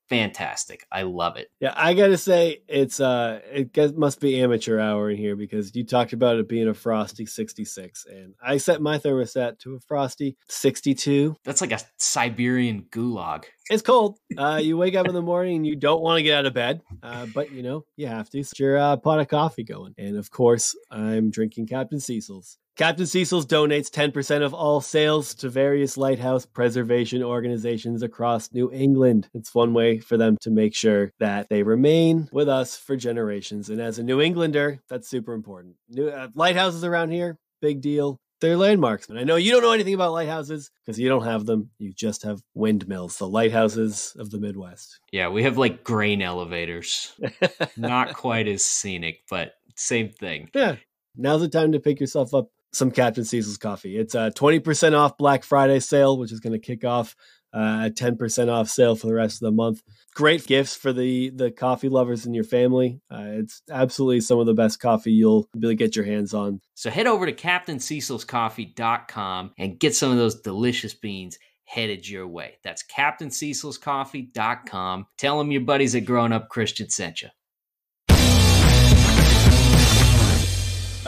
fantastic. 0.09 0.87
I 0.91 1.03
love 1.03 1.37
it. 1.37 1.49
Yeah, 1.61 1.73
I 1.77 1.95
gotta 1.95 2.17
say 2.17 2.63
it's 2.69 3.01
uh 3.01 3.41
it 3.53 3.97
must 3.97 4.21
be 4.21 4.41
amateur 4.41 4.79
hour 4.79 5.11
in 5.11 5.17
here 5.17 5.37
because 5.37 5.75
you 5.75 5.85
talked 5.85 6.13
about 6.13 6.37
it 6.37 6.49
being 6.49 6.69
a 6.69 6.75
frosty 6.75 7.27
66 7.27 8.07
and 8.07 8.35
I 8.43 8.57
set 8.59 8.81
my 8.81 8.99
thermostat 8.99 9.59
to 9.61 9.75
a 9.75 9.81
frosty 9.81 10.37
62. 10.49 11.37
That's 11.45 11.61
like 11.61 11.73
a 11.73 11.81
Siberian 11.99 12.87
gulag. 12.91 13.45
It's 13.71 13.83
cold. 13.83 14.19
Uh 14.37 14.61
you 14.63 14.77
wake 14.77 14.95
up 14.95 15.09
in 15.09 15.15
the 15.15 15.23
morning 15.23 15.57
and 15.57 15.67
you 15.67 15.77
don't 15.77 16.03
want 16.03 16.19
to 16.19 16.23
get 16.23 16.39
out 16.39 16.47
of 16.47 16.55
bed. 16.55 16.81
Uh 17.03 17.27
but 17.27 17.53
you 17.53 17.63
know, 17.63 17.85
you 17.97 18.07
have 18.07 18.31
to. 18.31 18.39
Get 18.39 18.59
your 18.59 18.79
uh, 18.79 18.97
pot 18.97 19.21
of 19.21 19.29
coffee 19.29 19.65
going. 19.65 19.95
And 19.99 20.17
of 20.17 20.31
course, 20.31 20.77
I'm 20.91 21.31
drinking 21.31 21.67
Captain 21.67 22.01
Cecil's. 22.01 22.59
Captain 22.79 23.07
Cecil's 23.07 23.45
donates 23.45 23.91
10% 23.91 24.45
of 24.45 24.55
all 24.55 24.81
sales 24.81 25.35
to 25.35 25.49
various 25.49 25.97
lighthouse 25.97 26.47
preservation 26.47 27.24
organizations 27.24 28.05
across 28.05 28.53
New 28.53 28.70
England. 28.70 29.29
It's 29.35 29.53
one 29.53 29.74
way 29.74 29.99
for 29.99 30.16
them 30.16 30.37
to 30.43 30.51
make 30.51 30.76
sure 30.76 31.11
that 31.18 31.49
they 31.49 31.64
remain 31.64 32.29
with 32.31 32.49
us 32.49 32.76
for 32.76 32.95
generations. 32.95 33.68
And 33.68 33.81
as 33.81 33.99
a 33.99 34.05
New 34.05 34.20
Englander, 34.20 34.79
that's 34.89 35.09
super 35.09 35.33
important. 35.33 35.74
New, 35.89 36.09
uh, 36.09 36.29
lighthouses 36.37 36.85
around 36.85 37.11
here, 37.11 37.37
big 37.61 37.81
deal. 37.81 38.20
They're 38.41 38.57
landmarks. 38.57 39.09
And 39.09 39.18
I 39.18 39.24
know 39.24 39.35
you 39.35 39.51
don't 39.51 39.62
know 39.62 39.72
anything 39.72 39.95
about 39.95 40.12
lighthouses 40.12 40.70
because 40.87 41.01
you 41.01 41.09
don't 41.09 41.24
have 41.24 41.47
them. 41.47 41.70
You 41.81 41.93
just 41.93 42.22
have 42.22 42.43
windmills, 42.55 43.16
the 43.16 43.29
lighthouses 43.29 44.14
of 44.20 44.31
the 44.31 44.39
Midwest. 44.39 45.01
Yeah, 45.11 45.31
we 45.31 45.43
have 45.43 45.59
like 45.59 45.83
grain 45.83 46.22
elevators. 46.22 47.12
Not 47.76 48.14
quite 48.14 48.47
as 48.47 48.64
scenic, 48.64 49.22
but 49.29 49.55
same 49.74 50.11
thing. 50.11 50.51
Yeah. 50.55 50.76
Now's 51.16 51.41
the 51.41 51.49
time 51.49 51.72
to 51.72 51.81
pick 51.81 51.99
yourself 51.99 52.33
up 52.33 52.51
some 52.73 52.91
Captain 52.91 53.25
Cecil's 53.25 53.57
coffee. 53.57 53.97
It's 53.97 54.14
a 54.14 54.31
20% 54.31 54.95
off 54.95 55.16
Black 55.16 55.45
Friday 55.45 55.81
sale, 55.81 56.19
which 56.19 56.33
is 56.33 56.41
going 56.41 56.53
to 56.53 56.59
kick 56.59 56.85
off 56.85 57.16
uh, 57.55 57.87
a 57.87 57.91
10% 57.91 58.53
off 58.53 58.69
sale 58.69 58.95
for 58.95 59.07
the 59.07 59.14
rest 59.14 59.37
of 59.37 59.47
the 59.47 59.53
month. 59.53 59.81
Great 60.14 60.47
gifts 60.47 60.77
for 60.77 60.93
the 60.93 61.31
the 61.31 61.51
coffee 61.51 61.89
lovers 61.89 62.27
in 62.27 62.35
your 62.35 62.45
family. 62.45 63.01
Uh, 63.11 63.25
it's 63.25 63.62
absolutely 63.71 64.21
some 64.21 64.39
of 64.39 64.45
the 64.47 64.55
best 64.55 64.79
coffee 64.81 65.12
you'll 65.12 65.49
to 65.61 65.75
get 65.75 65.97
your 65.97 66.05
hands 66.05 66.35
on. 66.35 66.61
So 66.75 66.91
head 66.91 67.07
over 67.07 67.25
to 67.25 67.33
CaptainCecilsCoffee.com 67.33 69.53
and 69.59 69.79
get 69.79 69.95
some 69.95 70.11
of 70.11 70.19
those 70.19 70.43
delicious 70.43 70.93
beans 70.95 71.39
headed 71.64 72.07
your 72.09 72.27
way. 72.27 72.59
That's 72.64 72.83
CaptainCecilsCoffee.com. 72.85 75.07
Tell 75.19 75.39
them 75.39 75.53
your 75.53 75.61
buddies 75.61 75.95
at 75.95 76.07
Growing 76.07 76.33
Up 76.33 76.49
Christian 76.49 76.91
sent 76.91 77.23
you. 77.23 77.29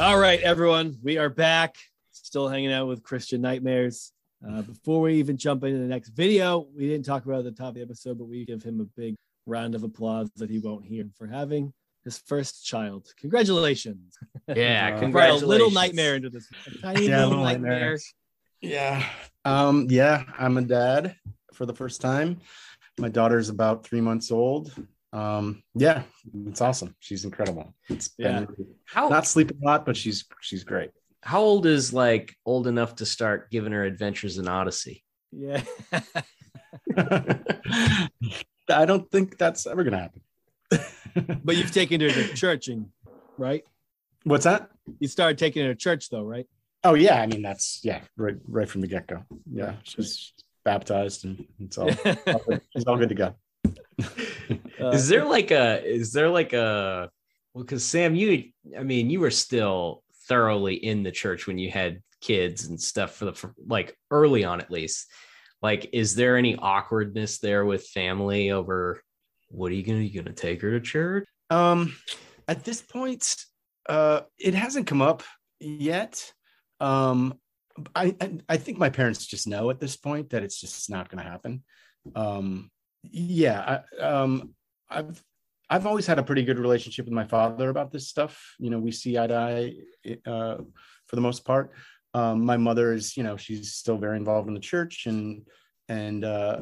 All 0.00 0.18
right, 0.18 0.40
everyone, 0.40 0.96
we 1.02 1.18
are 1.18 1.28
back. 1.28 1.76
Still 2.12 2.48
hanging 2.48 2.72
out 2.72 2.86
with 2.88 3.02
Christian 3.02 3.40
Nightmares. 3.42 4.12
Uh, 4.46 4.62
before 4.62 5.02
we 5.02 5.14
even 5.16 5.36
jump 5.36 5.62
into 5.64 5.78
the 5.78 5.84
next 5.84 6.08
video, 6.10 6.66
we 6.74 6.88
didn't 6.88 7.04
talk 7.04 7.26
about 7.26 7.44
it 7.44 7.46
at 7.48 7.56
the 7.56 7.62
top 7.62 7.68
of 7.68 7.74
the 7.74 7.82
episode, 7.82 8.16
but 8.18 8.24
we 8.24 8.44
give 8.46 8.62
him 8.62 8.80
a 8.80 8.84
big 8.98 9.14
round 9.46 9.74
of 9.74 9.82
applause 9.82 10.30
that 10.36 10.48
he 10.48 10.58
won't 10.58 10.86
hear 10.86 11.04
for 11.18 11.26
having 11.26 11.72
his 12.04 12.16
first 12.18 12.64
child. 12.64 13.08
Congratulations! 13.20 14.16
Yeah, 14.48 14.92
Uh, 14.94 14.96
a 14.96 15.00
congratulations. 15.00 15.48
little 15.48 15.70
nightmare 15.70 16.16
into 16.16 16.30
this. 16.30 16.48
A 16.66 16.78
tiny 16.78 17.06
Yeah, 17.06 17.16
little 17.18 17.30
little 17.30 17.44
nightmare. 17.44 17.70
nightmare. 17.72 17.98
Yeah. 18.62 19.06
Um, 19.44 19.86
yeah, 19.90 20.24
I'm 20.38 20.56
a 20.56 20.62
dad 20.62 21.14
for 21.52 21.66
the 21.66 21.74
first 21.74 22.00
time. 22.00 22.40
My 22.98 23.08
daughter's 23.10 23.48
about 23.50 23.84
three 23.86 24.00
months 24.00 24.32
old. 24.32 24.74
Um, 25.12 25.62
yeah, 25.74 26.02
it's 26.46 26.60
awesome. 26.60 26.94
She's 27.00 27.24
incredible. 27.24 27.74
It's 27.88 28.08
been 28.08 28.46
How 28.86 29.08
not 29.08 29.26
sleeping 29.26 29.58
a 29.62 29.66
lot, 29.66 29.84
but 29.84 29.96
she's 29.96 30.24
she's 30.40 30.64
great. 30.64 30.90
how 31.22 31.40
old 31.40 31.66
is 31.66 31.92
like 31.92 32.34
old 32.46 32.66
enough 32.66 32.96
to 32.96 33.06
start 33.06 33.50
giving 33.50 33.72
her 33.72 33.84
adventures 33.84 34.38
in 34.38 34.48
Odyssey? 34.48 35.04
Yeah. 35.32 35.62
I 38.68 38.84
don't 38.86 39.10
think 39.10 39.36
that's 39.36 39.66
ever 39.66 39.82
gonna 39.84 39.98
happen. 39.98 40.22
but 41.44 41.56
you've 41.56 41.72
taken 41.72 42.00
her 42.00 42.10
to 42.10 42.34
church 42.34 42.68
and 42.68 42.86
right? 43.36 43.64
What's 44.24 44.44
that? 44.44 44.70
You 45.00 45.08
started 45.08 45.38
taking 45.38 45.64
her 45.64 45.74
to 45.74 45.78
church 45.78 46.08
though, 46.10 46.22
right? 46.22 46.46
Oh 46.84 46.94
yeah, 46.94 47.20
I 47.20 47.26
mean 47.26 47.42
that's 47.42 47.80
yeah, 47.82 48.00
right 48.16 48.36
right 48.46 48.68
from 48.68 48.80
the 48.80 48.86
get 48.86 49.06
go. 49.06 49.24
Yeah, 49.50 49.74
she's 49.82 50.32
baptized 50.64 51.24
and 51.24 51.46
it's 51.58 51.78
all, 51.78 51.90
all 51.90 51.94
good. 52.48 52.60
it's 52.74 52.86
all 52.86 52.96
good 52.96 53.08
to 53.08 53.14
go. 53.14 53.34
Is 54.78 55.08
there 55.08 55.24
like 55.24 55.50
a 55.50 55.84
is 55.84 56.12
there 56.12 56.28
like 56.28 56.52
a 56.52 57.08
well 57.54 57.64
because 57.64 57.84
sam 57.84 58.14
you 58.14 58.50
i 58.78 58.82
mean 58.82 59.10
you 59.10 59.20
were 59.20 59.30
still 59.30 60.02
thoroughly 60.28 60.74
in 60.74 61.02
the 61.02 61.12
church 61.12 61.46
when 61.46 61.58
you 61.58 61.70
had 61.70 62.02
kids 62.20 62.66
and 62.66 62.80
stuff 62.80 63.14
for 63.14 63.26
the 63.26 63.32
for, 63.32 63.54
like 63.66 63.96
early 64.10 64.44
on 64.44 64.60
at 64.60 64.70
least 64.70 65.06
like 65.62 65.88
is 65.92 66.14
there 66.14 66.36
any 66.36 66.56
awkwardness 66.56 67.38
there 67.38 67.64
with 67.64 67.86
family 67.88 68.50
over 68.50 69.02
what 69.50 69.70
are 69.70 69.74
you 69.74 69.82
gonna 69.82 69.98
you 69.98 70.22
gonna 70.22 70.34
take 70.34 70.62
her 70.62 70.72
to 70.72 70.80
church 70.80 71.24
Um, 71.50 71.96
at 72.50 72.64
this 72.64 72.80
point, 72.80 73.36
uh, 73.88 74.22
it 74.38 74.54
hasn't 74.54 74.86
come 74.86 75.02
up 75.02 75.22
yet. 75.60 76.32
Um, 76.80 77.34
I, 77.94 78.16
I 78.20 78.38
I 78.48 78.56
think 78.56 78.78
my 78.78 78.90
parents 78.90 79.26
just 79.26 79.46
know 79.46 79.70
at 79.70 79.80
this 79.80 79.96
point 79.96 80.30
that 80.30 80.42
it's 80.42 80.60
just 80.60 80.90
not 80.90 81.08
going 81.08 81.22
to 81.22 81.30
happen. 81.30 81.62
Um, 82.14 82.70
yeah, 83.02 83.82
I, 84.00 84.02
um, 84.02 84.54
I've 84.88 85.22
I've 85.68 85.86
always 85.86 86.06
had 86.06 86.18
a 86.18 86.22
pretty 86.22 86.42
good 86.42 86.58
relationship 86.58 87.04
with 87.04 87.14
my 87.14 87.24
father 87.24 87.70
about 87.70 87.92
this 87.92 88.08
stuff. 88.08 88.54
You 88.58 88.70
know, 88.70 88.78
we 88.78 88.90
see 88.90 89.18
eye 89.18 89.26
to 89.28 89.36
eye 89.36 89.74
uh, 90.26 90.56
for 91.06 91.16
the 91.16 91.22
most 91.22 91.44
part. 91.44 91.72
Um, 92.12 92.44
my 92.44 92.56
mother 92.56 92.92
is, 92.92 93.16
you 93.16 93.22
know, 93.22 93.36
she's 93.36 93.74
still 93.74 93.96
very 93.96 94.16
involved 94.16 94.48
in 94.48 94.54
the 94.54 94.60
church 94.60 95.06
and 95.06 95.46
and 95.88 96.24
uh, 96.24 96.60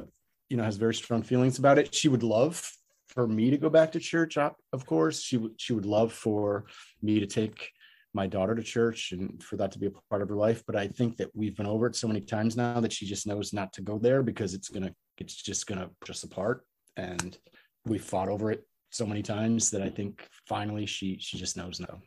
you 0.48 0.56
know 0.56 0.65
has 0.65 0.77
very 0.77 0.94
strong 0.94 1.23
feelings 1.23 1.59
about 1.59 1.78
it. 1.78 1.94
She 1.94 2.09
would 2.09 2.23
love 2.23 2.70
for 3.09 3.27
me 3.27 3.51
to 3.51 3.56
go 3.56 3.70
back 3.70 3.93
to 3.93 4.01
church. 4.01 4.36
Of 4.36 4.86
course, 4.86 5.23
she 5.23 5.39
would 5.39 5.52
she 5.56 5.73
would 5.73 5.86
love 5.86 6.12
for 6.12 6.66
me 7.02 7.20
to 7.20 7.27
take 7.27 7.73
my 8.19 8.27
daughter 8.27 8.57
to 8.57 8.62
church 8.65 9.12
and 9.12 9.40
for 9.40 9.57
that 9.57 9.70
to 9.70 9.78
be 9.78 9.86
a 9.86 9.93
part 10.11 10.23
of 10.23 10.28
her 10.28 10.35
life. 10.35 10.65
But 10.66 10.74
I 10.74 10.89
think 10.89 11.16
that 11.19 11.31
we've 11.36 11.57
been 11.57 11.66
over 11.66 11.86
it 11.86 11.95
so 11.95 12.09
many 12.09 12.20
times 12.20 12.57
now 12.57 12.81
that 12.81 12.93
she 12.93 13.07
just 13.07 13.28
knows 13.28 13.53
not 13.53 13.73
to 13.74 13.81
go 13.81 13.97
there 13.97 14.24
because 14.24 14.55
it's 14.55 14.69
gonna 14.69 14.93
it's 15.19 15.36
just 15.40 15.69
gonna 15.69 15.89
push 16.01 16.11
us 16.11 16.24
apart. 16.24 16.65
And 16.97 17.39
we 17.86 17.97
fought 17.99 18.28
over 18.28 18.51
it 18.51 18.66
so 18.90 19.07
many 19.07 19.23
times 19.23 19.70
that 19.70 19.82
I 19.82 19.89
think 19.89 20.27
finally 20.49 20.85
she 20.85 21.16
she 21.20 21.39
just 21.39 21.57
knows 21.57 21.78
no. 21.78 22.01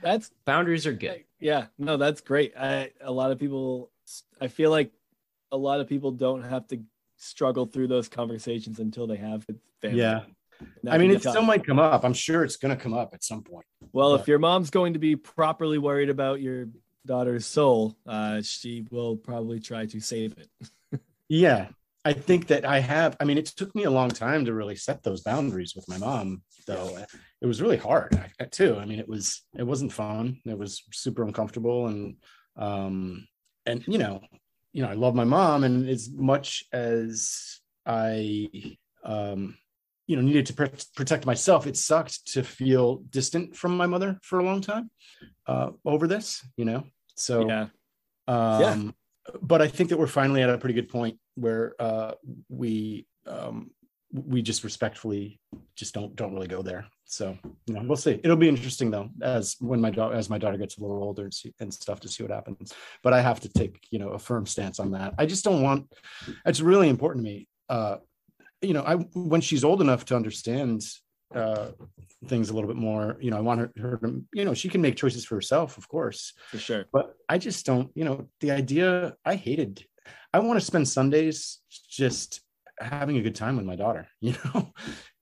That's 0.00 0.30
Boundaries 0.44 0.86
are 0.86 0.92
good. 0.92 1.24
yeah, 1.40 1.66
no, 1.76 1.96
that's 1.96 2.20
great. 2.20 2.52
I 2.56 2.92
a 3.00 3.10
lot 3.10 3.32
of 3.32 3.40
people 3.40 3.90
I 4.40 4.46
feel 4.46 4.70
like 4.70 4.92
a 5.50 5.56
lot 5.56 5.80
of 5.80 5.88
people 5.88 6.12
don't 6.12 6.44
have 6.44 6.68
to 6.68 6.78
struggle 7.16 7.66
through 7.66 7.88
those 7.88 8.08
conversations 8.08 8.78
until 8.78 9.08
they 9.08 9.16
have 9.16 9.44
with 9.48 9.58
family. 9.82 9.98
Yeah. 10.02 10.20
I 10.88 10.98
mean, 10.98 11.10
it 11.10 11.20
still 11.20 11.42
might 11.42 11.64
come 11.66 11.78
up. 11.78 12.04
I'm 12.04 12.14
sure 12.14 12.44
it's 12.44 12.56
gonna 12.56 12.76
come 12.76 12.94
up 12.94 13.10
at 13.14 13.22
some 13.24 13.42
point. 13.42 13.66
Well, 13.92 14.12
but- 14.12 14.20
if 14.22 14.28
your 14.28 14.38
mom's 14.38 14.70
going 14.70 14.92
to 14.94 14.98
be 14.98 15.16
properly 15.16 15.78
worried 15.78 16.10
about 16.10 16.40
your 16.40 16.68
daughter's 17.06 17.46
soul, 17.46 17.96
uh, 18.06 18.42
she 18.42 18.86
will 18.90 19.16
probably 19.16 19.60
try 19.60 19.86
to 19.86 20.00
save 20.00 20.36
it. 20.38 20.48
Yeah. 21.30 21.68
I 22.04 22.14
think 22.14 22.46
that 22.46 22.64
I 22.64 22.78
have. 22.78 23.16
I 23.20 23.24
mean, 23.24 23.36
it 23.36 23.44
took 23.46 23.74
me 23.74 23.84
a 23.84 23.90
long 23.90 24.08
time 24.08 24.46
to 24.46 24.54
really 24.54 24.76
set 24.76 25.02
those 25.02 25.20
boundaries 25.20 25.74
with 25.76 25.86
my 25.88 25.98
mom, 25.98 26.42
though. 26.66 26.96
It 27.42 27.46
was 27.46 27.60
really 27.60 27.76
hard 27.76 28.18
too. 28.50 28.76
I 28.78 28.86
mean, 28.86 28.98
it 28.98 29.08
was 29.08 29.42
it 29.54 29.64
wasn't 29.64 29.92
fun. 29.92 30.40
It 30.46 30.56
was 30.56 30.82
super 30.92 31.24
uncomfortable, 31.24 31.88
and 31.88 32.16
um, 32.56 33.26
and 33.66 33.84
you 33.86 33.98
know, 33.98 34.22
you 34.72 34.82
know, 34.82 34.88
I 34.88 34.94
love 34.94 35.14
my 35.14 35.24
mom, 35.24 35.64
and 35.64 35.86
as 35.86 36.08
much 36.10 36.64
as 36.72 37.60
I 37.84 38.48
um, 39.04 39.58
you 40.08 40.16
know, 40.16 40.22
needed 40.22 40.46
to 40.46 40.54
pr- 40.54 40.66
protect 40.96 41.26
myself, 41.26 41.66
it 41.68 41.76
sucked 41.76 42.26
to 42.32 42.42
feel 42.42 42.96
distant 43.10 43.54
from 43.54 43.76
my 43.76 43.86
mother 43.86 44.18
for 44.22 44.40
a 44.40 44.44
long 44.44 44.60
time 44.60 44.90
uh, 45.46 45.70
over 45.84 46.08
this. 46.08 46.44
You 46.56 46.64
know, 46.64 46.84
so 47.14 47.46
yeah. 47.46 47.66
um, 48.26 48.60
But 49.42 49.62
I 49.62 49.68
think 49.68 49.90
that 49.90 49.98
we're 49.98 50.06
finally 50.08 50.42
at 50.42 50.50
a 50.50 50.58
pretty 50.58 50.74
good 50.74 50.88
point 50.88 51.18
where 51.34 51.74
uh, 51.78 52.12
we 52.48 53.06
um, 53.26 53.70
we 54.12 54.40
just 54.40 54.64
respectfully 54.64 55.38
just 55.76 55.94
don't 55.94 56.16
don't 56.16 56.34
really 56.34 56.48
go 56.48 56.62
there. 56.62 56.86
So 57.04 57.36
you 57.66 57.74
know, 57.74 57.82
we'll 57.84 57.96
see. 57.96 58.18
It'll 58.24 58.36
be 58.36 58.48
interesting 58.48 58.90
though, 58.90 59.10
as 59.22 59.56
when 59.60 59.80
my 59.80 59.90
daughter 59.90 60.14
as 60.14 60.30
my 60.30 60.38
daughter 60.38 60.56
gets 60.56 60.78
a 60.78 60.80
little 60.80 61.02
older 61.02 61.24
and, 61.24 61.34
see, 61.34 61.54
and 61.60 61.72
stuff 61.72 62.00
to 62.00 62.08
see 62.08 62.22
what 62.22 62.32
happens. 62.32 62.72
But 63.02 63.12
I 63.12 63.20
have 63.20 63.40
to 63.40 63.48
take 63.50 63.86
you 63.90 63.98
know 63.98 64.10
a 64.10 64.18
firm 64.18 64.46
stance 64.46 64.80
on 64.80 64.92
that. 64.92 65.14
I 65.18 65.26
just 65.26 65.44
don't 65.44 65.62
want. 65.62 65.92
It's 66.46 66.62
really 66.62 66.88
important 66.88 67.26
to 67.26 67.30
me. 67.30 67.48
Uh, 67.68 67.98
you 68.62 68.74
know, 68.74 68.82
I 68.82 68.96
when 68.96 69.40
she's 69.40 69.64
old 69.64 69.80
enough 69.80 70.04
to 70.06 70.16
understand 70.16 70.84
uh 71.34 71.68
things 72.26 72.48
a 72.48 72.54
little 72.54 72.68
bit 72.68 72.76
more 72.76 73.18
you 73.20 73.30
know 73.30 73.36
i 73.36 73.40
want 73.40 73.60
her, 73.60 73.70
her 73.78 73.98
to 73.98 74.24
you 74.32 74.44
know 74.44 74.54
she 74.54 74.68
can 74.68 74.80
make 74.80 74.96
choices 74.96 75.24
for 75.24 75.34
herself 75.34 75.76
of 75.76 75.86
course. 75.88 76.32
For 76.50 76.58
sure. 76.58 76.86
But 76.92 77.14
i 77.28 77.36
just 77.36 77.66
don't 77.66 77.90
you 77.94 78.04
know 78.04 78.28
the 78.40 78.50
idea 78.50 79.14
i 79.24 79.34
hated 79.34 79.84
i 80.32 80.38
want 80.38 80.58
to 80.58 80.64
spend 80.64 80.88
sundays 80.88 81.60
just 81.90 82.40
having 82.80 83.18
a 83.18 83.22
good 83.22 83.34
time 83.34 83.56
with 83.56 83.66
my 83.66 83.76
daughter 83.76 84.08
you 84.20 84.34
know 84.44 84.72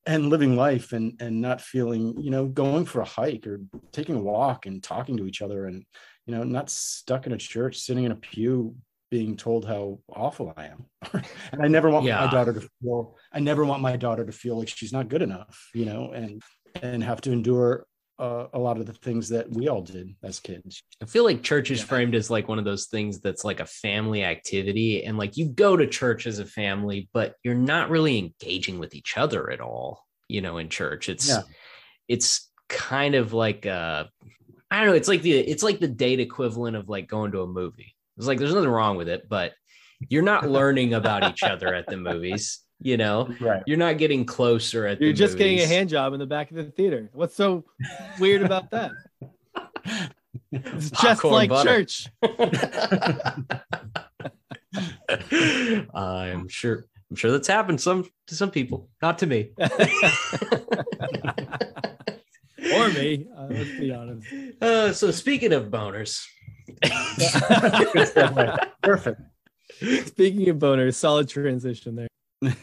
and 0.06 0.30
living 0.30 0.54
life 0.56 0.92
and 0.92 1.20
and 1.20 1.40
not 1.40 1.60
feeling 1.60 2.14
you 2.20 2.30
know 2.30 2.46
going 2.46 2.84
for 2.84 3.00
a 3.00 3.04
hike 3.04 3.46
or 3.46 3.60
taking 3.90 4.14
a 4.14 4.22
walk 4.22 4.66
and 4.66 4.82
talking 4.82 5.16
to 5.16 5.26
each 5.26 5.42
other 5.42 5.66
and 5.66 5.84
you 6.26 6.34
know 6.34 6.44
not 6.44 6.70
stuck 6.70 7.26
in 7.26 7.32
a 7.32 7.38
church 7.38 7.78
sitting 7.78 8.04
in 8.04 8.12
a 8.12 8.16
pew 8.16 8.76
being 9.10 9.36
told 9.36 9.64
how 9.64 10.00
awful 10.08 10.52
I 10.56 10.66
am. 10.66 10.86
and 11.52 11.62
I 11.62 11.68
never 11.68 11.90
want 11.90 12.04
Yeah. 12.04 12.20
my 12.20 12.26
daughter 12.30 12.52
to 12.52 12.68
feel 12.82 13.16
I 13.32 13.40
never 13.40 13.64
want 13.64 13.82
my 13.82 13.96
daughter 13.96 14.24
to 14.24 14.32
feel 14.32 14.58
like 14.58 14.68
she's 14.68 14.92
not 14.92 15.08
good 15.08 15.22
enough, 15.22 15.70
you 15.74 15.84
know, 15.84 16.12
and 16.12 16.42
and 16.82 17.02
have 17.02 17.20
to 17.22 17.32
endure 17.32 17.86
uh, 18.18 18.46
a 18.54 18.58
lot 18.58 18.78
of 18.78 18.86
the 18.86 18.92
things 18.94 19.28
that 19.28 19.50
we 19.50 19.68
all 19.68 19.82
did 19.82 20.14
as 20.22 20.40
kids. 20.40 20.82
I 21.02 21.06
feel 21.06 21.24
like 21.24 21.42
church 21.42 21.70
is 21.70 21.80
Yeah. 21.80 21.84
framed 21.86 22.14
as 22.14 22.30
like 22.30 22.48
one 22.48 22.58
of 22.58 22.64
those 22.64 22.86
things 22.86 23.20
that's 23.20 23.44
like 23.44 23.60
a 23.60 23.66
family 23.66 24.24
activity. 24.24 25.04
And 25.04 25.18
like 25.18 25.36
you 25.36 25.48
go 25.48 25.76
to 25.76 25.86
church 25.86 26.26
as 26.26 26.38
a 26.38 26.46
family, 26.46 27.08
but 27.12 27.34
you're 27.44 27.54
not 27.54 27.90
really 27.90 28.18
engaging 28.18 28.78
with 28.78 28.94
each 28.94 29.16
other 29.18 29.50
at 29.50 29.60
all, 29.60 30.04
you 30.28 30.40
know, 30.40 30.56
in 30.58 30.68
church. 30.70 31.08
It's 31.08 31.28
Yeah. 31.28 31.42
it's 32.08 32.50
kind 32.68 33.14
of 33.14 33.32
like 33.32 33.66
uh 33.66 34.04
I 34.70 34.78
don't 34.78 34.86
know, 34.86 34.94
it's 34.94 35.08
like 35.08 35.22
the 35.22 35.32
it's 35.32 35.62
like 35.62 35.78
the 35.78 35.88
date 35.88 36.20
equivalent 36.20 36.76
of 36.76 36.88
like 36.88 37.06
going 37.08 37.32
to 37.32 37.42
a 37.42 37.46
movie. 37.46 37.95
It's 38.16 38.26
like 38.26 38.38
there's 38.38 38.54
nothing 38.54 38.70
wrong 38.70 38.96
with 38.96 39.08
it, 39.08 39.28
but 39.28 39.52
you're 40.08 40.22
not 40.22 40.48
learning 40.50 40.94
about 40.94 41.30
each 41.30 41.42
other 41.42 41.74
at 41.74 41.86
the 41.86 41.96
movies, 41.96 42.60
you 42.80 42.96
know. 42.96 43.28
Right. 43.40 43.62
You're 43.66 43.78
not 43.78 43.98
getting 43.98 44.24
closer 44.24 44.86
at 44.86 45.00
You're 45.00 45.12
just 45.12 45.38
getting 45.38 45.58
a 45.58 45.66
hand 45.66 45.88
job 45.88 46.12
in 46.12 46.20
the 46.20 46.26
back 46.26 46.50
of 46.50 46.56
the 46.56 46.64
theater. 46.64 47.10
What's 47.12 47.36
so 47.36 47.64
weird 48.18 48.42
about 48.42 48.70
that? 48.70 48.92
It's 50.52 50.90
just 50.90 50.94
Popcorn 50.94 51.34
like 51.34 51.50
butter. 51.50 51.84
church. 51.84 52.08
I'm 55.94 56.48
sure 56.48 56.86
I'm 57.10 57.16
sure 57.16 57.30
that's 57.30 57.48
happened 57.48 57.80
some 57.80 58.08
to 58.26 58.34
some 58.34 58.50
people, 58.50 58.88
not 59.00 59.18
to 59.18 59.26
me. 59.26 59.52
or 59.58 59.68
me. 62.88 63.26
Uh, 63.36 63.46
let's 63.48 63.70
be 63.78 63.94
honest. 63.94 64.26
Uh, 64.60 64.92
so 64.92 65.10
speaking 65.10 65.52
of 65.52 65.66
boners, 65.66 66.24
Perfect. 68.82 69.20
Speaking 70.06 70.48
of 70.48 70.58
boners, 70.58 70.94
solid 70.94 71.28
transition 71.28 71.96
there. 71.96 72.08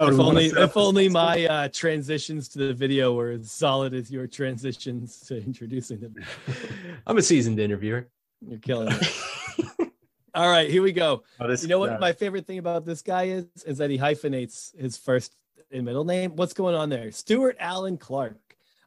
Oh, 0.00 0.08
if 0.08 0.18
only 0.18 0.46
if 0.46 0.76
only 0.76 1.08
my 1.08 1.44
uh, 1.46 1.68
transitions 1.68 2.48
to 2.48 2.58
the 2.58 2.74
video 2.74 3.12
were 3.12 3.30
as 3.30 3.52
solid 3.52 3.94
as 3.94 4.10
your 4.10 4.26
transitions 4.26 5.20
to 5.28 5.36
introducing 5.36 6.00
them. 6.00 6.16
I'm 7.06 7.16
a 7.18 7.22
seasoned 7.22 7.60
interviewer. 7.60 8.08
You're 8.44 8.58
killing 8.58 8.88
it. 8.90 9.90
All 10.34 10.50
right, 10.50 10.68
here 10.68 10.82
we 10.82 10.90
go. 10.90 11.22
Oh, 11.38 11.46
this- 11.46 11.62
You 11.62 11.68
know 11.68 11.78
what 11.78 11.92
uh, 11.92 11.98
my 12.00 12.12
favorite 12.12 12.44
thing 12.44 12.58
about 12.58 12.84
this 12.84 13.02
guy 13.02 13.24
is? 13.24 13.46
Is 13.66 13.78
that 13.78 13.88
he 13.88 13.96
hyphenates 13.96 14.72
his 14.76 14.96
first 14.96 15.36
and 15.70 15.84
middle 15.84 16.04
name. 16.04 16.34
What's 16.34 16.54
going 16.54 16.74
on 16.74 16.88
there? 16.88 17.12
Stewart 17.12 17.56
Allen 17.60 17.96
Clark. 17.96 18.40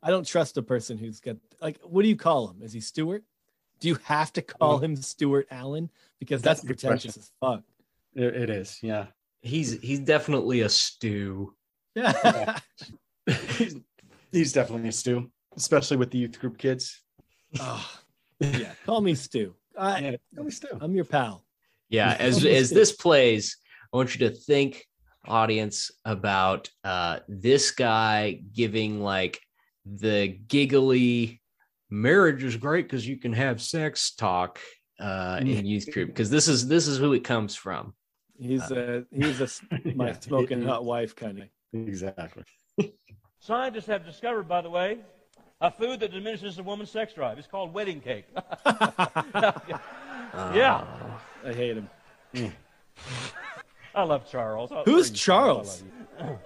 I 0.04 0.10
don't 0.10 0.28
trust 0.28 0.58
a 0.58 0.62
person 0.62 0.98
who's 0.98 1.22
got 1.22 1.38
like 1.62 1.80
what 1.84 2.02
do 2.02 2.10
you 2.10 2.18
call 2.18 2.50
him? 2.50 2.62
Is 2.64 2.74
he 2.74 2.82
Stewart? 2.82 3.24
Do 3.80 3.88
you 3.88 3.98
have 4.04 4.34
to 4.34 4.42
call 4.42 4.80
him 4.80 4.96
Stewart 4.96 5.48
Allen? 5.52 5.90
Because 6.20 6.42
that's, 6.42 6.62
That's 6.62 6.68
pretentious 6.82 7.18
as 7.18 7.32
fuck. 7.40 7.64
it- 8.16 8.36
it 8.36 8.50
is, 8.50 8.80
yeah. 8.82 9.08
He's 9.42 9.80
he's 9.82 10.00
definitely 10.00 10.62
a 10.62 10.70
stew. 10.70 11.54
Yeah. 11.96 12.58
he's, 13.58 13.76
he's 14.32 14.52
definitely 14.54 14.90
a 14.90 14.92
stew, 14.92 15.30
especially 15.56 15.98
with 15.98 16.12
the 16.12 16.18
youth 16.18 16.40
group 16.40 16.58
kids. 16.58 17.02
Oh, 17.60 17.88
yeah. 18.40 18.72
Call 18.86 19.02
me 19.02 19.14
Stu. 19.16 19.54
I, 19.78 20.00
Yeah, 20.00 20.16
really 20.36 20.52
stew. 20.52 20.68
I'm 20.82 20.96
your 20.96 21.06
pal. 21.06 21.46
Yeah, 21.90 22.16
as 22.20 22.44
as 22.46 22.70
this 22.72 22.92
plays, 22.94 23.58
I 23.94 23.98
want 23.98 24.16
you 24.16 24.28
to 24.28 24.36
think, 24.36 24.86
audience, 25.26 25.92
about 26.04 26.70
uh, 26.84 27.20
this 27.28 27.72
guy 27.72 28.42
giving 28.54 29.02
like 29.02 29.40
the 29.86 30.28
giggly 30.48 31.42
marriage 31.90 32.44
is 32.44 32.56
great 32.58 32.86
because 32.86 33.08
you 33.08 33.18
can 33.18 33.34
have 33.34 33.62
sex 33.62 34.12
talk 34.12 34.60
uh, 35.00 35.38
in 35.42 35.66
youth 35.66 35.92
group 35.94 36.10
because 36.10 36.30
this 36.30 36.48
is 36.48 36.68
this 36.68 36.88
is 36.88 36.98
who 36.98 37.14
it 37.14 37.24
comes 37.24 37.56
from. 37.56 37.94
He's 38.40 38.70
a 38.72 39.06
he's 39.12 39.42
a 39.42 39.48
my 39.96 40.08
Yeah. 40.10 40.20
smoking 40.20 40.64
hot 40.64 40.86
wife 40.86 41.16
kind 41.16 41.40
of. 41.40 41.46
Exactly. 41.74 42.44
Scientists 43.40 43.86
have 43.88 44.06
discovered, 44.06 44.48
by 44.48 44.62
the 44.62 44.70
way, 44.70 45.00
a 45.62 45.72
food 45.72 46.00
that 46.02 46.12
diminishes 46.12 46.58
a 46.60 46.64
woman's 46.64 46.92
sex 46.92 47.14
drive. 47.14 47.38
It's 47.38 47.48
called 47.48 47.74
wedding 47.74 48.00
cake. 48.02 48.26
yeah. 48.66 49.54
I 51.46 51.54
hate 51.54 51.78
him. 51.78 51.90
I 53.96 54.04
love 54.04 54.30
Charles. 54.30 54.72
I- 54.72 54.84
Who's 54.84 55.12
I 55.12 55.16
Charles? 55.16 55.84
love. 56.20 56.40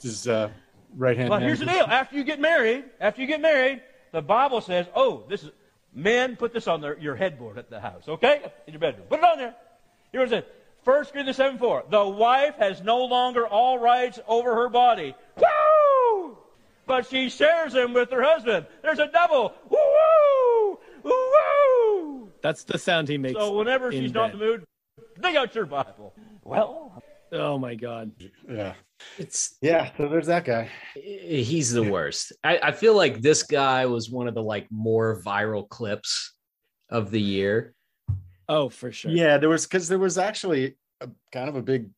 This 0.00 0.12
is 0.12 0.28
uh, 0.28 0.50
right 0.96 1.16
hand. 1.16 1.30
Well, 1.30 1.40
here's 1.40 1.60
the 1.60 1.66
deal. 1.66 1.84
After 1.88 2.16
you 2.16 2.24
get 2.24 2.40
married, 2.40 2.84
after 3.00 3.20
you 3.20 3.26
get 3.28 3.40
married, 3.40 3.82
the 4.12 4.22
Bible 4.22 4.60
says, 4.60 4.86
oh, 4.94 5.24
this 5.28 5.42
is, 5.42 5.50
men, 5.92 6.36
put 6.36 6.52
this 6.52 6.68
on 6.68 6.80
their, 6.80 6.98
your 6.98 7.16
headboard 7.16 7.58
at 7.58 7.70
the 7.70 7.80
house, 7.80 8.04
okay? 8.06 8.42
In 8.66 8.74
your 8.74 8.80
bedroom. 8.80 9.06
Put 9.08 9.18
it 9.18 9.24
on 9.24 9.38
there. 9.38 9.54
Here's 10.12 10.30
what 10.30 10.38
it 10.38 10.44
says. 10.44 10.52
1 10.84 11.04
Corinthians 11.06 11.36
7 11.36 11.58
4. 11.58 11.84
The 11.90 12.04
wife 12.04 12.56
has 12.56 12.82
no 12.82 13.04
longer 13.04 13.46
all 13.46 13.78
rights 13.78 14.18
over 14.26 14.54
her 14.54 14.68
body. 14.68 15.14
Woo! 15.36 16.36
But 16.86 17.06
she 17.08 17.28
shares 17.30 17.72
them 17.72 17.92
with 17.92 18.10
her 18.10 18.22
husband. 18.22 18.66
There's 18.82 18.98
a 18.98 19.06
double. 19.06 19.54
Woo! 19.70 20.78
Woo! 21.04 22.32
That's 22.42 22.64
the 22.64 22.78
sound 22.78 23.08
he 23.08 23.16
makes. 23.16 23.38
So 23.38 23.56
whenever 23.56 23.92
she's 23.92 24.12
not 24.12 24.32
in 24.32 24.38
the 24.38 24.44
mood, 24.44 24.64
dig 25.20 25.36
out 25.36 25.54
your 25.54 25.66
Bible. 25.66 26.12
Well, 26.42 26.91
Oh 27.32 27.58
my 27.58 27.74
god. 27.74 28.12
Yeah. 28.48 28.74
It's 29.18 29.56
Yeah. 29.62 29.90
So 29.96 30.08
there's 30.08 30.26
that 30.26 30.44
guy. 30.44 30.68
he's 30.94 31.72
the 31.72 31.90
worst. 31.90 32.32
I, 32.44 32.58
I 32.62 32.72
feel 32.72 32.94
like 32.94 33.20
this 33.20 33.42
guy 33.42 33.86
was 33.86 34.10
one 34.10 34.28
of 34.28 34.34
the 34.34 34.42
like 34.42 34.66
more 34.70 35.20
viral 35.22 35.68
clips 35.68 36.34
of 36.90 37.10
the 37.10 37.20
year. 37.20 37.74
Oh, 38.48 38.68
for 38.68 38.92
sure. 38.92 39.10
Yeah, 39.10 39.38
there 39.38 39.48
was 39.48 39.66
because 39.66 39.88
there 39.88 39.98
was 39.98 40.18
actually 40.18 40.76
a, 41.00 41.08
kind 41.32 41.48
of 41.48 41.56
a 41.56 41.62
big. 41.62 41.88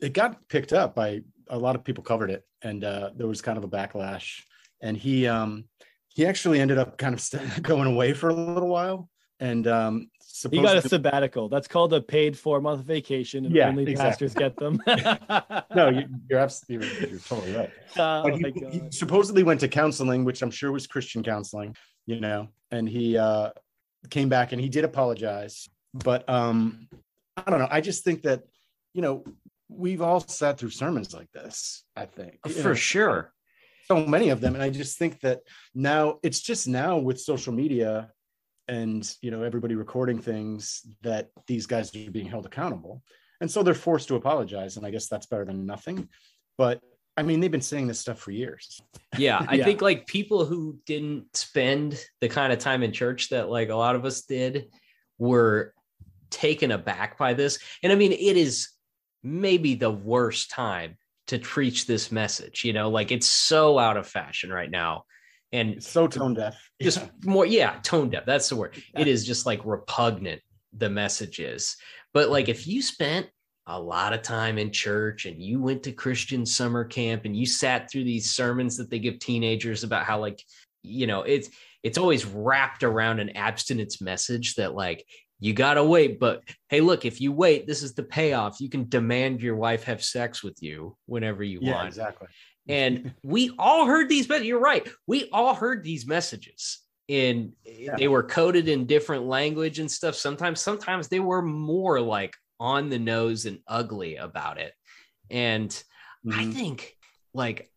It 0.00 0.14
got 0.14 0.48
picked 0.48 0.72
up 0.72 0.94
by 0.94 1.20
a 1.48 1.58
lot 1.58 1.76
of 1.76 1.84
people 1.84 2.02
covered 2.02 2.30
it, 2.30 2.44
and 2.62 2.82
uh, 2.82 3.10
there 3.14 3.26
was 3.26 3.42
kind 3.42 3.58
of 3.58 3.64
a 3.64 3.68
backlash. 3.68 4.40
And 4.80 4.96
he 4.96 5.26
um 5.26 5.64
he 6.08 6.26
actually 6.26 6.60
ended 6.60 6.78
up 6.78 6.96
kind 6.96 7.14
of 7.14 7.62
going 7.62 7.86
away 7.86 8.14
for 8.14 8.30
a 8.30 8.34
little 8.34 8.68
while, 8.68 9.10
and 9.40 9.66
um, 9.66 10.10
You 10.50 10.62
got 10.62 10.76
a 10.76 10.82
to- 10.82 10.88
sabbatical. 10.88 11.48
That's 11.48 11.68
called 11.68 11.92
a 11.94 12.00
paid 12.00 12.36
four 12.38 12.60
month 12.60 12.84
vacation, 12.84 13.46
and 13.46 13.54
Yeah, 13.54 13.68
only 13.68 13.84
exactly. 13.84 14.28
pastors 14.28 14.34
get 14.34 14.56
them. 14.56 14.80
no, 15.74 15.88
you, 15.90 16.06
you're 16.28 16.38
absolutely 16.40 16.88
you're, 17.00 17.10
you're 17.10 17.18
totally 17.20 17.52
right. 17.54 17.70
Oh 17.96 18.22
But 18.24 18.40
my 18.40 18.48
he, 18.54 18.60
God. 18.60 18.72
he 18.72 18.82
supposedly 18.90 19.42
went 19.42 19.60
to 19.60 19.68
counseling, 19.68 20.24
which 20.24 20.42
I'm 20.42 20.50
sure 20.50 20.72
was 20.72 20.86
Christian 20.86 21.22
counseling, 21.22 21.76
you 22.06 22.20
know, 22.20 22.48
and 22.70 22.88
he 22.88 23.16
uh, 23.16 23.50
came 24.10 24.28
back 24.28 24.52
and 24.52 24.60
he 24.60 24.68
did 24.68 24.84
apologize. 24.84 25.68
But 25.94 26.28
um, 26.28 26.88
I 27.36 27.50
don't 27.50 27.58
know. 27.60 27.68
I 27.70 27.80
just 27.80 28.04
think 28.04 28.22
that, 28.22 28.42
you 28.94 29.02
know, 29.02 29.24
we've 29.68 30.02
all 30.02 30.20
sat 30.20 30.58
through 30.58 30.70
sermons 30.70 31.14
like 31.14 31.30
this, 31.32 31.84
I 31.96 32.06
think. 32.06 32.38
you 32.46 32.52
For 32.52 32.68
know, 32.68 32.74
sure. 32.74 33.32
So 33.86 34.04
many 34.04 34.28
of 34.28 34.40
them. 34.40 34.54
And 34.54 34.62
I 34.62 34.68
just 34.70 34.98
think 34.98 35.20
that 35.20 35.40
now 35.74 36.18
it's 36.22 36.40
just 36.40 36.68
now 36.68 36.98
with 36.98 37.18
social 37.20 37.52
media 37.54 38.10
and, 38.68 39.10
you 39.22 39.30
know, 39.30 39.42
everybody 39.42 39.74
recording 39.74 40.20
things 40.20 40.82
that 41.02 41.30
these 41.46 41.66
guys 41.66 41.94
are 41.94 42.10
being 42.10 42.26
held 42.26 42.46
accountable. 42.46 43.02
And 43.40 43.50
so 43.50 43.62
they're 43.62 43.74
forced 43.74 44.08
to 44.08 44.16
apologize. 44.16 44.76
And 44.76 44.84
I 44.84 44.90
guess 44.90 45.08
that's 45.08 45.26
better 45.26 45.44
than 45.44 45.64
nothing. 45.64 46.08
But 46.56 46.80
I 47.16 47.22
mean, 47.22 47.40
they've 47.40 47.50
been 47.50 47.60
saying 47.60 47.86
this 47.88 48.00
stuff 48.00 48.18
for 48.18 48.30
years. 48.30 48.80
Yeah, 49.18 49.44
I 49.48 49.54
Yeah. 49.56 49.64
think 49.64 49.80
like 49.80 50.06
people 50.06 50.44
who 50.44 50.78
didn't 50.86 51.34
spend 51.34 51.98
the 52.20 52.28
kind 52.28 52.52
of 52.52 52.58
time 52.58 52.82
in 52.82 52.92
church 52.92 53.30
that 53.30 53.48
like 53.48 53.70
a 53.70 53.74
lot 53.74 53.96
of 53.96 54.04
us 54.04 54.22
did 54.22 54.68
were 55.18 55.72
taken 56.30 56.70
aback 56.70 57.16
by 57.18 57.32
this. 57.32 57.58
And 57.82 57.90
I 57.90 57.96
mean, 57.96 58.12
it 58.12 58.36
is 58.36 58.68
maybe 59.22 59.74
the 59.74 59.90
worst 59.90 60.50
time 60.50 60.98
to 61.28 61.38
preach 61.38 61.86
this 61.86 62.12
message, 62.12 62.64
you 62.64 62.72
know, 62.72 62.90
like 62.90 63.10
it's 63.10 63.26
so 63.26 63.78
out 63.78 63.96
of 63.96 64.06
fashion 64.06 64.50
right 64.50 64.70
now. 64.70 65.04
And 65.52 65.82
so 65.82 66.06
tone 66.06 66.34
deaf. 66.34 66.56
just 66.82 67.08
more 67.24 67.46
yeah 67.46 67.78
tone 67.82 68.10
deaf 68.10 68.26
that's 68.26 68.48
the 68.48 68.56
word. 68.56 68.82
It 68.96 69.08
is 69.08 69.26
just 69.26 69.46
like 69.46 69.64
repugnant 69.64 70.40
the 70.72 70.90
message 70.90 71.40
is. 71.40 71.76
But 72.12 72.28
like 72.28 72.48
if 72.48 72.66
you 72.66 72.82
spent 72.82 73.28
a 73.66 73.80
lot 73.80 74.12
of 74.12 74.22
time 74.22 74.58
in 74.58 74.72
church 74.72 75.26
and 75.26 75.42
you 75.42 75.60
went 75.60 75.82
to 75.82 75.92
christian 75.92 76.46
summer 76.46 76.84
camp 76.84 77.26
and 77.26 77.36
you 77.36 77.44
sat 77.44 77.90
through 77.90 78.02
these 78.02 78.30
sermons 78.30 78.78
that 78.78 78.88
they 78.88 78.98
give 78.98 79.18
teenagers 79.18 79.84
about 79.84 80.04
how 80.04 80.18
like 80.18 80.42
you 80.82 81.06
know 81.06 81.20
it's 81.20 81.50
it's 81.82 81.98
always 81.98 82.24
wrapped 82.24 82.82
around 82.82 83.20
an 83.20 83.36
abstinence 83.36 84.00
message 84.00 84.54
that 84.54 84.74
like 84.74 85.04
you 85.38 85.52
gotta 85.52 85.84
wait 85.84 86.18
but 86.18 86.42
hey 86.70 86.80
look 86.80 87.04
if 87.04 87.20
you 87.20 87.30
wait 87.30 87.66
this 87.66 87.82
is 87.82 87.94
the 87.94 88.02
payoff. 88.02 88.60
You 88.60 88.68
can 88.68 88.88
demand 88.88 89.40
your 89.40 89.56
wife 89.56 89.84
have 89.84 90.02
sex 90.02 90.42
with 90.42 90.62
you 90.62 90.96
whenever 91.06 91.44
you 91.44 91.58
yeah, 91.62 91.74
want. 91.74 91.88
exactly. 91.88 92.28
And 92.68 93.14
we 93.22 93.52
all 93.58 93.86
heard 93.86 94.08
these 94.08 94.26
but 94.26 94.44
you're 94.44 94.60
right. 94.60 94.86
We 95.06 95.28
all 95.32 95.54
heard 95.54 95.82
these 95.84 96.06
messages 96.06 96.80
and 97.08 97.52
they 97.96 98.08
were 98.08 98.22
coded 98.22 98.68
in 98.68 98.86
different 98.86 99.24
language 99.24 99.78
and 99.78 99.90
stuff. 99.90 100.14
Sometimes 100.14 100.60
sometimes 100.60 101.08
they 101.08 101.20
were 101.20 101.42
more 101.42 102.00
like 102.00 102.36
on 102.60 102.88
the 102.90 102.98
nose 102.98 103.46
and 103.46 103.60
ugly 103.66 104.16
about 104.16 104.58
it. 104.58 104.74
And 105.30 105.70
i 106.30 106.44
Mhm. 106.44 106.52
think 106.52 106.96
like 107.32 107.70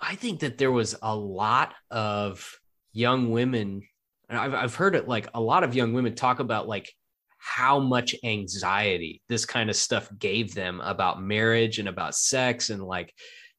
i 0.00 0.16
think 0.16 0.40
that 0.40 0.58
there 0.58 0.72
was 0.72 0.96
a 1.00 1.14
lot 1.14 1.74
of 1.90 2.58
young 2.92 3.30
women 3.30 3.82
and 4.28 4.38
I've, 4.38 4.54
I've 4.54 4.74
heard 4.74 4.94
it 4.96 5.06
like 5.08 5.28
a 5.34 5.40
lot 5.40 5.64
of 5.64 5.74
young 5.74 5.92
women 5.92 6.14
talk 6.14 6.40
about 6.40 6.66
like 6.66 6.92
how 7.38 7.78
much 7.78 8.14
anxiety 8.24 9.22
this 9.28 9.44
kind 9.44 9.68
of 9.70 9.76
stuff 9.76 10.08
gave 10.18 10.54
them 10.54 10.80
about 10.80 11.22
marriage 11.22 11.78
and 11.78 11.88
about 11.88 12.14
sex 12.14 12.70
and 12.70 12.82
like 12.82 13.14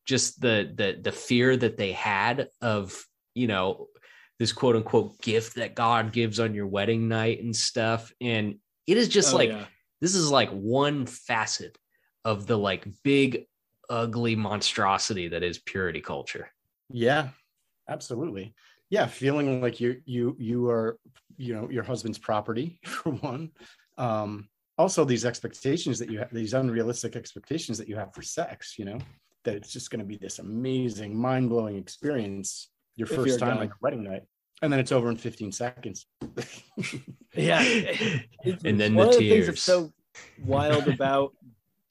just 0.06 0.40
the 0.42 0.72
the 0.76 1.00
the 1.02 1.12
fear 1.12 1.56
that 1.58 1.78
they 1.78 1.92
had 1.92 2.50
of 2.62 3.06
you 3.34 3.48
know 3.48 3.88
this 4.40 4.52
quote 4.54 4.76
unquote 4.76 5.20
gift 5.22 5.56
that 5.56 5.76
God 5.76 6.12
gives 6.12 6.40
on 6.40 6.54
your 6.54 6.68
wedding 6.68 7.08
night 7.08 7.42
and 7.42 7.56
stuff 7.56 8.14
and 8.22 8.56
it 8.88 8.98
is 8.98 9.08
just 9.08 9.34
Oh, 9.34 9.38
like 9.38 9.50
yeah. 9.50 9.66
this 10.02 10.14
is 10.16 10.30
like 10.30 10.50
one 10.52 11.06
facet 11.06 11.78
of 12.24 12.46
the 12.48 12.58
like 12.58 12.86
big 13.04 13.46
ugly 13.90 14.36
monstrosity 14.36 15.28
that 15.30 15.44
is 15.44 15.60
purity 15.60 16.02
culture 16.02 16.50
Yeah, 16.90 17.30
absolutely. 17.90 18.54
Yeah, 18.90 19.08
feeling 19.08 19.62
like 19.62 19.80
you 19.80 20.02
you 20.06 20.36
you 20.40 20.70
are 20.70 20.98
you 21.38 21.54
know 21.56 21.70
your 21.70 21.84
husband's 21.84 22.20
property 22.20 22.80
for 22.86 23.12
one. 23.14 23.52
Um, 23.98 24.48
also, 24.78 25.06
these 25.06 25.26
expectations 25.26 25.98
that 26.00 26.10
you 26.12 26.20
have, 26.20 26.32
these 26.34 26.54
unrealistic 26.54 27.16
expectations 27.16 27.78
that 27.78 27.88
you 27.88 27.96
have 27.96 28.14
for 28.14 28.22
sex. 28.22 28.76
You 28.78 28.86
know 28.86 29.00
that 29.46 29.56
it's 29.56 29.72
just 29.72 29.90
going 29.90 30.00
to 30.00 30.06
be 30.06 30.18
this 30.18 30.40
amazing, 30.40 31.16
mind 31.18 31.50
blowing 31.50 31.78
experience 31.78 32.70
your 32.96 33.08
If 33.08 33.16
first 33.16 33.40
time 33.40 33.58
guy. 33.58 33.64
on 33.64 33.72
wedding 33.82 34.04
night, 34.04 34.24
and 34.62 34.72
then 34.72 34.80
it's 34.80 34.92
over 34.92 35.10
in 35.10 35.18
15 35.18 35.52
seconds. 35.52 36.08
yeah 37.34 37.62
It's- 38.44 38.62
And 38.64 38.80
then 38.80 38.96
one 38.96 39.08
the 39.08 39.14
of 39.14 39.20
the 39.20 39.30
things 39.30 39.46
tears. 39.46 39.48
that's 39.48 39.62
so 39.62 39.92
wild 40.44 40.88
about 40.96 41.34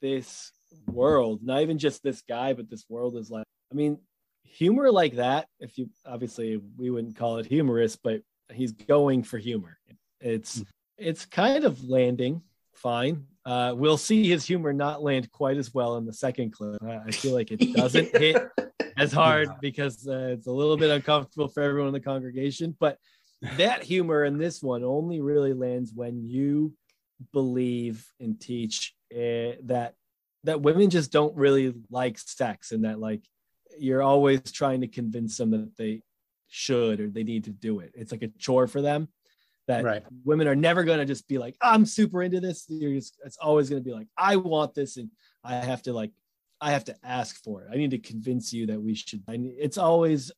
this 0.00 0.52
world 0.86 1.40
not 1.42 1.62
even 1.62 1.78
just 1.78 2.02
this 2.02 2.22
guy 2.22 2.52
but 2.52 2.68
this 2.68 2.84
world 2.90 3.16
is 3.16 3.30
like 3.30 3.44
i 3.72 3.74
mean 3.74 3.98
humor 4.42 4.90
like 4.90 5.16
that 5.16 5.46
if 5.60 5.78
you 5.78 5.88
obviously 6.04 6.60
we 6.76 6.90
wouldn't 6.90 7.16
call 7.16 7.38
it 7.38 7.46
humorous 7.46 7.96
but 7.96 8.20
he's 8.52 8.72
going 8.72 9.22
for 9.22 9.38
humor 9.38 9.78
it's 10.20 10.58
hmm. 10.58 10.62
it's 10.98 11.24
kind 11.24 11.64
of 11.64 11.82
landing 11.88 12.42
fine. 12.76 13.24
Uh 13.44 13.74
we'll 13.76 13.98
see 13.98 14.28
his 14.28 14.44
humor 14.44 14.72
not 14.72 15.02
land 15.02 15.30
quite 15.30 15.56
as 15.56 15.72
well 15.74 15.96
in 15.96 16.04
the 16.06 16.12
second 16.12 16.52
clip. 16.52 16.82
I, 16.82 16.96
I 17.06 17.10
feel 17.10 17.34
like 17.34 17.50
it 17.50 17.72
doesn't 17.74 18.16
hit 18.16 18.42
as 18.96 19.12
hard 19.12 19.48
because 19.60 20.06
uh, 20.06 20.28
it's 20.32 20.46
a 20.46 20.52
little 20.52 20.76
bit 20.76 20.90
uncomfortable 20.90 21.48
for 21.48 21.62
everyone 21.62 21.88
in 21.88 21.94
the 21.94 22.00
congregation 22.00 22.76
but 22.78 22.98
that 23.56 23.82
humor 23.82 24.24
in 24.24 24.38
this 24.38 24.62
one 24.62 24.84
only 24.84 25.20
really 25.20 25.52
lands 25.52 25.92
when 25.92 26.26
you 26.26 26.72
believe 27.32 28.06
and 28.20 28.40
teach 28.40 28.94
uh, 29.12 29.56
that 29.64 29.94
that 30.44 30.60
women 30.60 30.90
just 30.90 31.10
don't 31.10 31.34
really 31.36 31.74
like 31.90 32.18
sex 32.18 32.72
and 32.72 32.84
that 32.84 33.00
like 33.00 33.22
you're 33.78 34.02
always 34.02 34.40
trying 34.52 34.80
to 34.82 34.86
convince 34.86 35.36
them 35.36 35.50
that 35.50 35.76
they 35.76 36.02
should 36.48 37.00
or 37.00 37.08
they 37.08 37.24
need 37.24 37.44
to 37.44 37.50
do 37.50 37.80
it. 37.80 37.92
It's 37.94 38.12
like 38.12 38.22
a 38.22 38.28
chore 38.38 38.66
for 38.66 38.80
them 38.80 39.08
that 39.66 39.82
Right. 39.84 40.02
women 40.24 40.46
are 40.48 40.54
never 40.54 40.84
going 40.84 40.98
to 40.98 41.04
just 41.04 41.26
be 41.28 41.38
like 41.38 41.56
i'm 41.62 41.86
super 41.86 42.22
into 42.22 42.40
this 42.40 42.66
You're 42.68 42.92
just, 42.94 43.18
it's 43.24 43.36
always 43.38 43.68
going 43.70 43.82
to 43.82 43.88
be 43.88 43.94
like 43.94 44.08
i 44.16 44.36
want 44.36 44.74
this 44.74 44.96
and 44.96 45.10
i 45.42 45.54
have 45.54 45.82
to 45.82 45.92
like 45.92 46.10
i 46.60 46.70
have 46.72 46.84
to 46.84 46.96
ask 47.02 47.42
for 47.42 47.62
it 47.62 47.68
i 47.72 47.76
need 47.76 47.90
to 47.92 47.98
convince 47.98 48.52
you 48.52 48.66
that 48.66 48.80
we 48.80 48.94
should 48.94 49.22
I, 49.28 49.36
need- 49.36 49.56
it's 49.58 49.78
always 49.78 50.30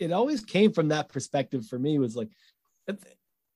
it 0.00 0.12
always 0.12 0.44
came 0.44 0.72
from 0.72 0.88
that 0.88 1.08
perspective 1.08 1.66
for 1.66 1.78
me 1.78 1.98
was 1.98 2.14
like 2.16 2.28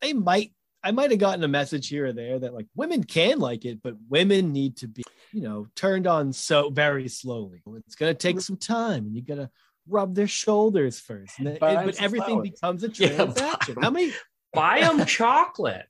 they 0.01 0.13
might 0.13 0.53
I 0.85 0.91
might 0.91 1.13
have 1.13 1.21
gotten 1.21 1.45
a 1.45 1.49
message 1.49 1.87
here 1.87 2.07
or 2.07 2.13
there 2.13 2.41
that 2.41 2.53
like 2.55 2.67
women 2.75 3.05
can 3.05 3.39
like 3.39 3.65
it, 3.65 3.79
but 3.85 3.95
women 4.09 4.51
need 4.53 4.77
to 4.79 4.89
be, 4.89 5.05
you 5.33 5.41
know, 5.41 5.69
turned 5.77 6.09
on 6.09 6.33
so 6.33 6.71
very 6.71 7.07
slowly. 7.07 7.63
It's 7.87 7.95
gonna 7.95 8.15
take 8.15 8.41
some 8.41 8.57
time, 8.57 9.07
and 9.07 9.15
you 9.15 9.23
gotta 9.23 9.49
rub 9.89 10.17
their 10.17 10.27
shoulders 10.27 10.99
first. 10.99 11.39
And 11.39 11.47
then- 11.47 11.59
Buy 11.61 11.85
but 11.85 12.03
everything 12.03 12.43
flowers. 12.43 12.51
becomes 12.51 12.83
a 12.83 12.89
Yeah, 12.89 13.15
transaction. 13.15 13.77
How 13.81 13.91
many? 13.91 14.13
Buy 14.53 14.81
them 14.81 15.05
chocolate 15.07 15.87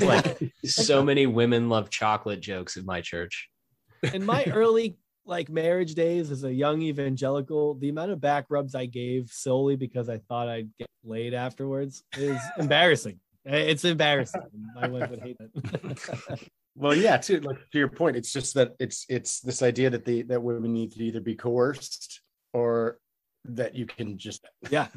like 0.00 0.38
so 0.64 1.02
many 1.04 1.26
women 1.26 1.68
love 1.68 1.90
chocolate 1.90 2.40
jokes 2.40 2.76
in 2.76 2.84
my 2.84 3.00
church 3.00 3.48
in 4.12 4.24
my 4.24 4.44
early 4.44 4.96
like 5.28 5.50
marriage 5.50 5.94
days 5.94 6.30
as 6.30 6.42
a 6.42 6.52
young 6.52 6.80
evangelical, 6.82 7.74
the 7.74 7.90
amount 7.90 8.10
of 8.10 8.20
back 8.20 8.46
rubs 8.48 8.74
I 8.74 8.86
gave 8.86 9.28
solely 9.30 9.76
because 9.76 10.08
I 10.08 10.18
thought 10.18 10.48
I'd 10.48 10.70
get 10.78 10.88
laid 11.04 11.34
afterwards 11.34 12.02
is 12.16 12.40
embarrassing. 12.58 13.20
It's 13.44 13.84
embarrassing. 13.84 14.42
My 14.74 14.88
wife 14.88 15.10
would 15.10 15.20
hate 15.20 15.36
it. 15.38 16.50
well, 16.74 16.94
yeah, 16.94 17.18
too. 17.18 17.40
Like 17.40 17.58
to 17.70 17.78
your 17.78 17.88
point, 17.88 18.16
it's 18.16 18.32
just 18.32 18.54
that 18.54 18.72
it's 18.80 19.06
it's 19.08 19.40
this 19.40 19.62
idea 19.62 19.90
that 19.90 20.04
the 20.04 20.22
that 20.22 20.42
women 20.42 20.72
need 20.72 20.92
to 20.92 21.04
either 21.04 21.20
be 21.20 21.34
coerced 21.34 22.20
or 22.52 22.98
that 23.44 23.74
you 23.74 23.86
can 23.86 24.18
just 24.18 24.44
yeah, 24.70 24.88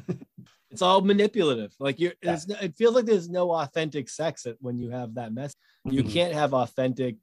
it's 0.70 0.82
all 0.82 1.00
manipulative. 1.00 1.74
Like 1.78 1.98
you're, 2.00 2.12
it's, 2.22 2.46
no- 2.48 2.56
it 2.60 2.74
feels 2.76 2.94
like 2.94 3.04
there's 3.06 3.28
no 3.28 3.50
authentic 3.52 4.08
sex 4.08 4.46
when 4.60 4.78
you 4.78 4.90
have 4.90 5.14
that 5.14 5.32
mess. 5.32 5.52
You 5.84 6.02
Mhm. 6.02 6.12
can't 6.12 6.34
have 6.34 6.54
authentic 6.54 7.16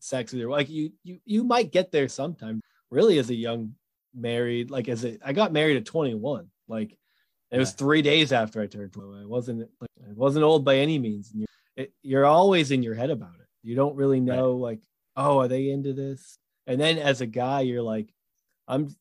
sex 0.00 0.32
with 0.32 0.40
your 0.40 0.50
like 0.50 0.68
you 0.68 0.92
you 1.02 1.18
you 1.24 1.44
might 1.44 1.72
get 1.72 1.90
there 1.92 2.08
sometime. 2.08 2.60
Really, 2.90 3.18
as 3.18 3.30
a 3.30 3.34
young 3.34 3.74
married, 4.14 4.70
like 4.70 4.88
as 4.88 5.04
a 5.04 5.18
I 5.24 5.32
got 5.32 5.52
married 5.52 5.76
at 5.76 5.84
21. 5.84 6.48
Like 6.68 6.96
it 7.50 7.58
was 7.58 7.72
three 7.72 8.02
days 8.02 8.32
after 8.32 8.60
I 8.60 8.66
turned 8.66 8.92
21. 8.92 9.22
I 9.22 9.26
wasn't 9.26 9.60
like 9.80 9.90
I 10.08 10.12
wasn't 10.14 10.44
old 10.44 10.64
by 10.64 10.76
any 10.76 10.98
means. 10.98 11.30
And 11.32 11.40
you, 11.42 11.46
it, 11.76 11.92
you're 12.02 12.24
always 12.26 12.70
in 12.70 12.82
your 12.82 12.94
head 12.94 13.10
about 13.10 13.34
it. 13.40 13.46
You 13.62 13.74
don't 13.76 13.96
really 13.96 14.20
know 14.20 14.52
like, 14.56 14.80
oh, 15.16 15.38
are 15.40 15.48
they 15.48 15.70
into 15.70 15.92
this? 15.92 16.38
And 16.66 16.80
then 16.80 16.98
as 16.98 17.20
a 17.20 17.26
guy, 17.26 17.60
you're 17.60 17.82
like, 17.82 18.08
I'm 18.66 18.94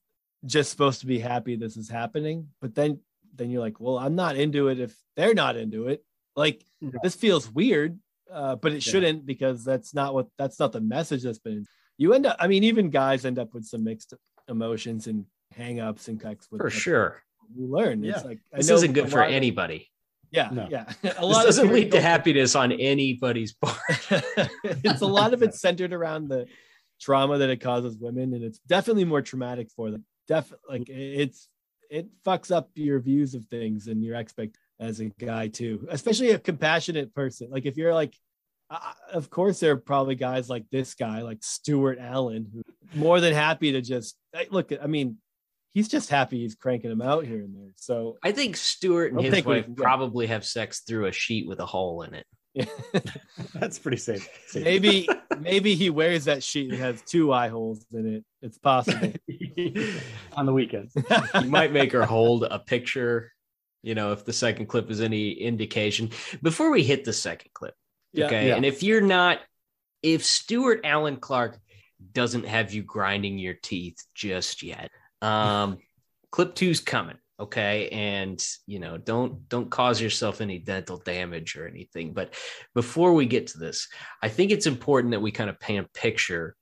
just 0.45 0.69
supposed 0.71 0.99
to 1.01 1.05
be 1.05 1.19
happy 1.19 1.55
this 1.55 1.77
is 1.77 1.89
happening. 1.89 2.49
But 2.61 2.75
then 2.75 2.99
then 3.35 3.49
you're 3.49 3.61
like, 3.61 3.79
well, 3.81 3.97
I'm 3.97 4.15
not 4.15 4.37
into 4.37 4.69
it 4.69 4.79
if 4.79 4.95
they're 5.17 5.33
not 5.33 5.57
into 5.57 5.87
it. 5.87 6.03
Like 6.35 6.63
Yeah. 6.79 6.89
this 7.03 7.15
feels 7.15 7.51
weird, 7.51 7.99
uh, 8.31 8.55
but 8.55 8.71
it 8.71 8.85
Yeah. 8.85 8.91
shouldn't 8.91 9.25
because 9.25 9.63
that's 9.65 9.93
not 9.93 10.13
what 10.13 10.27
that's 10.37 10.59
not 10.59 10.71
the 10.71 10.81
message 10.81 11.23
that's 11.23 11.39
been. 11.39 11.65
You 11.97 12.13
end 12.13 12.25
up, 12.25 12.37
I 12.39 12.47
mean, 12.47 12.63
even 12.65 12.89
guys 12.89 13.25
end 13.25 13.39
up 13.39 13.53
with 13.53 13.65
some 13.65 13.83
mixed 13.83 14.13
emotions 14.47 15.07
and 15.07 15.25
hangups 15.57 16.07
and 16.07 16.19
connects 16.19 16.49
with 16.51 16.61
for 16.61 16.69
sure 16.69 17.21
we 17.55 17.65
learn. 17.65 18.03
Yeah. 18.03 18.15
It's 18.15 18.25
like 18.25 18.39
I 18.53 18.57
This 18.57 18.69
isn't 18.69 18.93
good 18.93 19.09
for 19.11 19.21
of- 19.21 19.31
anybody. 19.31 19.89
Yeah, 20.31 20.49
No. 20.51 20.67
yeah. 20.69 20.85
A 21.03 21.07
This 21.07 21.19
lot 21.21 21.39
of 21.41 21.45
doesn't 21.45 21.71
lead 21.71 21.91
to 21.91 22.01
happiness 22.13 22.55
on 22.55 22.71
anybody's 22.73 23.53
part. 23.53 23.77
it's 24.63 25.01
a 25.01 25.05
lot 25.07 25.33
of 25.33 25.41
it 25.43 25.53
centered 25.53 25.93
around 25.93 26.27
the 26.29 26.47
trauma 26.99 27.37
that 27.37 27.49
it 27.49 27.57
causes 27.61 27.97
women, 27.97 28.33
and 28.33 28.43
it's 28.43 28.59
definitely 28.59 29.05
more 29.05 29.21
traumatic 29.21 29.69
for 29.75 29.91
them. 29.91 30.05
Definitely, 30.27 30.79
like 30.79 30.89
it's 30.89 31.47
it 31.89 32.07
fucks 32.25 32.51
up 32.51 32.69
your 32.75 32.99
views 32.99 33.35
of 33.35 33.45
things 33.45 33.87
and 33.87 34.03
your 34.03 34.15
expect 34.15 34.57
as 34.79 34.99
a 34.99 35.05
guy 35.05 35.47
too, 35.47 35.87
especially 35.89 36.31
a 36.31 36.39
compassionate 36.39 37.13
person. 37.13 37.49
Like 37.49 37.65
if 37.65 37.77
you're 37.77 37.93
like, 37.93 38.15
uh, 38.69 38.79
of 39.13 39.29
course, 39.29 39.59
there 39.59 39.73
are 39.73 39.77
probably 39.77 40.15
guys 40.15 40.49
like 40.49 40.65
this 40.71 40.95
guy, 40.95 41.21
like 41.21 41.43
Stewart 41.43 41.97
Allen, 41.99 42.47
who 42.51 42.61
more 42.99 43.19
than 43.21 43.33
happy 43.33 43.71
to 43.73 43.81
just 43.81 44.17
look. 44.49 44.71
I 44.81 44.87
mean, 44.87 45.17
he's 45.73 45.87
just 45.87 46.09
happy 46.09 46.39
he's 46.39 46.55
cranking 46.55 46.89
them 46.89 47.01
out 47.01 47.25
here 47.25 47.39
and 47.39 47.55
there. 47.55 47.71
So 47.75 48.17
I 48.23 48.31
think 48.31 48.57
Stewart 48.57 49.11
and 49.11 49.21
his 49.21 49.33
take 49.33 49.45
what 49.45 49.57
he 49.57 49.61
wife 49.63 49.77
probably 49.77 50.27
have 50.27 50.45
sex 50.45 50.81
through 50.81 51.05
a 51.05 51.11
sheet 51.11 51.47
with 51.47 51.59
a 51.59 51.65
hole 51.65 52.01
in 52.01 52.13
it. 52.15 52.25
That's 53.53 53.79
pretty 53.79 53.97
safe. 53.97 54.27
safe. 54.47 54.63
maybe 54.63 55.07
maybe 55.39 55.75
he 55.75 55.89
wears 55.89 56.25
that 56.25 56.43
sheet 56.43 56.71
that 56.71 56.77
has 56.79 57.01
two 57.01 57.33
eye 57.33 57.49
holes 57.49 57.85
in 57.93 58.15
it. 58.15 58.23
It's 58.41 58.57
possible. 58.57 59.13
on 60.33 60.45
the 60.45 60.53
weekends. 60.53 60.93
You 61.41 61.49
might 61.49 61.71
make 61.73 61.91
her 61.91 62.05
hold 62.05 62.43
a 62.43 62.59
picture, 62.59 63.31
you 63.83 63.95
know, 63.95 64.11
if 64.11 64.25
the 64.25 64.33
second 64.33 64.67
clip 64.67 64.89
is 64.89 65.01
any 65.01 65.31
indication. 65.31 66.11
Before 66.41 66.71
we 66.71 66.83
hit 66.83 67.03
the 67.05 67.13
second 67.13 67.51
clip, 67.53 67.73
Yeah. 68.13 68.25
okay. 68.27 68.47
Yeah. 68.49 68.55
And 68.55 68.65
if 68.65 68.83
you're 68.83 69.01
not, 69.01 69.39
if 70.03 70.23
Stewart 70.23 70.81
Allen 70.83 71.17
Clark 71.17 71.59
doesn't 72.13 72.45
have 72.45 72.73
you 72.73 72.83
grinding 72.83 73.39
your 73.39 73.55
teeth 73.55 73.97
just 74.13 74.61
yet, 74.63 74.91
um, 75.21 75.77
clip 76.31 76.55
two's 76.55 76.79
coming. 76.79 77.17
Okay. 77.39 77.89
And 77.89 78.43
you 78.65 78.79
know, 78.79 78.97
don't 78.97 79.47
don't 79.49 79.69
cause 79.69 79.99
yourself 80.01 80.41
any 80.41 80.59
dental 80.59 80.97
damage 80.97 81.55
or 81.57 81.67
anything. 81.67 82.13
But 82.13 82.33
before 82.73 83.13
we 83.13 83.25
get 83.25 83.47
to 83.47 83.57
this, 83.57 83.87
I 84.21 84.29
think 84.29 84.51
it's 84.51 84.67
important 84.67 85.11
that 85.11 85.21
we 85.21 85.31
kind 85.31 85.49
of 85.49 85.59
paint 85.59 85.85
a 85.85 85.99
picture 85.99 86.55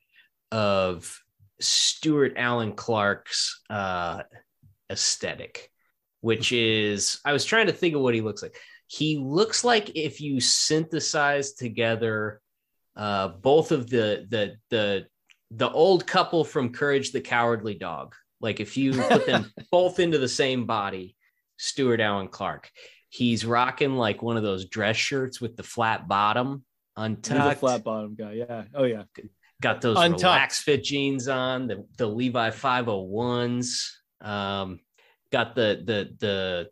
of 0.52 1.20
Stewart 1.60 2.34
Allen 2.38 2.74
Clark's 2.74 3.62
uh 3.70 4.24
aesthetic, 4.90 5.70
which 6.22 6.52
is 6.52 7.20
I 7.24 7.34
was 7.34 7.45
trying 7.45 7.68
to 7.68 7.74
think 7.74 7.95
of 7.95 8.02
what 8.02 8.16
he 8.16 8.22
looks 8.22 8.41
like. 8.41 8.56
He 8.88 9.18
looks 9.18 9.64
like 9.64 9.91
if 9.95 10.22
you 10.22 10.40
synthesize 10.40 11.54
together 11.54 12.41
uh, 12.95 13.28
both 13.28 13.72
of 13.72 13.90
the 13.90 14.26
the 14.30 14.56
the 14.70 15.06
the 15.52 15.72
old 15.72 16.06
couple 16.08 16.44
from 16.44 16.74
Courage 16.74 17.12
the 17.12 17.22
Cowardly 17.22 17.76
Dog. 17.76 18.16
Like 18.44 18.60
if 18.60 18.78
you 18.78 18.94
put 19.02 19.26
them 19.26 19.52
both 19.72 19.99
into 19.99 20.20
the 20.20 20.28
same 20.28 20.65
body, 20.68 21.15
Stewart 21.57 21.99
Allen 22.02 22.28
Clark. 22.28 22.70
He's 23.10 23.45
rocking 23.45 23.95
like 23.95 24.22
one 24.22 24.38
of 24.38 24.44
those 24.44 24.65
dress 24.65 24.98
shirts 24.98 25.40
with 25.41 25.56
the 25.56 25.64
flat 25.64 26.07
bottom 26.07 26.64
He's 26.95 27.02
a 27.02 27.06
untucked. 27.06 27.60
flat 27.60 27.84
bottom 27.84 28.15
guy. 28.15 28.34
Yeah. 28.34 28.64
Oh 28.76 28.84
yeah. 28.84 29.03
Got 29.61 29.82
those 29.82 29.98
Untucked. 29.98 30.22
relax 30.24 30.61
fit 30.61 30.84
jeans 30.84 31.28
on, 31.30 31.68
the, 31.68 31.88
the 31.98 32.06
Levi 32.06 32.49
501s. 32.49 33.88
Um, 34.22 34.80
got 35.32 35.56
the 35.56 35.82
the 35.86 36.14
the 36.20 36.70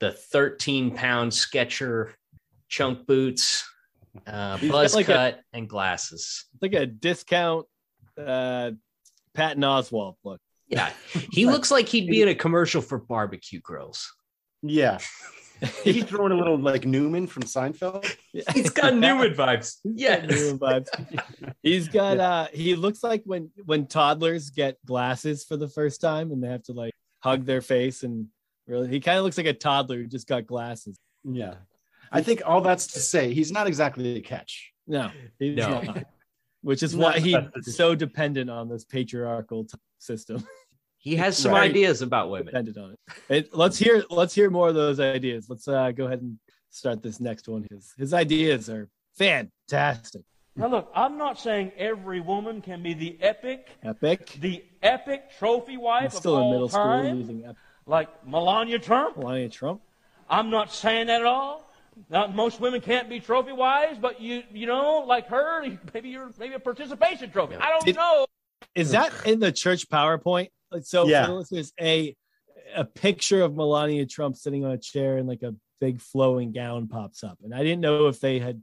the 0.00 0.10
13 0.12 0.94
pound 0.96 1.32
Sketcher 1.32 2.14
chunk 2.68 3.06
boots, 3.06 3.64
uh, 4.26 4.58
buzz 4.68 4.94
like 4.94 5.08
a- 5.08 5.12
cut, 5.14 5.40
and 5.52 5.68
glasses. 5.68 6.46
It's 6.54 6.62
like 6.62 6.74
a 6.74 6.86
discount 6.86 7.66
uh 8.18 8.72
Patton 9.34 9.62
Oswalt 9.62 10.16
look. 10.24 10.40
Yeah, 10.74 10.90
he 11.32 11.46
looks 11.46 11.70
like 11.70 11.88
he'd 11.88 12.08
be 12.08 12.22
in 12.22 12.28
a 12.28 12.34
commercial 12.34 12.82
for 12.82 12.98
barbecue 12.98 13.60
grills. 13.60 14.12
Yeah. 14.62 14.98
He's 15.84 16.04
throwing 16.04 16.32
a 16.32 16.36
little 16.36 16.58
like 16.58 16.84
Newman 16.84 17.26
from 17.26 17.44
Seinfeld. 17.44 18.04
He's 18.52 18.70
got 18.70 18.94
Newman 18.94 19.34
vibes. 19.34 19.76
Yes. 19.84 20.28
Newman 20.28 20.58
vibes. 20.58 21.54
He's 21.62 21.88
got 21.88 22.18
uh 22.18 22.48
he 22.52 22.74
looks 22.74 23.02
like 23.02 23.22
when 23.24 23.50
when 23.64 23.86
toddlers 23.86 24.50
get 24.50 24.76
glasses 24.84 25.44
for 25.44 25.56
the 25.56 25.68
first 25.68 26.00
time 26.00 26.32
and 26.32 26.42
they 26.42 26.48
have 26.48 26.64
to 26.64 26.72
like 26.72 26.92
hug 27.20 27.44
their 27.46 27.60
face 27.62 28.02
and 28.02 28.26
really 28.66 28.88
he 28.88 29.00
kind 29.00 29.16
of 29.18 29.24
looks 29.24 29.36
like 29.38 29.46
a 29.46 29.54
toddler 29.54 29.98
who 29.98 30.06
just 30.06 30.26
got 30.26 30.44
glasses. 30.46 30.98
Yeah. 31.22 31.54
I 32.12 32.20
think 32.22 32.42
all 32.44 32.60
that's 32.60 32.88
to 32.88 33.00
say 33.00 33.32
he's 33.32 33.52
not 33.52 33.66
exactly 33.66 34.16
a 34.16 34.20
catch. 34.20 34.72
No, 34.86 35.10
he's 35.38 35.56
No. 35.56 35.80
not. 35.80 36.04
Which 36.62 36.82
is 36.82 36.96
why 36.96 37.18
he's 37.20 37.36
so 37.76 37.94
dependent 37.94 38.50
on 38.50 38.68
this 38.68 38.84
patriarchal 38.84 39.64
t- 39.64 39.78
system. 39.98 40.46
He 41.04 41.16
has 41.16 41.36
some 41.36 41.52
Right. 41.52 41.70
ideas 41.70 42.00
about 42.00 42.30
women. 42.30 42.46
dependent 42.46 42.78
on 42.78 42.92
it. 42.92 42.98
And 43.28 43.46
let's 43.52 43.76
hear 43.78 44.02
let's 44.08 44.34
hear 44.34 44.48
more 44.48 44.68
of 44.70 44.74
those 44.74 44.98
ideas. 45.00 45.50
Let's 45.50 45.68
uh, 45.68 45.90
go 45.92 46.06
ahead 46.06 46.22
and 46.22 46.38
start 46.70 47.02
this 47.02 47.20
next 47.20 47.46
one. 47.46 47.66
His 47.70 47.92
his 47.98 48.14
ideas 48.14 48.70
are 48.70 48.88
fantastic. 49.18 50.22
Now, 50.56 50.68
look, 50.68 50.90
I'm 50.94 51.18
not 51.18 51.38
saying 51.38 51.72
every 51.76 52.20
woman 52.20 52.62
can 52.62 52.82
be 52.82 52.94
the 52.94 53.18
epic, 53.20 53.68
Epic. 53.82 54.38
the 54.40 54.64
epic 54.82 55.24
trophy 55.38 55.74
I'm 55.74 55.80
wife 55.80 56.06
of 56.06 56.12
still 56.14 56.36
in 56.36 56.42
all 56.42 56.52
middle 56.52 56.68
school 56.68 56.84
time, 56.84 57.18
using 57.18 57.44
Epic. 57.44 57.56
like 57.86 58.08
Melania 58.26 58.78
Trump. 58.78 59.18
Melania 59.18 59.48
Trump. 59.50 59.82
I'm 60.30 60.48
not 60.50 60.72
saying 60.72 61.08
that 61.08 61.20
at 61.20 61.26
all. 61.26 61.70
Not 62.08 62.34
most 62.34 62.60
women 62.60 62.80
can't 62.80 63.08
be 63.10 63.20
trophy 63.20 63.52
wives, 63.52 63.98
but 64.00 64.20
you 64.22 64.42
you 64.52 64.66
know, 64.66 65.04
like 65.06 65.26
her, 65.28 65.66
maybe 65.92 66.08
you're 66.08 66.32
maybe 66.38 66.54
a 66.54 66.58
participation 66.60 67.30
trophy. 67.30 67.56
I 67.56 67.68
don't 67.68 67.84
Did- 67.84 67.96
know. 67.96 68.24
Is 68.74 68.90
that 68.92 69.12
in 69.26 69.38
the 69.40 69.52
church 69.52 69.86
PowerPoint? 69.90 70.48
Like 70.74 70.84
so 70.84 71.06
Yeah. 71.06 71.24
for 71.26 71.32
the 71.32 71.38
listeners, 71.38 71.72
a 71.80 72.14
a 72.74 72.84
picture 72.84 73.42
of 73.42 73.54
Melania 73.54 74.04
Trump 74.06 74.36
sitting 74.36 74.64
on 74.64 74.72
a 74.72 74.78
chair 74.78 75.16
and 75.18 75.28
like 75.28 75.42
a 75.42 75.54
big 75.80 76.00
flowing 76.00 76.50
gown 76.52 76.88
pops 76.88 77.22
up. 77.22 77.38
And 77.44 77.54
I 77.54 77.62
didn't 77.62 77.80
know 77.80 78.08
if 78.08 78.20
they 78.20 78.38
had 78.40 78.60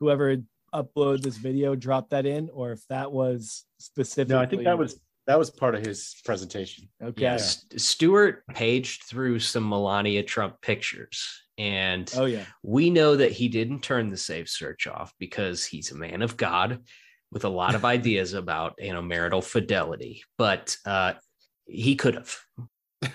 whoever 0.00 0.30
had 0.30 0.46
uploaded 0.74 1.22
this 1.22 1.36
video 1.38 1.74
dropped 1.74 2.10
that 2.10 2.26
in 2.26 2.50
or 2.50 2.72
if 2.72 2.86
that 2.88 3.10
was 3.10 3.64
specifically 3.78 4.34
No, 4.36 4.40
I 4.42 4.46
think 4.46 4.64
that 4.64 4.78
was 4.78 5.00
that 5.26 5.38
was 5.38 5.50
part 5.50 5.74
of 5.74 5.84
his 5.84 6.14
presentation. 6.24 6.88
okay. 7.02 7.22
Yeah, 7.22 7.36
St- 7.36 7.78
Stewart 7.80 8.46
paged 8.48 9.02
through 9.04 9.40
some 9.40 9.68
Melania 9.68 10.22
Trump 10.22 10.58
pictures, 10.62 11.26
and 11.58 12.10
Oh 12.16 12.24
yeah. 12.24 12.44
we 12.62 12.88
know 12.90 13.16
that 13.16 13.32
he 13.32 13.48
didn't 13.48 13.82
turn 13.82 14.08
the 14.08 14.16
safe 14.16 14.48
search 14.48 14.86
off 14.86 15.12
because 15.18 15.66
he's 15.66 15.90
a 15.90 15.96
man 15.96 16.22
of 16.22 16.36
God 16.38 16.80
with 17.30 17.44
a 17.44 17.48
lot 17.50 17.74
of 17.74 17.84
ideas 17.96 18.32
about 18.34 18.74
you 18.78 18.92
know 18.92 19.02
marital 19.02 19.42
fidelity, 19.42 20.22
but 20.38 20.76
uh, 20.86 21.14
he 21.68 21.94
could 21.94 22.14
have. 22.14 22.36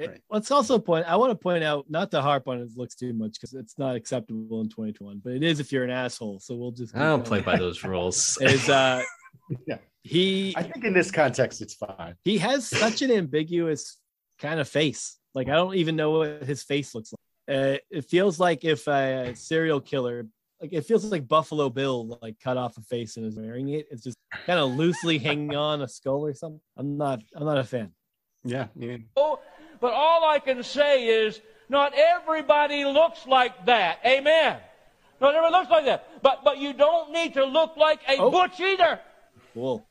It- 0.00 0.22
let's 0.30 0.50
also 0.52 0.78
point 0.78 1.06
i 1.08 1.16
want 1.16 1.30
to 1.32 1.34
point 1.34 1.64
out 1.64 1.86
not 1.88 2.10
to 2.12 2.20
harp 2.20 2.46
on 2.46 2.60
his 2.60 2.76
looks 2.76 2.94
too 2.94 3.12
much 3.14 3.32
because 3.32 3.52
it's 3.54 3.76
not 3.78 3.96
acceptable 3.96 4.60
in 4.60 4.68
2021 4.68 5.20
but 5.24 5.32
it 5.32 5.42
is 5.42 5.58
if 5.60 5.72
you're 5.72 5.82
an 5.82 5.90
asshole 5.90 6.38
so 6.38 6.54
we'll 6.54 6.70
just 6.70 6.94
I 6.94 7.00
don't 7.06 7.24
play 7.24 7.40
by 7.40 7.56
those 7.56 7.82
rules. 7.82 8.38
is 8.42 8.68
uh 8.68 9.02
Yeah. 9.66 9.78
he 10.04 10.54
I 10.56 10.62
think 10.62 10.84
in 10.84 10.92
this 10.92 11.10
context 11.10 11.62
it's 11.62 11.74
fine. 11.74 12.14
he 12.22 12.38
has 12.38 12.68
such 12.68 13.00
an 13.02 13.10
ambiguous 13.10 13.96
kind 14.38 14.60
of 14.60 14.68
face 14.68 15.16
like 15.34 15.48
i 15.48 15.52
don't 15.54 15.74
even 15.74 15.96
know 15.96 16.10
what 16.18 16.44
his 16.44 16.62
face 16.62 16.94
looks 16.94 17.12
like 17.12 17.56
uh, 17.56 17.78
it 17.90 18.04
feels 18.04 18.38
like 18.38 18.62
if 18.64 18.86
a 18.88 19.34
serial 19.34 19.80
killer 19.80 20.26
like 20.60 20.72
it 20.72 20.82
feels 20.82 21.04
like 21.04 21.26
buffalo 21.28 21.68
bill 21.70 22.18
like 22.22 22.36
cut 22.42 22.56
off 22.56 22.76
a 22.76 22.80
face 22.82 23.16
and 23.16 23.26
is 23.26 23.36
wearing 23.36 23.68
it 23.70 23.86
it's 23.90 24.02
just 24.02 24.16
kind 24.46 24.58
of 24.58 24.70
loosely 24.72 25.18
hanging 25.18 25.54
on 25.68 25.82
a 25.82 25.88
skull 25.88 26.24
or 26.24 26.34
something 26.34 26.60
i'm 26.76 26.96
not 26.96 27.20
i'm 27.34 27.44
not 27.44 27.58
a 27.58 27.64
fan 27.64 27.90
Yeah. 28.44 28.66
yeah. 28.76 28.96
Oh, 29.16 29.40
but 29.80 29.92
all 29.92 30.24
I 30.28 30.38
can 30.40 30.62
say 30.62 31.06
is, 31.06 31.40
not 31.68 31.92
everybody 31.94 32.84
looks 32.84 33.26
like 33.26 33.66
that. 33.66 33.98
Amen. 34.04 34.58
Not 35.20 35.34
everybody 35.34 35.52
looks 35.52 35.70
like 35.70 35.84
that. 35.84 36.22
But 36.22 36.42
but 36.44 36.58
you 36.58 36.72
don't 36.72 37.12
need 37.12 37.34
to 37.34 37.44
look 37.44 37.76
like 37.76 38.00
a 38.08 38.16
Oh. 38.18 38.30
butch 38.30 38.58
either. 38.60 39.00
cool 39.54 39.86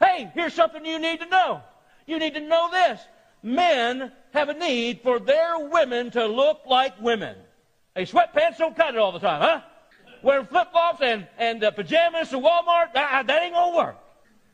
Hey, 0.00 0.30
here's 0.34 0.54
something 0.54 0.84
you 0.84 0.98
need 0.98 1.20
to 1.20 1.26
know. 1.26 1.60
You 2.06 2.18
need 2.18 2.34
to 2.34 2.40
know 2.40 2.70
this. 2.70 3.00
Men 3.42 4.12
have 4.32 4.48
a 4.50 4.54
need 4.54 5.00
for 5.02 5.18
their 5.18 5.58
women 5.58 6.10
to 6.12 6.26
look 6.26 6.60
like 6.66 6.94
women. 7.00 7.36
Hey, 7.94 8.04
sweatpants 8.04 8.58
don't 8.58 8.76
cut 8.76 8.94
it 8.94 8.98
all 8.98 9.12
the 9.12 9.18
time, 9.18 9.40
huh? 9.40 9.60
Wearing 10.22 10.46
flip-flops 10.46 11.00
and, 11.02 11.26
and 11.38 11.62
uh, 11.62 11.70
pajamas 11.70 12.30
to 12.30 12.36
Walmart, 12.36 12.92
that, 12.94 13.26
that 13.26 13.42
ain't 13.42 13.54
gonna 13.54 13.76
work. 13.76 13.96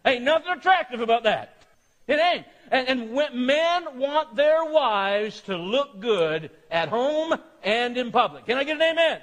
Ain't 0.05 0.23
nothing 0.23 0.53
attractive 0.53 1.01
about 1.01 1.23
that. 1.25 1.63
It 2.09 2.19
ain't. 2.19 2.47
And, 2.71 2.89
and 2.89 3.13
when 3.13 3.47
men 3.47 3.99
want 3.99 4.35
their 4.35 4.65
wives 4.65 5.41
to 5.43 5.57
look 5.57 6.01
good 6.01 6.51
at 6.71 6.89
home 6.89 7.35
and 7.63 7.97
in 7.97 8.11
public. 8.11 8.47
Can 8.47 8.59
I 8.59 8.65
get 8.65 8.77
an 8.77 8.83
amen? 8.83 9.21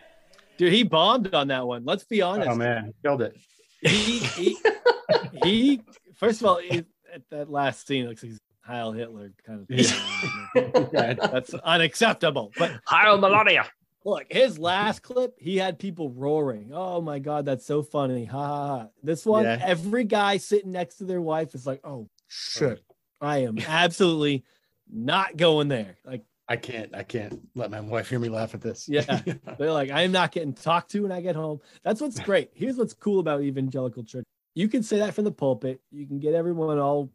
dude 0.60 0.74
he 0.74 0.84
bombed 0.84 1.34
on 1.34 1.48
that 1.48 1.66
one 1.66 1.84
let's 1.86 2.04
be 2.04 2.22
honest 2.22 2.50
Oh 2.50 2.56
man, 2.56 2.94
killed 3.02 3.22
it. 3.22 3.36
he, 3.82 4.20
he, 4.20 4.58
he 5.44 5.82
first 6.16 6.42
of 6.42 6.48
all 6.48 6.60
he, 6.60 6.80
at 7.14 7.22
that 7.32 7.50
last 7.50 7.88
scene 7.88 8.06
looks 8.08 8.22
like 8.22 8.34
he's 8.34 8.40
Heil 8.62 8.92
Hitler 8.92 9.32
kind 9.48 9.62
of 9.62 9.68
thing. 10.54 10.90
Yeah. 10.94 11.14
That's 11.14 11.56
unacceptable. 11.56 12.52
But 12.56 12.80
Heil 12.86 13.18
Melania. 13.18 13.66
Look, 14.10 14.26
his 14.30 14.58
last 14.60 15.02
clip, 15.04 15.36
he 15.40 15.58
had 15.58 15.80
people 15.80 16.10
roaring. 16.10 16.72
Oh 16.74 17.02
my 17.02 17.20
god, 17.20 17.46
that's 17.46 17.66
so 17.66 17.82
funny! 17.84 18.26
Ha 18.26 18.38
ha 18.48 18.68
ha! 18.80 18.88
This 19.04 19.26
one, 19.26 19.44
Yeah. 19.46 19.60
every 19.62 20.04
guy 20.04 20.38
sitting 20.38 20.72
next 20.72 20.96
to 20.96 21.04
their 21.06 21.22
wife 21.22 21.56
is 21.56 21.66
like, 21.68 21.82
"Oh 21.84 22.10
shit, 22.28 22.82
I 23.22 23.40
am 23.40 23.58
absolutely 23.68 24.44
not 24.92 25.38
going 25.38 25.68
there. 25.68 25.98
Like, 26.06 26.24
I 26.48 26.56
can't. 26.56 26.96
I 26.96 27.04
can't 27.04 27.40
let 27.56 27.70
my 27.72 27.80
wife 27.80 28.10
hear 28.10 28.20
me 28.20 28.30
laugh 28.30 28.54
at 28.56 28.62
this. 28.62 28.88
yeah, 28.90 29.22
they're 29.60 29.72
like, 29.72 29.92
I 29.92 30.02
am 30.02 30.12
not 30.12 30.32
getting 30.32 30.54
talked 30.54 30.92
to 30.92 31.02
when 31.04 31.12
I 31.12 31.22
get 31.22 31.36
home. 31.36 31.60
That's 31.84 32.02
what's 32.02 32.20
great. 32.20 32.50
Here's 32.54 32.78
what's 32.78 32.94
cool 32.94 33.20
about 33.20 33.42
evangelical 33.42 34.04
church. 34.04 34.26
You 34.56 34.68
can 34.68 34.82
say 34.84 34.98
that 34.98 35.14
from 35.14 35.26
the 35.26 35.32
pulpit. 35.32 35.80
You 35.92 36.08
can 36.08 36.20
get 36.20 36.34
everyone 36.34 36.80
all 36.80 37.12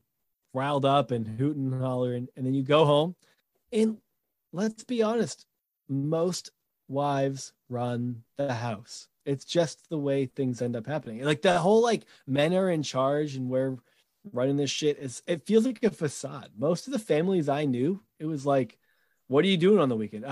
riled 0.53 0.85
up 0.85 1.11
and 1.11 1.27
hooting 1.27 1.73
and 1.73 1.83
hollering, 1.83 2.29
and 2.37 2.47
then 2.47 2.55
you 2.55 2.63
go 2.63 2.85
home. 2.85 3.17
And 3.73 3.99
let's 4.53 4.85
be 4.85 5.03
honest, 5.03 5.47
most 5.89 6.51
wives 6.89 7.53
run 7.69 8.23
the 8.37 8.53
house. 8.53 9.09
It's 9.25 9.45
just 9.45 9.89
the 9.89 9.99
way 9.99 10.27
things 10.27 10.61
end 10.61 10.77
up 10.77 10.87
happening. 10.87 11.25
Like 11.25 11.43
the 11.43 11.59
whole 11.59 11.83
like 11.83 12.05
men 12.27 12.55
are 12.55 12.71
in 12.71 12.83
charge 12.83 13.37
and 13.37 13.49
we're 13.49 13.77
running 14.33 14.57
this 14.57 14.71
shit 14.71 14.99
is 14.99 15.23
it 15.27 15.47
feels 15.47 15.67
like 15.67 15.83
a 15.83 15.91
facade. 15.91 16.51
Most 16.57 16.87
of 16.87 16.93
the 16.93 16.99
families 16.99 17.49
I 17.49 17.65
knew, 17.65 18.03
it 18.19 18.27
was 18.27 18.45
like, 18.47 18.79
what 19.29 19.45
are 19.45 19.49
you 19.49 19.57
doing 19.57 19.79
on 19.79 19.89
the 19.89 19.97
weekend? 19.97 20.25
Uh, 20.25 20.29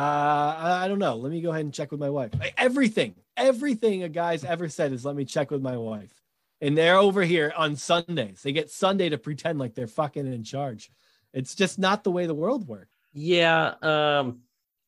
I, 0.59 0.87
don't 0.87 0.99
know. 0.99 1.17
Let 1.17 1.33
me 1.33 1.41
go 1.41 1.51
ahead 1.51 1.65
and 1.65 1.73
check 1.73 1.91
with 1.91 2.01
my 2.01 2.11
wife. 2.11 2.31
Like, 2.39 2.55
everything, 2.59 3.15
everything 3.37 4.03
a 4.03 4.09
guy's 4.09 4.45
ever 4.45 4.69
said 4.69 4.93
is 4.93 5.05
let 5.05 5.17
me 5.17 5.25
check 5.25 5.51
with 5.51 5.63
my 5.63 5.77
wife. 5.77 6.13
And 6.61 6.77
they're 6.77 6.99
over 6.99 7.23
here 7.23 7.53
on 7.57 7.75
Sundays. 7.75 8.43
They 8.43 8.53
get 8.53 8.71
Sunday 8.71 9.09
to 9.09 9.19
pretend 9.19 9.59
like 9.59 9.75
they're 9.75 9.87
fucking 9.87 10.27
in 10.27 10.45
charge. 10.45 10.91
It's 11.33 11.55
just 11.55 11.79
not 11.79 12.05
the 12.05 12.11
way 12.11 12.27
the 12.27 12.35
world 12.35 12.69
works. 12.69 12.95
Yeah, 13.15 13.75
um, 13.83 14.41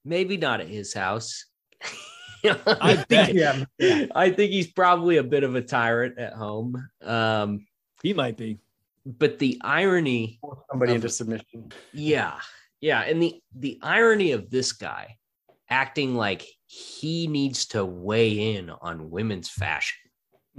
maybe 0.05 0.37
not 0.37 0.61
at 0.61 0.69
his 0.69 0.93
house. 0.93 1.47
I 2.45 3.05
bet. 3.09 3.35
yeah. 3.35 3.65
I 4.15 4.31
think 4.31 4.53
he's 4.53 4.67
probably 4.67 5.17
a 5.17 5.23
bit 5.23 5.45
of 5.45 5.55
a 5.55 5.63
tyrant 5.63 6.19
at 6.19 6.35
home. 6.35 6.89
Um, 7.03 7.67
He 8.03 8.13
might 8.13 8.37
be. 8.37 8.59
but 9.07 9.39
the 9.39 9.59
irony, 9.63 10.41
Somebody 10.71 10.93
Of- 10.93 10.97
into 10.97 11.09
submission. 11.09 11.73
yeah, 11.93 12.39
yeah, 12.81 13.01
and 13.01 13.23
the 13.23 13.41
the 13.55 13.79
irony 13.83 14.33
of 14.33 14.51
this 14.51 14.73
guy 14.73 15.17
acting 15.71 16.15
like 16.15 16.45
he 16.67 17.27
needs 17.29 17.67
to 17.67 17.85
weigh 17.85 18.55
in 18.57 18.69
on 18.69 19.11
women's 19.11 19.49
fashion 19.49 19.97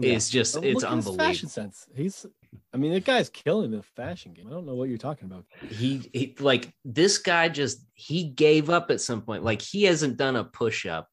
is 0.02 0.30
just 0.30 0.56
But 0.56 0.64
it's 0.66 0.82
look 0.82 0.84
at 0.92 0.96
his 0.96 1.06
unbelievable. 1.08 1.26
Fashion 1.26 1.50
sense. 1.50 1.86
He's, 1.96 2.26
I 2.74 2.78
mean, 2.78 2.94
that 2.94 3.06
guy's 3.06 3.30
killing 3.30 3.72
the 3.72 3.84
fashion 3.96 4.34
game. 4.34 4.48
I 4.48 4.52
don't 4.52 4.66
know 4.66 4.76
what 4.76 4.90
you're 4.90 4.98
talking 4.98 5.26
about. 5.26 5.46
he, 5.70 6.10
he 6.14 6.36
like 6.40 6.74
this 6.84 7.18
guy 7.18 7.50
just 7.50 7.86
he 7.94 8.26
gave 8.26 8.70
up 8.70 8.92
at 8.92 9.02
some 9.02 9.22
point 9.22 9.44
like 9.44 9.62
he 9.62 9.84
hasn't 9.84 10.18
done 10.18 10.36
a 10.36 10.44
push-up 10.44 11.08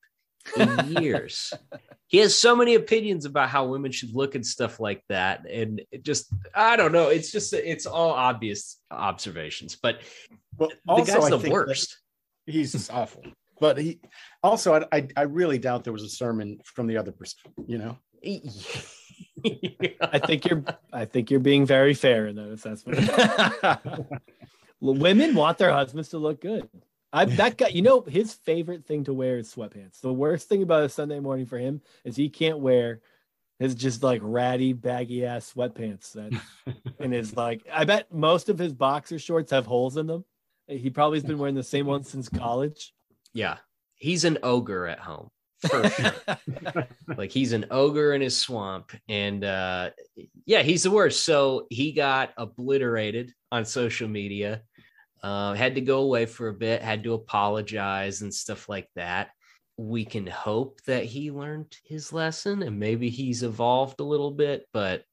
in 0.57 0.97
years 1.03 1.53
he 2.09 2.19
has 2.19 2.37
so 2.37 2.57
many 2.57 2.75
opinions 2.75 3.25
about 3.25 3.49
how 3.49 3.65
women 3.65 3.93
should 3.93 4.13
look 4.13 4.35
and 4.35 4.45
stuff 4.45 4.81
like 4.81 5.01
that 5.09 5.49
and 5.49 5.81
it 5.93 6.03
just 6.05 6.33
i 6.53 6.75
don't 6.75 6.91
know 6.91 7.09
it's 7.09 7.31
just 7.31 7.53
it's 7.53 7.87
all 7.87 8.11
obvious 8.11 8.79
observations 8.91 9.79
but 9.81 10.01
Well, 10.59 10.71
the 10.71 10.93
also, 10.93 11.21
guy's 11.21 11.33
I 11.33 11.37
the 11.37 11.51
worst 11.51 11.99
He's 12.47 12.91
awful. 12.91 13.23
But 13.61 13.79
he 13.79 14.01
also, 14.43 14.75
I, 14.75 14.85
I, 14.93 15.09
I 15.17 15.23
really 15.23 15.59
doubt 15.59 15.85
there 15.85 15.93
was 15.93 16.03
a 16.03 16.09
sermon 16.09 16.59
from 16.65 16.89
the 16.89 16.97
other 16.97 17.13
perspective. 17.13 17.65
You 17.69 17.79
know, 17.79 17.99
I 20.01 20.19
think 20.19 20.45
you're, 20.45 20.65
I 20.93 21.05
think 21.05 21.31
you're 21.31 21.41
being 21.41 21.67
very 21.67 21.95
fair 21.95 22.27
in 22.27 22.37
that 22.37 22.49
assessment. 22.49 23.11
Women 24.81 25.35
want 25.35 25.59
their 25.59 25.73
husbands 25.73 26.09
to 26.11 26.19
look 26.19 26.41
good. 26.41 26.69
I 27.13 27.27
that 27.27 27.59
guy, 27.59 27.69
you 27.69 27.83
know, 27.83 28.01
his 28.01 28.33
favorite 28.33 28.87
thing 28.87 29.05
to 29.05 29.13
wear 29.13 29.39
is 29.39 29.55
sweatpants. 29.55 30.01
The 30.01 30.13
worst 30.13 30.49
thing 30.49 30.63
about 30.63 30.85
a 30.85 30.89
Sunday 30.89 31.21
morning 31.21 31.47
for 31.47 31.59
him 31.59 31.83
is 32.05 32.17
he 32.17 32.31
can't 32.31 32.59
wear 32.59 33.01
his 33.59 33.75
just 33.75 34.03
like 34.03 34.21
ratty, 34.25 34.73
baggy 34.73 35.27
ass 35.27 35.53
sweatpants. 35.55 36.13
That 36.13 36.41
and 36.99 37.13
his 37.13 37.37
like, 37.37 37.67
I 37.73 37.85
bet 37.85 38.13
most 38.13 38.49
of 38.49 38.59
his 38.59 38.73
boxer 38.73 39.19
shorts 39.19 39.51
have 39.51 39.67
holes 39.67 39.99
in 39.99 40.07
them. 40.07 40.25
He 40.67 40.89
probably 40.91 41.19
has 41.19 41.25
been 41.25 41.39
wearing 41.39 41.55
the 41.55 41.63
same 41.63 41.87
ones 41.87 42.09
since 42.09 42.29
college. 42.29 42.95
yeah 43.35 43.59
he's 44.03 44.25
an 44.25 44.37
ogre 44.43 44.87
at 44.89 44.99
home 44.99 45.31
for 45.69 45.89
sure. 45.91 46.89
Like 47.17 47.31
he's 47.31 47.53
an 47.53 47.67
ogre 47.71 48.15
in 48.15 48.21
his 48.21 48.37
swamp 48.37 48.93
and 49.09 49.45
uh 49.45 49.91
yeah 50.47 50.63
he's 50.63 50.83
the 50.83 50.91
worst. 50.91 51.25
So 51.25 51.67
he 51.71 51.93
got 51.93 52.33
obliterated 52.37 53.33
on 53.51 53.65
social 53.65 54.09
media 54.09 54.63
uh, 55.23 55.55
had 55.55 55.77
to 55.77 55.81
go 55.81 56.01
away 56.01 56.27
for 56.27 56.49
a 56.49 56.55
bit 56.55 56.83
had 56.83 57.05
to 57.05 57.15
apologize 57.15 58.23
and 58.23 58.35
stuff 58.35 58.69
like 58.69 58.89
that. 58.97 59.31
We 59.77 60.05
can 60.05 60.27
hope 60.27 60.81
that 60.87 61.05
he 61.05 61.31
learned 61.31 61.77
his 61.85 62.13
lesson 62.13 62.63
and 62.63 62.79
maybe 62.79 63.09
he's 63.09 63.43
evolved 63.43 64.01
a 64.01 64.05
little 64.05 64.31
bit 64.31 64.67
but 64.73 65.05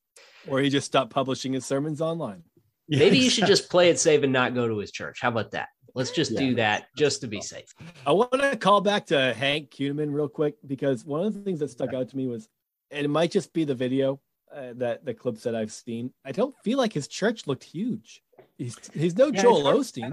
or 0.48 0.60
he 0.60 0.70
just 0.70 0.88
stopped 0.88 1.12
publishing 1.12 1.54
his 1.54 1.66
sermons 1.66 2.02
online. 2.02 2.44
maybe 2.88 3.20
you 3.20 3.30
should 3.30 3.46
just 3.46 3.70
play 3.70 3.90
it 3.90 4.00
safe 4.00 4.24
and 4.24 4.34
not 4.34 4.56
go 4.56 4.68
to 4.68 4.78
his 4.78 4.92
church. 4.92 5.20
How 5.22 5.30
about 5.30 5.52
that 5.52 5.70
let's 5.96 6.12
just 6.12 6.36
do 6.36 6.56
that 6.56 6.88
just 6.98 7.22
to 7.22 7.28
be 7.28 7.42
safe 7.42 7.74
I 8.06 8.12
want 8.12 8.32
to 8.34 8.58
call 8.58 8.82
back 8.82 9.06
to 9.08 9.34
Hank 9.34 9.72
Kunneman 9.72 10.14
real 10.14 10.28
quick 10.28 10.56
because 10.66 11.06
one 11.06 11.26
of 11.26 11.34
the 11.34 11.42
things 11.42 11.60
that 11.60 11.70
stuck 11.70 11.94
out 11.94 12.10
to 12.10 12.18
me 12.18 12.28
was, 12.28 12.48
and 12.92 13.06
it 13.06 13.10
might 13.10 13.32
just 13.32 13.54
be 13.54 13.66
the 13.66 13.76
video 13.76 14.20
uh, 14.54 14.74
that 14.76 15.06
the 15.06 15.14
clips 15.14 15.44
that 15.44 15.56
I've 15.56 15.72
seen. 15.72 16.12
I 16.26 16.32
don't 16.32 16.56
feel 16.64 16.78
like 16.78 16.94
his 16.94 17.08
church 17.08 17.48
looked 17.48 17.64
huge. 17.64 18.22
He's 18.58 18.78
he's 18.94 19.16
no 19.16 19.28
Yeah, 19.28 19.42
Joel 19.42 19.64
Osteen. 19.64 20.12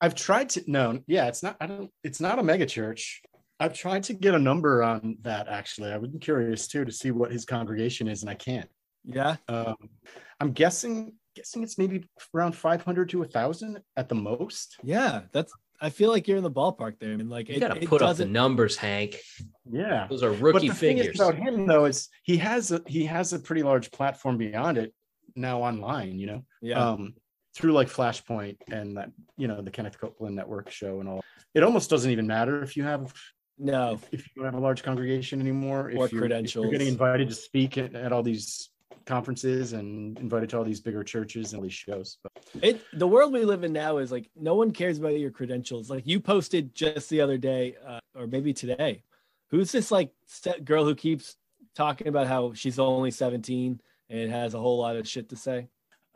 I've 0.00 0.14
tried 0.14 0.48
to 0.50 0.64
no, 0.66 1.00
yeah, 1.06 1.28
it's 1.28 1.42
not. 1.42 1.56
I 1.60 1.66
don't. 1.66 1.90
It's 2.02 2.20
not 2.20 2.38
a 2.38 2.42
mega 2.42 2.66
church. 2.66 3.22
I've 3.58 3.74
tried 3.74 4.04
to 4.04 4.14
get 4.14 4.34
a 4.34 4.38
number 4.38 4.82
on 4.82 5.18
that. 5.22 5.48
Actually, 5.48 5.92
I 5.92 5.98
would 5.98 6.12
be 6.12 6.18
curious 6.18 6.66
too 6.66 6.84
to 6.84 6.92
see 6.92 7.10
what 7.10 7.30
his 7.30 7.44
congregation 7.44 8.08
is, 8.08 8.22
and 8.22 8.30
I 8.30 8.34
can't. 8.34 8.68
Yeah, 9.04 9.36
Um, 9.48 9.76
I'm 10.40 10.52
guessing 10.52 11.14
guessing 11.34 11.62
it's 11.62 11.78
maybe 11.78 12.04
around 12.34 12.54
500 12.54 13.08
to 13.10 13.22
a 13.22 13.26
thousand 13.26 13.80
at 13.96 14.08
the 14.08 14.14
most. 14.14 14.76
yeah. 14.82 15.22
That's. 15.32 15.52
I 15.82 15.88
feel 15.88 16.10
like 16.10 16.28
you're 16.28 16.36
in 16.36 16.42
the 16.42 16.50
ballpark 16.50 16.98
there. 16.98 17.12
I 17.12 17.16
mean, 17.16 17.30
like 17.30 17.48
you 17.48 17.54
it, 17.54 17.60
gotta 17.60 17.80
it 17.80 17.88
put 17.88 18.02
up 18.02 18.16
the 18.16 18.26
numbers 18.26 18.76
hank 18.76 19.16
Yeah. 19.64 20.06
those 20.10 20.22
are 20.22 20.30
rookie 20.30 20.40
But 20.40 20.54
rookie 20.54 20.68
the 20.68 20.74
thing 20.74 20.98
is 20.98 21.18
about 21.18 21.36
him 21.36 21.66
though 21.66 21.86
is 21.86 22.10
he 22.22 22.36
has 22.36 22.70
a 22.70 22.82
he 22.86 23.06
has 23.06 23.32
a 23.32 23.38
pretty 23.38 23.62
large 23.62 23.90
platform 23.90 24.36
beyond 24.36 24.76
it 24.76 24.92
now 25.34 25.62
online. 25.62 26.18
You 26.18 26.26
know, 26.26 26.44
yeah, 26.60 26.90
um, 26.90 27.14
through 27.54 27.72
like 27.72 27.88
Flashpoint 27.88 28.58
and 28.70 28.96
that 28.96 29.10
you 29.36 29.48
know 29.48 29.62
the 29.62 29.70
Kenneth 29.70 29.98
Copeland 29.98 30.36
Network 30.36 30.70
show 30.70 31.00
and 31.00 31.08
all. 31.08 31.24
It 31.54 31.62
almost 31.62 31.90
doesn't 31.90 32.10
even 32.10 32.26
matter 32.26 32.62
if 32.62 32.76
you 32.76 32.84
have 32.84 33.12
no. 33.58 33.94
if, 33.94 34.08
if 34.12 34.20
you 34.26 34.42
don't 34.42 34.52
have 34.52 34.60
a 34.60 34.64
large 34.64 34.82
congregation 34.82 35.40
anymore. 35.40 35.86
Or 35.86 35.90
if 35.90 35.96
you're, 35.96 36.04
if 36.04 36.28
credentials. 36.28 36.64
you're 36.64 36.72
getting 36.72 36.88
invited 36.88 37.28
to 37.28 37.34
speak 37.34 37.78
at, 37.78 37.94
at 37.94 38.12
all 38.12 38.22
these 38.22 38.69
conferences 39.10 39.72
and 39.72 40.18
invited 40.18 40.50
to 40.50 40.58
all 40.58 40.64
these 40.64 40.80
bigger 40.80 41.02
churches 41.04 41.52
and 41.52 41.58
all 41.58 41.62
these 41.62 41.72
shows. 41.72 42.18
But 42.22 42.32
It 42.62 42.82
the 42.92 43.06
world 43.06 43.32
we 43.32 43.44
live 43.44 43.64
in 43.64 43.72
now 43.72 43.98
is 43.98 44.12
like 44.12 44.30
no 44.36 44.54
one 44.54 44.70
cares 44.70 44.98
about 44.98 45.18
your 45.18 45.30
credentials. 45.30 45.90
Like 45.90 46.06
you 46.06 46.20
posted 46.20 46.74
just 46.74 47.10
the 47.10 47.20
other 47.20 47.38
day, 47.38 47.76
uh, 47.86 48.00
or 48.14 48.26
maybe 48.26 48.52
today. 48.52 49.02
Who's 49.50 49.72
this 49.72 49.90
like 49.90 50.12
girl 50.64 50.84
who 50.84 50.94
keeps 50.94 51.36
talking 51.74 52.08
about 52.08 52.28
how 52.28 52.52
she's 52.54 52.78
only 52.78 53.10
17 53.10 53.80
and 54.08 54.30
has 54.30 54.54
a 54.54 54.60
whole 54.60 54.78
lot 54.78 54.96
of 54.96 55.08
shit 55.08 55.28
to 55.30 55.36
say? 55.36 55.68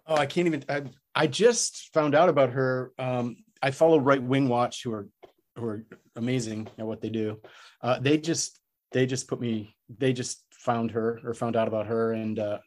oh, 0.07 0.17
I 0.17 0.27
can't 0.27 0.47
even. 0.47 0.65
I, 0.69 0.83
I 1.15 1.27
just 1.27 1.93
found 1.93 2.15
out 2.15 2.29
about 2.29 2.51
her. 2.51 2.93
Um, 2.99 3.37
I 3.63 3.71
follow 3.71 3.99
Right 3.99 4.23
Wing 4.23 4.49
Watch, 4.49 4.83
who 4.83 4.93
are 4.93 5.09
who 5.57 5.67
are 5.67 5.87
amazing 6.17 6.69
at 6.79 6.87
what 6.87 7.01
they 7.01 7.11
do. 7.11 7.41
Uh, 7.81 7.99
they 7.99 8.19
just 8.19 8.61
they 8.93 9.07
just 9.07 9.29
put 9.29 9.41
me. 9.41 9.75
They 9.99 10.13
just 10.13 10.43
found 10.53 10.93
her 10.93 11.21
or 11.25 11.35
found 11.35 11.57
out 11.57 11.69
about 11.69 11.87
her, 11.87 12.13
and 12.13 12.39
uh, 12.39 12.59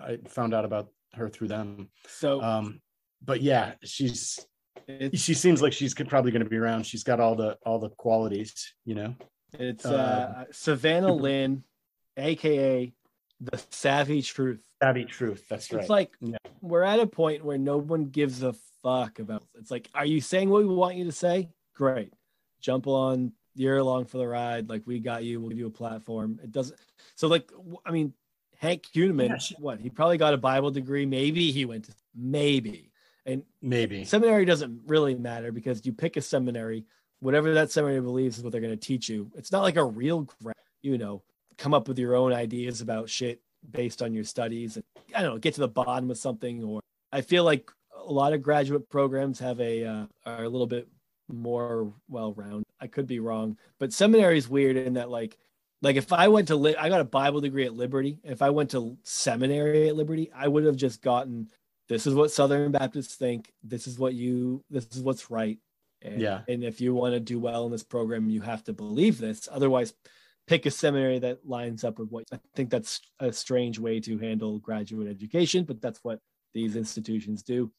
I 0.00 0.18
found 0.28 0.54
out 0.54 0.64
about 0.64 0.88
her 1.14 1.28
through 1.28 1.48
them. 1.48 1.88
So 2.08 2.40
Um, 2.42 2.80
but 3.22 3.42
yeah, 3.42 3.74
she's 3.84 4.38
it's 4.88 5.20
she 5.20 5.34
seems 5.34 5.60
like 5.62 5.72
she's 5.72 5.94
probably 5.94 6.30
going 6.32 6.42
to 6.44 6.48
be 6.48 6.56
around. 6.56 6.84
She's 6.86 7.04
got 7.04 7.20
all 7.20 7.34
the 7.36 7.58
all 7.64 7.78
the 7.78 7.90
qualities, 7.90 8.74
you 8.84 8.94
know. 8.94 9.14
it's 9.54 9.84
uh, 9.84 10.34
uh, 10.38 10.44
Savannah 10.52 11.12
Lynn, 11.12 11.64
aka 12.16 12.92
the 13.40 13.62
Savvy 13.70 14.22
Truth. 14.22 14.62
Savvy 14.82 15.04
truth. 15.04 15.46
That's 15.48 15.70
right. 15.72 15.80
It's 15.80 15.90
like 15.90 16.12
Yeah. 16.20 16.36
we're 16.60 16.82
at 16.82 17.00
a 17.00 17.06
point 17.06 17.44
where 17.44 17.58
no 17.58 17.78
one 17.78 18.06
gives 18.06 18.42
a 18.42 18.54
fuck 18.82 19.18
about. 19.18 19.44
It's 19.54 19.70
like, 19.70 19.88
are 19.94 20.06
you 20.06 20.20
saying 20.20 20.48
what 20.50 20.62
we 20.66 20.74
want 20.74 20.96
you 20.96 21.04
to 21.04 21.12
say? 21.12 21.50
Great, 21.74 22.12
jump 22.60 22.86
on. 22.86 23.32
You're 23.54 23.78
along 23.78 24.06
for 24.06 24.18
the 24.18 24.26
ride. 24.28 24.68
Like 24.68 24.82
we 24.86 25.00
got 25.00 25.24
you. 25.24 25.40
We'll 25.40 25.50
give 25.50 25.58
you 25.58 25.66
a 25.66 25.70
platform. 25.70 26.38
It 26.42 26.52
doesn't. 26.52 26.78
So 27.16 27.28
like, 27.28 27.50
I 27.84 27.90
mean, 27.90 28.14
Hank 28.60 28.86
Kunneman. 28.94 29.28
Yeah, 29.30 29.38
she- 29.38 29.54
what? 29.58 29.80
He 29.80 29.88
probably 29.88 30.18
got 30.18 30.34
a 30.34 30.38
Bible 30.38 30.70
degree. 30.70 31.06
Maybe 31.06 31.50
he 31.50 31.64
went 31.64 31.84
to 31.86 31.94
maybe. 32.14 32.92
And 33.26 33.42
Maybe. 33.62 34.04
seminary 34.04 34.44
doesn't 34.44 34.82
really 34.86 35.14
matter 35.14 35.50
because 35.52 35.84
you 35.84 35.92
pick 35.92 36.16
a 36.16 36.22
seminary. 36.22 36.84
Whatever 37.20 37.54
that 37.54 37.70
seminary 37.70 38.00
believes 38.00 38.38
is 38.38 38.44
what 38.44 38.50
they're 38.52 38.60
going 38.60 38.78
to 38.78 38.86
teach 38.86 39.08
you. 39.08 39.30
It's 39.34 39.52
not 39.52 39.62
like 39.62 39.76
a 39.76 39.84
real, 39.84 40.28
you 40.82 40.98
know, 40.98 41.22
come 41.58 41.74
up 41.74 41.86
with 41.88 41.98
your 41.98 42.16
own 42.16 42.32
ideas 42.32 42.80
about 42.80 43.08
shit 43.10 43.40
based 43.70 44.00
on 44.02 44.14
your 44.14 44.24
studies 44.24 44.76
and 44.76 44.84
I 45.14 45.20
don't 45.22 45.34
know, 45.34 45.38
get 45.38 45.54
to 45.54 45.60
the 45.60 45.68
bottom 45.68 46.10
of 46.10 46.16
something. 46.18 46.62
Or 46.64 46.80
I 47.12 47.20
feel 47.20 47.44
like 47.44 47.70
a 47.94 48.10
lot 48.12 48.32
of 48.32 48.42
graduate 48.42 48.88
programs 48.88 49.38
have 49.38 49.60
a 49.60 49.84
uh, 49.84 50.06
are 50.26 50.44
a 50.44 50.48
little 50.48 50.66
bit 50.66 50.88
more 51.28 51.92
well 52.08 52.32
rounded. 52.34 52.64
I 52.80 52.86
could 52.86 53.06
be 53.06 53.20
wrong, 53.20 53.58
but 53.78 53.92
seminary 53.92 54.38
is 54.38 54.48
weird 54.48 54.76
in 54.76 54.94
that 54.94 55.10
like 55.10 55.36
like 55.82 55.96
if 55.96 56.12
I 56.12 56.28
went 56.28 56.48
to 56.48 56.56
li- 56.56 56.76
I 56.76 56.88
got 56.88 57.00
a 57.00 57.04
Bible 57.04 57.40
degree 57.40 57.64
at 57.64 57.74
Liberty. 57.74 58.20
If 58.24 58.42
I 58.42 58.50
went 58.50 58.70
to 58.72 58.96
seminary 59.02 59.88
at 59.88 59.96
Liberty, 59.96 60.30
I 60.34 60.48
would 60.48 60.64
have 60.64 60.76
just 60.76 61.02
gotten 61.02 61.48
this 61.90 62.06
is 62.06 62.14
what 62.14 62.30
Southern 62.30 62.70
Baptists 62.70 63.16
think. 63.16 63.52
This 63.64 63.88
is 63.88 63.98
what 63.98 64.14
you. 64.14 64.64
This 64.70 64.86
is 64.92 65.02
what's 65.02 65.28
right. 65.28 65.58
And, 66.02 66.20
Yeah. 66.20 66.42
And 66.48 66.62
if 66.62 66.80
you 66.80 66.94
want 66.94 67.14
to 67.14 67.20
do 67.20 67.40
well 67.40 67.66
in 67.66 67.72
this 67.72 67.82
program, 67.82 68.30
you 68.30 68.40
have 68.42 68.62
to 68.64 68.72
believe 68.72 69.18
this. 69.18 69.48
Otherwise, 69.50 69.92
pick 70.46 70.66
a 70.66 70.70
seminary 70.70 71.18
that 71.18 71.46
lines 71.46 71.82
up 71.82 71.98
with 71.98 72.08
what 72.10 72.24
I 72.32 72.38
think 72.54 72.70
that's 72.70 73.00
a 73.18 73.32
strange 73.32 73.78
way 73.78 73.98
to 74.00 74.18
handle 74.18 74.60
graduate 74.60 75.08
education, 75.08 75.64
but 75.64 75.80
that's 75.80 75.98
what 76.04 76.20
these 76.54 76.76
institutions 76.76 77.42
do. 77.42 77.72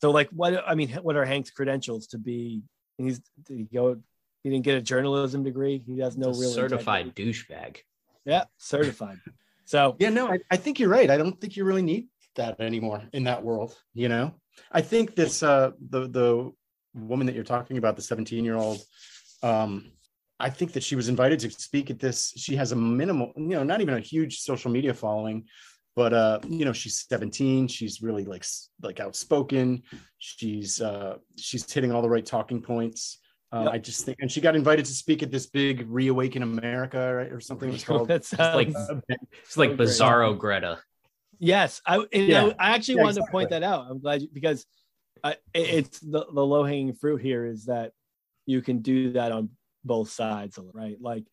So, 0.00 0.10
like, 0.10 0.30
what 0.30 0.64
I 0.66 0.74
mean, 0.74 0.88
what 1.02 1.16
are 1.16 1.26
Hank's 1.26 1.50
credentials 1.50 2.06
to 2.08 2.18
be? 2.18 2.62
He's 2.96 3.20
did 3.44 3.58
he 3.58 3.64
go. 3.64 4.00
He 4.42 4.50
didn't 4.50 4.64
get 4.64 4.76
a 4.76 4.80
journalism 4.80 5.42
degree. 5.42 5.82
He 5.86 5.98
has 6.00 6.16
no 6.16 6.28
real 6.28 6.50
certified 6.50 7.14
douchebag. 7.14 7.78
Yeah, 8.24 8.44
certified. 8.56 9.18
So 9.64 9.96
Yeah, 9.98 10.10
no, 10.10 10.28
I, 10.28 10.38
I 10.50 10.56
think 10.56 10.78
you're 10.78 10.88
right. 10.88 11.10
I 11.10 11.16
don't 11.16 11.40
think 11.40 11.56
you 11.56 11.64
really 11.64 11.82
need 11.82 12.08
that 12.36 12.60
anymore 12.60 13.02
in 13.12 13.24
that 13.24 13.42
world. 13.42 13.76
You 13.94 14.08
know, 14.08 14.34
I 14.72 14.80
think 14.80 15.14
this 15.14 15.42
uh 15.42 15.72
the 15.90 16.08
the 16.08 16.52
woman 16.94 17.26
that 17.26 17.34
you're 17.34 17.44
talking 17.44 17.78
about, 17.78 17.96
the 17.96 18.02
17 18.02 18.44
year 18.44 18.56
old, 18.56 18.80
um, 19.42 19.92
I 20.40 20.50
think 20.50 20.72
that 20.72 20.82
she 20.82 20.96
was 20.96 21.08
invited 21.08 21.38
to 21.40 21.50
speak 21.50 21.90
at 21.90 22.00
this. 22.00 22.32
She 22.36 22.56
has 22.56 22.72
a 22.72 22.76
minimal, 22.76 23.32
you 23.36 23.48
know, 23.48 23.62
not 23.62 23.80
even 23.80 23.94
a 23.94 24.00
huge 24.00 24.40
social 24.40 24.70
media 24.70 24.94
following, 24.94 25.44
but 25.94 26.12
uh, 26.12 26.40
you 26.48 26.64
know, 26.64 26.72
she's 26.72 27.06
17. 27.08 27.68
She's 27.68 28.02
really 28.02 28.24
like 28.24 28.44
like 28.82 29.00
outspoken. 29.00 29.82
She's 30.18 30.80
uh 30.80 31.18
she's 31.36 31.70
hitting 31.70 31.92
all 31.92 32.02
the 32.02 32.08
right 32.08 32.24
talking 32.24 32.62
points. 32.62 33.18
Uh, 33.52 33.62
Yep. 33.64 33.72
I 33.72 33.78
just 33.78 34.04
think, 34.04 34.18
and 34.20 34.30
she 34.30 34.40
got 34.40 34.54
invited 34.54 34.84
to 34.84 34.92
speak 34.92 35.22
at 35.24 35.30
this 35.30 35.46
big 35.46 35.84
Reawaken 35.88 36.42
America 36.42 37.14
right, 37.14 37.32
or 37.32 37.40
something. 37.40 37.68
It 37.68 37.72
was 37.72 37.84
called. 37.88 38.08
that 38.08 38.16
It's 38.16 38.32
like 38.38 38.68
it's 38.68 39.56
like. 39.56 39.76
Bizarro 39.76 40.38
Greta. 40.38 40.78
Yes, 41.38 41.80
I 41.86 41.96
and 42.12 42.28
Yeah. 42.28 42.50
I, 42.58 42.70
I 42.70 42.74
actually 42.74 42.96
Yeah, 42.96 43.02
wanted 43.02 43.24
to 43.24 43.30
point 43.30 43.50
that 43.50 43.62
out. 43.62 43.86
I'm 43.90 43.98
glad 43.98 44.22
you, 44.22 44.28
because 44.32 44.66
I, 45.24 45.36
it's 45.54 45.98
the, 46.00 46.26
the 46.32 46.44
low 46.46 46.64
hanging 46.64 46.92
fruit 46.92 47.20
here 47.20 47.44
is 47.44 47.64
that 47.64 47.92
you 48.46 48.62
can 48.62 48.78
do 48.80 49.12
that 49.12 49.32
on 49.32 49.50
both 49.84 50.10
sides, 50.10 50.58
right? 50.72 50.96
Like 51.00 51.24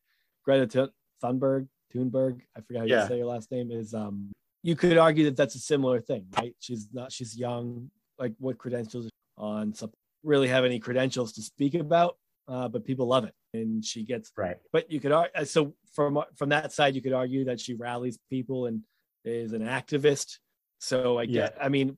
Greta 0.44 0.92
Thunberg, 1.24 1.68
Thunberg, 1.94 2.42
I 2.56 2.62
forget 2.62 2.80
how 2.82 2.86
you 2.86 2.94
Yeah. 2.94 3.08
say 3.08 3.18
your 3.18 3.28
last 3.28 3.52
name 3.52 3.72
is. 3.72 3.94
Um, 3.94 4.32
you 4.64 4.76
could 4.76 4.98
argue 4.98 5.26
that 5.26 5.36
that's 5.38 5.56
a 5.56 5.60
similar 5.60 6.00
thing, 6.02 6.26
right? 6.38 6.56
She's 6.60 6.88
not, 6.92 7.12
she's 7.12 7.38
young. 7.38 7.92
Like, 8.18 8.34
what 8.40 8.58
credentials 8.58 9.10
on 9.38 9.74
something? 9.74 9.97
Really 10.24 10.48
have 10.48 10.66
any 10.66 10.80
credentials 10.80 11.34
to 11.34 11.42
speak 11.42 11.74
about? 11.76 12.18
Uh, 12.48 12.68
but 12.70 12.86
people 12.86 13.08
love 13.08 13.26
it, 13.26 13.34
and 13.54 13.84
she 13.84 14.04
gets 14.04 14.32
Right. 14.38 14.56
but 14.72 14.90
you 14.90 15.00
could 15.02 15.12
argue 15.12 15.44
so 15.46 15.74
from 15.94 16.24
from 16.38 16.50
that 16.50 16.72
side 16.72 16.96
you 16.96 17.02
could 17.02 17.12
argue 17.14 17.44
that 17.46 17.60
she 17.60 17.74
rallies 17.74 18.18
people 18.30 18.68
and 18.68 18.82
is 19.26 19.52
an 19.52 19.62
activist 19.64 20.38
so 20.80 21.18
i 21.18 21.26
get 21.26 21.58
i 21.60 21.68
mean 21.68 21.98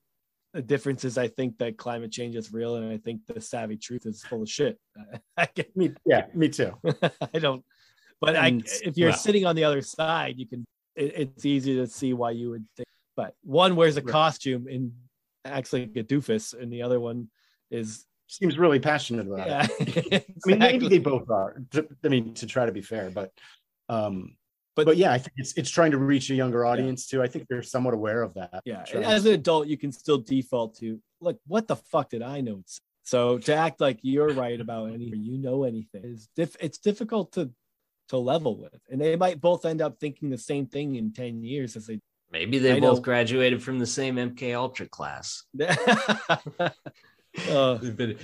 the 0.53 0.61
difference 0.63 1.05
is 1.05 1.19
i 1.19 1.27
think 1.27 1.59
that 1.59 1.77
climate 1.77 2.11
change 2.11 2.35
is 2.35 2.51
real 2.51 2.77
and 2.77 2.91
i 2.91 2.97
think 2.97 3.21
the 3.27 3.39
savvy 3.39 3.77
truth 3.77 4.07
is 4.07 4.23
full 4.23 4.41
of 4.41 4.49
shit 4.49 4.79
i 5.37 5.47
get 5.53 5.75
Me, 5.77 5.91
yeah, 6.07 6.25
me 6.33 6.49
too. 6.49 6.71
i 7.33 7.37
don't 7.39 7.63
but 8.19 8.35
And- 8.35 8.63
i 8.65 8.87
if 8.87 8.97
you're 8.97 9.09
well- 9.09 9.17
sitting 9.17 9.45
on 9.45 9.55
the 9.55 9.63
other 9.65 9.81
side 9.83 10.39
you 10.39 10.47
can 10.47 10.65
it, 10.95 11.13
it's 11.15 11.45
easy 11.45 11.75
to 11.75 11.85
see 11.85 12.13
why 12.13 12.31
you 12.31 12.49
would 12.49 12.65
think 12.75 12.87
but 13.15 13.35
one 13.43 13.75
wears 13.75 13.97
a 13.97 14.01
Right. 14.01 14.11
costume 14.11 14.65
and 14.67 14.93
acts 15.45 15.73
like 15.73 15.95
a 15.95 16.03
doofus 16.03 16.59
and 16.59 16.73
the 16.73 16.81
other 16.81 16.99
one 16.99 17.29
is 17.69 18.05
Seems 18.31 18.59
really 18.59 18.79
passionate 18.79 19.25
about 19.27 19.47
yeah 19.47 19.67
it. 19.79 20.25
I 20.45 20.49
mean, 20.49 20.59
maybe 20.59 20.87
they 20.87 20.99
both 20.99 21.29
are. 21.31 21.61
to- 21.71 21.87
I 22.03 22.07
mean, 22.09 22.33
to 22.35 22.45
try 22.45 22.65
to 22.67 22.71
be 22.71 22.81
fair, 22.81 23.09
but, 23.09 23.31
um, 23.89 24.35
But- 24.75 24.85
but 24.85 24.91
but 24.91 24.97
yeah, 24.97 25.11
I 25.11 25.17
think 25.17 25.33
it's 25.37 25.53
it's 25.57 25.69
trying 25.71 25.91
to 25.91 25.97
reach 25.97 26.29
a 26.29 26.35
younger 26.35 26.63
audience 26.65 27.07
too. 27.07 27.21
I 27.23 27.27
think 27.27 27.47
they're 27.49 27.63
somewhat 27.63 27.95
aware 27.95 28.21
of 28.21 28.35
that. 28.35 28.61
Yeah, 28.65 28.83
Trying- 28.83 29.03
as 29.03 29.25
an 29.25 29.33
adult, 29.33 29.67
you 29.67 29.77
can 29.77 29.91
still 29.91 30.19
default 30.19 30.77
to 30.77 31.01
look. 31.19 31.39
What 31.47 31.67
the 31.67 31.75
fuck 31.75 32.09
did 32.11 32.21
I 32.21 32.41
know? 32.41 32.63
So 33.03 33.39
to 33.39 33.55
act 33.55 33.81
like 33.81 33.97
you're 34.03 34.29
right 34.33 34.61
about 34.61 34.91
anything, 34.93 35.23
you 35.23 35.39
know 35.39 35.63
anything 35.63 36.03
is 36.05 36.29
diff- 36.35 36.55
It's 36.61 36.77
difficult 36.77 37.31
to 37.33 37.49
to 38.09 38.17
level 38.17 38.57
with, 38.61 38.79
and 38.89 39.01
they 39.01 39.15
might 39.15 39.41
both 39.41 39.65
end 39.65 39.81
up 39.81 39.99
thinking 39.99 40.29
the 40.29 40.37
same 40.37 40.67
thing 40.67 40.95
in 40.95 41.11
ten 41.13 41.43
years 41.43 41.75
as 41.75 41.87
they. 41.87 41.99
Maybe 42.31 42.59
they 42.59 42.73
I 42.73 42.79
both 42.79 42.99
know. 42.99 43.03
graduated 43.03 43.63
from 43.63 43.79
the 43.79 43.87
same 43.87 44.17
MK 44.17 44.53
Ultra 44.55 44.87
class. 44.87 45.43
uh, 47.49 47.75
They've 47.75 47.95
been 47.95 48.17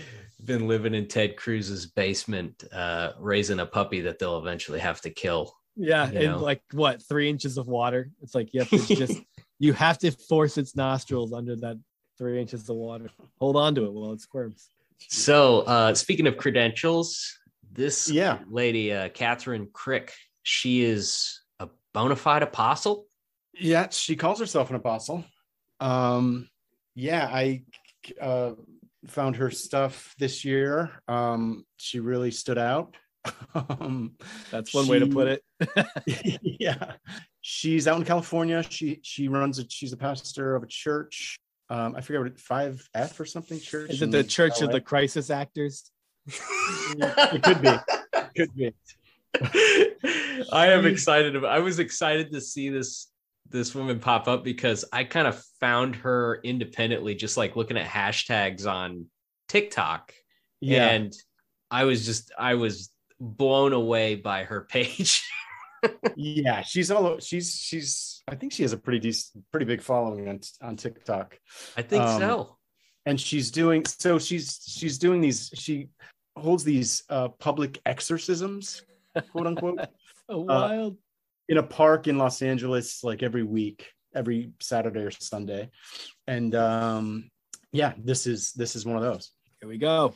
been 0.44 0.68
living 0.68 0.94
in 0.94 1.08
Ted 1.08 1.38
Cruz's 1.38 1.86
basement, 1.88 2.64
uh, 2.72 3.12
raising 3.20 3.60
a 3.60 3.66
puppy 3.66 4.02
that 4.02 4.20
they'll 4.20 4.38
eventually 4.38 4.80
have 4.80 5.02
to 5.02 5.10
kill. 5.10 5.56
yeah, 5.76 6.12
You 6.12 6.20
in 6.20 6.32
know. 6.32 6.38
like 6.40 6.62
what 6.72 7.02
three 7.02 7.30
inches 7.30 7.58
of 7.58 7.68
water? 7.68 8.12
It's 8.22 8.36
like 8.36 8.54
you 8.54 8.60
have 8.62 8.70
to 8.70 8.96
just 8.96 9.22
you 9.60 9.74
have 9.74 9.98
to 10.00 10.12
force 10.12 10.58
its 10.58 10.76
nostrils 10.76 11.34
under 11.34 11.56
that 11.58 11.78
three 12.18 12.40
inches 12.40 12.70
of 12.70 12.76
water. 12.76 13.10
Hold 13.40 13.56
on 13.56 13.74
to 13.76 13.86
it 13.86 13.92
while 13.94 14.12
it 14.14 14.22
squirms. 14.22 14.70
So, 15.08 15.62
uh, 15.62 15.94
speaking 15.94 16.28
of 16.28 16.38
credentials, 16.38 17.38
this 17.72 18.10
Yeah. 18.10 18.40
lady, 18.50 18.94
uh, 18.94 19.10
Kathryn 19.10 19.70
Krick, 19.72 20.12
she 20.44 20.84
is 20.84 21.42
a 21.60 21.68
bona 21.94 22.16
fide 22.16 22.44
apostle. 22.44 23.08
Yeah, 23.54 23.90
she 23.90 24.16
calls 24.16 24.40
herself 24.40 24.70
an 24.70 24.76
apostle. 24.78 25.24
Um, 25.80 26.50
yeah, 26.94 27.28
I 27.32 27.64
uh, 28.22 28.54
found 29.08 29.38
her 29.38 29.52
stuff 29.52 30.14
this 30.18 30.46
year. 30.46 30.92
Um, 31.08 31.66
she 31.78 32.00
really 32.00 32.32
stood 32.32 32.58
out. 32.58 32.96
um, 33.56 34.14
That's 34.52 34.74
one 34.74 34.88
way 34.88 35.00
to 35.00 35.08
put 35.08 35.28
it. 35.28 36.40
yeah, 36.60 36.94
she's 37.42 37.88
out 37.88 37.98
in 37.98 38.06
California. 38.06 38.64
She 38.70 39.00
she 39.04 39.28
runs 39.28 39.60
a 39.60 39.66
she's 39.70 39.94
a 39.94 39.98
pastor 39.98 40.56
of 40.56 40.64
a 40.64 40.68
church. 40.68 41.38
Um, 41.70 41.96
I 41.96 42.02
forget 42.02 42.22
what 42.22 42.40
five 42.40 42.88
F 42.94 43.20
or 43.20 43.26
something 43.26 43.60
church. 43.60 43.90
Is 43.90 44.02
it 44.02 44.12
the 44.12 44.24
Church 44.24 44.62
of 44.62 44.72
the 44.72 44.82
Crisis 44.82 45.30
Actors? 45.30 45.92
It 46.28 47.44
could 47.44 47.62
be. 47.62 47.76
Could 48.36 48.56
be. 48.56 48.74
I 50.52 50.68
am 50.68 50.86
excited. 50.86 51.36
About, 51.36 51.52
I 51.52 51.60
was 51.60 51.80
excited 51.80 52.32
to 52.34 52.42
see 52.42 52.70
this 52.70 53.08
this 53.50 53.76
woman 53.76 54.00
pop 54.00 54.28
up 54.28 54.44
because 54.44 54.86
I 54.92 55.04
kind 55.04 55.28
of 55.28 55.42
found 55.60 55.96
her 55.98 56.40
independently, 56.44 57.16
just 57.16 57.38
like 57.38 57.56
looking 57.56 57.78
at 57.78 57.88
hashtags 57.88 58.66
on 58.70 59.06
TikTok, 59.48 60.14
Yeah. 60.62 60.88
and 60.90 61.14
I 61.72 61.84
was 61.86 62.06
just 62.06 62.32
I 62.38 62.56
was 62.56 62.92
blown 63.20 63.74
away 63.74 64.16
by 64.16 64.44
her 64.44 64.62
page. 64.62 65.24
yeah 66.16 66.62
she's 66.64 66.90
all 66.90 67.20
she's 67.20 67.54
she's 67.54 68.24
i 68.28 68.34
think 68.34 68.52
she 68.52 68.64
has 68.64 68.74
a 68.74 68.78
pretty 68.78 68.98
decent 68.98 69.44
pretty 69.52 69.68
big 69.68 69.82
following 69.82 70.28
on 70.28 70.40
on 70.62 70.76
tiktok 70.76 71.38
I 71.78 71.84
think 71.84 72.02
Um, 72.04 72.20
so. 72.20 72.58
and 73.06 73.22
she's 73.22 73.52
doing 73.52 73.86
so 73.86 74.18
she's 74.18 74.62
she's 74.66 74.98
doing 74.98 75.22
these 75.22 75.52
she 75.54 75.90
holds 76.36 76.64
these 76.64 77.04
uh 77.10 77.28
public 77.28 77.80
exorcisms 77.86 78.82
quote 79.32 79.46
unquote 79.46 79.80
So 80.30 80.40
wild. 80.40 80.98
In 81.50 81.58
a 81.58 81.64
park 81.64 82.08
in 82.08 82.18
los 82.18 82.42
angeles 82.42 83.04
like 83.04 83.22
every 83.24 83.44
week 83.44 83.92
every 84.16 84.52
saturday 84.60 85.02
or 85.02 85.12
sunday. 85.12 85.70
And 86.28 86.56
um 86.56 87.30
yeah 87.72 87.94
this 87.98 88.28
is 88.28 88.54
this 88.54 88.76
is 88.76 88.86
one 88.86 88.98
of 88.98 89.04
those. 89.04 89.32
Here 89.60 89.70
we 89.70 89.78
go. 89.78 90.16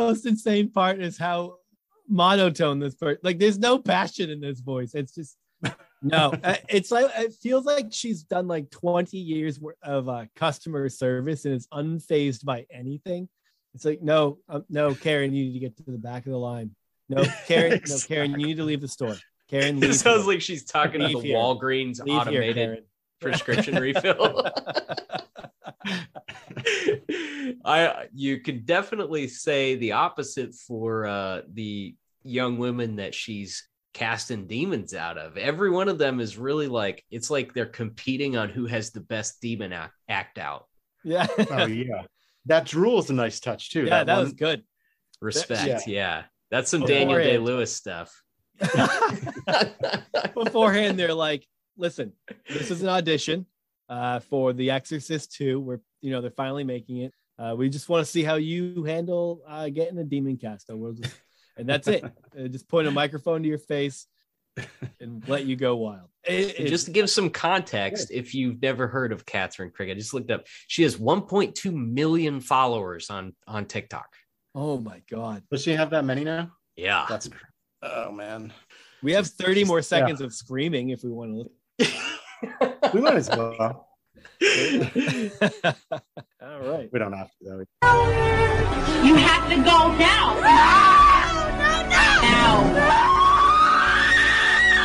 Most 0.00 0.26
insane 0.26 0.70
part 0.70 1.00
is 1.00 1.18
how 1.18 1.56
monotone 2.08 2.78
this 2.78 2.94
part. 2.94 3.22
Like, 3.24 3.38
there's 3.38 3.58
no 3.58 3.78
passion 3.78 4.30
in 4.30 4.40
this 4.40 4.60
voice. 4.60 4.94
It's 4.94 5.14
just 5.14 5.36
no. 6.02 6.32
Uh, 6.44 6.56
It's 6.68 6.90
like 6.90 7.10
it 7.16 7.32
feels 7.34 7.64
like 7.64 7.86
she's 7.90 8.22
done 8.22 8.46
like 8.46 8.70
20 8.70 9.16
years 9.18 9.58
worth 9.58 9.76
of 9.82 10.08
uh, 10.08 10.26
customer 10.36 10.88
service 10.88 11.44
and 11.44 11.54
is 11.54 11.66
unfazed 11.68 12.44
by 12.44 12.66
anything. 12.70 13.28
It's 13.74 13.84
like 13.84 14.00
no, 14.02 14.38
um, 14.48 14.64
no, 14.70 14.94
Karen, 14.94 15.34
you 15.34 15.44
need 15.44 15.52
to 15.54 15.58
get 15.58 15.76
to 15.78 15.82
the 15.90 15.98
back 15.98 16.26
of 16.26 16.32
the 16.32 16.38
line. 16.38 16.70
No, 17.08 17.24
Karen, 17.46 17.80
no, 17.88 17.96
Karen, 18.06 18.30
you 18.38 18.46
need 18.46 18.56
to 18.58 18.64
leave 18.64 18.80
the 18.80 18.88
store. 18.88 19.16
Karen, 19.48 19.80
leave 19.80 19.90
It 19.90 19.94
sounds 19.94 20.22
here. 20.24 20.32
like 20.32 20.40
she's 20.42 20.64
talking 20.64 21.00
to 21.00 21.08
the 21.08 21.20
here. 21.20 21.36
Walgreens 21.36 22.02
Leave 22.04 22.16
automated 22.18 22.54
Karen. 22.56 22.84
prescription 23.20 23.76
refill. 23.76 24.44
I 27.64 28.06
you 28.14 28.40
can 28.40 28.64
definitely 28.64 29.28
say 29.28 29.76
the 29.76 29.92
opposite 29.92 30.54
for 30.54 31.06
uh, 31.06 31.42
the 31.52 31.94
young 32.22 32.58
women 32.58 32.96
that 32.96 33.14
she's 33.14 33.68
casting 33.94 34.46
demons 34.46 34.94
out 34.94 35.16
of. 35.16 35.36
Every 35.36 35.70
one 35.70 35.88
of 35.88 35.98
them 35.98 36.20
is 36.20 36.36
really 36.36 36.68
like 36.68 37.04
it's 37.10 37.30
like 37.30 37.54
they're 37.54 37.66
competing 37.66 38.36
on 38.36 38.48
who 38.48 38.66
has 38.66 38.90
the 38.90 39.00
best 39.00 39.40
demon 39.40 39.72
act, 39.72 39.94
act 40.08 40.38
out. 40.38 40.66
Yeah. 41.04 41.26
Oh 41.50 41.66
yeah, 41.66 42.02
that 42.46 42.64
drool 42.66 42.98
is 42.98 43.10
a 43.10 43.14
nice 43.14 43.40
touch 43.40 43.70
too. 43.70 43.84
yeah, 43.84 44.04
that, 44.04 44.14
one- 44.14 44.24
was 44.24 44.32
good. 44.32 44.64
Respect, 45.20 45.66
Yeah. 45.66 45.80
yeah. 45.86 46.22
That's 46.50 46.70
some 46.70 46.82
Oh, 46.82 46.86
Daniel 46.86 47.18
yeah. 47.18 47.24
Day 47.24 47.38
Lewis 47.38 47.74
stuff. 47.74 48.22
Beforehand, 50.34 50.98
they're 50.98 51.14
like, 51.14 51.46
listen, 51.76 52.12
this 52.48 52.70
is 52.70 52.82
an 52.82 52.88
audition 52.88 53.46
uh, 53.88 54.20
for 54.20 54.52
The 54.52 54.70
Exorcist 54.70 55.32
2. 55.34 55.60
We're, 55.60 55.80
you 56.00 56.10
know, 56.10 56.20
they're 56.20 56.30
finally 56.30 56.64
making 56.64 56.98
it. 56.98 57.12
Uh, 57.38 57.54
we 57.56 57.68
just 57.68 57.88
want 57.88 58.04
to 58.04 58.10
see 58.10 58.22
how 58.24 58.36
you 58.36 58.84
handle 58.84 59.42
uh, 59.46 59.68
getting 59.68 59.98
a 59.98 60.04
demon 60.04 60.36
cast. 60.38 60.66
So 60.66 60.76
we'll 60.76 60.92
just, 60.94 61.14
and 61.56 61.68
that's 61.68 61.88
it. 61.88 62.04
Uh, 62.38 62.48
just 62.48 62.68
point 62.68 62.86
a 62.86 62.90
microphone 62.90 63.42
to 63.42 63.48
your 63.48 63.58
face 63.58 64.06
and 65.00 65.26
let 65.28 65.46
you 65.46 65.56
go 65.56 65.76
wild. 65.76 66.08
It- 66.24 66.58
And 66.58 66.68
just 66.68 66.84
to 66.86 66.90
give 66.92 67.08
some 67.08 67.30
context, 67.30 68.10
if 68.10 68.34
you've 68.34 68.60
never 68.60 68.86
heard 68.88 69.12
of 69.12 69.24
Kathryn 69.24 69.70
Krick, 69.72 69.90
I 69.90 69.94
just 69.94 70.12
looked 70.12 70.30
up. 70.30 70.44
She 70.66 70.82
has 70.82 70.96
1.2 70.96 71.72
million 71.72 72.40
followers 72.40 73.08
on 73.10 73.34
on 73.46 73.64
TikTok. 73.66 74.08
oh 74.54 74.78
my 74.78 75.00
God. 75.10 75.42
Does 75.50 75.62
she 75.62 75.72
have 75.72 75.90
that 75.90 76.04
many 76.04 76.24
now? 76.24 76.50
Yeah, 76.76 77.06
That's 77.08 77.28
oh 77.82 78.10
man. 78.12 78.52
We 79.02 79.12
have 79.12 79.26
30 79.26 79.64
more 79.64 79.78
Yeah. 79.78 79.82
seconds 79.82 80.20
of 80.20 80.32
screaming 80.34 80.90
if 80.90 81.02
we 81.04 81.10
want 81.10 81.30
to 81.32 81.36
look. 81.38 82.75
We 82.94 83.00
might 83.00 83.16
as 83.16 83.28
well. 83.30 83.88
All 86.42 86.60
right. 86.60 86.88
We 86.92 86.98
don't 86.98 87.12
have 87.12 87.30
to 87.30 87.34
though. 87.42 87.64
You 89.04 89.14
have 89.14 89.48
to 89.48 89.56
go 89.56 89.92
now. 89.96 90.34
No, 90.34 90.50
no, 91.56 91.82
no. 91.82 91.96
Now. 92.22 92.56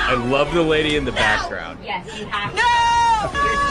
I 0.10 0.14
love 0.30 0.54
the 0.54 0.62
lady 0.62 0.96
in 0.96 1.06
the 1.06 1.12
background. 1.12 1.80
Yes, 1.84 2.06
you 2.20 2.26
have 2.26 2.52
to. 2.52 2.58
No! 2.58 2.68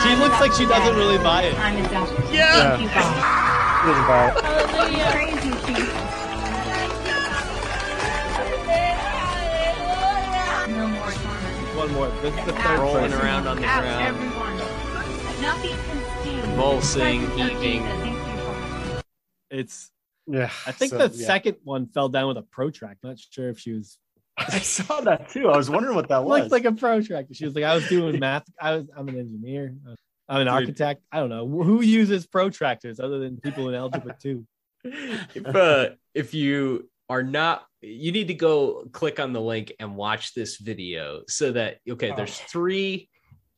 She 0.03 0.15
looks 0.17 0.41
like 0.41 0.53
she 0.53 0.65
doesn't 0.67 0.97
really 0.97 1.19
buy 1.19 1.43
it. 1.43 1.55
Time 1.55 1.77
is 1.77 1.93
up. 1.93 2.09
Yeah. 2.33 2.77
Thank 2.77 2.83
you, 2.83 2.89
God. 2.89 4.40
This 12.23 12.37
is 12.39 12.45
the 12.47 12.53
third 12.53 12.79
Rolling 12.79 13.13
around 13.15 13.47
on 13.47 13.57
the 13.61 13.65
Out, 13.67 13.83
ground, 13.83 14.07
everyone. 14.07 14.57
Nothing 15.41 15.71
can 15.71 16.21
steal. 16.21 16.43
convulsing, 16.43 17.21
The 17.23 17.45
heaving. 17.45 17.83
Jesus. 17.83 17.99
Thank 18.03 18.17
you, 18.17 18.39
Father. 18.45 19.03
It's, 19.51 19.91
Yeah. 20.27 20.51
I 20.67 20.73
think 20.73 20.91
so, 20.91 21.09
the 21.09 21.17
yeah. 21.17 21.27
second 21.27 21.57
one 21.65 21.87
fell 21.87 22.09
down 22.11 22.29
with 22.29 22.37
a 22.37 22.43
protractor. 22.43 22.99
Not 23.09 23.19
sure 23.19 23.49
if 23.49 23.59
she 23.59 23.73
was 23.73 23.99
I 24.37 24.59
saw 24.59 25.01
that 25.03 25.31
too. 25.31 25.49
I 25.49 25.57
was 25.57 25.71
wondering 25.71 25.95
what 25.95 26.09
that 26.09 26.23
was. 26.25 26.41
looked 26.41 26.53
like 26.53 26.65
a 26.67 26.73
protractor. 26.73 27.33
She 27.35 27.45
was 27.47 27.55
like, 27.55 27.65
I 27.65 27.75
was 27.75 27.89
doing 27.89 28.19
math. 28.21 28.45
I 28.61 28.77
was, 28.77 28.87
I'm 28.97 29.09
an 29.09 29.19
engineer. 29.19 29.75
I'm 30.29 30.41
an 30.43 30.47
Dude. 30.47 30.49
architect. 30.55 31.03
I 31.11 31.21
don't 31.21 31.31
know 31.31 31.49
who 31.49 31.81
uses 31.81 32.27
protractors 32.27 33.01
other 33.01 33.19
than 33.19 33.39
people 33.39 33.69
in 33.71 33.75
algebra 33.75 34.15
two. 34.23 34.47
if, 34.85 35.47
uh, 35.47 35.91
if 36.15 36.35
you 36.35 36.89
are 37.09 37.23
not 37.23 37.65
you 37.83 38.13
need 38.13 38.29
to 38.29 38.35
go 38.35 38.85
click 38.93 39.19
on 39.19 39.33
the 39.33 39.41
link 39.41 39.73
and 39.81 39.97
watch 39.97 40.35
this 40.35 40.59
video 40.59 41.23
so 41.29 41.53
that 41.53 41.79
okay 41.89 42.13
there's 42.15 42.39
three 42.39 43.09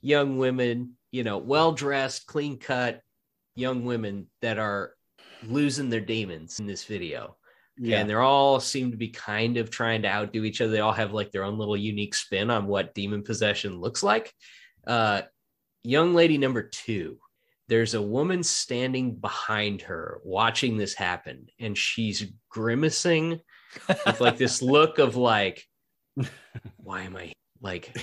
young 0.00 0.38
women 0.38 0.92
you 1.10 1.24
know 1.24 1.38
well 1.38 1.72
dressed 1.72 2.26
clean 2.26 2.58
cut 2.58 3.00
young 3.54 3.84
women 3.84 4.26
that 4.40 4.58
are 4.58 4.94
losing 5.46 5.90
their 5.90 6.00
demons 6.00 6.60
in 6.60 6.66
this 6.66 6.84
video. 6.84 7.36
Yeah. 7.78 8.00
and 8.00 8.10
they're 8.10 8.20
all 8.20 8.60
seem 8.60 8.90
to 8.90 8.98
be 8.98 9.08
kind 9.08 9.56
of 9.56 9.70
trying 9.70 10.02
to 10.02 10.08
outdo 10.08 10.44
each 10.44 10.60
other. 10.60 10.70
They 10.70 10.80
all 10.80 10.92
have 10.92 11.14
like 11.14 11.32
their 11.32 11.42
own 11.42 11.56
little 11.56 11.76
unique 11.76 12.14
spin 12.14 12.50
on 12.50 12.66
what 12.66 12.92
demon 12.92 13.22
possession 13.22 13.80
looks 13.80 14.02
like. 14.02 14.32
Uh 14.86 15.22
young 15.82 16.14
lady 16.14 16.38
number 16.38 16.62
two 16.62 17.18
there's 17.68 17.94
a 17.94 18.02
woman 18.02 18.42
standing 18.42 19.16
behind 19.16 19.80
her 19.82 20.20
watching 20.24 20.76
this 20.76 20.94
happen 20.94 21.46
and 21.58 21.76
she's 21.76 22.30
grimacing 22.50 23.40
with 23.88 24.20
like 24.20 24.36
this 24.38 24.62
look 24.62 24.98
of 24.98 25.16
like 25.16 25.66
why 26.76 27.02
am 27.02 27.16
i 27.16 27.32
like 27.60 27.94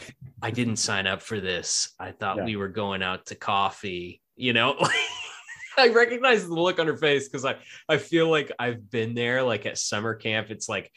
i 0.41 0.49
didn't 0.51 0.77
sign 0.77 1.05
up 1.05 1.21
for 1.21 1.39
this. 1.39 1.93
I 1.99 2.11
thought 2.11 2.37
Yeah. 2.37 2.45
we 2.45 2.55
were 2.55 2.69
going 2.69 3.03
out 3.03 3.25
to 3.27 3.35
coffee 3.35 4.21
you 4.35 4.53
know? 4.53 4.75
I 5.77 5.89
recognize 5.89 6.47
the 6.47 6.53
look 6.53 6.79
on 6.79 6.87
her 6.87 6.97
face 6.97 7.27
because 7.27 7.45
i 7.45 7.55
i 7.87 7.97
feel 7.97 8.29
like 8.29 8.51
i've 8.57 8.89
been 8.89 9.13
there 9.13 9.43
like 9.43 9.65
at 9.65 9.77
summer 9.77 10.15
camp. 10.15 10.49
It's 10.49 10.69
like 10.69 10.91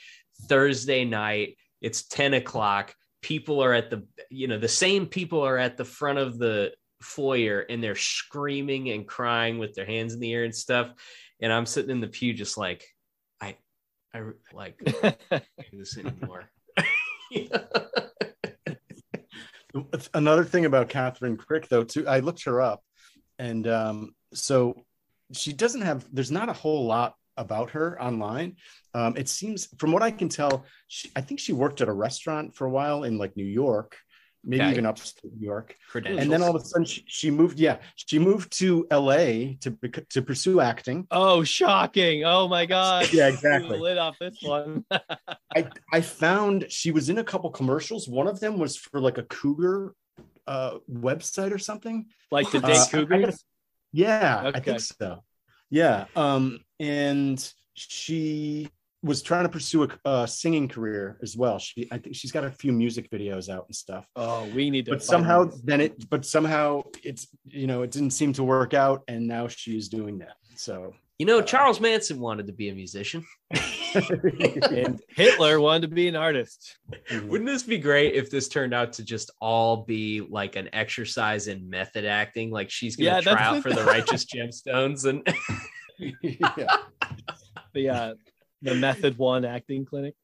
thursday 0.49 1.05
night. 1.05 1.57
It's 1.81 2.07
10 2.07 2.35
o'clock. 2.35 2.94
People 3.20 3.62
are 3.62 3.73
at 3.73 3.90
the 3.90 4.07
you 4.31 4.47
know 4.49 4.59
the 4.59 4.69
same 4.69 5.07
people 5.07 5.40
are 5.43 5.59
at 5.59 5.77
the 5.77 5.85
front 5.85 6.19
of 6.19 6.39
the 6.39 6.73
foyer 7.01 7.61
and 7.69 7.82
they're 7.82 7.97
screaming 7.97 8.90
and 8.90 9.07
crying 9.09 9.59
with 9.59 9.74
their 9.74 9.86
hands 9.86 10.15
in 10.15 10.20
the 10.20 10.32
air 10.32 10.44
and 10.44 10.55
stuff. 10.55 10.93
And 11.40 11.53
i'm 11.53 11.66
sitting 11.66 11.90
in 11.90 12.01
the 12.01 12.07
pew 12.09 12.32
just 12.32 12.57
like 12.57 12.86
i 14.14 14.22
like 14.52 14.78
this 15.72 15.98
anymore 15.98 16.44
Another 20.14 20.44
thing 20.44 20.66
about 20.66 20.90
Kathryn 20.90 21.36
Krick, 21.36 21.68
though, 21.68 21.84
too, 21.84 22.06
I 22.06 22.20
looked 22.20 22.44
her 22.44 22.60
up, 22.60 22.82
and 23.39 23.66
um, 23.66 24.14
so 24.34 24.84
she 25.32 25.55
doesn't 25.55 25.80
have. 25.80 26.06
There's 26.12 26.30
not 26.30 26.51
a 26.51 26.55
whole 26.55 26.84
lot 26.84 27.14
about 27.39 27.70
her 27.70 28.01
online. 28.02 28.56
Um, 28.94 29.16
it 29.16 29.28
seems, 29.28 29.68
from 29.78 29.93
what 29.93 30.02
I 30.02 30.10
can 30.10 30.28
tell, 30.28 30.66
she, 30.89 31.10
I 31.16 31.22
think 31.22 31.40
she 31.40 31.55
worked 31.55 31.80
at 31.80 31.89
a 31.89 31.93
restaurant 31.93 32.55
for 32.55 32.66
a 32.66 32.70
while 32.70 33.05
in 33.05 33.16
like 33.16 33.34
New 33.36 33.47
York, 33.47 33.97
maybe 34.44 34.62
Okay. 34.62 34.73
even 34.73 34.86
upstate 34.86 35.32
New 35.35 35.44
York. 35.47 35.77
credentials 35.90 36.23
And 36.23 36.32
then 36.32 36.43
all 36.43 36.55
of 36.56 36.62
a 36.62 36.64
sudden, 36.64 36.85
she, 36.85 37.05
she 37.06 37.31
moved. 37.31 37.59
Yeah, 37.59 37.78
she 37.97 38.19
moved 38.19 38.52
to 38.59 38.86
L.A. 38.90 39.56
to 39.60 39.70
to 40.10 40.23
pursue 40.23 40.60
acting. 40.60 41.06
Oh, 41.10 41.44
shocking! 41.44 42.24
Oh 42.24 42.48
my 42.48 42.66
god! 42.66 43.12
Yeah, 43.12 43.28
exactly. 43.28 43.78
Lit 43.78 43.98
off 43.98 44.19
this 44.19 44.39
one. 44.43 44.85
I 45.55 45.69
I 45.93 46.01
found 46.01 46.66
she 46.70 46.90
was 46.90 47.09
in 47.09 47.19
a 47.19 47.24
couple 47.24 47.51
commercials. 47.51 48.09
One 48.09 48.27
of 48.27 48.40
them 48.40 48.59
was 48.59 48.77
for 48.77 49.01
like 49.01 49.19
a 49.19 49.24
cougar 49.24 49.94
uh 50.47 50.78
website 50.90 51.52
or 51.52 51.59
something. 51.59 52.06
like 52.31 52.51
to 52.51 52.59
Uh, 52.59 52.66
date 52.66 52.78
I 52.78 52.86
cougars. 52.90 53.44
Yeah, 53.93 54.51
I 54.55 54.60
think 54.60 54.81
so. 54.81 55.23
Yeah. 55.70 56.06
Um, 56.16 56.60
and 56.81 57.39
she 57.74 58.69
was 59.03 59.23
trying 59.23 59.45
to 59.45 59.49
pursue 59.49 59.85
a, 59.85 59.89
a 60.05 60.29
singing 60.29 60.69
career 60.69 61.19
as 61.23 61.37
well. 61.37 61.59
She, 61.59 61.89
I 61.91 61.99
think 61.99 62.15
she's 62.15 62.33
got 62.33 62.45
a 62.45 62.51
few 62.51 62.73
music 62.73 63.11
videos 63.11 63.49
out 63.49 63.66
and 63.66 63.74
stuff. 63.74 64.07
Oh, 64.16 64.49
we 64.55 64.70
need 64.70 64.87
to. 64.87 64.93
But 64.93 65.03
somehow, 65.03 65.45
this. 65.45 65.61
then 65.62 65.81
it, 65.81 66.09
but 66.09 66.24
somehow 66.24 66.83
it's, 67.03 67.29
you 67.45 67.66
know, 67.66 67.83
it 67.83 67.91
didn't 67.91 68.11
seem 68.11 68.33
to 68.35 68.45
work 68.45 68.74
out, 68.74 69.03
and 69.09 69.27
now 69.27 69.49
she's 69.49 69.89
doing 69.89 70.19
that. 70.19 70.37
So, 70.57 70.95
you 71.19 71.27
know 71.27 71.41
charles 71.41 71.79
manson 71.79 72.19
wanted 72.19 72.49
to 72.49 72.53
be 72.53 72.70
a 72.70 72.74
musician 72.74 73.24
and 73.95 75.01
Hitler 75.09 75.61
wanted 75.61 75.83
to 75.83 75.95
be 75.95 76.09
an 76.09 76.16
artist. 76.16 76.79
Wouldn't 77.12 77.47
this 77.47 77.62
be 77.62 77.79
great 77.79 78.15
if 78.15 78.31
this 78.31 78.49
turned 78.49 78.74
out 78.74 78.95
to 78.95 79.05
just 79.05 79.31
all 79.41 79.85
be 79.85 80.20
like 80.20 80.57
an 80.57 80.70
exercise 80.73 81.49
in 81.49 81.69
method 81.69 82.05
acting? 82.05 82.51
Like 82.51 82.70
she's 82.70 82.97
gonna 82.97 83.11
Yeah, 83.11 83.20
try 83.20 83.41
out 83.41 83.62
for 83.62 83.70
the 83.70 83.85
righteous 83.95 84.24
gemstones 84.24 85.05
and 85.05 85.27
yeah. 86.23 86.77
The 87.74 87.89
uh, 87.89 88.15
the 88.62 88.74
Method 88.74 89.18
One 89.18 89.44
acting 89.44 89.84
clinic. 89.84 90.14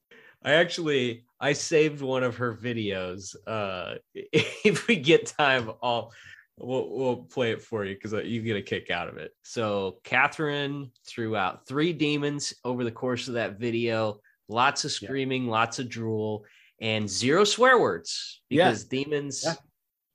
I 0.42 0.52
actually 0.52 1.24
I 1.40 1.52
saved 1.52 2.00
one 2.00 2.22
of 2.22 2.36
her 2.36 2.54
videos. 2.54 3.34
Uh 3.46 3.96
if 4.14 4.86
we 4.88 4.96
get 4.96 5.26
time, 5.26 5.70
I'll 5.82 6.12
we'll, 6.56 6.88
we'll 6.90 7.16
play 7.16 7.52
it 7.52 7.62
for 7.62 7.84
you 7.84 7.94
because 7.94 8.12
you 8.26 8.42
get 8.42 8.56
a 8.56 8.62
kick 8.62 8.90
out 8.90 9.08
of 9.08 9.16
it. 9.16 9.32
So 9.42 9.98
Kathryn 10.04 10.90
threw 11.06 11.36
out 11.36 11.66
three 11.66 11.92
demons 11.92 12.54
over 12.64 12.84
the 12.84 12.90
course 12.92 13.28
of 13.28 13.34
that 13.34 13.58
video, 13.58 14.20
lots 14.48 14.84
of 14.84 14.92
screaming, 14.92 15.46
lots 15.46 15.78
of 15.78 15.88
drool, 15.88 16.44
and 16.80 17.08
zero 17.08 17.44
swear 17.44 17.78
words 17.78 18.40
Yeah. 18.48 18.68
because 18.68 18.84
demons 18.84 19.42
Yeah. 19.44 19.54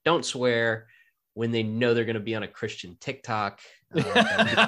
don't 0.06 0.26
swear 0.26 0.88
when 1.34 1.52
they 1.52 1.64
know 1.64 1.94
they're 1.94 2.06
going 2.06 2.14
to 2.16 2.20
be 2.20 2.36
on 2.36 2.44
a 2.44 2.48
Christian 2.48 2.98
TikTok. 3.00 3.60
Uh, 3.96 4.68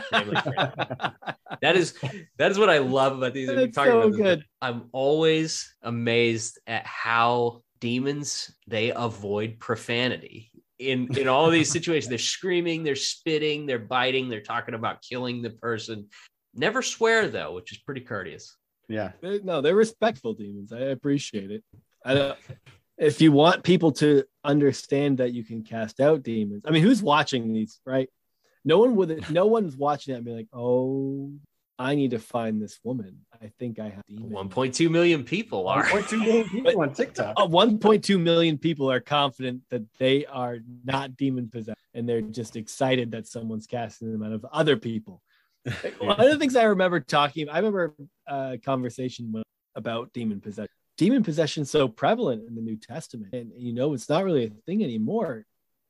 that 1.62 1.76
is 1.76 1.94
that 2.38 2.52
is 2.52 2.60
what 2.60 2.70
I 2.70 2.78
love 2.80 3.18
about 3.18 3.34
these. 3.34 3.48
That's 3.48 3.74
talked 3.76 3.90
so 3.90 4.00
about 4.02 4.12
this, 4.12 4.22
good. 4.22 4.44
I'm 4.62 4.90
always 4.92 5.76
amazed 5.82 6.60
at 6.68 6.86
how 6.86 7.62
demons 7.80 8.52
they 8.68 8.92
avoid 8.92 9.60
profanity 9.60 10.52
in 10.80 11.16
in 11.18 11.28
all 11.28 11.46
of 11.46 11.52
these 11.54 11.72
situations. 11.72 12.10
They're 12.10 12.18
screaming, 12.18 12.84
they're 12.84 12.96
spitting, 12.96 13.66
they're 13.66 13.80
biting, 13.80 14.30
they're 14.30 14.42
talking 14.42 14.76
about 14.76 15.02
killing 15.02 15.42
the 15.42 15.52
person. 15.52 16.08
Never 16.54 16.82
swear 16.82 17.28
though, 17.28 17.54
which 17.54 17.72
is 17.72 17.80
pretty 17.80 18.02
courteous. 18.02 18.56
yeah. 18.88 19.12
They're- 19.22 19.42
no, 19.44 19.62
they're 19.62 19.76
respectful 19.76 20.34
demons. 20.34 20.72
I 20.72 20.80
appreciate 20.80 21.52
it. 21.52 21.64
I 22.06 22.14
don't, 22.14 22.38
if 22.98 23.22
you 23.22 23.32
want 23.32 23.64
people 23.64 23.92
to 23.94 24.24
understand 24.44 25.18
that 25.18 25.34
you 25.34 25.44
can 25.44 25.64
cast 25.64 26.00
out 26.00 26.24
demons, 26.24 26.64
I 26.66 26.72
mean, 26.72 26.84
who's 26.84 27.04
watching 27.04 27.54
these, 27.54 27.80
right? 27.86 28.10
No 28.64 28.80
one 28.80 28.96
would. 28.96 29.30
No 29.30 29.46
one's 29.46 29.76
watching 29.76 30.14
that 30.14 30.18
and 30.18 30.26
be 30.26 30.32
like, 30.32 30.48
"Oh, 30.52 31.32
I 31.78 31.96
need 31.96 32.12
to 32.12 32.20
find 32.20 32.62
this 32.62 32.80
woman. 32.84 33.26
I 33.42 33.52
think 33.60 33.80
I 33.80 33.90
have 33.90 34.04
demons. 34.08 34.32
1.2 34.32 34.90
million 34.90 35.24
people 35.24 35.68
are. 35.68 35.84
1.2 35.84 36.20
million 36.20 36.50
people 36.50 36.82
on 36.82 36.94
TikTok. 36.94 37.34
Uh, 37.38 37.48
1.2 37.48 38.20
million 38.20 38.58
people 38.58 38.90
are 38.90 39.02
confident 39.02 39.62
that 39.72 39.84
they 40.00 40.26
are 40.26 40.60
not 40.86 41.18
demon 41.18 41.50
possessed 41.50 41.78
and 41.94 42.08
they're 42.08 42.22
just 42.22 42.56
excited 42.56 43.12
that 43.12 43.28
someone's 43.28 43.68
casting 43.68 44.12
them 44.12 44.24
out 44.24 44.32
of 44.32 44.46
other 44.52 44.78
people. 44.78 45.22
One 46.00 46.20
of 46.20 46.30
the 46.30 46.38
things 46.38 46.56
I 46.56 46.64
remember 46.64 47.00
talking, 47.00 47.50
I 47.50 47.58
remember 47.58 47.96
a 48.28 48.58
conversation 48.64 49.44
about 49.76 50.14
demon 50.14 50.40
possession. 50.40 50.70
Demon 50.98 51.24
possession 51.24 51.66
so 51.66 51.88
prevalent 51.88 52.48
in 52.48 52.56
the 52.56 52.62
New 52.62 52.78
Testament, 52.78 53.34
and 53.34 53.52
you 53.58 53.74
know 53.74 53.94
it's 53.94 54.10
not 54.10 54.24
really 54.24 54.46
a 54.46 54.50
thing 54.66 54.84
anymore. 54.84 55.46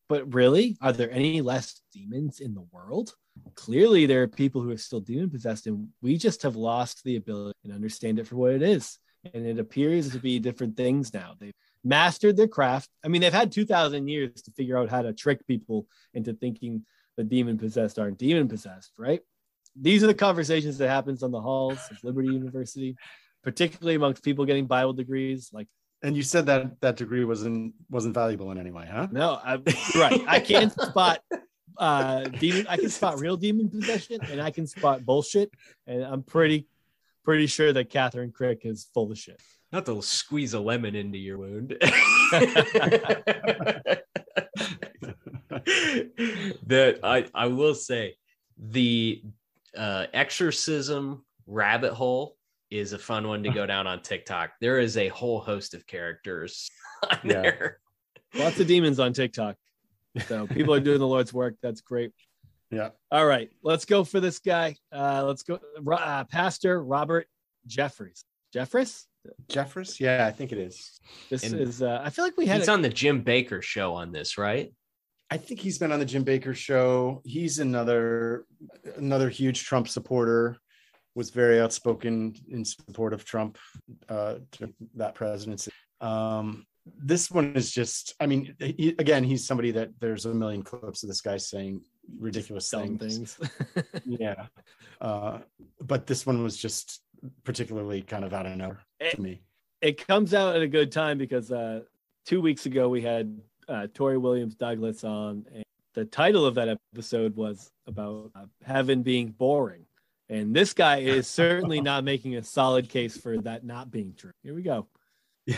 But 0.07 0.34
really, 0.34 0.77
are 0.82 0.94
there 0.94 1.11
any 1.11 1.41
less 1.41 1.82
demons 1.91 2.40
in 2.40 2.53
the 2.53 2.65
world? 2.72 3.15
Clearly, 3.56 4.06
there 4.06 4.22
are 4.22 4.27
people 4.27 4.61
who 4.61 4.72
are 4.72 4.77
still 4.77 4.99
demon 4.99 5.30
possessed, 5.30 5.65
and 5.65 5.88
we 6.02 6.18
just 6.18 6.44
have 6.44 6.56
lost 6.56 7.03
the 7.03 7.15
ability 7.15 7.57
to 7.65 7.73
understand 7.73 8.19
it 8.19 8.27
for 8.27 8.36
what 8.36 8.52
it 8.52 8.61
is. 8.61 8.99
And 9.34 9.48
it 9.48 9.57
appears 9.57 10.11
to 10.11 10.19
be 10.19 10.38
different 10.38 10.77
things 10.77 11.11
now. 11.11 11.34
They've 11.40 11.53
mastered 11.84 12.38
their 12.38 12.48
craft. 12.48 12.90
I 13.03 13.07
mean, 13.07 13.22
they've 13.22 13.34
had 13.34 13.52
2,000 13.52 14.07
years 14.07 14.44
to 14.44 14.52
figure 14.52 14.77
out 14.77 14.90
how 14.90 15.02
to 15.02 15.14
trick 15.14 15.45
people 15.48 15.88
into 16.14 16.34
thinking 16.34 16.86
the 17.18 17.23
demon 17.23 17.57
possessed 17.57 17.98
aren't 17.98 18.19
demon 18.19 18.48
possessed, 18.48 18.91
right? 18.98 19.22
These 19.76 20.03
are 20.03 20.07
the 20.07 20.14
conversations 20.14 20.77
that 20.77 20.90
happens 20.90 21.23
on 21.23 21.32
the 21.32 21.41
halls 21.41 21.80
of 21.90 22.03
Liberty 22.03 22.30
University, 22.30 22.95
particularly 23.45 23.95
amongst 23.95 24.23
people 24.23 24.43
getting 24.43 24.65
Bible 24.65 24.91
degrees. 24.91 25.51
Like, 25.53 25.67
And 26.01 26.17
you 26.17 26.23
said 26.23 26.47
that 26.47 26.81
that 26.81 26.97
degree 26.97 27.23
wasn't 27.23 27.76
wasn't 27.89 28.15
valuable 28.15 28.51
in 28.51 28.57
any 28.57 28.72
way, 28.72 28.89
huh? 28.91 29.07
no, 29.11 29.39
I, 29.41 29.57
right? 29.95 30.22
I 30.27 30.39
can't 30.41 30.73
spot 30.73 31.22
uh 31.77 32.23
demon. 32.23 32.65
I 32.67 32.77
can 32.77 32.89
spot 32.89 33.19
real 33.26 33.38
demon 33.38 33.69
possession, 33.69 34.19
and 34.30 34.41
I 34.41 34.49
can 34.51 34.67
spot 34.67 35.05
bullshit. 35.05 35.51
And 35.88 36.03
I'm 36.03 36.23
pretty, 36.23 36.67
pretty 37.23 37.45
sure 37.45 37.72
that 37.72 37.89
Kathryn 37.89 38.34
Krick 38.34 38.65
is 38.65 38.89
full 38.93 39.11
of 39.11 39.17
shit. 39.17 39.39
Not 39.72 39.85
to 39.85 40.01
squeeze 40.01 40.53
a 40.53 40.59
lemon 40.59 40.95
into 40.95 41.17
your 41.17 41.38
wound. 41.38 41.77
that 46.67 46.99
I, 47.03 47.26
I 47.34 47.47
will 47.47 47.76
say 47.76 48.15
the 48.57 49.22
uh, 49.76 50.05
exorcism 50.13 51.26
rabbit 51.45 51.93
hole 51.93 52.35
is 52.71 52.93
a 52.93 52.99
fun 52.99 53.27
one 53.27 53.43
to 53.43 53.49
go 53.53 53.65
down 53.65 53.87
on 53.87 54.01
TikTok. 54.01 54.51
There 54.61 54.79
is 54.79 54.97
a 54.97 55.07
whole 55.09 55.39
host 55.39 55.73
of 55.73 55.85
characters 55.87 56.69
on 57.09 57.19
Yeah. 57.23 57.41
there. 57.41 57.79
Lots 58.33 58.59
of 58.59 58.67
demons 58.67 58.99
on 58.99 59.13
TikTok. 59.13 59.55
So 60.27 60.47
people 60.47 60.73
are 60.73 60.79
doing 60.79 60.99
the 60.99 61.07
Lord's 61.07 61.33
work. 61.33 61.55
That's 61.61 61.81
great. 61.81 62.11
Yeah. 62.71 62.89
All 63.11 63.25
right, 63.25 63.49
let's 63.63 63.85
go 63.85 64.03
for 64.03 64.19
this 64.19 64.39
guy. 64.39 64.75
Uh, 64.91 65.23
let's 65.25 65.43
go, 65.43 65.59
uh, 65.91 66.23
Pastor 66.25 66.83
Robert 66.83 67.27
Jeffries. 67.67 68.25
Jeffries. 68.53 69.05
Jeffress? 69.49 69.99
Yeah, 69.99 70.25
I 70.27 70.31
think 70.31 70.51
it 70.51 70.57
is. 70.59 70.99
This 71.29 71.43
And 71.43 71.59
is. 71.59 71.81
Uh, 71.81 71.99
I 72.03 72.09
feel 72.11 72.25
like 72.25 72.37
we 72.37 72.45
had. 72.45 72.59
He's 72.59 72.67
a- 72.67 72.71
on 72.71 72.81
the 72.81 72.89
Jim 72.89 73.23
Bakker 73.23 73.61
show 73.61 73.93
on 73.93 74.11
this, 74.11 74.37
right? 74.37 74.71
I 75.31 75.37
think 75.37 75.59
he's 75.59 75.77
been 75.79 75.91
on 75.91 75.99
the 75.99 76.05
Jim 76.05 76.23
Bakker 76.23 76.55
show. 76.55 77.21
He's 77.25 77.57
another 77.59 78.45
another 78.97 79.29
huge 79.29 79.63
Trump 79.63 79.87
supporter. 79.87 80.57
Was 81.15 81.29
very 81.29 81.59
outspoken 81.61 82.35
in 82.49 82.65
support 82.65 83.13
of 83.13 83.23
Trump 83.25 83.57
uh, 84.09 84.35
to 84.53 84.73
that 84.95 85.15
presidency. 85.15 85.71
Um, 86.01 86.65
this 86.97 87.31
one 87.31 87.55
is 87.55 87.71
just. 87.71 88.13
I 88.19 88.25
mean, 88.27 88.53
he, 88.59 88.93
again, 88.99 89.23
he's 89.23 89.47
somebody 89.47 89.71
that 89.71 89.89
there's 89.99 90.25
a 90.25 90.33
million 90.33 90.61
clips 90.61 91.03
of 91.03 91.09
this 91.09 91.21
guy 91.21 91.37
saying 91.37 91.81
ridiculous 92.19 92.69
dumb 92.69 92.97
things. 92.97 93.35
things. 93.35 93.85
Yeah, 94.05 94.47
uh, 95.01 95.39
but 95.81 96.05
this 96.05 96.25
one 96.25 96.43
was 96.43 96.57
just 96.57 97.01
particularly 97.43 98.01
kind 98.01 98.23
of 98.23 98.33
out 98.33 98.45
of 98.45 98.57
nowhere 98.57 98.81
to 99.09 99.21
me. 99.21 99.41
it 99.81 100.05
comes 100.05 100.33
out 100.33 100.55
at 100.55 100.61
a 100.61 100.67
good 100.67 100.91
time 100.91 101.17
because 101.17 101.51
uh, 101.51 101.81
two 102.25 102.41
weeks 102.41 102.65
ago 102.65 102.89
we 102.89 103.01
had 103.01 103.39
uh, 103.67 103.87
Tori 103.93 104.17
Williams 104.17 104.55
Douglas 104.55 105.03
on, 105.03 105.45
and 105.53 105.63
the 105.93 106.05
title 106.05 106.45
of 106.45 106.55
that 106.55 106.77
episode 106.93 107.35
was 107.35 107.71
about 107.87 108.31
uh, 108.35 108.45
heaven 108.63 109.01
being 109.01 109.29
boring. 109.29 109.85
And 110.30 110.56
this 110.56 110.73
guy 110.73 110.99
is 110.99 111.27
certainly 111.41 111.81
not 111.81 112.03
making 112.03 112.35
a 112.35 112.43
solid 112.43 112.89
case 112.89 113.18
for 113.18 113.38
that 113.41 113.64
not 113.64 113.91
being 113.91 114.14
true. 114.18 114.31
Here 114.43 114.53
we 114.53 114.64
go. 114.64 114.88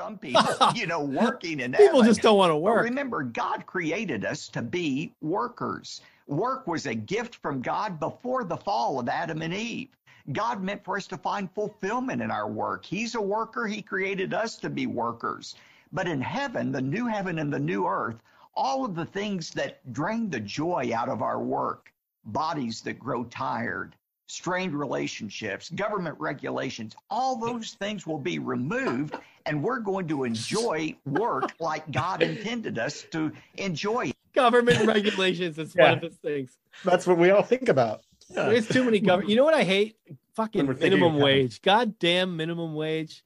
Some 0.00 0.18
people, 0.18 0.42
you 0.74 0.86
know, 0.86 1.02
working 1.02 1.60
in 1.60 1.72
People 1.72 2.02
just 2.02 2.22
don't 2.22 2.38
want 2.38 2.50
to 2.50 2.54
But 2.54 2.62
work. 2.62 2.84
Remember, 2.84 3.22
God 3.22 3.66
created 3.66 4.24
us 4.24 4.48
to 4.48 4.62
be 4.62 5.12
workers. 5.20 6.00
Work 6.26 6.66
was 6.66 6.86
a 6.86 6.94
gift 6.94 7.36
from 7.36 7.60
God 7.60 7.98
before 7.98 8.44
the 8.44 8.56
fall 8.56 9.00
of 9.00 9.08
Adam 9.08 9.42
and 9.42 9.52
Eve. 9.52 9.88
God 10.32 10.62
meant 10.62 10.84
for 10.84 10.96
us 10.96 11.08
to 11.08 11.16
find 11.16 11.50
fulfillment 11.50 12.22
in 12.22 12.30
our 12.30 12.48
work. 12.48 12.84
He's 12.84 13.16
a 13.16 13.20
worker. 13.20 13.66
He 13.66 13.82
created 13.82 14.32
us 14.32 14.56
to 14.56 14.70
be 14.70 14.86
workers. 14.86 15.56
But 15.92 16.06
in 16.06 16.20
heaven, 16.20 16.70
the 16.70 16.80
new 16.80 17.06
heaven 17.06 17.40
and 17.40 17.52
the 17.52 17.58
new 17.58 17.86
earth, 17.86 18.22
all 18.54 18.84
of 18.84 18.94
the 18.94 19.06
things 19.06 19.50
that 19.50 19.92
drain 19.92 20.30
the 20.30 20.38
joy 20.38 20.92
out 20.94 21.08
of 21.08 21.20
our 21.20 21.40
work, 21.42 21.92
bodies 22.24 22.80
that 22.82 22.98
grow 22.98 23.24
tired, 23.24 23.94
strained 24.26 24.74
relationships, 24.74 25.70
government 25.70 26.16
regulations, 26.20 26.94
all 27.10 27.36
those 27.36 27.72
things 27.72 28.06
will 28.06 28.18
be 28.18 28.38
removed 28.38 29.14
and 29.46 29.62
we're 29.62 29.80
going 29.80 30.06
to 30.08 30.24
enjoy 30.24 30.94
work 31.06 31.52
like 31.60 31.90
God 31.90 32.22
intended 32.22 32.78
us 32.78 33.04
to 33.12 33.32
enjoy. 33.56 34.12
Government 34.34 34.86
regulations 34.86 35.58
is 35.58 35.74
one 35.74 35.94
of 35.94 36.00
those 36.02 36.14
things. 36.22 36.56
That's 36.84 37.06
what 37.06 37.18
we 37.18 37.30
all 37.30 37.42
think 37.42 37.68
about. 37.68 38.02
There's 38.28 38.68
too 38.68 38.84
many 38.84 39.00
government. 39.00 39.28
You 39.30 39.36
know 39.36 39.44
what 39.44 39.54
I 39.54 39.64
hate? 39.64 39.96
Fucking 40.34 40.60
When 40.60 40.66
we're 40.68 40.74
thinking 40.74 41.00
minimum 41.00 41.16
of 41.16 41.20
heaven. 41.20 41.24
wage. 41.24 41.62
Goddamn 41.62 42.36
minimum 42.36 42.74
wage. 42.74 43.24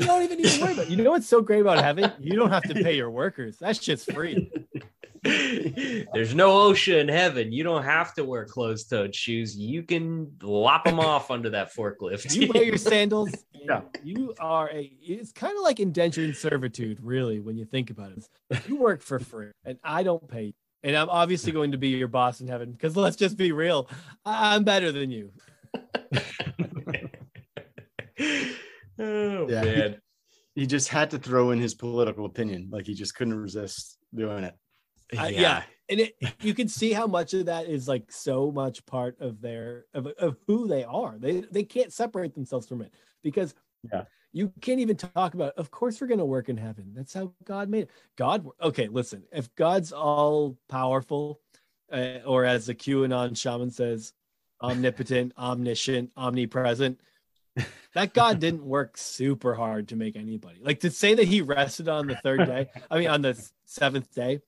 You 0.00 0.06
don't 0.06 0.22
even 0.22 0.38
need 0.38 0.48
to 0.48 0.62
worry 0.62 0.72
about. 0.72 0.86
it. 0.86 0.90
You 0.90 0.96
know 1.04 1.10
what's 1.10 1.26
so 1.26 1.42
great 1.42 1.60
about 1.60 1.82
heaven? 1.84 2.10
You 2.18 2.36
don't 2.36 2.50
have 2.50 2.62
to 2.64 2.74
pay 2.82 2.96
your 2.96 3.10
workers. 3.10 3.58
That's 3.58 3.78
just 3.78 4.10
free. 4.10 4.50
There's 6.12 6.34
no 6.34 6.70
OSHA 6.70 7.00
in 7.00 7.08
heaven. 7.08 7.52
You 7.52 7.64
don't 7.64 7.82
have 7.84 8.14
to 8.14 8.24
wear 8.24 8.44
closed-toed 8.44 9.14
shoes. 9.14 9.56
You 9.56 9.82
can 9.82 10.32
lop 10.42 10.84
them 10.84 11.00
off 11.00 11.30
under 11.30 11.50
that 11.50 11.74
forklift. 11.74 12.34
You 12.34 12.50
wear 12.52 12.62
your 12.62 12.76
sandals. 12.78 13.30
Yeah. 13.52 13.80
You 14.04 14.34
are 14.38 14.70
a. 14.70 14.92
It's 15.02 15.32
kind 15.32 15.56
of 15.56 15.62
like 15.62 15.80
indentured 15.80 16.36
servitude, 16.36 16.98
really, 17.02 17.40
when 17.40 17.56
you 17.56 17.64
think 17.64 17.90
about 17.90 18.12
it. 18.12 18.60
You 18.68 18.76
work 18.76 19.02
for 19.02 19.18
free, 19.18 19.50
and 19.64 19.78
I 19.82 20.02
don't 20.02 20.26
pay. 20.28 20.54
And 20.82 20.94
I'm 20.96 21.08
obviously 21.08 21.50
going 21.52 21.72
to 21.72 21.78
be 21.78 21.88
your 21.88 22.06
boss 22.08 22.40
in 22.40 22.46
heaven 22.46 22.70
because 22.70 22.96
let's 22.96 23.16
just 23.16 23.36
be 23.36 23.50
real. 23.50 23.88
I- 24.24 24.54
I'm 24.54 24.62
better 24.62 24.92
than 24.92 25.10
you. 25.10 25.32
oh 28.98 29.48
Yeah. 29.48 29.62
man. 29.64 29.96
He 30.54 30.66
just 30.66 30.88
had 30.88 31.10
to 31.10 31.18
throw 31.18 31.50
in 31.50 31.60
his 31.60 31.74
political 31.74 32.24
opinion. 32.24 32.68
Like 32.70 32.86
he 32.86 32.94
just 32.94 33.14
couldn't 33.14 33.34
resist 33.38 33.98
doing 34.14 34.44
it. 34.44 34.54
Uh, 35.16 35.26
yeah. 35.26 35.62
and 35.88 36.00
it, 36.00 36.16
you 36.40 36.54
can 36.54 36.68
see 36.68 36.92
how 36.92 37.06
much 37.06 37.32
of 37.34 37.46
that 37.46 37.66
is 37.68 37.86
like 37.86 38.10
so 38.10 38.50
much 38.50 38.84
part 38.86 39.20
of 39.20 39.40
their 39.40 39.84
of, 39.94 40.06
of 40.18 40.36
who 40.46 40.66
they 40.66 40.84
are. 40.84 41.16
They 41.18 41.40
they 41.40 41.62
can't 41.64 41.92
separate 41.92 42.34
themselves 42.34 42.66
from 42.66 42.82
it 42.82 42.92
because 43.22 43.54
Yeah. 43.92 44.04
you 44.32 44.52
can't 44.60 44.80
even 44.80 44.96
talk 44.96 45.34
about. 45.34 45.52
Of 45.56 45.70
course, 45.70 46.00
we're 46.00 46.08
going 46.08 46.18
to 46.18 46.24
work 46.24 46.48
in 46.48 46.56
heaven. 46.56 46.92
That's 46.94 47.14
how 47.14 47.32
God 47.44 47.68
made 47.68 47.84
it. 47.84 47.90
God. 48.16 48.46
Okay, 48.60 48.88
listen. 48.88 49.22
If 49.32 49.54
God's 49.54 49.92
all 49.92 50.58
powerful, 50.68 51.40
uh, 51.92 52.18
or 52.26 52.44
as 52.44 52.66
the 52.66 52.74
QAnon 52.74 53.36
shaman 53.36 53.70
says, 53.70 54.12
omnipotent, 54.60 55.32
omniscient, 55.38 56.10
omnipresent. 56.16 56.98
That 57.94 58.12
God 58.12 58.40
didn't 58.40 58.66
work 58.66 58.98
super 58.98 59.54
hard 59.54 59.88
to 59.88 59.96
make 59.96 60.16
anybody. 60.16 60.58
Like 60.60 60.80
to 60.80 60.90
say 60.90 61.14
that 61.14 61.24
he 61.26 61.40
rested 61.40 61.88
on 61.88 62.06
the 62.06 62.16
third 62.16 62.44
day, 62.46 62.68
I 62.90 62.98
mean, 62.98 63.08
on 63.08 63.22
the 63.22 63.42
seventh 63.64 64.14
day, 64.14 64.40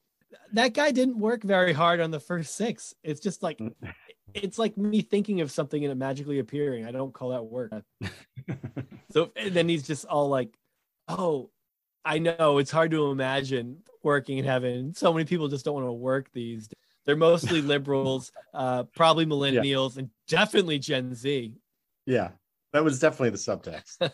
that 0.52 0.74
guy 0.74 0.90
didn't 0.90 1.18
work 1.18 1.42
very 1.42 1.72
hard 1.72 2.00
on 2.00 2.10
the 2.10 2.20
first 2.20 2.54
six. 2.54 2.94
It's 3.02 3.20
just 3.20 3.42
like, 3.42 3.60
it's 4.34 4.58
like 4.58 4.76
me 4.76 5.00
thinking 5.00 5.40
of 5.40 5.50
something 5.50 5.82
and 5.84 5.92
it 5.92 5.96
magically 5.96 6.38
appearing. 6.38 6.86
I 6.86 6.92
don't 6.92 7.12
call 7.12 7.30
that 7.30 7.44
work. 7.44 7.72
so 9.10 9.30
and 9.36 9.54
then 9.54 9.68
he's 9.68 9.86
just 9.86 10.04
all 10.06 10.28
like, 10.28 10.56
oh, 11.08 11.50
I 12.04 12.18
know 12.18 12.58
it's 12.58 12.70
hard 12.70 12.90
to 12.92 13.10
imagine 13.10 13.78
working 14.02 14.38
in 14.38 14.44
heaven. 14.44 14.94
So 14.94 15.12
many 15.12 15.24
people 15.24 15.48
just 15.48 15.64
don't 15.64 15.74
want 15.74 15.86
to 15.86 15.92
work 15.92 16.30
these. 16.32 16.68
days. 16.68 16.74
They're 17.04 17.16
mostly 17.16 17.62
liberals, 17.62 18.32
uh, 18.52 18.84
probably 18.94 19.26
millennials, 19.26 19.96
and 19.96 20.10
definitely 20.28 20.78
Gen 20.78 21.14
Z. 21.14 21.54
Yeah. 22.06 22.30
That 22.74 22.84
was 22.84 23.00
definitely 23.00 23.30
the 23.30 23.38
subtext. 23.38 24.12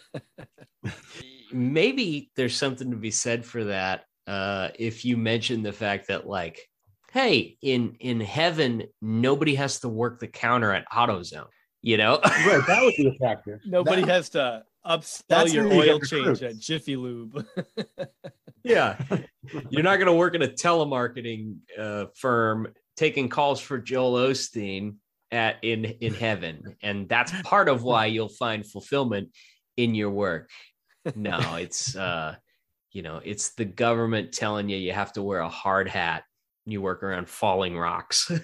maybe 1.52 2.30
there's 2.36 2.56
something 2.56 2.92
to 2.92 2.96
be 2.96 3.10
said 3.10 3.44
for 3.44 3.64
that 3.64 4.04
uh 4.26 4.68
if 4.78 5.04
you 5.04 5.16
mention 5.16 5.62
the 5.62 5.72
fact 5.72 6.08
that 6.08 6.26
like 6.26 6.68
hey 7.12 7.56
in 7.62 7.96
in 8.00 8.20
heaven 8.20 8.84
nobody 9.02 9.54
has 9.54 9.80
to 9.80 9.88
work 9.88 10.18
the 10.20 10.26
counter 10.28 10.72
at 10.72 10.84
AutoZone 10.90 11.46
you 11.82 11.96
know 11.96 12.18
right. 12.22 12.62
That 12.66 12.82
would 12.82 12.94
be 12.96 13.08
attractive. 13.08 13.60
Nobody 13.66 14.02
That- 14.02 14.10
has 14.10 14.30
to 14.30 14.62
upsell 14.86 15.22
That's 15.28 15.52
your 15.52 15.70
oil 15.72 16.00
change 16.00 16.42
at 16.42 16.58
Jiffy 16.58 16.96
Lube. 16.96 17.44
yeah 18.62 18.98
you're 19.70 19.82
not 19.82 19.96
going 19.96 20.06
to 20.06 20.14
work 20.14 20.34
in 20.34 20.42
a 20.42 20.48
telemarketing 20.48 21.56
uh 21.78 22.06
firm 22.16 22.68
taking 22.96 23.28
calls 23.28 23.60
for 23.60 23.78
Joel 23.78 24.14
Osteen 24.30 24.96
at 25.30 25.56
in 25.62 25.84
in 25.84 26.14
heaven, 26.14 26.76
and 26.82 27.08
that's 27.08 27.32
part 27.42 27.68
of 27.68 27.82
why 27.82 28.06
you'll 28.06 28.28
find 28.28 28.64
fulfillment 28.64 29.30
in 29.76 29.94
your 29.94 30.10
work. 30.10 30.48
No, 31.14 31.38
it's 31.56 31.96
uh, 31.96 32.36
you 32.94 33.02
know, 33.02 33.20
it's 33.22 33.50
the 33.50 33.66
government 33.66 34.32
telling 34.32 34.70
you 34.70 34.78
you 34.78 34.92
have 34.92 35.12
to 35.14 35.22
wear 35.22 35.40
a 35.40 35.48
hard 35.48 35.88
hat. 35.88 36.24
and 36.64 36.72
You 36.72 36.80
work 36.80 37.02
around 37.02 37.28
falling 37.28 37.76
rocks. 37.76 38.30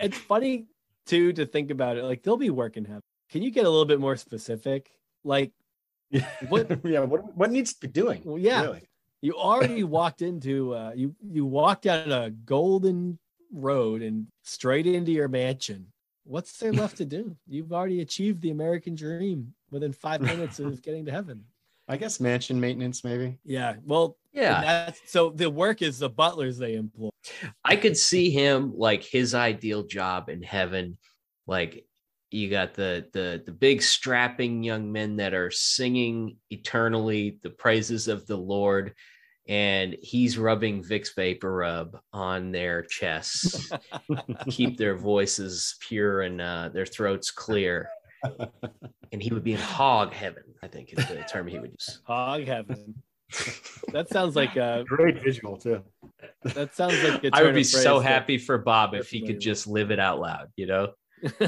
It's 0.00 0.18
funny 0.18 0.66
too 1.06 1.32
to 1.34 1.46
think 1.46 1.70
about 1.70 1.96
it. 1.96 2.04
Like 2.04 2.22
they'll 2.22 2.36
be 2.36 2.50
working 2.50 2.84
heaven. 2.84 3.00
Can 3.30 3.42
you 3.42 3.50
get 3.50 3.64
a 3.64 3.70
little 3.70 3.86
bit 3.86 4.00
more 4.00 4.16
specific? 4.16 4.90
Like 5.24 5.52
what? 6.48 6.80
yeah, 6.84 7.00
what 7.00 7.34
what 7.36 7.50
needs 7.50 7.72
to 7.74 7.80
be 7.80 7.88
doing? 7.88 8.22
Well, 8.24 8.38
yeah, 8.38 8.62
really? 8.62 8.82
you 9.22 9.34
already 9.34 9.84
walked 9.98 10.22
into 10.22 10.74
uh, 10.74 10.92
you 10.94 11.14
you 11.22 11.46
walked 11.46 11.84
down 11.84 12.12
a 12.12 12.30
golden 12.30 13.18
road 13.52 14.02
and 14.02 14.26
straight 14.42 14.86
into 14.86 15.12
your 15.12 15.28
mansion. 15.28 15.86
What's 16.24 16.56
there 16.58 16.72
left 16.72 16.96
to 16.98 17.04
do? 17.04 17.36
You've 17.46 17.72
already 17.72 18.00
achieved 18.00 18.40
the 18.40 18.50
American 18.50 18.94
dream 18.94 19.54
within 19.70 19.92
five 19.92 20.20
minutes 20.32 20.58
of 20.58 20.82
getting 20.82 21.04
to 21.06 21.12
heaven. 21.12 21.44
I 21.86 21.98
guess 21.98 22.18
mansion 22.18 22.58
maintenance, 22.58 23.04
maybe. 23.04 23.38
Yeah. 23.44 23.74
Well, 23.84 24.16
Yeah. 24.32 24.62
That's, 24.62 25.00
so 25.06 25.30
the 25.30 25.50
work 25.50 25.82
is 25.82 25.98
the 25.98 26.08
butlers 26.08 26.56
they 26.56 26.76
employ. 26.76 27.10
I 27.62 27.76
could 27.76 27.96
see 27.96 28.30
him 28.30 28.72
like 28.76 29.04
his 29.04 29.34
ideal 29.34 29.82
job 29.82 30.30
in 30.30 30.42
heaven. 30.42 30.96
Like 31.46 31.84
you 32.30 32.48
got 32.50 32.74
the 32.74 33.06
the 33.12 33.42
the 33.44 33.52
big 33.52 33.82
strapping 33.82 34.62
young 34.62 34.90
men 34.90 35.16
that 35.16 35.34
are 35.34 35.50
singing 35.50 36.38
eternally 36.50 37.38
the 37.42 37.50
praises 37.50 38.08
of 38.08 38.26
the 38.26 38.36
Lord, 38.36 38.94
and 39.46 39.96
he's 40.00 40.38
rubbing 40.38 40.82
Vicks 40.82 41.14
VapoRub 41.14 41.98
on 42.12 42.50
their 42.50 42.82
chests, 42.82 43.70
keep 44.48 44.76
their 44.78 44.96
voices 44.96 45.76
pure 45.80 46.22
and 46.22 46.40
uh, 46.40 46.70
their 46.72 46.86
throats 46.86 47.30
clear. 47.30 47.88
And 49.12 49.22
he 49.22 49.32
would 49.32 49.44
be 49.44 49.52
in 49.52 49.58
hog 49.58 50.12
heaven, 50.12 50.44
I 50.62 50.68
think 50.68 50.94
is 50.96 51.06
the 51.06 51.16
term 51.28 51.46
he 51.46 51.58
would 51.58 51.72
use. 51.72 52.00
Hog 52.04 52.44
heaven. 52.44 52.94
That 53.92 54.08
sounds 54.08 54.36
like 54.36 54.56
a 54.56 54.84
Great 54.86 55.22
visual 55.22 55.56
too. 55.56 55.82
that 56.42 56.74
sounds 56.74 57.02
like 57.02 57.24
a 57.24 57.30
I 57.32 57.42
would 57.42 57.54
be 57.54 57.64
so 57.64 58.00
happy 58.00 58.38
for 58.38 58.58
Bob 58.58 58.94
if 58.94 59.10
he 59.10 59.26
could 59.26 59.40
just 59.40 59.66
live 59.66 59.90
it 59.90 59.98
out 59.98 60.20
loud, 60.20 60.48
you 60.56 60.66
know? 60.66 60.92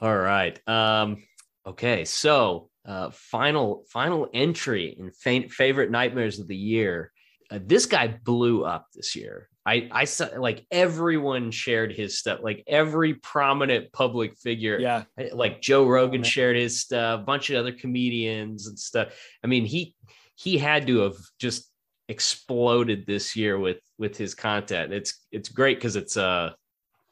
All 0.00 0.16
right. 0.16 0.68
Um, 0.68 1.22
okay. 1.66 2.04
So, 2.04 2.70
uh, 2.88 3.10
final 3.10 3.84
final 3.90 4.28
entry 4.32 4.96
in 4.98 5.10
fa- 5.10 5.48
favorite 5.50 5.90
nightmares 5.90 6.40
of 6.40 6.48
the 6.48 6.56
year. 6.56 7.12
Uh, 7.50 7.58
this 7.62 7.86
guy 7.86 8.08
blew 8.24 8.64
up 8.64 8.86
this 8.94 9.14
year. 9.14 9.48
I 9.66 9.88
I 9.92 10.04
saw 10.04 10.28
like 10.38 10.66
everyone 10.70 11.50
shared 11.50 11.92
his 11.92 12.18
stuff. 12.18 12.40
Like 12.42 12.64
every 12.66 13.14
prominent 13.14 13.92
public 13.92 14.38
figure. 14.38 14.78
Yeah. 14.78 15.04
Like 15.32 15.60
Joe 15.60 15.86
Rogan 15.86 16.22
shared 16.22 16.56
his 16.56 16.80
stuff. 16.80 17.20
A 17.20 17.22
bunch 17.22 17.50
of 17.50 17.56
other 17.56 17.72
comedians 17.72 18.66
and 18.66 18.78
stuff. 18.78 19.08
I 19.44 19.46
mean, 19.46 19.66
he 19.66 19.94
he 20.36 20.56
had 20.56 20.86
to 20.86 21.00
have 21.00 21.16
just 21.38 21.70
exploded 22.08 23.06
this 23.06 23.36
year 23.36 23.58
with 23.58 23.80
with 23.98 24.16
his 24.16 24.34
content. 24.34 24.94
It's 24.94 25.26
it's 25.30 25.50
great 25.50 25.76
because 25.76 25.96
it's 25.96 26.16
uh 26.16 26.52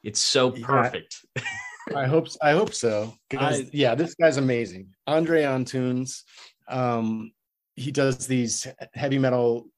it's 0.03 0.19
so 0.19 0.55
Yeah. 0.55 0.91
I 1.95 2.05
hope 2.05 2.27
I 2.41 2.51
hope 2.51 2.73
so. 2.73 3.13
I- 3.39 3.69
yeah, 3.73 3.95
this 3.95 4.15
guy's 4.15 4.37
amazing. 4.37 4.93
Andre 5.05 5.43
Antunes. 5.43 6.21
Um, 6.67 7.31
he 7.75 7.91
does 7.91 8.27
these 8.27 8.67
heavy 8.93 9.19
metal 9.19 9.69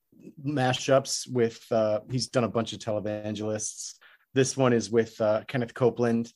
mashups 0.43 1.29
with 1.31 1.63
uh 1.71 1.99
he's 2.11 2.27
done 2.27 2.43
a 2.43 2.49
bunch 2.49 2.73
of 2.73 2.79
televangelists. 2.79 3.95
This 4.33 4.57
one 4.57 4.73
is 4.73 4.89
with 4.89 5.19
uh 5.21 5.43
Kenneth 5.47 5.73
Copeland. 5.73 6.31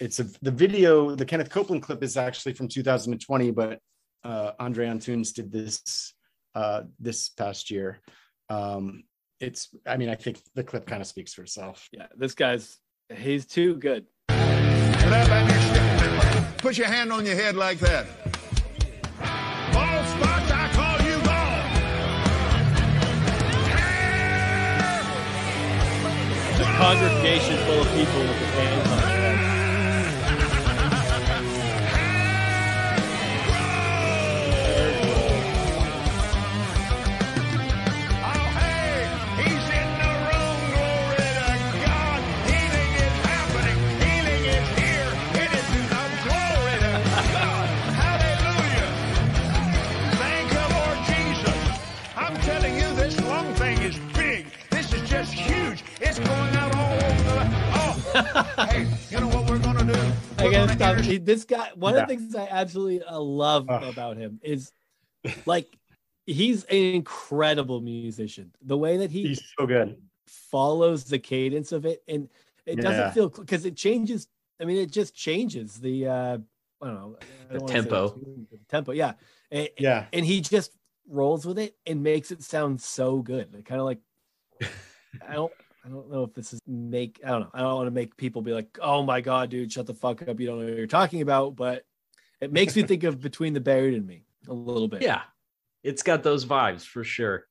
It's 0.00 0.20
a 0.20 0.24
the 0.42 0.50
video, 0.50 1.14
the 1.14 1.24
Kenneth 1.24 1.50
Copeland 1.50 1.82
clip 1.82 2.02
is 2.02 2.16
actually 2.16 2.54
from 2.54 2.68
2020, 2.68 3.50
but 3.50 3.80
uh 4.24 4.52
Andre 4.58 4.86
Antunes 4.86 5.32
did 5.32 5.50
this 5.52 6.14
uh 6.54 6.82
this 6.98 7.28
past 7.30 7.70
year. 7.70 8.00
Um 8.48 9.04
it's 9.40 9.68
I 9.86 9.96
mean, 9.96 10.08
I 10.08 10.14
think 10.16 10.40
the 10.54 10.64
clip 10.64 10.86
kind 10.86 11.00
of 11.00 11.06
speaks 11.06 11.32
for 11.34 11.42
itself. 11.42 11.88
Yeah, 11.92 12.06
this 12.16 12.34
guy's 12.34 12.78
he's 13.14 13.46
too 13.46 13.76
good. 13.76 14.06
Put 16.58 16.76
your 16.76 16.88
hand 16.88 17.12
on 17.12 17.24
your 17.24 17.34
head 17.34 17.56
like 17.56 17.78
that. 17.78 18.06
Ball 19.72 20.04
spots, 20.04 20.50
I 20.52 20.68
call 20.74 21.00
you 21.06 21.18
ball. 21.24 21.58
A 26.60 26.64
congregation 26.76 27.56
full 27.64 27.80
of 27.80 27.88
people 27.94 28.20
with 28.20 28.38
the 28.38 28.46
hands 28.46 28.87
hey, 58.68 58.86
you 59.10 59.20
know 59.20 59.28
what 59.28 59.48
we're 59.48 59.58
gonna 59.58 59.84
do? 59.84 59.98
I 60.38 60.44
We're 60.44 60.50
gotta 60.52 60.72
stop. 60.74 60.98
He- 60.98 61.18
This 61.18 61.44
guy, 61.44 61.70
one 61.74 61.94
Yeah. 61.94 62.02
of 62.02 62.08
the 62.08 62.16
things 62.16 62.34
I 62.34 62.46
absolutely 62.50 63.02
uh, 63.02 63.18
love 63.18 63.66
about 63.68 64.16
him 64.16 64.40
is 64.42 64.72
like 65.46 65.66
he's 66.26 66.64
an 66.64 66.76
incredible 66.76 67.80
musician. 67.80 68.52
The 68.62 68.76
way 68.76 68.96
that 68.98 69.10
he 69.10 69.28
He's 69.28 69.42
so 69.58 69.66
good. 69.66 70.00
follows 70.26 71.04
the 71.04 71.18
cadence 71.18 71.72
of 71.72 71.86
it, 71.86 72.02
and 72.08 72.28
it 72.66 72.76
Yeah. 72.78 72.82
doesn't 72.82 73.12
feel 73.12 73.28
because 73.28 73.64
it 73.64 73.76
changes. 73.76 74.28
I 74.60 74.64
mean, 74.64 74.78
it 74.78 74.90
just 74.90 75.14
changes 75.14 75.74
the. 75.80 76.06
uh 76.06 76.38
I 76.80 76.86
don't 76.86 76.94
know 76.94 77.16
I 77.20 77.52
The 77.54 77.58
don't 77.58 77.62
wanna 77.62 77.72
tempo. 77.72 78.08
too- 78.10 78.46
the 78.52 78.58
tempo, 78.68 78.92
yeah, 78.92 79.14
and, 79.50 79.68
Yeah. 79.78 80.06
and 80.12 80.24
he 80.24 80.40
just 80.40 80.72
rolls 81.08 81.44
with 81.44 81.58
it 81.58 81.76
and 81.86 82.02
makes 82.04 82.30
it 82.30 82.42
sound 82.42 82.80
so 82.80 83.18
good. 83.20 83.50
Kind 83.64 83.80
of 83.80 83.84
like 83.86 83.98
I 85.26 85.34
don't. 85.34 85.52
I 85.88 85.90
don't 85.90 86.10
know 86.10 86.22
if 86.24 86.34
this 86.34 86.52
is 86.52 86.60
make. 86.66 87.20
I 87.24 87.30
don't 87.30 87.40
know. 87.40 87.50
I 87.54 87.60
don't 87.60 87.74
want 87.76 87.86
to 87.86 87.90
make 87.92 88.16
people 88.16 88.42
be 88.42 88.52
like, 88.52 88.78
"Oh 88.82 89.02
my 89.02 89.20
god, 89.22 89.48
dude, 89.50 89.72
shut 89.72 89.86
the 89.86 89.94
fuck 89.94 90.20
up! 90.28 90.38
You 90.38 90.46
don't 90.46 90.60
know 90.60 90.66
what 90.66 90.76
you're 90.76 90.86
talking 90.86 91.22
about." 91.22 91.56
But 91.56 91.84
it 92.40 92.52
makes 92.52 92.76
me 92.76 92.82
think 92.82 93.04
of 93.04 93.20
Between 93.28 93.54
the 93.54 93.60
Buried 93.60 93.94
and 93.94 94.06
Me 94.06 94.24
a 94.48 94.52
little 94.52 94.88
bit. 94.88 95.00
Yeah, 95.02 95.22
it's 95.82 96.02
got 96.02 96.22
those 96.22 96.44
vibes 96.44 96.82
for 96.84 97.04
sure. 97.04 97.46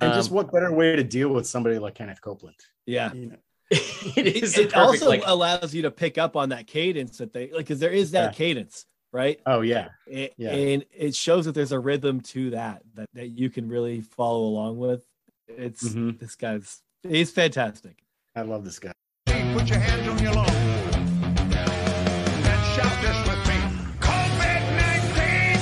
And 0.00 0.12
just 0.14 0.30
Um, 0.30 0.36
what 0.36 0.52
better 0.52 0.72
way 0.72 0.96
to 0.96 1.04
deal 1.04 1.28
with 1.28 1.46
somebody 1.46 1.78
like 1.78 1.94
Kenneth 1.94 2.20
Copeland? 2.22 2.56
yeah. 2.86 3.12
You 3.12 3.26
know, 3.26 3.36
it 3.70 4.16
It, 4.26 4.42
is 4.42 4.56
it 4.56 4.70
perfect, 4.72 4.76
also 4.76 5.08
like- 5.08 5.22
allows 5.26 5.74
you 5.74 5.82
to 5.82 5.90
pick 5.90 6.18
up 6.18 6.34
on 6.36 6.48
that 6.50 6.66
cadence 6.66 7.18
that 7.18 7.32
they 7.32 7.50
like, 7.50 7.58
because 7.66 7.78
there 7.80 7.90
is 7.92 8.10
that 8.12 8.32
Yeah. 8.32 8.36
cadence, 8.36 8.86
right? 9.12 9.40
oh 9.46 9.60
yeah. 9.60 9.88
It- 10.06 10.34
Yeah. 10.38 10.50
And 10.52 10.84
it 10.92 11.14
shows 11.14 11.44
that 11.44 11.52
there's 11.52 11.72
a 11.72 11.78
rhythm 11.78 12.20
to 12.22 12.50
that 12.50 12.82
that 12.94 13.08
that 13.14 13.28
you 13.28 13.50
can 13.50 13.68
really 13.68 14.00
follow 14.00 14.44
along 14.44 14.78
with. 14.78 15.04
It's 15.48 15.84
Mhm. 15.88 16.18
this 16.18 16.34
guy's 16.36 16.82
he's 17.08 17.30
fantastic. 17.30 18.02
I 18.34 18.42
love 18.42 18.64
this 18.64 18.78
guy. 18.78 18.92
Put 19.26 19.68
your 19.68 19.78
hands 19.78 20.06
on 20.08 20.18
your 20.22 20.32
lung 20.34 20.48
and 20.48 22.64
shout 22.74 23.00
this 23.00 23.16
with 23.26 23.48
me. 23.48 23.54
COVID-19, 24.00 25.58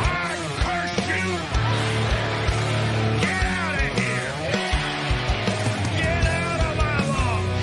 I 0.00 0.36
curse 0.64 0.98
you. 1.08 1.26
Get 3.20 3.44
out 3.44 3.74
of 3.74 3.98
here. 3.98 4.32
Get 5.98 6.26
out 6.26 6.60
of 6.64 6.76
my 6.76 6.98
lungs. 7.12 7.62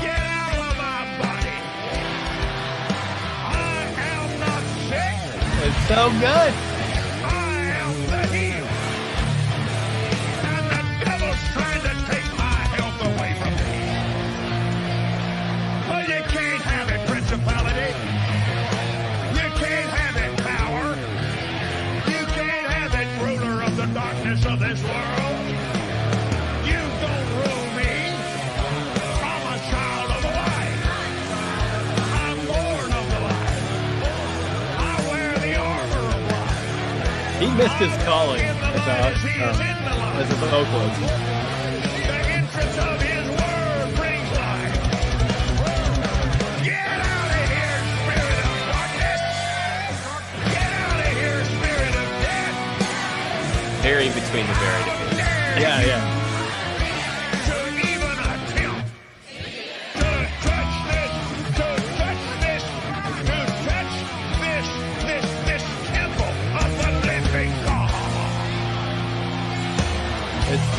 Get 0.00 0.20
out 0.20 0.58
of 0.58 0.76
my 0.76 1.18
body. 1.22 1.58
I 3.46 3.48
am 4.10 4.40
not 4.40 4.62
sick. 4.88 5.16
It's 5.66 5.80
so 5.88 6.10
good. 6.20 6.52
Missed 37.56 37.74
his 37.76 37.96
calling 38.04 38.40
as 38.42 38.86
a, 38.88 39.14
um, 39.48 39.60
as 40.18 40.30
a 40.30 40.34
vocalist. 40.34 41.00
The 41.00 42.18
entrance 42.34 42.78
of 42.78 43.00
his 43.00 43.28
word 43.30 43.94
brings 43.94 44.30
life. 44.34 44.74
Get 46.64 46.98
out 46.98 47.30
of 47.30 47.46
here, 47.54 47.78
spirit 48.02 48.38
of 48.42 48.58
darkness. 48.74 49.22
Get 50.50 50.70
out 50.82 50.98
of 50.98 51.12
here, 51.14 51.44
spirit 51.44 51.94
of 51.94 52.08
death. 52.26 53.82
Very 53.82 54.08
between 54.08 54.46
the 54.46 54.54
buried. 54.54 54.86
Yeah, 55.60 55.80
yeah. 55.86 56.13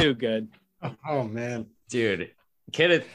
Too 0.05 0.13
good. 0.13 0.47
Oh 1.07 1.23
man, 1.23 1.65
dude, 1.89 2.29
Kenneth 2.71 3.07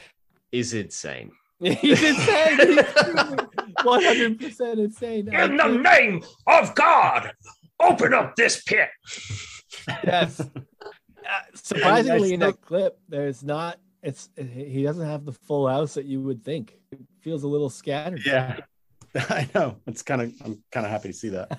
is 0.51 0.73
insane. 0.73 1.31
He's 1.59 2.03
insane. 2.03 2.75
One 3.83 4.03
hundred 4.03 4.39
percent 4.39 4.79
insane. 4.79 5.33
In 5.33 5.55
the 5.55 5.67
name 5.67 6.23
of 6.47 6.75
God, 6.75 7.31
open 7.79 8.13
up 8.13 8.35
this 8.35 8.63
pit. 8.63 8.89
Yes. 10.03 10.41
Uh, 11.23 11.39
surprisingly, 11.53 12.33
in 12.33 12.39
that 12.39 12.59
clip, 12.59 12.97
there's 13.07 13.41
not. 13.43 13.77
It's 14.01 14.27
he 14.35 14.81
doesn't 14.83 15.05
have 15.05 15.23
the 15.23 15.31
full 15.31 15.67
house 15.67 15.93
that 15.93 16.05
you 16.05 16.19
would 16.19 16.43
think. 16.43 16.73
It 16.91 16.99
feels 17.21 17.43
a 17.43 17.47
little 17.47 17.69
scattered. 17.69 18.25
Yeah, 18.25 18.57
I 19.15 19.47
know. 19.53 19.77
It's 19.85 20.01
kind 20.01 20.23
of. 20.23 20.33
I'm 20.43 20.61
kind 20.71 20.85
of 20.85 20.91
happy 20.91 21.09
to 21.09 21.13
see 21.13 21.29
that. 21.29 21.57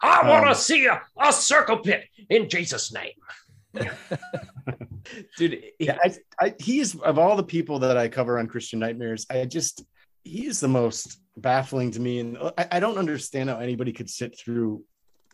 I 0.00 0.30
want 0.30 0.44
to 0.44 0.50
Um, 0.50 0.54
see 0.54 0.86
a, 0.86 1.02
a 1.20 1.32
circle 1.32 1.78
pit 1.78 2.04
in 2.30 2.48
Jesus' 2.48 2.92
name. 2.94 3.12
Dude, 5.36 5.62
yeah, 5.78 5.98
I, 6.02 6.14
I, 6.40 6.54
he 6.58 6.80
is 6.80 6.94
of 6.96 7.18
all 7.18 7.36
the 7.36 7.42
people 7.42 7.78
that 7.80 7.96
I 7.96 8.08
cover 8.08 8.38
on 8.38 8.46
Christian 8.46 8.78
Nightmares. 8.78 9.26
I 9.30 9.44
just 9.44 9.84
he 10.24 10.46
is 10.46 10.60
the 10.60 10.68
most 10.68 11.20
baffling 11.36 11.90
to 11.92 12.00
me, 12.00 12.20
and 12.20 12.38
I, 12.56 12.66
I 12.72 12.80
don't 12.80 12.98
understand 12.98 13.50
how 13.50 13.58
anybody 13.58 13.92
could 13.92 14.10
sit 14.10 14.38
through 14.38 14.84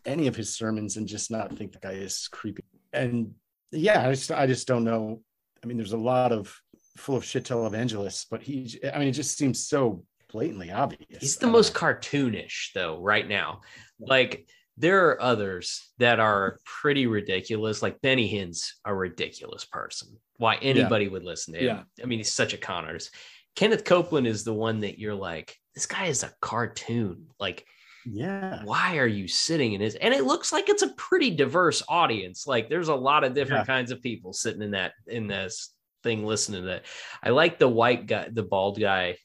any 0.04 0.26
of 0.26 0.36
his 0.36 0.54
sermons 0.54 0.96
and 0.96 1.08
just 1.08 1.30
not 1.30 1.56
think 1.56 1.72
the 1.72 1.78
guy 1.78 1.92
is 1.92 2.28
creepy. 2.28 2.64
And 2.92 3.34
yeah, 3.72 4.06
I 4.06 4.10
just 4.10 4.30
I 4.30 4.46
just 4.46 4.66
don't 4.66 4.84
know. 4.84 5.20
I 5.62 5.66
mean, 5.66 5.76
there's 5.76 5.92
a 5.92 5.98
lot 5.98 6.32
of 6.32 6.54
full 6.96 7.16
of 7.16 7.24
shit 7.24 7.44
televangelists, 7.44 8.26
but 8.30 8.42
he. 8.42 8.80
I 8.92 8.98
mean, 8.98 9.08
it 9.08 9.12
just 9.12 9.36
seems 9.36 9.66
so 9.66 10.04
blatantly 10.30 10.72
obvious. 10.72 11.20
He's 11.20 11.36
the 11.36 11.46
most 11.46 11.74
cartoonish 11.74 12.72
though 12.74 13.00
right 13.00 13.26
now. 13.26 13.60
Like 13.98 14.48
there 14.76 15.08
are 15.08 15.22
others 15.22 15.90
that 15.98 16.18
are 16.20 16.58
pretty 16.64 17.06
ridiculous. 17.06 17.82
Like 17.82 18.00
Benny 18.00 18.26
Hinn's 18.26 18.74
a 18.84 18.94
ridiculous 18.94 19.64
person. 19.64 20.08
Why 20.36 20.56
anybody 20.56 21.08
would 21.08 21.24
listen 21.24 21.54
to 21.54 21.60
him? 21.60 21.66
Yeah. 21.66 22.02
I 22.02 22.06
mean, 22.06 22.18
he's 22.18 22.32
such 22.32 22.54
a 22.54 22.58
con 22.58 22.84
artist. 22.84 23.14
Kenneth 23.54 23.84
Copeland 23.84 24.26
is 24.26 24.42
the 24.42 24.52
one 24.52 24.80
that 24.80 24.98
you're 24.98 25.14
like, 25.14 25.56
this 25.74 25.86
guy 25.86 26.06
is 26.06 26.24
a 26.24 26.32
cartoon. 26.40 27.28
Like, 27.38 27.64
yeah, 28.04 28.62
why 28.64 28.98
are 28.98 29.06
you 29.06 29.28
sitting 29.28 29.72
in 29.74 29.80
his? 29.80 29.94
And 29.94 30.12
it 30.12 30.24
looks 30.24 30.52
like 30.52 30.68
it's 30.68 30.82
a 30.82 30.92
pretty 30.94 31.30
diverse 31.30 31.82
audience. 31.88 32.46
Like, 32.46 32.68
there's 32.68 32.88
a 32.88 32.94
lot 32.94 33.24
of 33.24 33.32
different 33.34 33.62
Yeah. 33.62 33.74
kinds 33.74 33.92
of 33.92 34.02
people 34.02 34.32
sitting 34.32 34.60
in 34.62 34.72
that 34.72 34.92
in 35.06 35.28
this 35.28 35.72
thing 36.02 36.26
listening 36.26 36.62
to 36.62 36.66
that. 36.68 36.84
I 37.22 37.30
like 37.30 37.58
the 37.58 37.68
white 37.68 38.06
guy, 38.06 38.28
the 38.30 38.42
bald 38.42 38.78
guy 38.78 39.16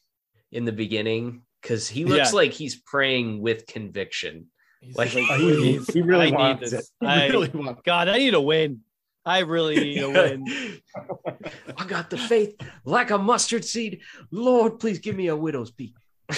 in 0.52 0.64
the 0.64 0.72
beginning 0.72 1.42
because 1.62 1.90
he 1.90 2.06
looks 2.06 2.30
Yeah. 2.32 2.36
like 2.36 2.52
he's 2.54 2.80
praying 2.80 3.42
with 3.42 3.68
conviction. 3.68 4.48
He's 4.82 4.96
Like, 4.96 5.14
like, 5.14 5.26
he- 5.40 5.80
he 5.92 6.02
really 6.02 6.28
I 6.28 6.30
need 6.30 6.36
wants 6.38 6.72
this. 6.72 6.92
it. 7.02 7.06
I- 7.08 7.28
really 7.28 7.50
wants 7.50 7.82
God, 7.86 8.08
I 8.08 8.18
need 8.18 8.34
a 8.34 8.42
win. 8.42 8.82
I 9.26 9.40
really 9.40 9.76
need 9.76 10.02
a 10.02 10.10
win. 10.10 10.46
I 11.78 11.86
got 11.86 12.10
the 12.10 12.18
faith 12.18 12.56
like 12.86 13.12
a 13.12 13.18
mustard 13.18 13.66
seed. 13.66 14.02
Lord, 14.32 14.80
please 14.80 15.00
give 15.00 15.16
me 15.16 15.28
a 15.28 15.36
widow's 15.36 15.72
peak. 15.72 15.94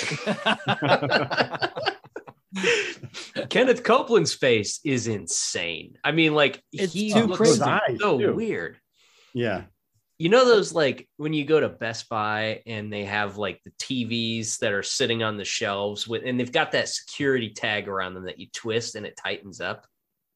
Kenneth 3.50 3.84
Copeland's 3.84 4.34
face 4.34 4.80
is 4.84 5.08
insane. 5.08 5.98
I 6.04 6.12
mean, 6.12 6.34
like 6.36 6.62
It's 6.74 6.92
he 6.94 7.14
too 7.14 7.26
looks 7.28 7.38
crazy. 7.38 7.60
so 7.60 7.66
Eyes, 7.66 7.98
too. 8.00 8.34
weird. 8.34 8.78
Yeah, 9.34 9.64
You 10.22 10.30
know 10.30 10.46
those 10.46 10.72
like 10.72 11.10
when 11.18 11.34
you 11.34 11.46
go 11.46 11.60
to 11.60 11.68
Best 11.68 12.08
Buy 12.08 12.62
and 12.68 12.94
they 12.94 13.06
have 13.06 13.38
like 13.38 13.60
the 13.64 13.72
TVs 13.72 14.60
that 14.60 14.72
are 14.72 14.84
sitting 14.84 15.24
on 15.24 15.36
the 15.36 15.44
shelves 15.44 16.08
with 16.08 16.22
and 16.24 16.40
they've 16.40 16.52
got 16.52 16.74
that 16.74 16.90
security 16.90 17.50
tag 17.50 17.88
around 17.88 18.14
them 18.14 18.26
that 18.26 18.38
you 18.38 18.46
twist 18.54 18.94
and 18.94 19.04
it 19.04 19.18
tightens 19.18 19.60
up. 19.60 19.88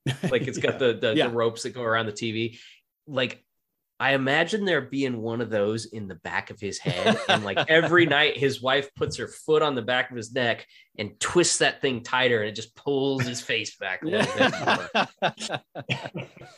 Like 0.32 0.48
it's 0.48 0.58
got 0.58 0.80
the 0.80 0.98
the, 1.00 1.14
Yeah. 1.16 1.28
the 1.28 1.34
ropes 1.34 1.62
that 1.64 1.76
go 1.76 1.84
around 1.84 2.08
the 2.08 2.14
TV. 2.14 2.58
Like 3.06 3.46
I 4.00 4.14
imagine 4.14 4.66
there 4.66 4.82
being 4.82 5.22
one 5.22 5.40
of 5.40 5.52
those 5.52 5.86
in 5.86 6.08
the 6.08 6.16
back 6.16 6.50
of 6.50 6.60
his 6.60 6.80
head, 6.80 7.18
and 7.30 7.46
like 7.46 7.60
every 7.70 8.06
night 8.18 8.38
his 8.38 8.62
wife 8.62 8.90
puts 8.96 9.18
her 9.18 9.28
foot 9.28 9.62
on 9.62 9.76
the 9.76 9.84
back 9.84 10.10
of 10.10 10.18
his 10.18 10.34
neck 10.34 10.66
and 10.98 11.18
twists 11.20 11.60
that 11.60 11.80
thing 11.82 12.02
tighter, 12.02 12.42
and 12.42 12.50
it 12.50 12.56
just 12.56 12.76
pulls 12.76 13.24
his 13.26 13.40
face 13.40 13.78
back 13.78 14.02
a 14.02 14.08
little 14.08 14.34
bit 15.22 15.62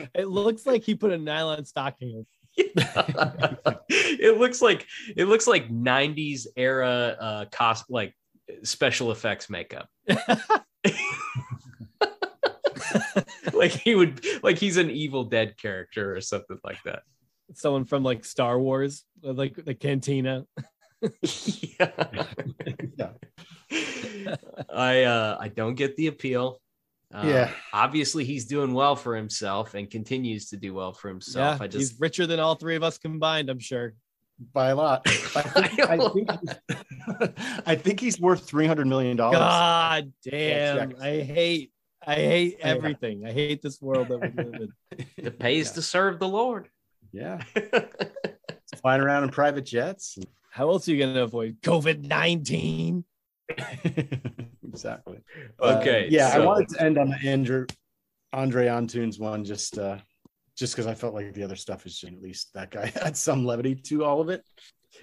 it 0.16 0.28
looks 0.28 0.66
like 0.66 0.84
he 0.84 0.96
put 0.96 1.12
a 1.12 1.18
nylon 1.18 1.66
stocking. 1.66 2.26
it 2.58 4.38
looks 4.38 4.62
like 4.62 4.86
it 5.16 5.26
looks 5.26 5.48
like 5.48 5.70
90s 5.70 6.48
era 6.56 7.16
uh 7.20 7.46
cost 7.52 7.86
like 7.90 8.14
special 8.64 9.12
effects 9.12 9.50
makeup 9.50 9.88
like 13.54 13.72
he 13.72 13.94
would 13.96 14.26
like 14.44 14.58
he's 14.58 14.78
an 14.78 14.90
evil 14.90 15.24
dead 15.24 15.56
character 15.58 16.16
or 16.16 16.22
something 16.22 16.58
like 16.64 16.82
that 16.84 17.04
Someone 17.54 17.86
from 17.86 18.04
like 18.04 18.26
Star 18.26 18.60
Wars, 18.60 19.04
like 19.22 19.56
the 19.56 19.74
cantina. 19.74 20.46
yeah. 21.22 21.92
yeah. 22.98 24.36
i 24.74 25.04
uh 25.04 25.38
i 25.40 25.48
don't 25.48 25.76
get 25.76 25.96
the 25.96 26.08
appeal 26.08 26.60
uh, 27.14 27.24
Yeah. 27.26 27.52
obviously 27.74 28.24
he's 28.26 28.46
doing 28.46 28.74
well 28.74 28.96
for 28.96 29.16
himself 29.16 29.74
and 29.76 29.90
continues 29.90 30.50
to 30.50 30.58
do 30.58 30.74
well 30.74 30.92
for 30.94 31.08
himself 31.08 31.60
yeah, 31.60 31.64
i 31.64 31.68
just 31.68 31.92
he's 31.94 32.00
richer 32.00 32.28
than 32.28 32.40
all 32.40 32.56
three 32.56 32.76
of 32.76 32.84
us 32.84 32.98
combined. 32.98 33.50
I'm 33.50 33.60
sure. 33.60 33.94
by 34.54 34.70
a 34.70 34.76
lot. 34.76 35.02
I 35.08 35.42
think, 35.42 35.80
I 35.90 35.98
think, 36.10 36.30
I 37.66 37.76
think 37.76 38.00
he's 38.00 38.20
worth 38.20 38.46
three 38.46 38.68
hundred 38.68 38.88
million 38.88 39.18
dollars. 39.18 39.40
God 39.40 40.12
damn! 40.24 40.94
I 41.02 41.22
hate, 41.22 41.72
I 42.06 42.16
hate 42.16 42.58
Yeah. 42.60 42.68
everything. 42.68 43.26
I 43.26 43.32
hate 43.32 43.62
this 43.62 43.82
world 43.82 44.10
that 44.10 44.20
we 44.20 44.30
live 44.44 44.54
in. 44.62 45.06
it 45.18 45.40
pays 45.40 45.72
to 45.72 45.82
serve 45.82 46.20
the 46.20 46.28
lord 46.28 46.70
Yeah, 47.12 47.42
flying 48.82 49.02
around 49.02 49.24
in 49.24 49.30
private 49.30 49.66
jets. 49.66 50.18
How 50.52 50.70
else 50.70 50.88
are 50.88 50.92
you 50.94 51.04
gonna 51.06 51.24
avoid 51.24 51.58
COVID 51.62 52.04
nineteen? 52.08 53.06
exactly. 54.68 55.20
okay 55.60 56.08
Yeah, 56.10 56.32
I 56.34 56.40
wanted 56.40 56.70
to 56.70 56.82
end 56.82 56.98
on 56.98 57.10
the 57.10 57.30
Andrew 57.30 57.66
Andre 58.34 58.68
Antunes 58.68 59.20
one 59.20 59.44
just 59.46 59.78
uh 59.78 59.98
just 60.58 60.74
because 60.74 60.88
I 60.88 60.96
felt 60.96 61.14
like 61.14 61.34
the 61.34 61.44
other 61.44 61.56
stuff 61.56 61.86
is 61.86 62.00
just, 62.00 62.12
at 62.12 62.22
least 62.22 62.54
that 62.54 62.72
guy 62.72 62.88
had 63.04 63.16
some 63.16 63.46
levity 63.46 63.76
to 63.76 64.04
all 64.04 64.22
of 64.22 64.30
it. 64.30 64.44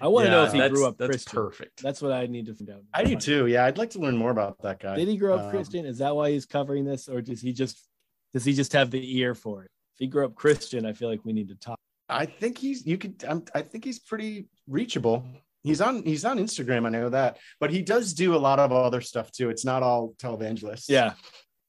I 0.01 0.07
want 0.07 0.25
to 0.25 0.31
know 0.31 0.43
if 0.43 0.51
he 0.51 0.67
grew 0.69 0.85
up 0.85 0.97
that's 0.97 1.09
Christian. 1.09 1.33
perfect 1.33 1.81
That's 1.81 2.01
what 2.01 2.11
I 2.11 2.25
need 2.25 2.47
to 2.47 2.53
find 2.53 2.69
out. 2.71 2.81
I 2.93 3.03
do 3.03 3.15
too. 3.15 3.47
Yeah, 3.47 3.65
I'd 3.65 3.77
like 3.77 3.91
to 3.91 3.99
learn 3.99 4.17
more 4.17 4.31
about 4.31 4.61
that 4.63 4.79
guy. 4.79 4.97
Did 4.97 5.07
he 5.07 5.17
grow 5.17 5.35
up 5.35 5.45
Um, 5.45 5.51
Christian? 5.51 5.85
Is 5.85 5.99
that 5.99 6.15
why 6.15 6.31
he's 6.31 6.45
covering 6.45 6.83
this, 6.85 7.07
or 7.07 7.21
does 7.21 7.41
he 7.41 7.53
just 7.53 7.87
does 8.33 8.43
he 8.43 8.53
just 8.53 8.73
have 8.73 8.91
the 8.91 9.19
ear 9.19 9.33
for 9.33 9.63
it? 9.63 9.71
If 9.95 9.99
he 9.99 10.07
grew 10.07 10.25
up 10.25 10.35
Christian, 10.35 10.85
I 10.85 10.91
feel 10.91 11.07
like 11.07 11.23
we 11.23 11.31
need 11.31 11.47
to 11.47 11.55
talk. 11.55 11.79
I 12.09 12.25
think 12.25 12.57
he's 12.57 12.85
you 12.85 12.97
could 12.97 13.23
um, 13.25 13.45
I 13.53 13.61
think 13.61 13.85
he's 13.85 13.99
pretty 13.99 14.47
reachable. 14.67 15.23
He's 15.65 15.81
on 15.81 16.03
he's 16.03 16.25
on 16.25 16.37
Instagram, 16.37 16.85
I 16.85 16.89
know 16.89 17.09
that, 17.09 17.39
but 17.59 17.71
he 17.71 17.81
does 17.81 18.13
do 18.13 18.35
a 18.35 18.37
lot 18.37 18.59
of 18.59 18.71
other 18.71 19.01
stuff 19.01 19.31
too. 19.31 19.49
It's 19.49 19.65
not 19.65 19.81
all 19.81 20.13
televangelists. 20.19 20.85
Yeah, 20.87 21.13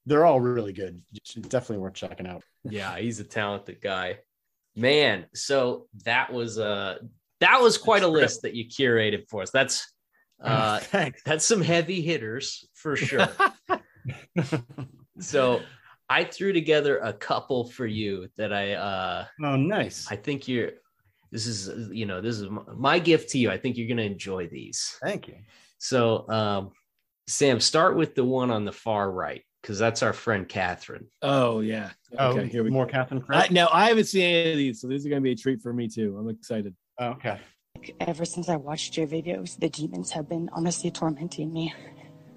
they're 0.05 0.27
all 0.27 0.39
really 0.39 0.75
good. 0.75 1.01
Definitely 1.49 1.79
worth 1.79 1.95
checking 1.95 2.27
out. 2.27 2.43
Yeah, 2.65 2.99
he's 2.99 3.21
a 3.21 3.25
talented 3.25 3.81
guy. 3.81 4.19
Man, 4.77 5.25
so 5.35 5.87
that 6.05 6.31
was 6.31 6.59
uh 6.59 6.99
that 7.41 7.63
was 7.63 7.79
quite 7.79 8.03
a 8.03 8.09
list 8.09 8.43
that 8.43 8.55
you 8.55 8.67
curated 8.67 9.31
for 9.31 9.41
us. 9.41 9.51
That's 9.51 9.91
uh 10.43 10.79
Thanks. 10.81 11.23
that's 11.25 11.47
some 11.47 11.63
heavy 11.63 12.03
hitters 12.03 12.69
for 12.75 12.97
sure. 12.97 13.29
so 15.21 15.63
I 16.11 16.25
threw 16.25 16.53
together 16.53 16.99
a 16.99 17.15
couple 17.15 17.71
for 17.71 17.87
you 17.87 18.29
that 18.37 18.53
I 18.53 18.75
uh 18.75 19.25
Oh, 19.43 19.57
nice. 19.57 20.07
I 20.11 20.17
think 20.17 20.47
you're 20.49 20.73
this 21.33 21.47
is 21.47 21.91
you 21.91 22.07
know 22.07 22.21
this 22.21 22.39
is 22.39 22.49
my, 22.49 22.63
my 22.77 22.99
gift 22.99 23.31
to 23.31 23.39
you. 23.39 23.51
I 23.51 23.59
think 23.59 23.77
you're 23.77 23.89
going 23.89 23.97
to 23.99 24.05
enjoy 24.05 24.49
these. 24.49 24.97
Thank 25.03 25.29
you. 25.29 25.37
So 25.79 26.29
um 26.29 26.71
Sam, 27.29 27.59
start 27.61 27.97
with 27.97 28.15
the 28.15 28.25
one 28.25 28.51
on 28.51 28.65
the 28.65 28.73
far 28.73 29.11
right 29.11 29.43
because 29.61 29.79
that's 29.79 30.03
our 30.03 30.13
friend 30.13 30.49
Kathryn. 30.49 31.07
Oh 31.23 31.61
yeah. 31.61 31.91
Oh, 32.19 32.29
Okay, 32.31 32.49
here 32.49 32.63
we 32.63 32.71
more 32.71 32.87
go. 32.87 32.93
Catherine 32.93 33.23
I, 33.29 33.41
Craig. 33.41 33.53
now 33.53 33.69
I 33.73 33.89
haven't 33.89 34.05
seen 34.05 34.23
any 34.23 34.53
of 34.53 34.57
these, 34.59 34.81
so 34.81 34.87
these 34.87 35.05
are 35.05 35.09
gonna 35.09 35.21
be 35.21 35.33
a 35.33 35.37
treat 35.37 35.61
for 35.61 35.73
me 35.73 35.89
too. 35.89 36.17
I'm 36.19 36.29
excited. 36.29 36.75
Oh, 36.99 37.09
okay. 37.09 37.39
Ever 38.01 38.25
since 38.25 38.49
I 38.49 38.57
watched 38.57 38.97
your 38.97 39.07
videos, 39.07 39.59
the 39.59 39.69
demons 39.69 40.11
have 40.13 40.29
been 40.29 40.49
honestly 40.53 40.91
tormenting 40.91 41.53
me. 41.53 41.75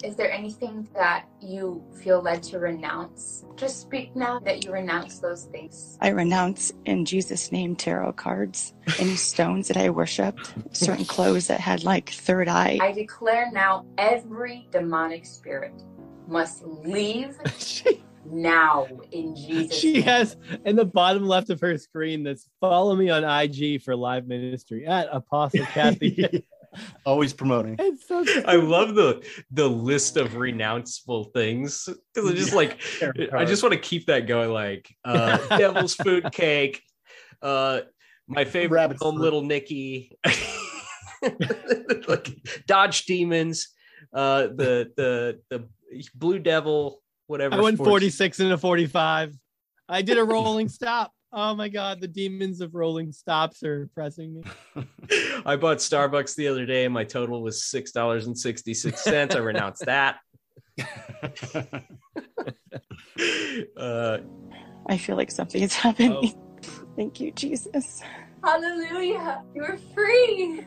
Is 0.03 0.15
there 0.15 0.31
anything 0.31 0.87
that 0.95 1.25
you 1.41 1.83
feel 2.01 2.21
led 2.21 2.41
to 2.43 2.59
renounce? 2.59 3.43
Just 3.57 3.81
speak 3.81 4.15
now 4.15 4.39
that 4.39 4.63
you 4.63 4.71
renounce 4.71 5.19
those 5.19 5.45
things. 5.45 5.97
I 5.99 6.09
renounce 6.09 6.71
in 6.85 7.03
Jesus' 7.03 7.51
name 7.51 7.75
tarot 7.75 8.13
cards, 8.13 8.73
any 8.97 9.15
stones 9.17 9.67
that 9.67 9.75
I 9.75 9.89
worshipped, 9.89 10.53
certain 10.71 11.03
clothes 11.03 11.47
that 11.47 11.59
had 11.59 11.83
like 11.83 12.11
third 12.11 12.47
eye. 12.47 12.77
I 12.81 12.93
declare 12.93 13.51
now 13.51 13.85
every 13.97 14.69
demonic 14.71 15.25
spirit 15.25 15.73
must 16.27 16.63
leave 16.63 17.37
now 18.25 18.87
in 19.11 19.35
Jesus' 19.35 19.79
She 19.79 19.93
name. 19.93 20.03
has 20.03 20.37
in 20.63 20.77
the 20.77 20.85
bottom 20.85 21.25
left 21.27 21.49
of 21.49 21.59
her 21.59 21.77
screen 21.77 22.23
that's 22.23 22.47
follow 22.61 22.95
me 22.95 23.09
on 23.09 23.25
IG 23.25 23.81
for 23.81 23.97
live 23.97 24.27
ministry 24.27 24.85
at 24.85 25.09
Apostle 25.11 25.65
Kathy. 25.73 26.45
Always 27.05 27.33
promoting. 27.33 27.75
It's 27.79 28.07
so 28.07 28.23
I 28.45 28.55
love 28.55 28.95
the 28.95 29.25
the 29.51 29.67
list 29.67 30.17
of 30.17 30.33
renounceable 30.33 31.33
things 31.33 31.89
because 32.13 32.29
I 32.29 32.33
just 32.33 32.53
like 32.53 32.79
I 33.33 33.45
just 33.45 33.63
want 33.63 33.73
to 33.73 33.79
keep 33.79 34.07
that 34.07 34.27
going. 34.27 34.51
Like 34.51 34.93
uh, 35.03 35.37
Devil's 35.57 35.95
Food 35.95 36.31
Cake, 36.31 36.81
uh, 37.41 37.81
my 38.27 38.45
favorite 38.45 38.77
Rabbit's 38.77 39.01
film, 39.01 39.17
Little 39.17 39.41
Nicky, 39.41 40.17
like 42.07 42.29
Dodge 42.67 43.05
Demons, 43.05 43.69
uh, 44.13 44.43
the 44.43 44.91
the 44.95 45.39
the 45.49 45.67
Blue 46.15 46.39
Devil, 46.39 47.01
whatever. 47.27 47.55
I 47.55 47.61
went 47.61 47.77
46 47.77 48.39
and 48.39 48.51
a 48.51 48.57
45. 48.57 49.35
I 49.87 50.01
did 50.03 50.19
a 50.19 50.23
rolling 50.23 50.69
stop. 50.69 51.11
Oh 51.31 51.53
my 51.53 51.69
god, 51.69 52.01
the 52.01 52.07
demons 52.07 52.59
of 52.59 52.73
rolling 52.73 53.11
stops 53.11 53.61
are 53.61 53.87
pressing 53.93 54.33
me. 54.33 54.43
I 55.45 55.55
bought 55.57 55.77
Starbucks 55.77 56.35
the 56.35 56.47
other 56.47 56.65
day 56.65 56.85
and 56.85 56.93
my 56.93 57.03
total 57.03 57.43
was 57.43 57.63
six 57.63 57.91
dollars 57.91 58.25
and 58.25 58.35
sixty 58.37 58.73
six 58.73 59.03
cents. 59.03 59.35
I 59.35 59.39
renounced 59.39 59.85
that. 59.85 60.17
uh, 63.77 64.17
I 64.87 64.97
feel 64.97 65.17
like 65.17 65.29
something 65.29 65.61
is 65.61 65.75
happening. 65.75 66.13
Oh. 66.13 66.57
Thank 66.95 67.19
you, 67.19 67.31
Jesus. 67.31 68.01
Hallelujah. 68.43 69.43
You're 69.53 69.77
free. 69.93 70.65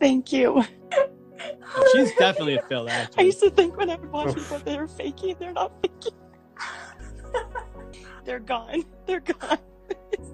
Thank 0.00 0.32
you. 0.32 0.64
She's 1.92 2.12
definitely 2.16 2.56
a 2.56 2.62
Phil 2.62 2.88
I 2.88 3.22
used 3.22 3.40
to 3.40 3.50
think 3.50 3.76
when 3.76 3.88
I 3.88 3.96
would 3.96 4.10
watch 4.10 4.34
people 4.34 4.58
they're 4.58 4.88
faking, 4.88 5.36
they're 5.38 5.52
not 5.52 5.72
faking. 5.80 6.18
they're 8.24 8.40
gone. 8.40 8.84
They're 9.06 9.20
gone. 9.20 9.58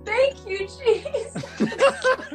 Thank 0.04 0.46
you, 0.46 0.58
Jesus. 0.58 1.44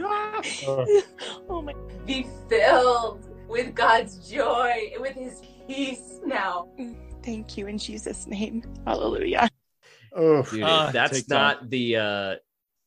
oh 1.50 1.62
my. 1.64 1.74
Be 2.06 2.28
filled 2.50 3.30
with 3.48 3.74
God's 3.76 4.30
joy, 4.30 4.94
with 5.00 5.14
His 5.16 5.42
peace 5.68 6.20
now. 6.26 6.68
Thank 7.24 7.58
you 7.58 7.68
in 7.68 7.78
Jesus' 7.78 8.28
name. 8.28 8.64
Hallelujah. 8.86 9.50
Oh, 10.16 10.44
dude, 10.44 10.64
Ah, 10.64 10.92
that's 10.92 11.20
TikTok. 11.20 11.30
not 11.62 11.70
the 11.70 11.96
uh 11.98 12.36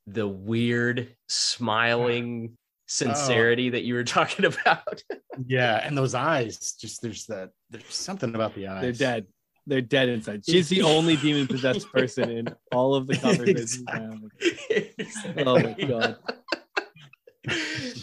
the 0.06 0.28
weird 0.28 1.16
smiling 1.28 2.56
sincerity 2.86 3.70
that 3.70 3.82
you 3.82 3.94
were 3.94 4.04
talking 4.04 4.44
about. 4.64 5.02
Yeah, 5.46 5.80
and 5.84 5.96
those 5.98 6.14
eyes, 6.14 6.74
just 6.80 7.02
there's 7.02 7.26
that 7.26 7.50
there's 7.70 7.84
something 7.88 8.34
about 8.34 8.54
the 8.54 8.68
eyes. 8.68 8.82
They're 8.82 8.92
dead. 8.92 9.26
They're 9.66 9.80
dead 9.80 10.08
inside. 10.08 10.44
She's 10.48 10.68
the 10.68 10.82
only 10.82 11.16
demon 11.16 11.46
possessed 11.46 11.90
person 11.92 12.30
in 12.30 12.48
all 12.72 12.94
of 12.94 13.06
the 13.06 13.16
conversations. 13.18 13.82
Exactly. 14.70 15.44
Oh 15.44 15.58
my 15.58 15.72
god. 15.72 16.16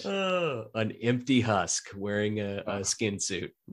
oh, 0.05 0.65
an 0.75 0.91
empty 1.01 1.41
husk 1.41 1.89
wearing 1.95 2.39
a, 2.39 2.63
a 2.67 2.83
skin 2.83 3.19
suit. 3.19 3.53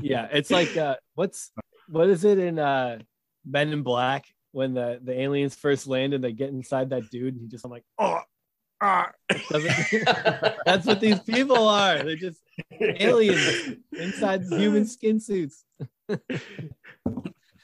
Yeah, 0.00 0.28
it's 0.32 0.50
like 0.50 0.76
uh 0.76 0.96
what's 1.14 1.52
what 1.88 2.08
is 2.08 2.24
it 2.24 2.38
in 2.38 2.58
uh 2.58 2.98
Men 3.44 3.72
in 3.72 3.82
Black 3.82 4.26
when 4.52 4.74
the 4.74 5.00
the 5.02 5.18
aliens 5.18 5.54
first 5.54 5.86
land 5.86 6.12
and 6.12 6.22
they 6.22 6.32
get 6.32 6.50
inside 6.50 6.90
that 6.90 7.08
dude 7.10 7.34
and 7.34 7.42
he 7.42 7.48
just 7.48 7.64
I'm 7.64 7.70
like, 7.70 7.84
oh 7.98 8.20
ah. 8.80 9.10
That's 10.66 10.86
what 10.86 11.00
these 11.00 11.20
people 11.20 11.68
are. 11.68 12.02
They're 12.02 12.16
just 12.16 12.42
aliens 12.80 13.76
inside 13.92 14.44
human 14.50 14.86
skin 14.86 15.20
suits. 15.20 15.64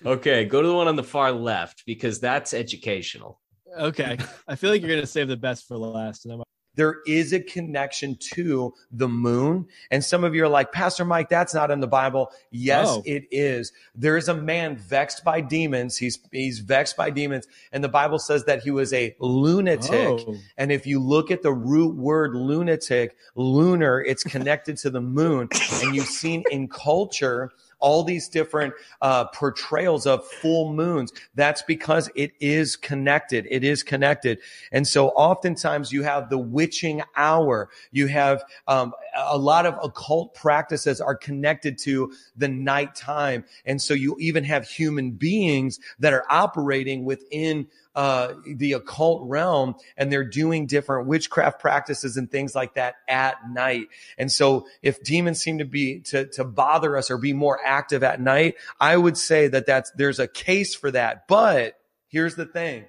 Okay, 0.07 0.45
go 0.45 0.61
to 0.61 0.69
the 0.69 0.75
one 0.75 0.87
on 0.87 0.97
the 0.97 1.03
far 1.03 1.33
left 1.33 1.83
because 1.87 2.21
that's 2.21 2.53
educational. 2.53 3.41
Okay. 3.79 4.19
I 4.47 4.55
feel 4.55 4.71
like 4.71 4.83
you're 4.83 4.95
gonna 4.95 5.07
save 5.07 5.29
the 5.29 5.37
best 5.37 5.67
for 5.67 5.79
last. 5.79 6.27
And 6.27 6.35
I'm 6.35 6.43
there 6.77 6.97
is 7.07 7.33
a 7.33 7.41
connection 7.41 8.17
to 8.35 8.75
the 8.91 9.09
moon. 9.09 9.67
And 9.91 10.05
some 10.05 10.25
of 10.25 10.35
you 10.35 10.45
are 10.45 10.49
like, 10.49 10.73
Pastor 10.73 11.05
Mike, 11.05 11.29
that's 11.29 11.55
not 11.55 11.71
in 11.71 11.81
the 11.81 11.87
Bible. 11.87 12.31
Yes, 12.51 12.89
Oh. 12.89 13.03
it 13.07 13.25
is. 13.31 13.73
There 13.95 14.17
is 14.17 14.29
a 14.29 14.35
man 14.35 14.77
vexed 14.77 15.25
by 15.25 15.41
demons. 15.41 15.97
He's, 15.97 16.19
he's 16.33 16.59
vexed 16.61 16.97
by 16.97 17.11
demons. 17.11 17.47
And 17.73 17.83
the 17.85 17.89
Bible 17.89 18.19
says 18.19 18.45
that 18.45 18.63
he 18.63 18.71
was 18.71 18.93
a 18.93 19.15
lunatic. 19.21 19.91
Oh. 19.93 20.37
And 20.57 20.73
if 20.73 20.87
you 20.87 21.01
look 21.01 21.31
at 21.31 21.43
the 21.43 21.53
root 21.53 21.95
word 21.97 22.35
lunatic, 22.35 23.17
lunar, 23.35 24.03
it's 24.03 24.25
connected 24.25 24.77
to 24.79 24.91
the 24.91 25.01
moon. 25.01 25.49
And 25.83 25.95
you've 25.95 26.07
seen 26.07 26.45
in 26.51 26.69
culture, 26.69 27.51
all 27.85 28.03
these 28.03 28.29
different 28.29 28.73
uh, 29.03 29.27
portrayals 29.27 30.07
of 30.07 30.27
full 30.27 30.73
moons. 30.73 31.13
That's 31.35 31.61
because 31.61 32.11
it 32.17 32.33
is 32.41 32.77
connected. 32.77 33.47
It 33.51 33.63
is 33.63 33.83
connected. 33.83 34.39
And 34.73 34.89
so 34.89 35.09
oftentimes 35.09 35.93
you 35.93 36.03
have 36.03 36.31
the 36.31 36.39
witching 36.39 37.03
hour. 37.15 37.69
You 37.93 38.07
have 38.07 38.43
um, 38.67 38.95
a 39.15 39.37
lot 39.37 39.67
of 39.67 39.79
occult 39.83 40.35
practices 40.35 40.99
are 40.99 41.15
connected 41.15 41.77
to 41.81 42.11
the 42.35 42.49
nighttime. 42.49 43.45
And 43.67 43.83
so 43.83 43.93
you 43.93 44.17
even 44.19 44.45
have 44.45 44.67
human 44.67 45.11
beings 45.11 45.79
that 45.99 46.15
are 46.15 46.25
operating 46.31 47.05
within 47.05 47.67
uh, 47.95 48.35
the 48.47 48.73
occult 48.73 49.23
realm 49.29 49.75
and 49.97 50.13
they're 50.13 50.25
doing 50.25 50.67
different 50.67 51.07
witchcraft 51.07 51.61
practices 51.61 52.17
and 52.17 52.31
things 52.31 52.55
like 52.55 52.75
that 52.75 52.97
at 53.09 53.37
night. 53.51 53.87
And 54.19 54.31
so 54.31 54.67
if 54.83 55.03
demons 55.03 55.41
seem 55.41 55.59
to 55.59 55.65
be, 55.65 56.01
to, 56.01 56.27
to 56.27 56.45
bother 56.45 56.97
us 56.97 57.11
or 57.11 57.19
be 57.19 57.33
more 57.33 57.59
active 57.65 58.03
at 58.03 58.21
night, 58.21 58.57
I 58.81 58.97
would 58.97 59.17
say 59.17 59.49
that 59.49 59.67
that's, 59.67 59.91
there's 59.93 60.19
a 60.19 60.29
case 60.29 60.75
for 60.75 60.91
that. 60.91 61.29
But 61.29 61.75
here's 62.09 62.35
the 62.35 62.47
thing. 62.47 62.87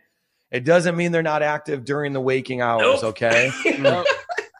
It 0.51 0.63
doesn't 0.63 0.95
mean 0.95 1.11
they're 1.11 1.23
not 1.23 1.43
active 1.43 1.83
during 1.85 2.13
the 2.13 2.21
waking 2.21 2.61
hours. 2.61 3.03
Okay. 3.03 3.51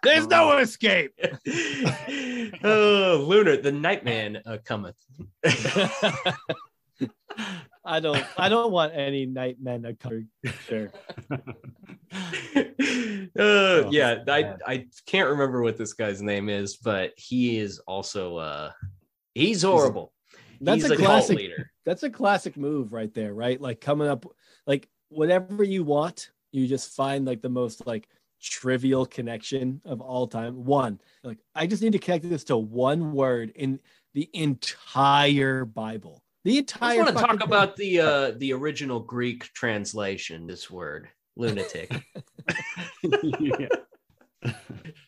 There's 0.06 0.28
no 0.28 0.58
escape. 0.58 1.14
oh, 2.64 3.26
Lunar, 3.28 3.58
the 3.58 3.72
Nightman 3.72 4.40
uh, 4.46 4.58
cometh. 4.64 4.96
I 7.86 8.00
don't 8.00 8.26
I 8.38 8.50
don't 8.50 8.72
want 8.72 8.94
any 8.96 9.26
night 9.26 9.58
men 9.62 9.84
to 9.84 9.94
come. 9.94 10.30
Sure. 10.68 10.92
Uh, 13.38 13.90
yeah, 13.90 14.24
I 14.30 14.56
I 14.66 14.86
can't 15.06 15.28
remember 15.30 15.62
what 15.62 15.76
this 15.76 15.92
guy's 15.92 16.22
name 16.22 16.48
is, 16.48 16.78
but 16.78 17.12
he 17.18 17.58
is 17.58 17.80
also 17.80 18.38
uh 18.38 18.72
he's 19.34 19.64
horrible. 19.64 20.14
That's 20.62 20.84
he's 20.84 20.92
a 20.92 20.94
a, 20.94 20.98
classic 20.98 21.38
leader. 21.38 21.72
That's 21.86 22.04
a 22.04 22.10
classic 22.10 22.56
move 22.56 22.94
right 22.94 23.14
there, 23.14 23.34
right? 23.34 23.60
Like 23.60 23.82
coming 23.82 24.08
up 24.08 24.26
like 24.66 24.88
whatever 25.10 25.64
you 25.64 25.84
want, 25.84 26.32
you 26.52 26.68
just 26.68 26.96
find 26.96 27.26
like 27.26 27.42
the 27.42 27.50
most 27.50 27.86
like 27.86 28.08
trivial 28.42 29.06
connection 29.06 29.82
of 29.84 30.00
all 30.00 30.28
time. 30.28 30.64
One, 30.64 31.02
like 31.24 31.40
I 31.54 31.68
just 31.68 31.82
need 31.82 31.94
to 31.94 32.00
connect 32.00 32.30
this 32.30 32.46
to 32.46 32.58
one 32.58 33.12
word 33.12 33.52
in 33.56 33.80
the 34.14 34.30
entire 34.34 35.66
Bible. 35.66 36.24
The 36.46 36.56
I 36.56 36.60
entire 36.60 36.96
just 36.96 37.06
want 37.06 37.08
to 37.08 37.22
fucking 37.22 37.40
talk 37.40 37.48
about 37.48 37.76
the 37.76 38.00
uh 38.00 38.32
the 38.38 38.54
original 38.54 39.00
Greek 39.00 39.52
translation. 39.54 40.46
This 40.48 40.70
word, 40.72 41.10
lunatic. 41.36 41.92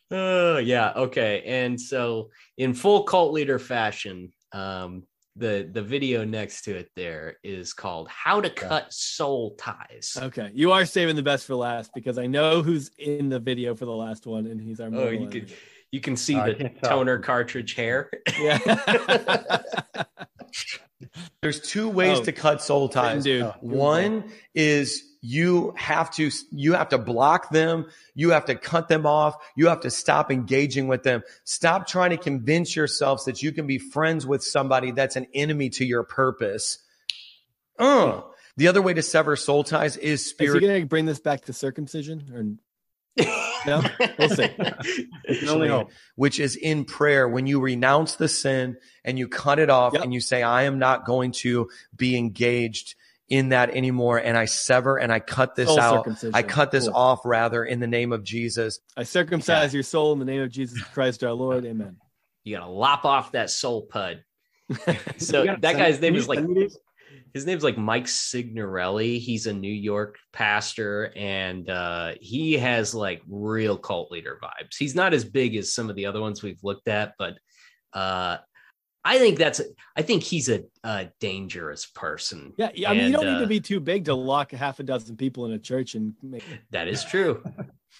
Oh 0.10 0.58
yeah, 0.58 0.94
okay. 0.96 1.44
And 1.46 1.80
so 1.80 2.30
in 2.58 2.74
full 2.74 3.04
cult 3.04 3.34
leader 3.34 3.60
fashion, 3.60 4.32
um 4.54 5.04
the 5.36 5.70
the 5.72 5.82
video 5.82 6.24
next 6.26 6.64
to 6.64 6.76
it 6.76 6.90
there 6.96 7.38
is 7.44 7.74
called 7.74 8.08
How 8.10 8.42
to 8.42 8.50
Cut 8.50 8.92
Soul 8.92 9.56
Ties. 9.60 10.18
Okay, 10.20 10.50
you 10.54 10.72
are 10.72 10.86
saving 10.86 11.18
the 11.18 11.24
best 11.24 11.46
for 11.46 11.56
last 11.56 11.92
because 11.94 12.18
I 12.18 12.26
know 12.26 12.64
who's 12.64 12.90
in 12.98 13.30
the 13.30 13.40
video 13.40 13.76
for 13.76 13.86
the 13.86 13.96
last 13.96 14.26
one, 14.26 14.48
and 14.48 14.60
he's 14.60 14.80
our. 14.80 14.88
Oh, 14.88 14.92
mortal 14.92 15.14
you 15.14 15.28
enemy. 15.28 15.54
Can 15.92 15.98
you 15.98 16.02
can 16.02 16.16
see 16.18 16.36
Oh, 16.36 16.42
I 16.42 16.54
the 16.54 16.70
toner 16.84 17.20
cartridge 17.20 17.74
hair. 17.76 18.10
Yeah. 18.40 18.58
There's 21.42 21.62
two 21.62 21.88
ways 21.90 22.20
Oh, 22.20 22.24
to 22.24 22.32
cut 22.32 22.62
soul 22.62 22.90
ties. 22.90 23.24
dude. 23.24 23.44
Uh, 23.44 23.54
One 23.62 24.32
is 24.56 25.04
you 25.22 25.74
have 25.78 26.12
to 26.16 26.32
you 26.52 26.74
have 26.74 26.90
to 26.90 26.98
block 26.98 27.50
them, 27.50 27.86
you 28.16 28.32
have 28.32 28.46
to 28.46 28.56
cut 28.56 28.88
them 28.88 29.06
off, 29.06 29.36
you 29.56 29.68
have 29.68 29.82
to 29.82 29.90
stop 29.92 30.32
engaging 30.32 30.88
with 30.88 31.04
them. 31.04 31.22
Stop 31.44 31.88
trying 31.88 32.10
to 32.12 32.18
convince 32.18 32.76
yourselves 32.76 33.26
that 33.26 33.42
you 33.44 33.52
can 33.52 33.68
be 33.68 33.78
friends 33.78 34.26
with 34.26 34.44
somebody 34.44 34.92
that's 34.92 35.16
an 35.16 35.28
enemy 35.34 35.70
to 35.72 35.86
your 35.86 36.04
purpose. 36.04 36.80
Uh. 37.80 38.22
The 38.58 38.68
other 38.70 38.82
way 38.82 38.96
to 38.96 39.04
sever 39.04 39.36
soul 39.36 39.64
ties 39.64 39.98
is 39.98 40.22
Is 40.22 40.26
he 40.26 40.30
spirit 40.30 40.62
gonna 40.62 40.86
bring 40.88 41.06
this 41.06 41.20
back 41.20 41.46
to 41.46 41.54
circumcision 41.54 42.32
or? 42.34 42.44
No, 43.66 43.84
we'll 44.18 44.30
see. 44.30 44.50
only 45.48 45.70
hope. 45.70 45.92
Which 46.16 46.40
is 46.40 46.56
in 46.56 46.86
prayer 46.86 47.28
when 47.28 47.48
you 47.48 47.60
renounce 47.60 48.16
the 48.16 48.28
sin 48.28 48.78
and 49.04 49.18
you 49.18 49.28
cut 49.28 49.60
it 49.60 49.70
off 49.70 49.94
and 49.94 50.14
you 50.14 50.20
say, 50.20 50.44
I 50.44 50.64
am 50.64 50.80
not 50.80 51.06
going 51.06 51.32
to 51.34 51.70
be 51.96 52.18
engaged 52.18 52.96
in 53.30 53.50
that 53.50 53.70
anymore. 53.72 54.18
And 54.18 54.38
I 54.38 54.46
sever 54.46 54.98
and 54.98 55.12
I 55.12 55.20
cut 55.20 55.56
this 55.56 55.68
Soul 55.68 55.80
out. 55.80 56.08
I 56.34 56.44
cut 56.44 56.72
this 56.72 56.86
Cool. 56.86 56.96
off 56.96 57.22
rather 57.26 57.64
in 57.64 57.80
the 57.80 57.88
name 57.88 58.14
of 58.14 58.24
Jesus. 58.24 58.80
I 58.96 59.04
circumcise 59.04 59.74
your 59.74 59.84
soul 59.84 60.14
in 60.14 60.20
the 60.20 60.26
name 60.26 60.42
of 60.42 60.50
Jesus 60.50 60.82
Christ 60.82 61.24
our 61.24 61.34
Lord. 61.34 61.66
Amen. 61.66 61.98
You 62.44 62.58
gotta 62.58 62.72
lop 62.72 63.04
off 63.06 63.34
that 63.34 63.50
soul 63.50 63.82
pud. 63.84 64.24
so 65.18 65.46
that 65.46 65.62
guy's 65.62 66.00
name 66.00 66.16
is 66.16 66.28
like 66.28 66.40
send 66.40 66.50
me 66.50 66.64
these? 66.64 66.78
His 67.34 67.46
name's 67.46 67.64
like 67.64 67.78
Mike 67.78 68.08
Signorelli. 68.08 69.20
He's 69.20 69.48
a 69.48 69.54
New 69.54 69.74
York 69.74 70.18
pastor 70.34 71.12
and 71.16 71.70
uh 71.70 72.14
he 72.20 72.54
has 72.54 72.94
like 72.96 73.22
real 73.28 73.78
cult 73.78 74.12
leader 74.12 74.40
vibes. 74.42 74.78
He's 74.78 74.96
not 74.96 75.14
as 75.14 75.24
big 75.24 75.56
as 75.56 75.74
some 75.74 75.90
of 75.90 75.96
the 75.96 76.06
other 76.06 76.22
ones 76.22 76.44
we've 76.44 76.64
looked 76.64 76.88
at, 76.88 77.14
but 77.18 77.38
uh 77.94 78.38
I 79.08 79.20
think 79.20 79.38
that's 79.38 79.62
I 79.96 80.02
think 80.02 80.24
he's 80.24 80.50
a, 80.50 80.64
a 80.84 81.08
dangerous 81.22 81.86
person. 81.86 82.54
Yeah, 82.58 82.72
yeah, 82.76 82.92
I 82.92 82.94
mean, 82.94 83.06
you 83.06 83.12
don't 83.14 83.26
need 83.26 83.38
uh, 83.38 83.42
to 83.42 83.48
be 83.48 83.62
too 83.62 83.80
big 83.80 84.06
to 84.06 84.14
lock 84.14 84.52
half 84.52 84.82
a 84.82 84.84
dozen 84.84 85.16
people 85.16 85.46
in 85.46 85.54
a 85.54 85.60
church 85.60 85.96
and 85.96 86.14
make. 86.22 86.44
That 86.72 86.88
is 86.88 87.04
true. 87.04 87.44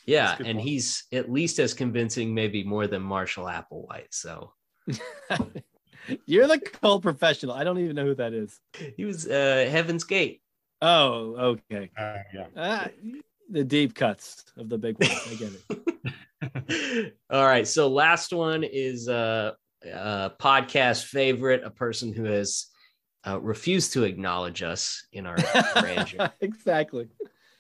Yeah, 0.06 0.36
and 0.38 0.58
point. 0.58 0.62
he's 0.62 1.04
at 1.12 1.30
least 1.30 1.60
as 1.60 1.74
convincing, 1.74 2.34
maybe 2.34 2.64
more 2.64 2.88
than 2.88 3.02
Marshall 3.02 3.46
Applewhite. 3.46 4.12
So 4.12 4.54
You're 6.26 6.48
the 6.48 6.60
cult 6.60 7.04
professional. 7.04 7.54
I 7.54 7.64
don't 7.64 7.80
even 7.80 7.96
know 7.96 8.06
who 8.06 8.16
that 8.16 8.34
is. 8.34 8.60
he 8.96 9.06
was 9.06 9.28
uh, 9.28 9.68
Heaven's 9.70 10.04
Gate. 10.04 10.42
Oh, 10.82 11.58
okay. 11.72 11.90
yeah. 11.98 12.48
Ah, 12.56 12.88
the 13.50 13.64
deep 13.64 13.96
cuts 13.96 14.44
of 14.58 14.70
the 14.70 14.78
big 14.78 14.98
one. 15.00 15.10
I 15.10 15.36
get 15.36 15.52
it. 16.64 17.14
All 17.30 17.46
right. 17.46 17.68
So 17.68 17.88
last 17.88 18.32
one 18.32 18.64
is 18.64 19.10
uh, 19.10 19.54
a 19.84 20.32
podcast 20.40 21.06
favorite, 21.06 21.64
a 21.64 21.72
person 21.72 22.14
who 22.14 22.26
has 22.26 22.68
uh, 23.26 23.40
refused 23.40 23.94
to 23.94 24.04
acknowledge 24.04 24.62
us 24.62 25.08
in 25.12 25.26
our 25.26 25.38
grandeur. 25.74 26.32
exactly. 26.42 27.08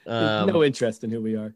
Um, 0.06 0.48
no 0.48 0.64
interest 0.64 1.03
in 1.03 1.10
who 1.10 1.22
we 1.22 1.36
are. 1.36 1.53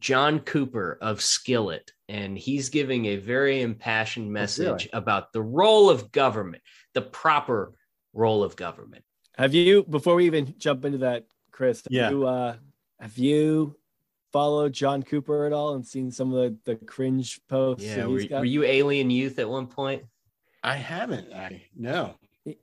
John 0.00 0.40
Cooper 0.40 0.98
of 1.00 1.20
Skillet, 1.20 1.92
and 2.08 2.36
he's 2.38 2.68
giving 2.68 3.06
a 3.06 3.16
very 3.16 3.60
impassioned 3.62 4.32
message 4.32 4.66
really? 4.66 4.90
about 4.92 5.32
the 5.32 5.42
role 5.42 5.90
of 5.90 6.12
government, 6.12 6.62
the 6.92 7.02
proper 7.02 7.72
role 8.12 8.42
of 8.42 8.56
government. 8.56 9.04
Have 9.36 9.54
you, 9.54 9.82
before 9.84 10.14
we 10.14 10.26
even 10.26 10.54
jump 10.58 10.84
into 10.84 10.98
that, 10.98 11.26
Chris, 11.50 11.82
have 11.84 11.92
Yeah. 11.92 12.10
you, 12.10 12.26
uh, 12.26 12.56
have 13.00 13.18
you 13.18 13.76
followed 14.32 14.72
John 14.72 15.02
Cooper 15.02 15.46
at 15.46 15.52
all 15.52 15.74
and 15.74 15.86
seen 15.86 16.10
some 16.10 16.32
of 16.32 16.36
the, 16.64 16.72
the 16.72 16.76
cringe 16.86 17.40
posts? 17.48 17.84
Yeah, 17.84 17.96
that 17.96 18.08
were, 18.10 18.24
got? 18.24 18.38
were 18.40 18.44
you 18.44 18.64
alien 18.64 19.10
youth 19.10 19.38
at 19.38 19.48
one 19.48 19.66
point? 19.66 20.04
I 20.62 20.76
haven't. 20.76 21.32
I 21.32 21.62
no. 21.76 22.14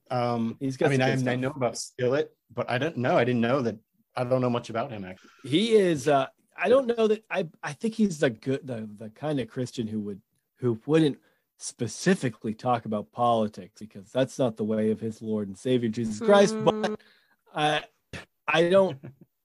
Um, 0.09 0.57
He's 0.59 0.77
got 0.77 0.87
I 0.87 0.89
mean, 0.89 1.01
I, 1.01 1.31
I 1.31 1.35
know 1.35 1.51
about 1.55 1.77
Skillet, 1.77 2.31
but 2.53 2.69
I 2.69 2.77
don't 2.77 2.97
know. 2.97 3.17
I 3.17 3.23
didn't 3.23 3.41
know 3.41 3.61
that. 3.61 3.77
I 4.15 4.23
don't 4.25 4.41
know 4.41 4.49
much 4.49 4.69
about 4.69 4.91
him 4.91 5.05
actually. 5.05 5.29
he 5.45 5.71
is 5.73 6.07
uh 6.07 6.27
i 6.61 6.69
don't 6.69 6.87
know 6.97 7.07
that 7.07 7.23
i 7.29 7.47
i 7.63 7.73
think 7.73 7.93
he's 7.95 8.19
the 8.19 8.29
good 8.29 8.65
the, 8.65 8.87
the 8.97 9.09
kind 9.09 9.39
of 9.39 9.47
christian 9.49 9.87
who 9.87 9.99
would 9.99 10.21
who 10.57 10.79
wouldn't 10.85 11.17
specifically 11.57 12.53
talk 12.53 12.85
about 12.85 13.11
politics 13.11 13.79
because 13.81 14.11
that's 14.11 14.37
not 14.39 14.57
the 14.57 14.63
way 14.63 14.91
of 14.91 14.99
his 14.99 15.21
lord 15.21 15.47
and 15.47 15.57
savior 15.57 15.89
jesus 15.89 16.19
christ 16.19 16.55
but 16.59 16.99
i 17.53 17.83
i 18.47 18.69
don't 18.69 18.97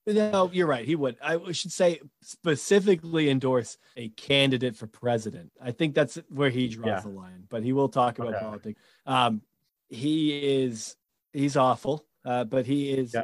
no 0.07 0.51
you're 0.53 0.69
right 0.69 0.85
he 0.87 0.95
would. 0.95 1.17
I 1.21 1.51
should 1.51 1.73
say 1.73 2.01
specifically 2.23 3.29
endorse 3.29 3.77
a 3.97 4.09
candidate 4.11 4.77
for 4.77 4.87
president. 4.87 5.51
I 5.61 5.73
think 5.73 5.97
that's 5.97 6.17
where 6.29 6.49
he 6.49 6.69
draws 6.69 6.87
Yeah. 6.87 7.01
the 7.01 7.09
line 7.09 7.45
but 7.49 7.65
he 7.65 7.73
will 7.73 7.89
talk 7.89 8.19
about 8.21 8.35
Okay. 8.35 8.45
politics. 8.45 8.81
Um 9.05 9.43
he 9.89 10.61
is 10.63 10.97
he's 11.33 11.57
awful 11.57 12.07
uh 12.25 12.45
but 12.45 12.67
he 12.67 12.91
is 12.91 13.17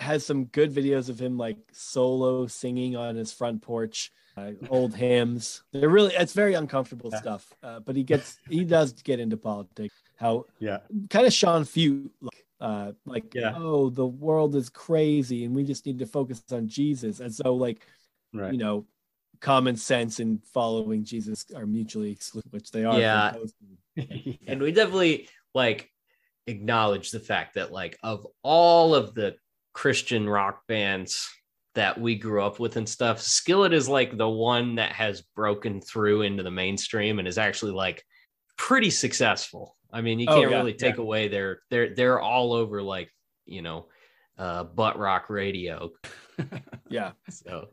has 0.00 0.24
some 0.24 0.44
good 0.46 0.72
videos 0.72 1.08
of 1.08 1.18
him 1.20 1.36
like 1.36 1.56
solo 1.72 2.46
singing 2.46 2.96
on 2.96 3.16
his 3.16 3.32
front 3.32 3.62
porch 3.62 4.12
uh, 4.36 4.52
old 4.70 4.94
hymns 4.94 5.62
they're 5.72 5.88
really 5.88 6.14
it's 6.14 6.32
very 6.32 6.54
uncomfortable 6.54 7.10
stuff 7.10 7.52
uh, 7.62 7.80
but 7.80 7.96
he 7.96 8.02
gets 8.04 8.38
he 8.48 8.64
does 8.64 8.92
get 8.92 9.18
into 9.20 9.36
politics 9.36 9.94
how 10.16 10.44
Yeah. 10.60 10.78
kind 11.10 11.26
of 11.26 11.32
Sean 11.32 11.62
Feucht 11.64 12.10
like 12.20 12.44
uh 12.60 12.92
like 13.04 13.34
Yeah. 13.34 13.54
oh 13.56 13.90
the 13.90 14.06
world 14.06 14.54
is 14.56 14.68
crazy 14.70 15.44
and 15.44 15.54
we 15.54 15.64
just 15.64 15.86
need 15.86 15.98
to 16.00 16.06
focus 16.06 16.42
on 16.52 16.68
jesus 16.68 17.20
and 17.20 17.32
so 17.34 17.54
like 17.54 17.86
Right. 18.32 18.52
you 18.52 18.58
know 18.58 18.86
common 19.40 19.76
sense 19.76 20.18
and 20.20 20.42
following 20.44 21.04
jesus 21.04 21.46
are 21.54 21.66
mutually 21.66 22.10
exclusive 22.10 22.52
which 22.52 22.70
they 22.72 22.84
are 22.84 22.98
Yeah. 23.00 23.32
for 23.32 23.38
most 23.38 23.54
people. 23.96 24.34
and 24.48 24.60
we 24.60 24.70
definitely 24.72 25.28
like 25.54 25.90
acknowledge 26.46 27.10
the 27.10 27.20
fact 27.20 27.54
that 27.54 27.72
like 27.72 27.98
of 28.02 28.26
all 28.42 28.94
of 28.94 29.14
the 29.14 29.36
christian 29.72 30.28
rock 30.28 30.62
bands 30.66 31.28
that 31.74 32.00
we 32.00 32.16
grew 32.16 32.42
up 32.42 32.58
with 32.58 32.76
and 32.76 32.88
stuff 32.88 33.20
skillet 33.20 33.72
is 33.72 33.88
like 33.88 34.16
the 34.16 34.28
one 34.28 34.74
that 34.76 34.90
has 34.92 35.22
broken 35.36 35.80
through 35.80 36.22
into 36.22 36.42
the 36.42 36.50
mainstream 36.50 37.18
and 37.18 37.28
is 37.28 37.38
actually 37.38 37.70
like 37.72 38.02
pretty 38.56 38.90
successful. 38.90 39.76
I 39.92 40.00
mean 40.00 40.18
you 40.18 40.26
Oh, 40.28 40.40
can't 40.40 40.50
yeah, 40.50 40.56
really 40.56 40.74
take 40.74 40.96
yeah. 40.96 41.02
away 41.02 41.28
their 41.28 41.60
they're 41.70 41.94
they're 41.94 42.20
all 42.20 42.52
over 42.52 42.82
like 42.82 43.08
you 43.46 43.62
know 43.62 43.86
uh 44.36 44.64
butt 44.64 44.98
rock 44.98 45.30
radio. 45.30 45.90
Yeah. 46.88 47.12
So 47.30 47.68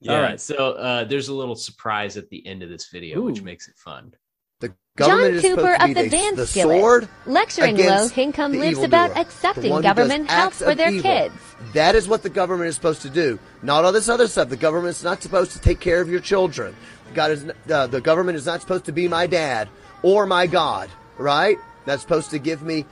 yeah 0.00 0.14
All 0.14 0.22
right. 0.22 0.40
so 0.40 0.72
uh 0.72 1.04
there's 1.04 1.28
a 1.28 1.34
little 1.34 1.56
surprise 1.56 2.16
at 2.16 2.28
the 2.30 2.46
end 2.46 2.62
of 2.62 2.68
this 2.70 2.88
video 2.88 3.20
which 3.20 3.42
makes 3.42 3.68
it 3.68 3.76
fun 3.76 4.12
The 4.60 4.74
John 4.98 5.20
is 5.22 5.42
Cooper 5.42 5.74
of 5.74 5.88
the 5.88 5.94
the, 5.94 6.08
Van 6.08 6.36
the 6.36 6.46
Skillet, 6.46 7.08
lecturing 7.26 7.76
low-income 7.76 8.52
lives 8.52 8.82
about 8.82 9.16
accepting 9.16 9.70
one 9.70 9.82
who 9.82 9.88
does 9.88 9.96
government 9.96 10.30
help 10.30 10.52
for 10.52 10.74
their 10.74 10.90
evil. 10.90 11.10
kids. 11.10 11.34
That 11.72 11.94
is 11.94 12.06
what 12.06 12.22
the 12.22 12.28
government 12.28 12.68
is 12.68 12.74
supposed 12.74 13.02
to 13.02 13.10
do. 13.10 13.38
Not 13.62 13.84
all 13.84 13.92
this 13.92 14.08
other 14.08 14.28
stuff. 14.28 14.48
The 14.50 14.56
government's 14.56 15.02
not 15.02 15.22
supposed 15.22 15.52
to 15.52 15.60
take 15.60 15.80
care 15.80 16.00
of 16.00 16.10
your 16.10 16.20
children. 16.20 16.76
God 17.14 17.30
is 17.30 17.50
uh, 17.70 17.86
the 17.86 18.00
government 18.00 18.36
is 18.36 18.46
not 18.46 18.60
supposed 18.60 18.84
to 18.84 18.92
be 18.92 19.08
my 19.08 19.26
dad 19.26 19.68
or 20.02 20.26
my 20.26 20.46
God, 20.46 20.90
right? 21.18 21.56
That's 21.86 22.02
supposed 22.02 22.30
to 22.30 22.38
give 22.38 22.62
me, 22.62 22.84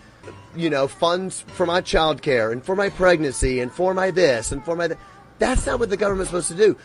you 0.56 0.70
know, 0.70 0.88
funds 0.88 1.42
for 1.48 1.66
my 1.66 1.80
child 1.80 2.22
care 2.22 2.52
and 2.52 2.64
for 2.64 2.74
my 2.74 2.88
pregnancy 2.88 3.60
and 3.60 3.70
for 3.70 3.92
my 3.92 4.10
this 4.10 4.52
and 4.52 4.64
for 4.64 4.74
my 4.74 4.88
that. 4.88 4.98
That's 5.38 5.66
not 5.66 5.78
what 5.78 5.90
the 5.90 5.96
government's 5.96 6.30
supposed 6.30 6.48
to 6.48 6.56
do. 6.56 6.76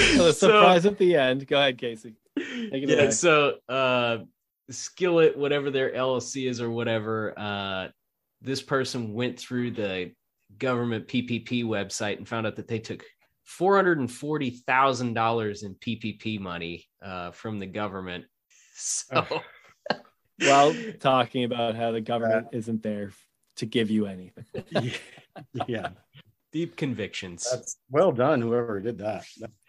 so 0.16 0.24
the 0.24 0.32
surprise 0.32 0.86
at 0.86 0.96
the 0.98 1.14
end 1.16 1.46
go 1.46 1.56
ahead 1.58 1.78
casey 1.78 2.14
Take 2.38 2.84
it 2.84 2.88
yeah 2.88 2.96
away. 2.96 3.10
so 3.10 3.56
uh 3.68 4.18
skillet 4.70 5.36
whatever 5.36 5.70
their 5.70 5.90
llc 5.92 6.48
is 6.48 6.60
or 6.60 6.70
whatever 6.70 7.34
uh 7.38 7.88
this 8.40 8.62
person 8.62 9.12
went 9.14 9.38
through 9.38 9.72
the 9.72 10.12
government 10.58 11.06
ppp 11.08 11.64
website 11.64 12.18
and 12.18 12.28
found 12.28 12.46
out 12.46 12.56
that 12.56 12.68
they 12.68 12.78
took 12.78 13.04
$440000 13.48 15.62
in 15.64 15.74
ppp 15.74 16.40
money 16.40 16.86
uh 17.02 17.30
from 17.32 17.58
the 17.58 17.66
government 17.66 18.24
so 18.74 19.26
while 20.38 20.74
talking 21.00 21.44
about 21.44 21.74
how 21.74 21.90
the 21.90 22.00
government 22.00 22.46
isn't 22.52 22.82
there 22.82 23.10
to 23.56 23.66
give 23.66 23.90
you 23.90 24.06
anything. 24.06 24.44
yeah. 25.68 25.88
Deep 26.52 26.76
convictions 26.76 27.46
That's 27.50 27.76
well 27.90 28.12
done, 28.12 28.40
whoever 28.40 28.80
did 28.80 28.98
that. 28.98 29.24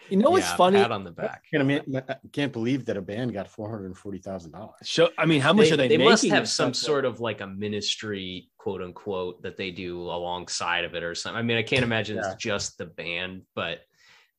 You 0.10 0.18
know 0.18 0.32
what's 0.32 0.50
Yeah, 0.50 0.56
funny? 0.56 0.78
pat 0.80 0.92
on 0.92 1.04
the 1.04 1.12
back 1.12 1.44
Can't, 1.54 1.72
I 2.10 2.16
can't 2.32 2.52
believe 2.52 2.86
that 2.86 2.98
a 2.98 3.02
band 3.02 3.34
got 3.34 3.48
four 3.48 3.70
hundred 3.70 3.86
and 3.88 3.98
forty 3.98 4.18
thousand 4.18 4.52
dollars. 4.52 4.76
Show, 4.84 5.10
I 5.18 5.26
mean, 5.26 5.42
how 5.42 5.54
much 5.54 5.68
they, 5.68 5.74
are 5.74 5.78
they, 5.78 5.88
they 5.90 5.98
must 5.98 6.26
have 6.28 6.50
some 6.50 6.74
stuff 6.74 6.86
sort 6.86 7.06
of 7.06 7.20
like 7.20 7.42
a 7.42 7.48
ministry 7.48 8.50
quote 8.58 8.82
unquote 8.82 9.42
that 9.44 9.58
they 9.58 9.72
do 9.72 10.02
alongside 10.02 10.86
of 10.86 10.94
it 10.94 11.02
or 11.04 11.16
something 11.16 11.40
i 11.40 11.42
mean 11.42 11.58
i 11.58 11.64
can't 11.64 11.84
imagine 11.84 12.18
Yeah. 12.18 12.28
it's 12.32 12.36
just 12.36 12.78
the 12.78 12.86
band 12.86 13.42
but 13.56 13.80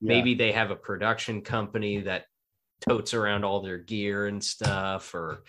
Yeah. 0.01 0.09
maybe 0.15 0.35
they 0.35 0.53
have 0.53 0.71
a 0.71 0.77
production 0.77 1.43
company 1.43 2.03
that 2.03 2.27
totes 2.89 3.15
around 3.15 3.45
all 3.45 3.63
their 3.63 3.79
gear 3.79 4.27
and 4.27 4.43
stuff 4.43 5.13
or 5.15 5.43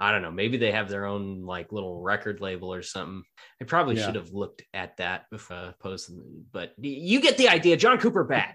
i 0.00 0.10
don't 0.10 0.22
know 0.22 0.30
maybe 0.30 0.56
they 0.56 0.72
have 0.72 0.88
their 0.88 1.06
own 1.06 1.44
like 1.44 1.72
little 1.72 2.00
record 2.00 2.40
label 2.40 2.72
or 2.72 2.82
something 2.82 3.22
i 3.60 3.64
probably 3.64 3.96
Yeah. 3.96 4.06
should 4.06 4.14
have 4.16 4.32
looked 4.32 4.62
at 4.74 4.96
that 4.98 5.28
before 5.30 5.56
uh, 5.56 5.72
posting 5.80 6.44
but 6.52 6.72
you 6.78 7.20
get 7.20 7.36
the 7.36 7.48
idea 7.48 7.76
john 7.76 7.98
cooper 7.98 8.24
bad 8.24 8.54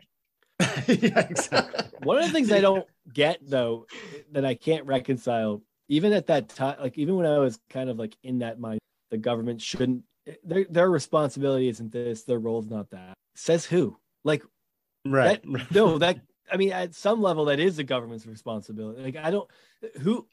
yeah, 0.88 1.20
exactly. 1.30 1.86
One 2.00 2.18
of 2.18 2.24
the 2.26 2.32
things 2.32 2.52
I 2.52 2.62
don't 2.62 2.88
get 3.14 3.38
though 3.48 3.86
that 4.32 4.44
I 4.44 4.56
can't 4.56 4.86
reconcile, 4.88 5.62
even 5.88 6.14
at 6.14 6.28
that 6.28 6.50
time, 6.50 6.78
like 6.82 6.98
even 6.98 7.16
when 7.16 7.28
I 7.28 7.38
was 7.38 7.60
kind 7.70 7.92
of 7.92 8.00
like 8.00 8.18
in 8.24 8.40
that 8.40 8.60
mind, 8.60 8.80
the 9.12 9.18
government 9.20 9.62
shouldn't 9.62 10.04
their 10.44 10.66
their 10.68 10.90
responsibility 10.90 11.68
isn't 11.70 11.92
this, 11.92 12.24
their 12.24 12.40
role's 12.40 12.68
not 12.68 12.90
that. 12.90 13.14
Says 13.36 13.66
who? 13.66 13.98
Like 14.24 14.44
Right. 15.06 15.42
that, 15.44 15.72
no, 15.72 16.00
that 16.00 16.20
I 16.52 16.58
mean 16.58 16.72
at 16.72 16.96
some 16.96 17.22
level 17.22 17.46
that 17.46 17.60
is 17.60 17.78
the 17.78 17.84
government's 17.84 18.26
responsibility. 18.26 19.04
Like 19.04 19.16
I 19.16 19.30
don't 19.30 19.50
who 20.02 20.28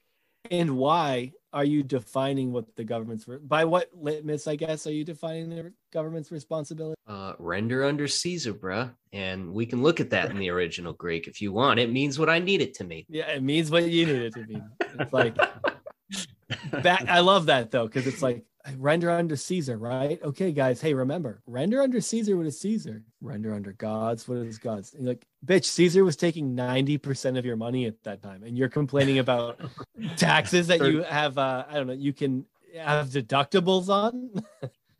and 0.50 0.76
why 0.76 1.32
are 1.52 1.64
you 1.64 1.82
defining 1.82 2.52
what 2.52 2.74
the 2.76 2.84
government's 2.84 3.24
by 3.42 3.64
what 3.64 3.88
litmus? 3.94 4.46
I 4.46 4.56
guess 4.56 4.86
are 4.86 4.92
you 4.92 5.04
defining 5.04 5.50
the 5.50 5.72
government's 5.92 6.32
responsibility? 6.32 6.96
Uh, 7.06 7.34
render 7.38 7.84
under 7.84 8.08
Caesar, 8.08 8.52
bruh. 8.52 8.92
And 9.12 9.52
we 9.52 9.64
can 9.64 9.82
look 9.82 10.00
at 10.00 10.10
that 10.10 10.30
in 10.30 10.38
the 10.38 10.50
original 10.50 10.92
Greek 10.92 11.28
if 11.28 11.40
you 11.40 11.52
want. 11.52 11.80
It 11.80 11.92
means 11.92 12.18
what 12.18 12.28
I 12.28 12.40
need 12.40 12.60
it 12.60 12.74
to 12.74 12.84
mean. 12.84 13.04
Yeah, 13.08 13.30
it 13.30 13.42
means 13.42 13.70
what 13.70 13.84
you 13.84 14.06
need 14.06 14.22
it 14.22 14.34
to 14.34 14.46
mean. 14.46 14.68
It's 14.98 15.12
like 15.12 15.36
that. 16.72 17.08
I 17.08 17.20
love 17.20 17.46
that 17.46 17.70
though, 17.70 17.86
because 17.86 18.06
it's 18.06 18.22
like 18.22 18.44
render 18.76 19.10
under 19.10 19.36
Caesar, 19.36 19.76
right? 19.78 20.20
Okay, 20.22 20.52
guys. 20.52 20.80
Hey, 20.80 20.94
remember, 20.94 21.40
render 21.46 21.82
under 21.82 22.00
Caesar 22.00 22.36
what 22.36 22.46
is 22.46 22.60
Caesar. 22.60 23.02
Render 23.20 23.54
under 23.54 23.72
God's 23.72 24.26
what 24.26 24.38
is 24.38 24.58
God's. 24.58 24.94
And 24.94 25.06
like, 25.06 25.26
bitch, 25.44 25.64
Caesar 25.66 26.04
was 26.04 26.16
taking 26.16 26.54
ninety 26.54 26.98
percent 26.98 27.36
of 27.36 27.44
your 27.44 27.56
money 27.56 27.86
at 27.86 28.02
that 28.04 28.22
time, 28.22 28.42
and 28.44 28.56
you're 28.56 28.68
complaining 28.68 29.18
about 29.18 29.60
taxes 30.16 30.66
that 30.68 30.80
you 30.80 31.02
have. 31.02 31.36
Uh, 31.38 31.64
I 31.68 31.74
don't 31.74 31.86
know. 31.86 31.92
You 31.92 32.12
can 32.12 32.44
have 32.76 33.08
deductibles 33.08 33.88
on. 33.88 34.30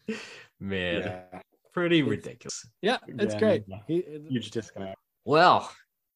Man, 0.61 1.23
pretty 1.73 2.03
ridiculous. 2.03 2.67
Yeah, 2.83 2.99
it's 3.09 3.35
Yeah, 3.35 3.41
great. 3.41 3.65
yeah. 3.67 3.79
He- 3.87 4.05
Huge 4.29 4.51
disconnect. 4.51 4.97
Well, 5.25 5.71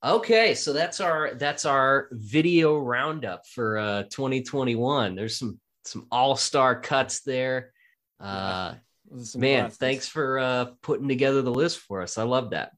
okay, 0.05 0.55
so 0.55 0.73
that's 0.73 1.01
our 1.01 1.35
that's 1.35 1.65
our 1.65 2.09
video 2.13 2.79
roundup 2.79 3.47
for 3.47 3.79
uh 3.79 4.03
2021. 4.05 5.15
There's 5.15 5.37
some 5.39 5.59
some 5.85 6.07
all-star 6.11 6.81
cuts 6.81 7.21
there. 7.23 7.73
Uh 8.21 8.75
Those 9.11 9.23
are 9.23 9.25
some 9.27 9.41
man, 9.41 9.61
classics. 9.63 9.79
thanks 9.79 10.09
for 10.09 10.39
uh 10.39 10.67
putting 10.83 11.09
together 11.09 11.43
the 11.43 11.51
list 11.53 11.81
for 11.81 12.03
us. 12.03 12.19
I 12.19 12.25
love 12.25 12.51
that. 12.51 12.73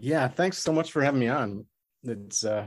Yeah, 0.00 0.28
thanks 0.28 0.58
so 0.58 0.72
much 0.72 0.92
for 0.92 1.02
having 1.02 1.20
me 1.20 1.28
on. 1.28 1.66
It's 2.04 2.44
uh 2.44 2.66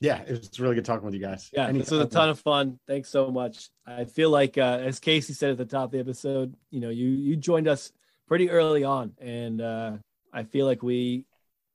yeah, 0.00 0.22
it's 0.26 0.60
really 0.60 0.76
good 0.76 0.84
talking 0.84 1.04
with 1.04 1.14
you 1.14 1.20
guys. 1.20 1.50
Yeah, 1.52 1.72
this 1.72 1.90
was 1.90 2.00
a 2.00 2.06
ton 2.06 2.28
of 2.28 2.38
fun. 2.38 2.78
Thanks 2.86 3.08
so 3.08 3.32
much. 3.32 3.68
I 3.84 4.04
feel 4.04 4.30
like, 4.30 4.56
uh, 4.56 4.78
as 4.80 5.00
Casey 5.00 5.32
said 5.32 5.50
at 5.50 5.58
the 5.58 5.64
top 5.64 5.86
of 5.86 5.90
the 5.90 5.98
episode, 5.98 6.54
you 6.70 6.80
know, 6.80 6.90
you 6.90 7.08
you 7.08 7.34
joined 7.36 7.66
us 7.66 7.90
pretty 8.28 8.48
early 8.48 8.84
on, 8.84 9.14
and 9.18 9.60
uh, 9.60 9.92
I 10.32 10.44
feel 10.44 10.66
like 10.66 10.84
we 10.84 11.24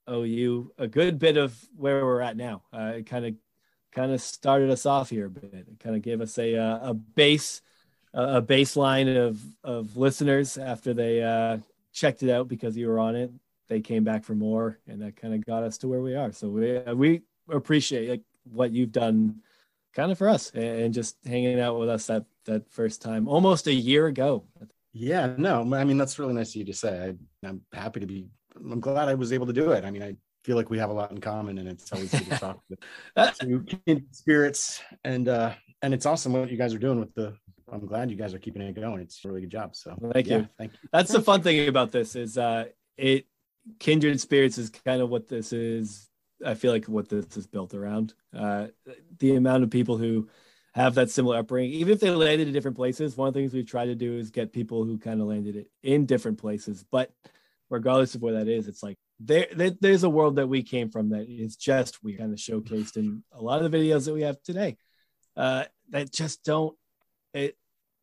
owe 0.06 0.22
you 0.22 0.72
a 0.78 0.86
good 0.86 1.18
bit 1.18 1.36
of 1.36 1.54
where 1.76 2.04
we're 2.04 2.22
at 2.22 2.36
now. 2.36 2.62
Uh, 2.72 2.92
it 2.96 3.06
kind 3.06 3.26
of 3.26 3.34
kind 3.92 4.10
of 4.10 4.22
started 4.22 4.70
us 4.70 4.86
off 4.86 5.10
here 5.10 5.26
a 5.26 5.30
bit. 5.30 5.52
It 5.52 5.80
kind 5.80 5.94
of 5.94 6.00
gave 6.00 6.22
us 6.22 6.38
a 6.38 6.56
uh, 6.56 6.90
a 6.90 6.94
base 6.94 7.60
a 8.14 8.40
baseline 8.40 9.16
of 9.16 9.38
of 9.62 9.96
listeners 9.96 10.56
after 10.56 10.94
they 10.94 11.22
uh, 11.22 11.58
checked 11.92 12.22
it 12.22 12.30
out 12.30 12.48
because 12.48 12.76
you 12.76 12.88
were 12.88 13.00
on 13.00 13.16
it. 13.16 13.30
They 13.68 13.80
came 13.80 14.04
back 14.04 14.24
for 14.24 14.34
more, 14.34 14.78
and 14.86 15.00
that 15.02 15.16
kind 15.16 15.34
of 15.34 15.44
got 15.44 15.62
us 15.62 15.78
to 15.78 15.88
where 15.88 16.00
we 16.00 16.14
are. 16.14 16.32
So 16.32 16.48
we 16.48 16.78
we 16.94 17.22
appreciate 17.48 18.08
like 18.08 18.22
what 18.44 18.72
you've 18.72 18.92
done 18.92 19.36
kind 19.94 20.10
of 20.12 20.18
for 20.18 20.28
us 20.28 20.50
and, 20.50 20.92
just 20.92 21.16
hanging 21.24 21.60
out 21.60 21.78
with 21.78 21.88
us 21.88 22.06
that 22.06 22.24
that 22.46 22.70
first 22.70 23.00
time 23.00 23.28
almost 23.28 23.66
a 23.66 23.72
year 23.72 24.06
ago 24.06 24.44
Yeah, 24.92 25.34
no, 25.38 25.60
I 25.74 25.84
mean 25.84 25.98
that's 25.98 26.18
really 26.18 26.34
nice 26.34 26.50
of 26.50 26.56
you 26.56 26.64
to 26.66 26.72
say. 26.72 27.14
I, 27.42 27.48
I'm 27.48 27.62
happy 27.72 28.00
to 28.00 28.06
be. 28.06 28.28
I'm 28.56 28.80
glad 28.80 29.08
I 29.08 29.14
was 29.14 29.32
able 29.32 29.46
to 29.46 29.52
do 29.52 29.72
it. 29.72 29.84
I 29.84 29.90
mean, 29.90 30.02
I 30.02 30.14
feel 30.44 30.56
like 30.56 30.70
we 30.70 30.78
have 30.78 30.90
a 30.90 30.92
lot 30.92 31.10
in 31.10 31.20
common, 31.20 31.58
and 31.58 31.68
it's 31.68 31.92
always 31.92 32.12
good 32.12 32.30
to 32.30 32.38
talk 32.38 32.60
to, 33.40 34.02
spirits. 34.12 34.80
And 35.02 35.28
uh, 35.28 35.54
and 35.82 35.92
it's 35.92 36.06
awesome 36.06 36.32
what 36.32 36.50
you 36.50 36.56
guys 36.56 36.72
are 36.74 36.78
doing 36.78 37.00
with 37.00 37.12
the. 37.14 37.34
I'm 37.72 37.86
glad 37.86 38.10
you 38.10 38.16
guys 38.16 38.34
are 38.34 38.38
keeping 38.38 38.62
it 38.62 38.74
going. 38.74 39.00
It's 39.00 39.24
a 39.24 39.28
really 39.28 39.40
good 39.40 39.50
job. 39.50 39.74
So 39.74 39.96
thank 40.12 40.28
yeah, 40.28 40.38
you 40.38 40.48
Thank 40.58 40.72
you. 40.74 40.88
that's 40.92 41.10
the 41.10 41.20
fun 41.20 41.42
thing 41.42 41.66
about 41.66 41.90
this 41.90 42.14
is 42.14 42.38
uh 42.38 42.66
it 42.96 43.26
kindred 43.78 44.20
spirits 44.20 44.58
is 44.58 44.70
kind 44.70 45.00
of 45.00 45.08
what 45.08 45.28
this 45.28 45.52
is 45.52 46.10
i 46.44 46.54
feel 46.54 46.72
like 46.72 46.84
what 46.86 47.08
this 47.08 47.36
is 47.36 47.46
built 47.46 47.74
around. 47.74 48.14
Uh 48.36 48.66
the 49.18 49.36
amount 49.36 49.62
of 49.62 49.70
people 49.70 49.96
who 49.96 50.28
have 50.74 50.96
that 50.96 51.10
similar 51.10 51.38
upbringing 51.38 51.70
even 51.70 51.92
if 51.92 52.00
they 52.00 52.10
landed 52.10 52.46
in 52.48 52.52
different 52.52 52.76
places 52.76 53.16
one 53.16 53.28
of 53.28 53.34
the 53.34 53.40
things 53.40 53.54
we've 53.54 53.66
tried 53.66 53.86
to 53.86 53.94
do 53.94 54.18
is 54.18 54.30
get 54.30 54.52
people 54.52 54.84
who 54.84 54.98
kind 54.98 55.20
of 55.20 55.28
landed 55.28 55.56
it 55.56 55.68
in 55.82 56.04
different 56.04 56.38
places. 56.38 56.84
But 56.90 57.12
regardless 57.70 58.14
of 58.14 58.22
where 58.22 58.34
that 58.34 58.48
is 58.48 58.68
it's 58.68 58.82
like 58.82 58.98
there, 59.20 59.46
there 59.54 59.70
there's 59.80 60.04
a 60.04 60.10
world 60.10 60.36
that 60.36 60.48
we 60.48 60.62
came 60.62 60.90
from 60.90 61.10
that 61.10 61.28
is 61.28 61.56
just 61.56 62.02
we 62.02 62.14
kind 62.14 62.32
of 62.32 62.38
showcased 62.38 62.96
in 62.96 63.22
a 63.32 63.40
lot 63.40 63.62
of 63.62 63.70
the 63.70 63.78
videos 63.78 64.04
that 64.04 64.14
we 64.14 64.22
have 64.22 64.42
today. 64.42 64.76
Uh 65.36 65.64
that 65.90 66.12
just 66.12 66.44
don't 66.44 66.76
it 67.32 67.56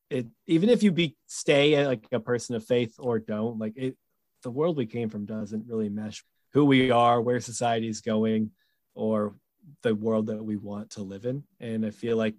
it 0.10 0.28
even 0.48 0.70
if 0.70 0.82
you 0.82 0.92
be 0.92 1.16
stay 1.28 1.86
like 1.86 2.06
a 2.12 2.20
person 2.20 2.56
of 2.56 2.66
faith 2.66 2.96
or 2.98 3.20
don't 3.20 3.60
like 3.60 3.74
it 3.76 3.98
the 4.42 4.52
world 4.52 4.78
we 4.78 4.86
came 4.86 5.10
from 5.10 5.26
doesn't 5.26 5.68
really 5.68 5.90
mesh 5.90 6.24
who 6.54 6.66
we 6.66 6.92
are 6.92 7.22
where 7.22 7.40
society 7.40 7.88
is 7.88 8.02
going 8.02 8.52
or 8.94 9.36
the 9.84 9.96
world 9.96 10.28
that 10.28 10.44
we 10.44 10.58
want 10.58 10.92
to 10.92 11.04
live 11.04 11.26
in. 11.26 11.44
And 11.60 11.86
i 11.86 11.92
feel 11.92 12.18
like 12.18 12.36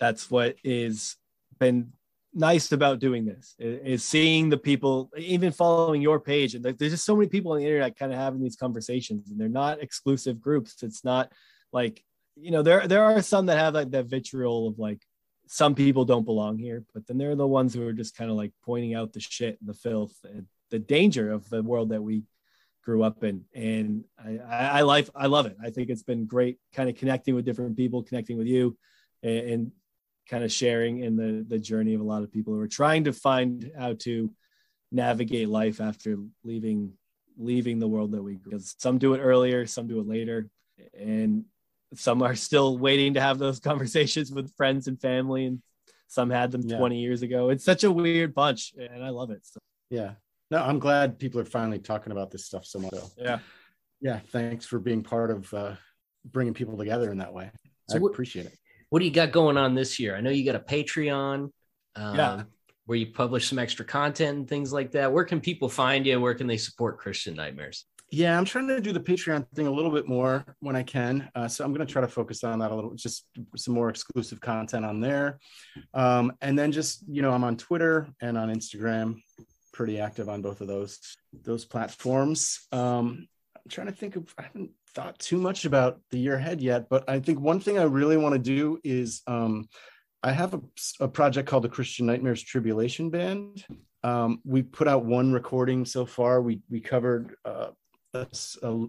that's 0.00 0.30
what 0.30 0.56
is 0.64 1.16
been 1.58 1.92
nice 2.36 2.72
about 2.72 2.98
doing 2.98 3.24
this 3.24 3.54
is 3.60 4.04
seeing 4.04 4.48
the 4.48 4.58
people 4.58 5.08
even 5.16 5.52
following 5.52 6.02
your 6.02 6.18
page. 6.18 6.56
And 6.56 6.64
there's 6.64 6.92
just 6.92 7.04
so 7.04 7.14
many 7.14 7.28
people 7.28 7.52
on 7.52 7.58
the 7.58 7.64
internet 7.64 7.96
kind 7.96 8.12
of 8.12 8.18
having 8.18 8.42
these 8.42 8.56
conversations 8.56 9.30
and 9.30 9.40
they're 9.40 9.48
not 9.48 9.80
exclusive 9.80 10.40
groups. 10.40 10.82
It's 10.82 11.04
not 11.04 11.30
like 11.72 12.02
you 12.36 12.50
know 12.50 12.62
there 12.62 12.86
there 12.86 13.04
are 13.04 13.22
some 13.22 13.46
that 13.46 13.58
have 13.58 13.74
like 13.74 13.90
that 13.90 14.06
vitriol 14.06 14.68
of 14.68 14.78
like 14.78 15.02
some 15.46 15.74
people 15.74 16.04
don't 16.04 16.24
belong 16.24 16.58
here 16.58 16.84
but 16.94 17.06
then 17.06 17.18
there 17.18 17.30
are 17.30 17.36
the 17.36 17.46
ones 17.46 17.74
who 17.74 17.86
are 17.86 17.92
just 17.92 18.16
kind 18.16 18.30
of 18.30 18.36
like 18.36 18.52
pointing 18.64 18.94
out 18.94 19.12
the 19.12 19.20
shit 19.20 19.58
and 19.60 19.68
the 19.68 19.74
filth 19.74 20.16
and 20.24 20.46
the 20.70 20.78
danger 20.78 21.30
of 21.30 21.48
the 21.50 21.62
world 21.62 21.90
that 21.90 22.02
we 22.02 22.22
grew 22.84 23.02
up 23.02 23.24
in. 23.24 23.44
And 23.54 24.04
I, 24.22 24.38
I 24.38 24.66
i 24.78 24.80
like 24.82 25.08
i 25.14 25.26
love 25.26 25.46
it. 25.46 25.56
I 25.62 25.70
think 25.70 25.88
it's 25.90 26.02
been 26.02 26.26
great 26.26 26.58
kind 26.72 26.88
of 26.88 26.96
connecting 26.96 27.34
with 27.34 27.44
different 27.44 27.76
people 27.76 28.02
connecting 28.02 28.36
with 28.38 28.46
you 28.46 28.76
and, 29.22 29.38
and 29.50 29.72
kind 30.28 30.44
of 30.44 30.52
sharing 30.52 30.98
in 31.00 31.16
the 31.16 31.44
the 31.48 31.58
journey 31.58 31.94
of 31.94 32.00
a 32.00 32.04
lot 32.04 32.22
of 32.22 32.32
people 32.32 32.52
who 32.54 32.60
are 32.60 32.68
trying 32.68 33.04
to 33.04 33.12
find 33.12 33.70
how 33.78 33.94
to 34.00 34.30
navigate 34.92 35.48
life 35.48 35.80
after 35.80 36.16
leaving 36.44 36.92
leaving 37.36 37.78
the 37.78 37.88
world 37.88 38.12
that 38.12 38.22
we 38.22 38.36
because 38.36 38.74
some 38.78 38.96
do 38.96 39.14
it 39.14 39.18
earlier 39.18 39.66
some 39.66 39.88
do 39.88 39.98
it 39.98 40.06
later 40.06 40.48
and 40.98 41.44
some 41.94 42.22
are 42.22 42.34
still 42.36 42.78
waiting 42.78 43.14
to 43.14 43.20
have 43.20 43.38
those 43.38 43.58
conversations 43.70 44.30
with 44.30 44.54
friends 44.56 44.86
and 44.88 45.00
family 45.00 45.46
and 45.46 45.60
some 46.06 46.30
had 46.30 46.52
them 46.52 46.62
Yeah. 46.64 46.78
20 46.78 47.00
years 47.00 47.22
ago. 47.22 47.48
It's 47.50 47.64
such 47.64 47.82
a 47.82 47.90
weird 47.90 48.34
bunch 48.34 48.72
and 48.78 49.02
i 49.02 49.08
love 49.08 49.30
it 49.30 49.44
so, 49.44 49.58
Yeah. 49.90 50.12
No, 50.50 50.62
I'm 50.62 50.78
glad 50.78 51.18
people 51.18 51.40
are 51.40 51.44
finally 51.44 51.78
talking 51.78 52.12
about 52.12 52.30
this 52.30 52.44
stuff 52.46 52.64
so 52.64 52.78
much. 52.78 52.92
So, 52.92 53.10
yeah 53.18 53.38
yeah. 54.04 54.20
Thanks 54.30 54.66
for 54.66 54.78
being 54.78 55.02
part 55.02 55.30
of 55.30 55.52
uh, 55.54 55.74
bringing 56.26 56.52
people 56.54 56.76
together 56.76 57.10
in 57.10 57.18
that 57.18 57.32
way. 57.32 57.50
So 57.88 57.96
I 57.96 58.00
what- 58.00 58.12
appreciate 58.12 58.46
it. 58.46 58.56
What 58.90 59.00
do 59.00 59.06
you 59.06 59.10
got 59.10 59.32
going 59.32 59.56
on 59.56 59.74
this 59.74 59.98
year? 59.98 60.14
I 60.14 60.20
know 60.20 60.30
you 60.30 60.44
got 60.44 60.54
a 60.54 60.60
Patreon. 60.60 61.50
Um, 61.96 62.16
Yeah. 62.16 62.42
Where 62.86 62.98
you 62.98 63.06
publish 63.06 63.48
some 63.48 63.58
extra 63.58 63.82
content 63.82 64.36
and 64.36 64.46
things 64.48 64.70
like 64.70 64.92
that. 64.92 65.10
Where 65.10 65.24
can 65.24 65.40
people 65.40 65.70
find 65.70 66.04
you? 66.06 66.20
Where 66.20 66.34
can 66.34 66.46
they 66.46 66.58
support 66.58 66.98
Christian 66.98 67.34
Nightmares? 67.34 67.86
Yeah, 68.10 68.36
I'm 68.36 68.44
trying 68.44 68.68
to 68.68 68.78
do 68.78 68.92
the 68.92 69.00
Patreon 69.00 69.48
thing 69.54 69.66
a 69.66 69.70
little 69.70 69.90
bit 69.90 70.06
more 70.06 70.44
when 70.60 70.76
I 70.76 70.82
can. 70.82 71.30
Uh, 71.34 71.48
so 71.48 71.64
I'm 71.64 71.72
going 71.72 71.84
to 71.84 71.90
try 71.90 72.02
to 72.02 72.08
focus 72.08 72.44
on 72.44 72.58
that 72.58 72.70
a 72.70 72.74
little, 72.74 72.94
just 72.94 73.24
some 73.56 73.72
more 73.72 73.88
exclusive 73.88 74.38
content 74.42 74.84
on 74.84 75.00
there. 75.00 75.38
Um, 75.94 76.34
and 76.42 76.58
then 76.58 76.72
just, 76.72 77.02
you 77.08 77.22
know, 77.22 77.30
I'm 77.30 77.42
on 77.42 77.56
Twitter 77.56 78.06
and 78.20 78.36
on 78.36 78.54
Instagram, 78.54 79.22
pretty 79.74 80.00
active 80.00 80.28
on 80.30 80.40
both 80.40 80.62
of 80.62 80.68
those, 80.68 80.98
those 81.42 81.64
platforms. 81.66 82.66
Um, 82.72 83.28
I'm 83.56 83.70
trying 83.70 83.88
to 83.88 83.92
think 83.92 84.16
of, 84.16 84.32
I 84.38 84.42
haven't 84.44 84.70
thought 84.94 85.18
too 85.18 85.36
much 85.36 85.64
about 85.66 86.00
the 86.10 86.18
year 86.18 86.36
ahead 86.36 86.60
yet, 86.60 86.88
but 86.88 87.08
I 87.10 87.18
think 87.20 87.40
one 87.40 87.60
thing 87.60 87.78
I 87.78 87.82
really 87.82 88.16
want 88.16 88.34
to 88.34 88.38
do 88.38 88.78
is, 88.84 89.22
um, 89.26 89.68
I 90.22 90.32
have 90.32 90.54
a, 90.54 90.60
a 91.00 91.08
project 91.08 91.46
called 91.50 91.64
the 91.64 91.68
Christian 91.68 92.06
Nightmares 92.06 92.42
Tribulation 92.42 93.10
Band. 93.10 93.62
Um, 94.02 94.40
we 94.44 94.62
put 94.62 94.88
out 94.88 95.04
one 95.04 95.34
recording 95.34 95.84
so 95.84 96.06
far. 96.06 96.40
We 96.40 96.60
we 96.70 96.80
covered 96.80 97.34
uh, 97.44 97.72
a, 98.14 98.26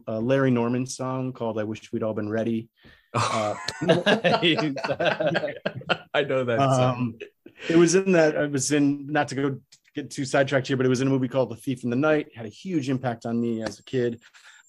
a- 0.07 0.21
Larry 0.21 0.51
Norman 0.51 0.85
song 0.85 1.33
called 1.33 1.59
"I 1.59 1.63
Wish 1.65 1.91
We'd 1.91 2.03
All 2.03 2.13
Been 2.13 2.29
Ready." 2.29 2.69
Uh, 3.15 3.55
I 6.13 6.23
know 6.23 6.43
that. 6.43 6.59
song. 6.59 6.95
um, 6.97 7.15
it 7.69 7.77
was 7.77 7.95
in 7.95 8.11
that. 8.11 8.37
I 8.37 8.45
was 8.47 8.73
in 8.73 9.07
not 9.07 9.29
to 9.29 9.35
go 9.35 9.59
get 9.95 10.11
too 10.11 10.25
sidetracked 10.25 10.67
here, 10.67 10.77
but 10.77 10.85
it 10.85 10.89
was 10.89 11.01
in 11.01 11.07
a 11.07 11.11
movie 11.11 11.27
called 11.27 11.49
The 11.49 11.55
Thief 11.55 11.83
in 11.83 11.89
the 11.89 11.95
Night. 11.95 12.27
It 12.27 12.35
had 12.37 12.45
a 12.45 12.49
huge 12.49 12.89
impact 12.89 13.25
on 13.25 13.39
me 13.39 13.63
as 13.63 13.79
a 13.79 13.83
kid. 13.83 14.21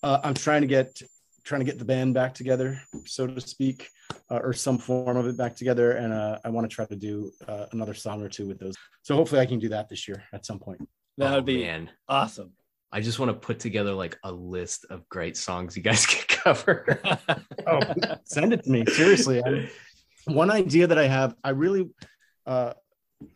Uh, 0.02 0.20
I'm 0.22 0.34
trying 0.34 0.60
to 0.62 0.66
get 0.66 1.02
trying 1.44 1.60
to 1.60 1.64
get 1.64 1.78
the 1.78 1.84
band 1.84 2.12
back 2.12 2.34
together, 2.34 2.80
so 3.04 3.24
to 3.26 3.40
speak, 3.40 3.88
uh, 4.30 4.40
or 4.42 4.52
some 4.52 4.78
form 4.78 5.16
of 5.16 5.26
it 5.28 5.36
back 5.36 5.54
together. 5.54 5.92
And 5.92 6.12
uh, 6.12 6.38
I 6.44 6.48
want 6.48 6.68
to 6.68 6.74
try 6.74 6.84
to 6.86 6.96
do 6.96 7.30
uh, 7.46 7.66
another 7.72 7.94
song 7.94 8.20
or 8.22 8.28
two 8.28 8.48
with 8.48 8.58
those. 8.58 8.74
So 9.02 9.14
hopefully, 9.14 9.40
I 9.40 9.46
can 9.46 9.58
do 9.60 9.68
that 9.68 9.88
this 9.88 10.08
year 10.08 10.24
at 10.32 10.44
some 10.46 10.58
point. 10.58 10.80
that 11.18 11.32
Oh, 11.32 11.36
would 11.36 11.44
be 11.44 11.62
man. 11.64 11.90
awesome 12.08 12.52
I 12.92 13.00
just 13.00 13.18
want 13.18 13.30
to 13.30 13.34
put 13.34 13.58
together 13.58 13.92
like 13.92 14.16
a 14.22 14.30
list 14.32 14.86
of 14.90 15.08
great 15.08 15.36
songs 15.36 15.76
you 15.76 15.82
guys 15.82 16.06
can 16.12 16.24
cover. 16.28 17.00
oh 17.66 17.80
send 18.24 18.52
it 18.52 18.62
to 18.64 18.70
me 18.70 18.84
seriously 18.86 19.42
I- 19.44 19.68
one 20.26 20.50
idea 20.50 20.86
that 20.88 20.98
i 20.98 21.06
have 21.06 21.34
i 21.44 21.50
really 21.50 21.88
uh 22.46 22.72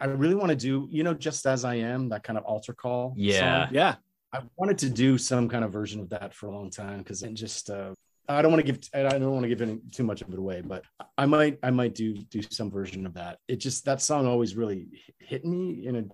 i 0.01 0.07
really 0.07 0.35
want 0.35 0.51
to 0.51 0.57
do 0.57 0.89
you 0.91 1.03
know 1.03 1.15
just 1.15 1.47
as 1.47 1.65
i 1.65 1.75
am 1.75 2.09
that 2.09 2.23
kind 2.23 2.39
of 2.39 2.45
altar 2.45 2.73
call 2.73 3.15
Yeah. 3.17 3.67
song? 3.67 3.75
yeah 3.75 3.95
i 4.33 4.41
wanted 4.57 4.79
to 4.79 4.91
do 4.91 5.19
some 5.19 5.49
kind 5.49 5.65
of 5.65 5.73
version 5.73 6.01
of 6.01 6.09
that 6.11 6.35
for 6.35 6.47
a 6.47 6.51
long 6.51 6.71
time 6.71 6.99
because 6.99 7.23
it 7.23 7.35
just 7.35 7.71
uh 7.71 7.93
I 8.29 8.43
don't 8.43 8.53
want 8.53 8.65
to 8.65 8.73
give 8.73 8.79
I 8.95 9.19
don't 9.19 9.33
want 9.33 9.43
to 9.43 9.49
give 9.49 9.61
any, 9.61 9.81
too 9.91 10.05
much 10.05 10.23
of 10.23 10.33
it 10.33 10.39
away, 10.39 10.61
but 10.61 10.85
I 11.19 11.27
might 11.27 11.59
I 11.65 11.71
might 11.71 11.97
do 11.97 12.15
do 12.15 12.41
some 12.43 12.71
version 12.71 13.05
of 13.05 13.15
that. 13.15 13.39
It 13.49 13.57
just 13.57 13.85
that 13.87 14.01
song 14.01 14.25
always 14.29 14.55
really 14.55 14.87
hit 15.19 15.45
me 15.45 15.85
in 15.89 15.97
a. 15.97 16.05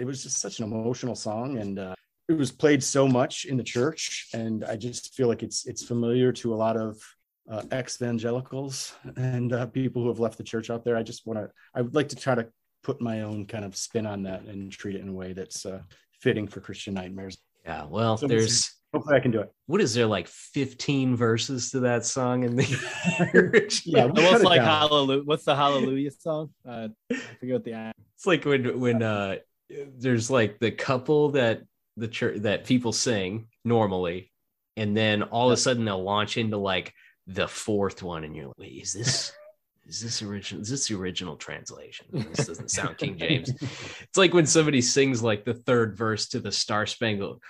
It 0.00 0.04
was 0.04 0.22
just 0.22 0.38
such 0.38 0.60
an 0.60 0.64
emotional 0.66 1.16
song, 1.16 1.58
and 1.58 1.76
uh, 1.80 1.94
it 2.28 2.34
was 2.34 2.52
played 2.52 2.84
so 2.84 3.08
much 3.08 3.46
in 3.46 3.56
the 3.56 3.64
church, 3.64 4.28
and 4.32 4.64
I 4.64 4.76
just 4.76 5.14
feel 5.16 5.26
like 5.26 5.42
it's 5.42 5.66
it's 5.66 5.82
familiar 5.84 6.30
to 6.34 6.54
a 6.54 6.58
lot 6.66 6.76
of 6.76 7.02
uh, 7.50 7.62
ex-evangelicals 7.72 8.92
and 9.16 9.52
uh, 9.52 9.66
people 9.66 10.02
who 10.02 10.08
have 10.08 10.20
left 10.20 10.38
the 10.38 10.44
church 10.44 10.70
out 10.70 10.84
there. 10.84 10.96
I 10.96 11.02
just 11.02 11.26
want 11.26 11.40
to. 11.40 11.50
I 11.74 11.82
would 11.82 11.96
like 11.96 12.10
to 12.10 12.16
try 12.16 12.36
to 12.36 12.46
put 12.86 13.00
my 13.00 13.22
own 13.22 13.44
kind 13.46 13.64
of 13.64 13.74
spin 13.76 14.06
on 14.06 14.22
that 14.22 14.42
and 14.42 14.70
treat 14.70 14.94
it 14.94 15.00
in 15.00 15.08
a 15.08 15.12
way 15.12 15.32
that's 15.32 15.66
uh, 15.66 15.80
fitting 16.20 16.46
for 16.46 16.60
Christian 16.60 16.94
nightmares. 16.94 17.36
Yeah, 17.64 17.84
well, 17.84 18.16
So 18.16 18.28
there's 18.28 18.72
hopefully 18.94 19.16
I 19.16 19.20
can 19.20 19.32
do 19.32 19.40
it. 19.40 19.50
what 19.66 19.80
is 19.80 19.92
there 19.92 20.06
like 20.06 20.28
15 20.28 21.16
verses 21.16 21.72
to 21.72 21.80
that 21.80 22.06
song 22.06 22.44
in 22.44 22.54
the 22.54 23.30
original? 23.34 24.10
What's 24.10 24.44
like 24.44 24.60
hallelujah? 24.60 25.22
What's 25.24 25.44
the 25.44 25.56
hallelujah 25.56 26.12
song? 26.12 26.50
Uh, 26.64 26.88
I 27.12 27.16
forget 27.40 27.54
what 27.54 27.64
the 27.64 27.92
It's 28.14 28.24
like 28.24 28.44
when 28.44 28.78
when 28.78 29.02
uh 29.02 29.36
there's 29.98 30.30
like 30.30 30.60
the 30.60 30.70
couple 30.70 31.30
that 31.30 31.62
the 31.96 32.06
church 32.06 32.42
that 32.42 32.66
people 32.66 32.92
sing 32.92 33.48
normally, 33.64 34.30
and 34.76 34.96
then 34.96 35.24
all 35.24 35.48
of 35.48 35.54
a 35.54 35.56
sudden 35.56 35.84
they'll 35.84 36.04
launch 36.04 36.36
into 36.36 36.56
like 36.56 36.94
the 37.26 37.48
fourth 37.48 38.00
one, 38.04 38.22
and 38.22 38.36
you're 38.36 38.46
like, 38.46 38.58
wait, 38.58 38.80
is 38.80 38.92
this 38.92 39.32
is 39.88 40.00
this 40.00 40.22
original? 40.22 40.62
Is 40.62 40.68
this 40.68 40.88
the 40.88 40.96
original 40.96 41.36
translation? 41.36 42.06
This 42.12 42.46
doesn't 42.46 42.70
sound 42.70 42.98
King 42.98 43.18
James. 43.18 43.50
It's 43.50 44.16
like 44.16 44.34
when 44.34 44.46
somebody 44.46 44.80
sings 44.80 45.22
like 45.22 45.44
the 45.44 45.54
third 45.54 45.96
verse 45.96 46.28
to 46.28 46.40
the 46.40 46.52
Star 46.52 46.86
Spangled, 46.86 47.40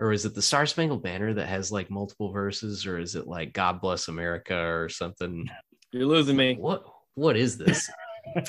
or 0.00 0.12
is 0.12 0.24
it 0.24 0.34
the 0.34 0.42
Star 0.42 0.66
Spangled 0.66 1.02
Banner 1.02 1.34
that 1.34 1.48
has 1.48 1.70
like 1.70 1.90
multiple 1.90 2.32
verses, 2.32 2.86
or 2.86 2.98
is 2.98 3.14
it 3.14 3.26
like 3.26 3.52
God 3.52 3.80
Bless 3.80 4.08
America 4.08 4.56
or 4.56 4.88
something? 4.88 5.48
You're 5.90 6.06
losing 6.06 6.36
me. 6.36 6.56
What 6.56 6.84
what 7.14 7.36
is 7.36 7.58
this? 7.58 7.90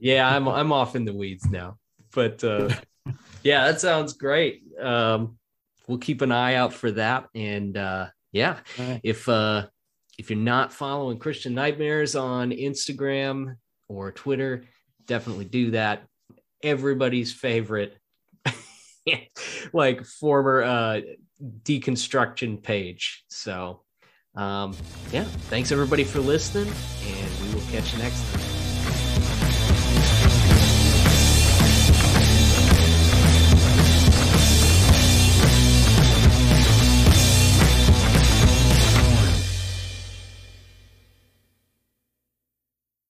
yeah, 0.00 0.28
I'm 0.28 0.46
I'm 0.46 0.72
off 0.72 0.96
in 0.96 1.04
the 1.04 1.14
weeds 1.14 1.46
now. 1.46 1.78
But 2.12 2.44
uh 2.44 2.68
yeah, 3.42 3.66
that 3.66 3.80
sounds 3.80 4.12
great. 4.12 4.62
Um 4.78 5.38
we'll 5.86 5.98
keep 5.98 6.20
an 6.20 6.32
eye 6.32 6.54
out 6.54 6.74
for 6.74 6.90
that. 6.92 7.28
And 7.34 7.76
uh 7.76 8.08
yeah, 8.32 8.58
if 9.02 9.28
uh 9.28 9.66
if 10.20 10.28
you're 10.28 10.38
not 10.38 10.70
following 10.70 11.18
Christian 11.18 11.54
Nightmares 11.54 12.14
on 12.14 12.50
Instagram 12.50 13.56
or 13.88 14.12
Twitter, 14.12 14.64
definitely 15.06 15.46
do 15.46 15.70
that. 15.70 16.02
Everybody's 16.62 17.32
favorite 17.32 17.96
like 19.72 20.04
former 20.04 20.62
uh 20.62 21.00
deconstruction 21.62 22.62
page. 22.62 23.24
So 23.30 23.80
um 24.34 24.76
yeah, 25.10 25.24
thanks 25.24 25.72
everybody 25.72 26.04
for 26.04 26.20
listening 26.20 26.70
and 27.06 27.30
we 27.42 27.54
will 27.54 27.66
catch 27.72 27.94
you 27.94 27.98
next 28.00 28.30
time. 28.30 28.49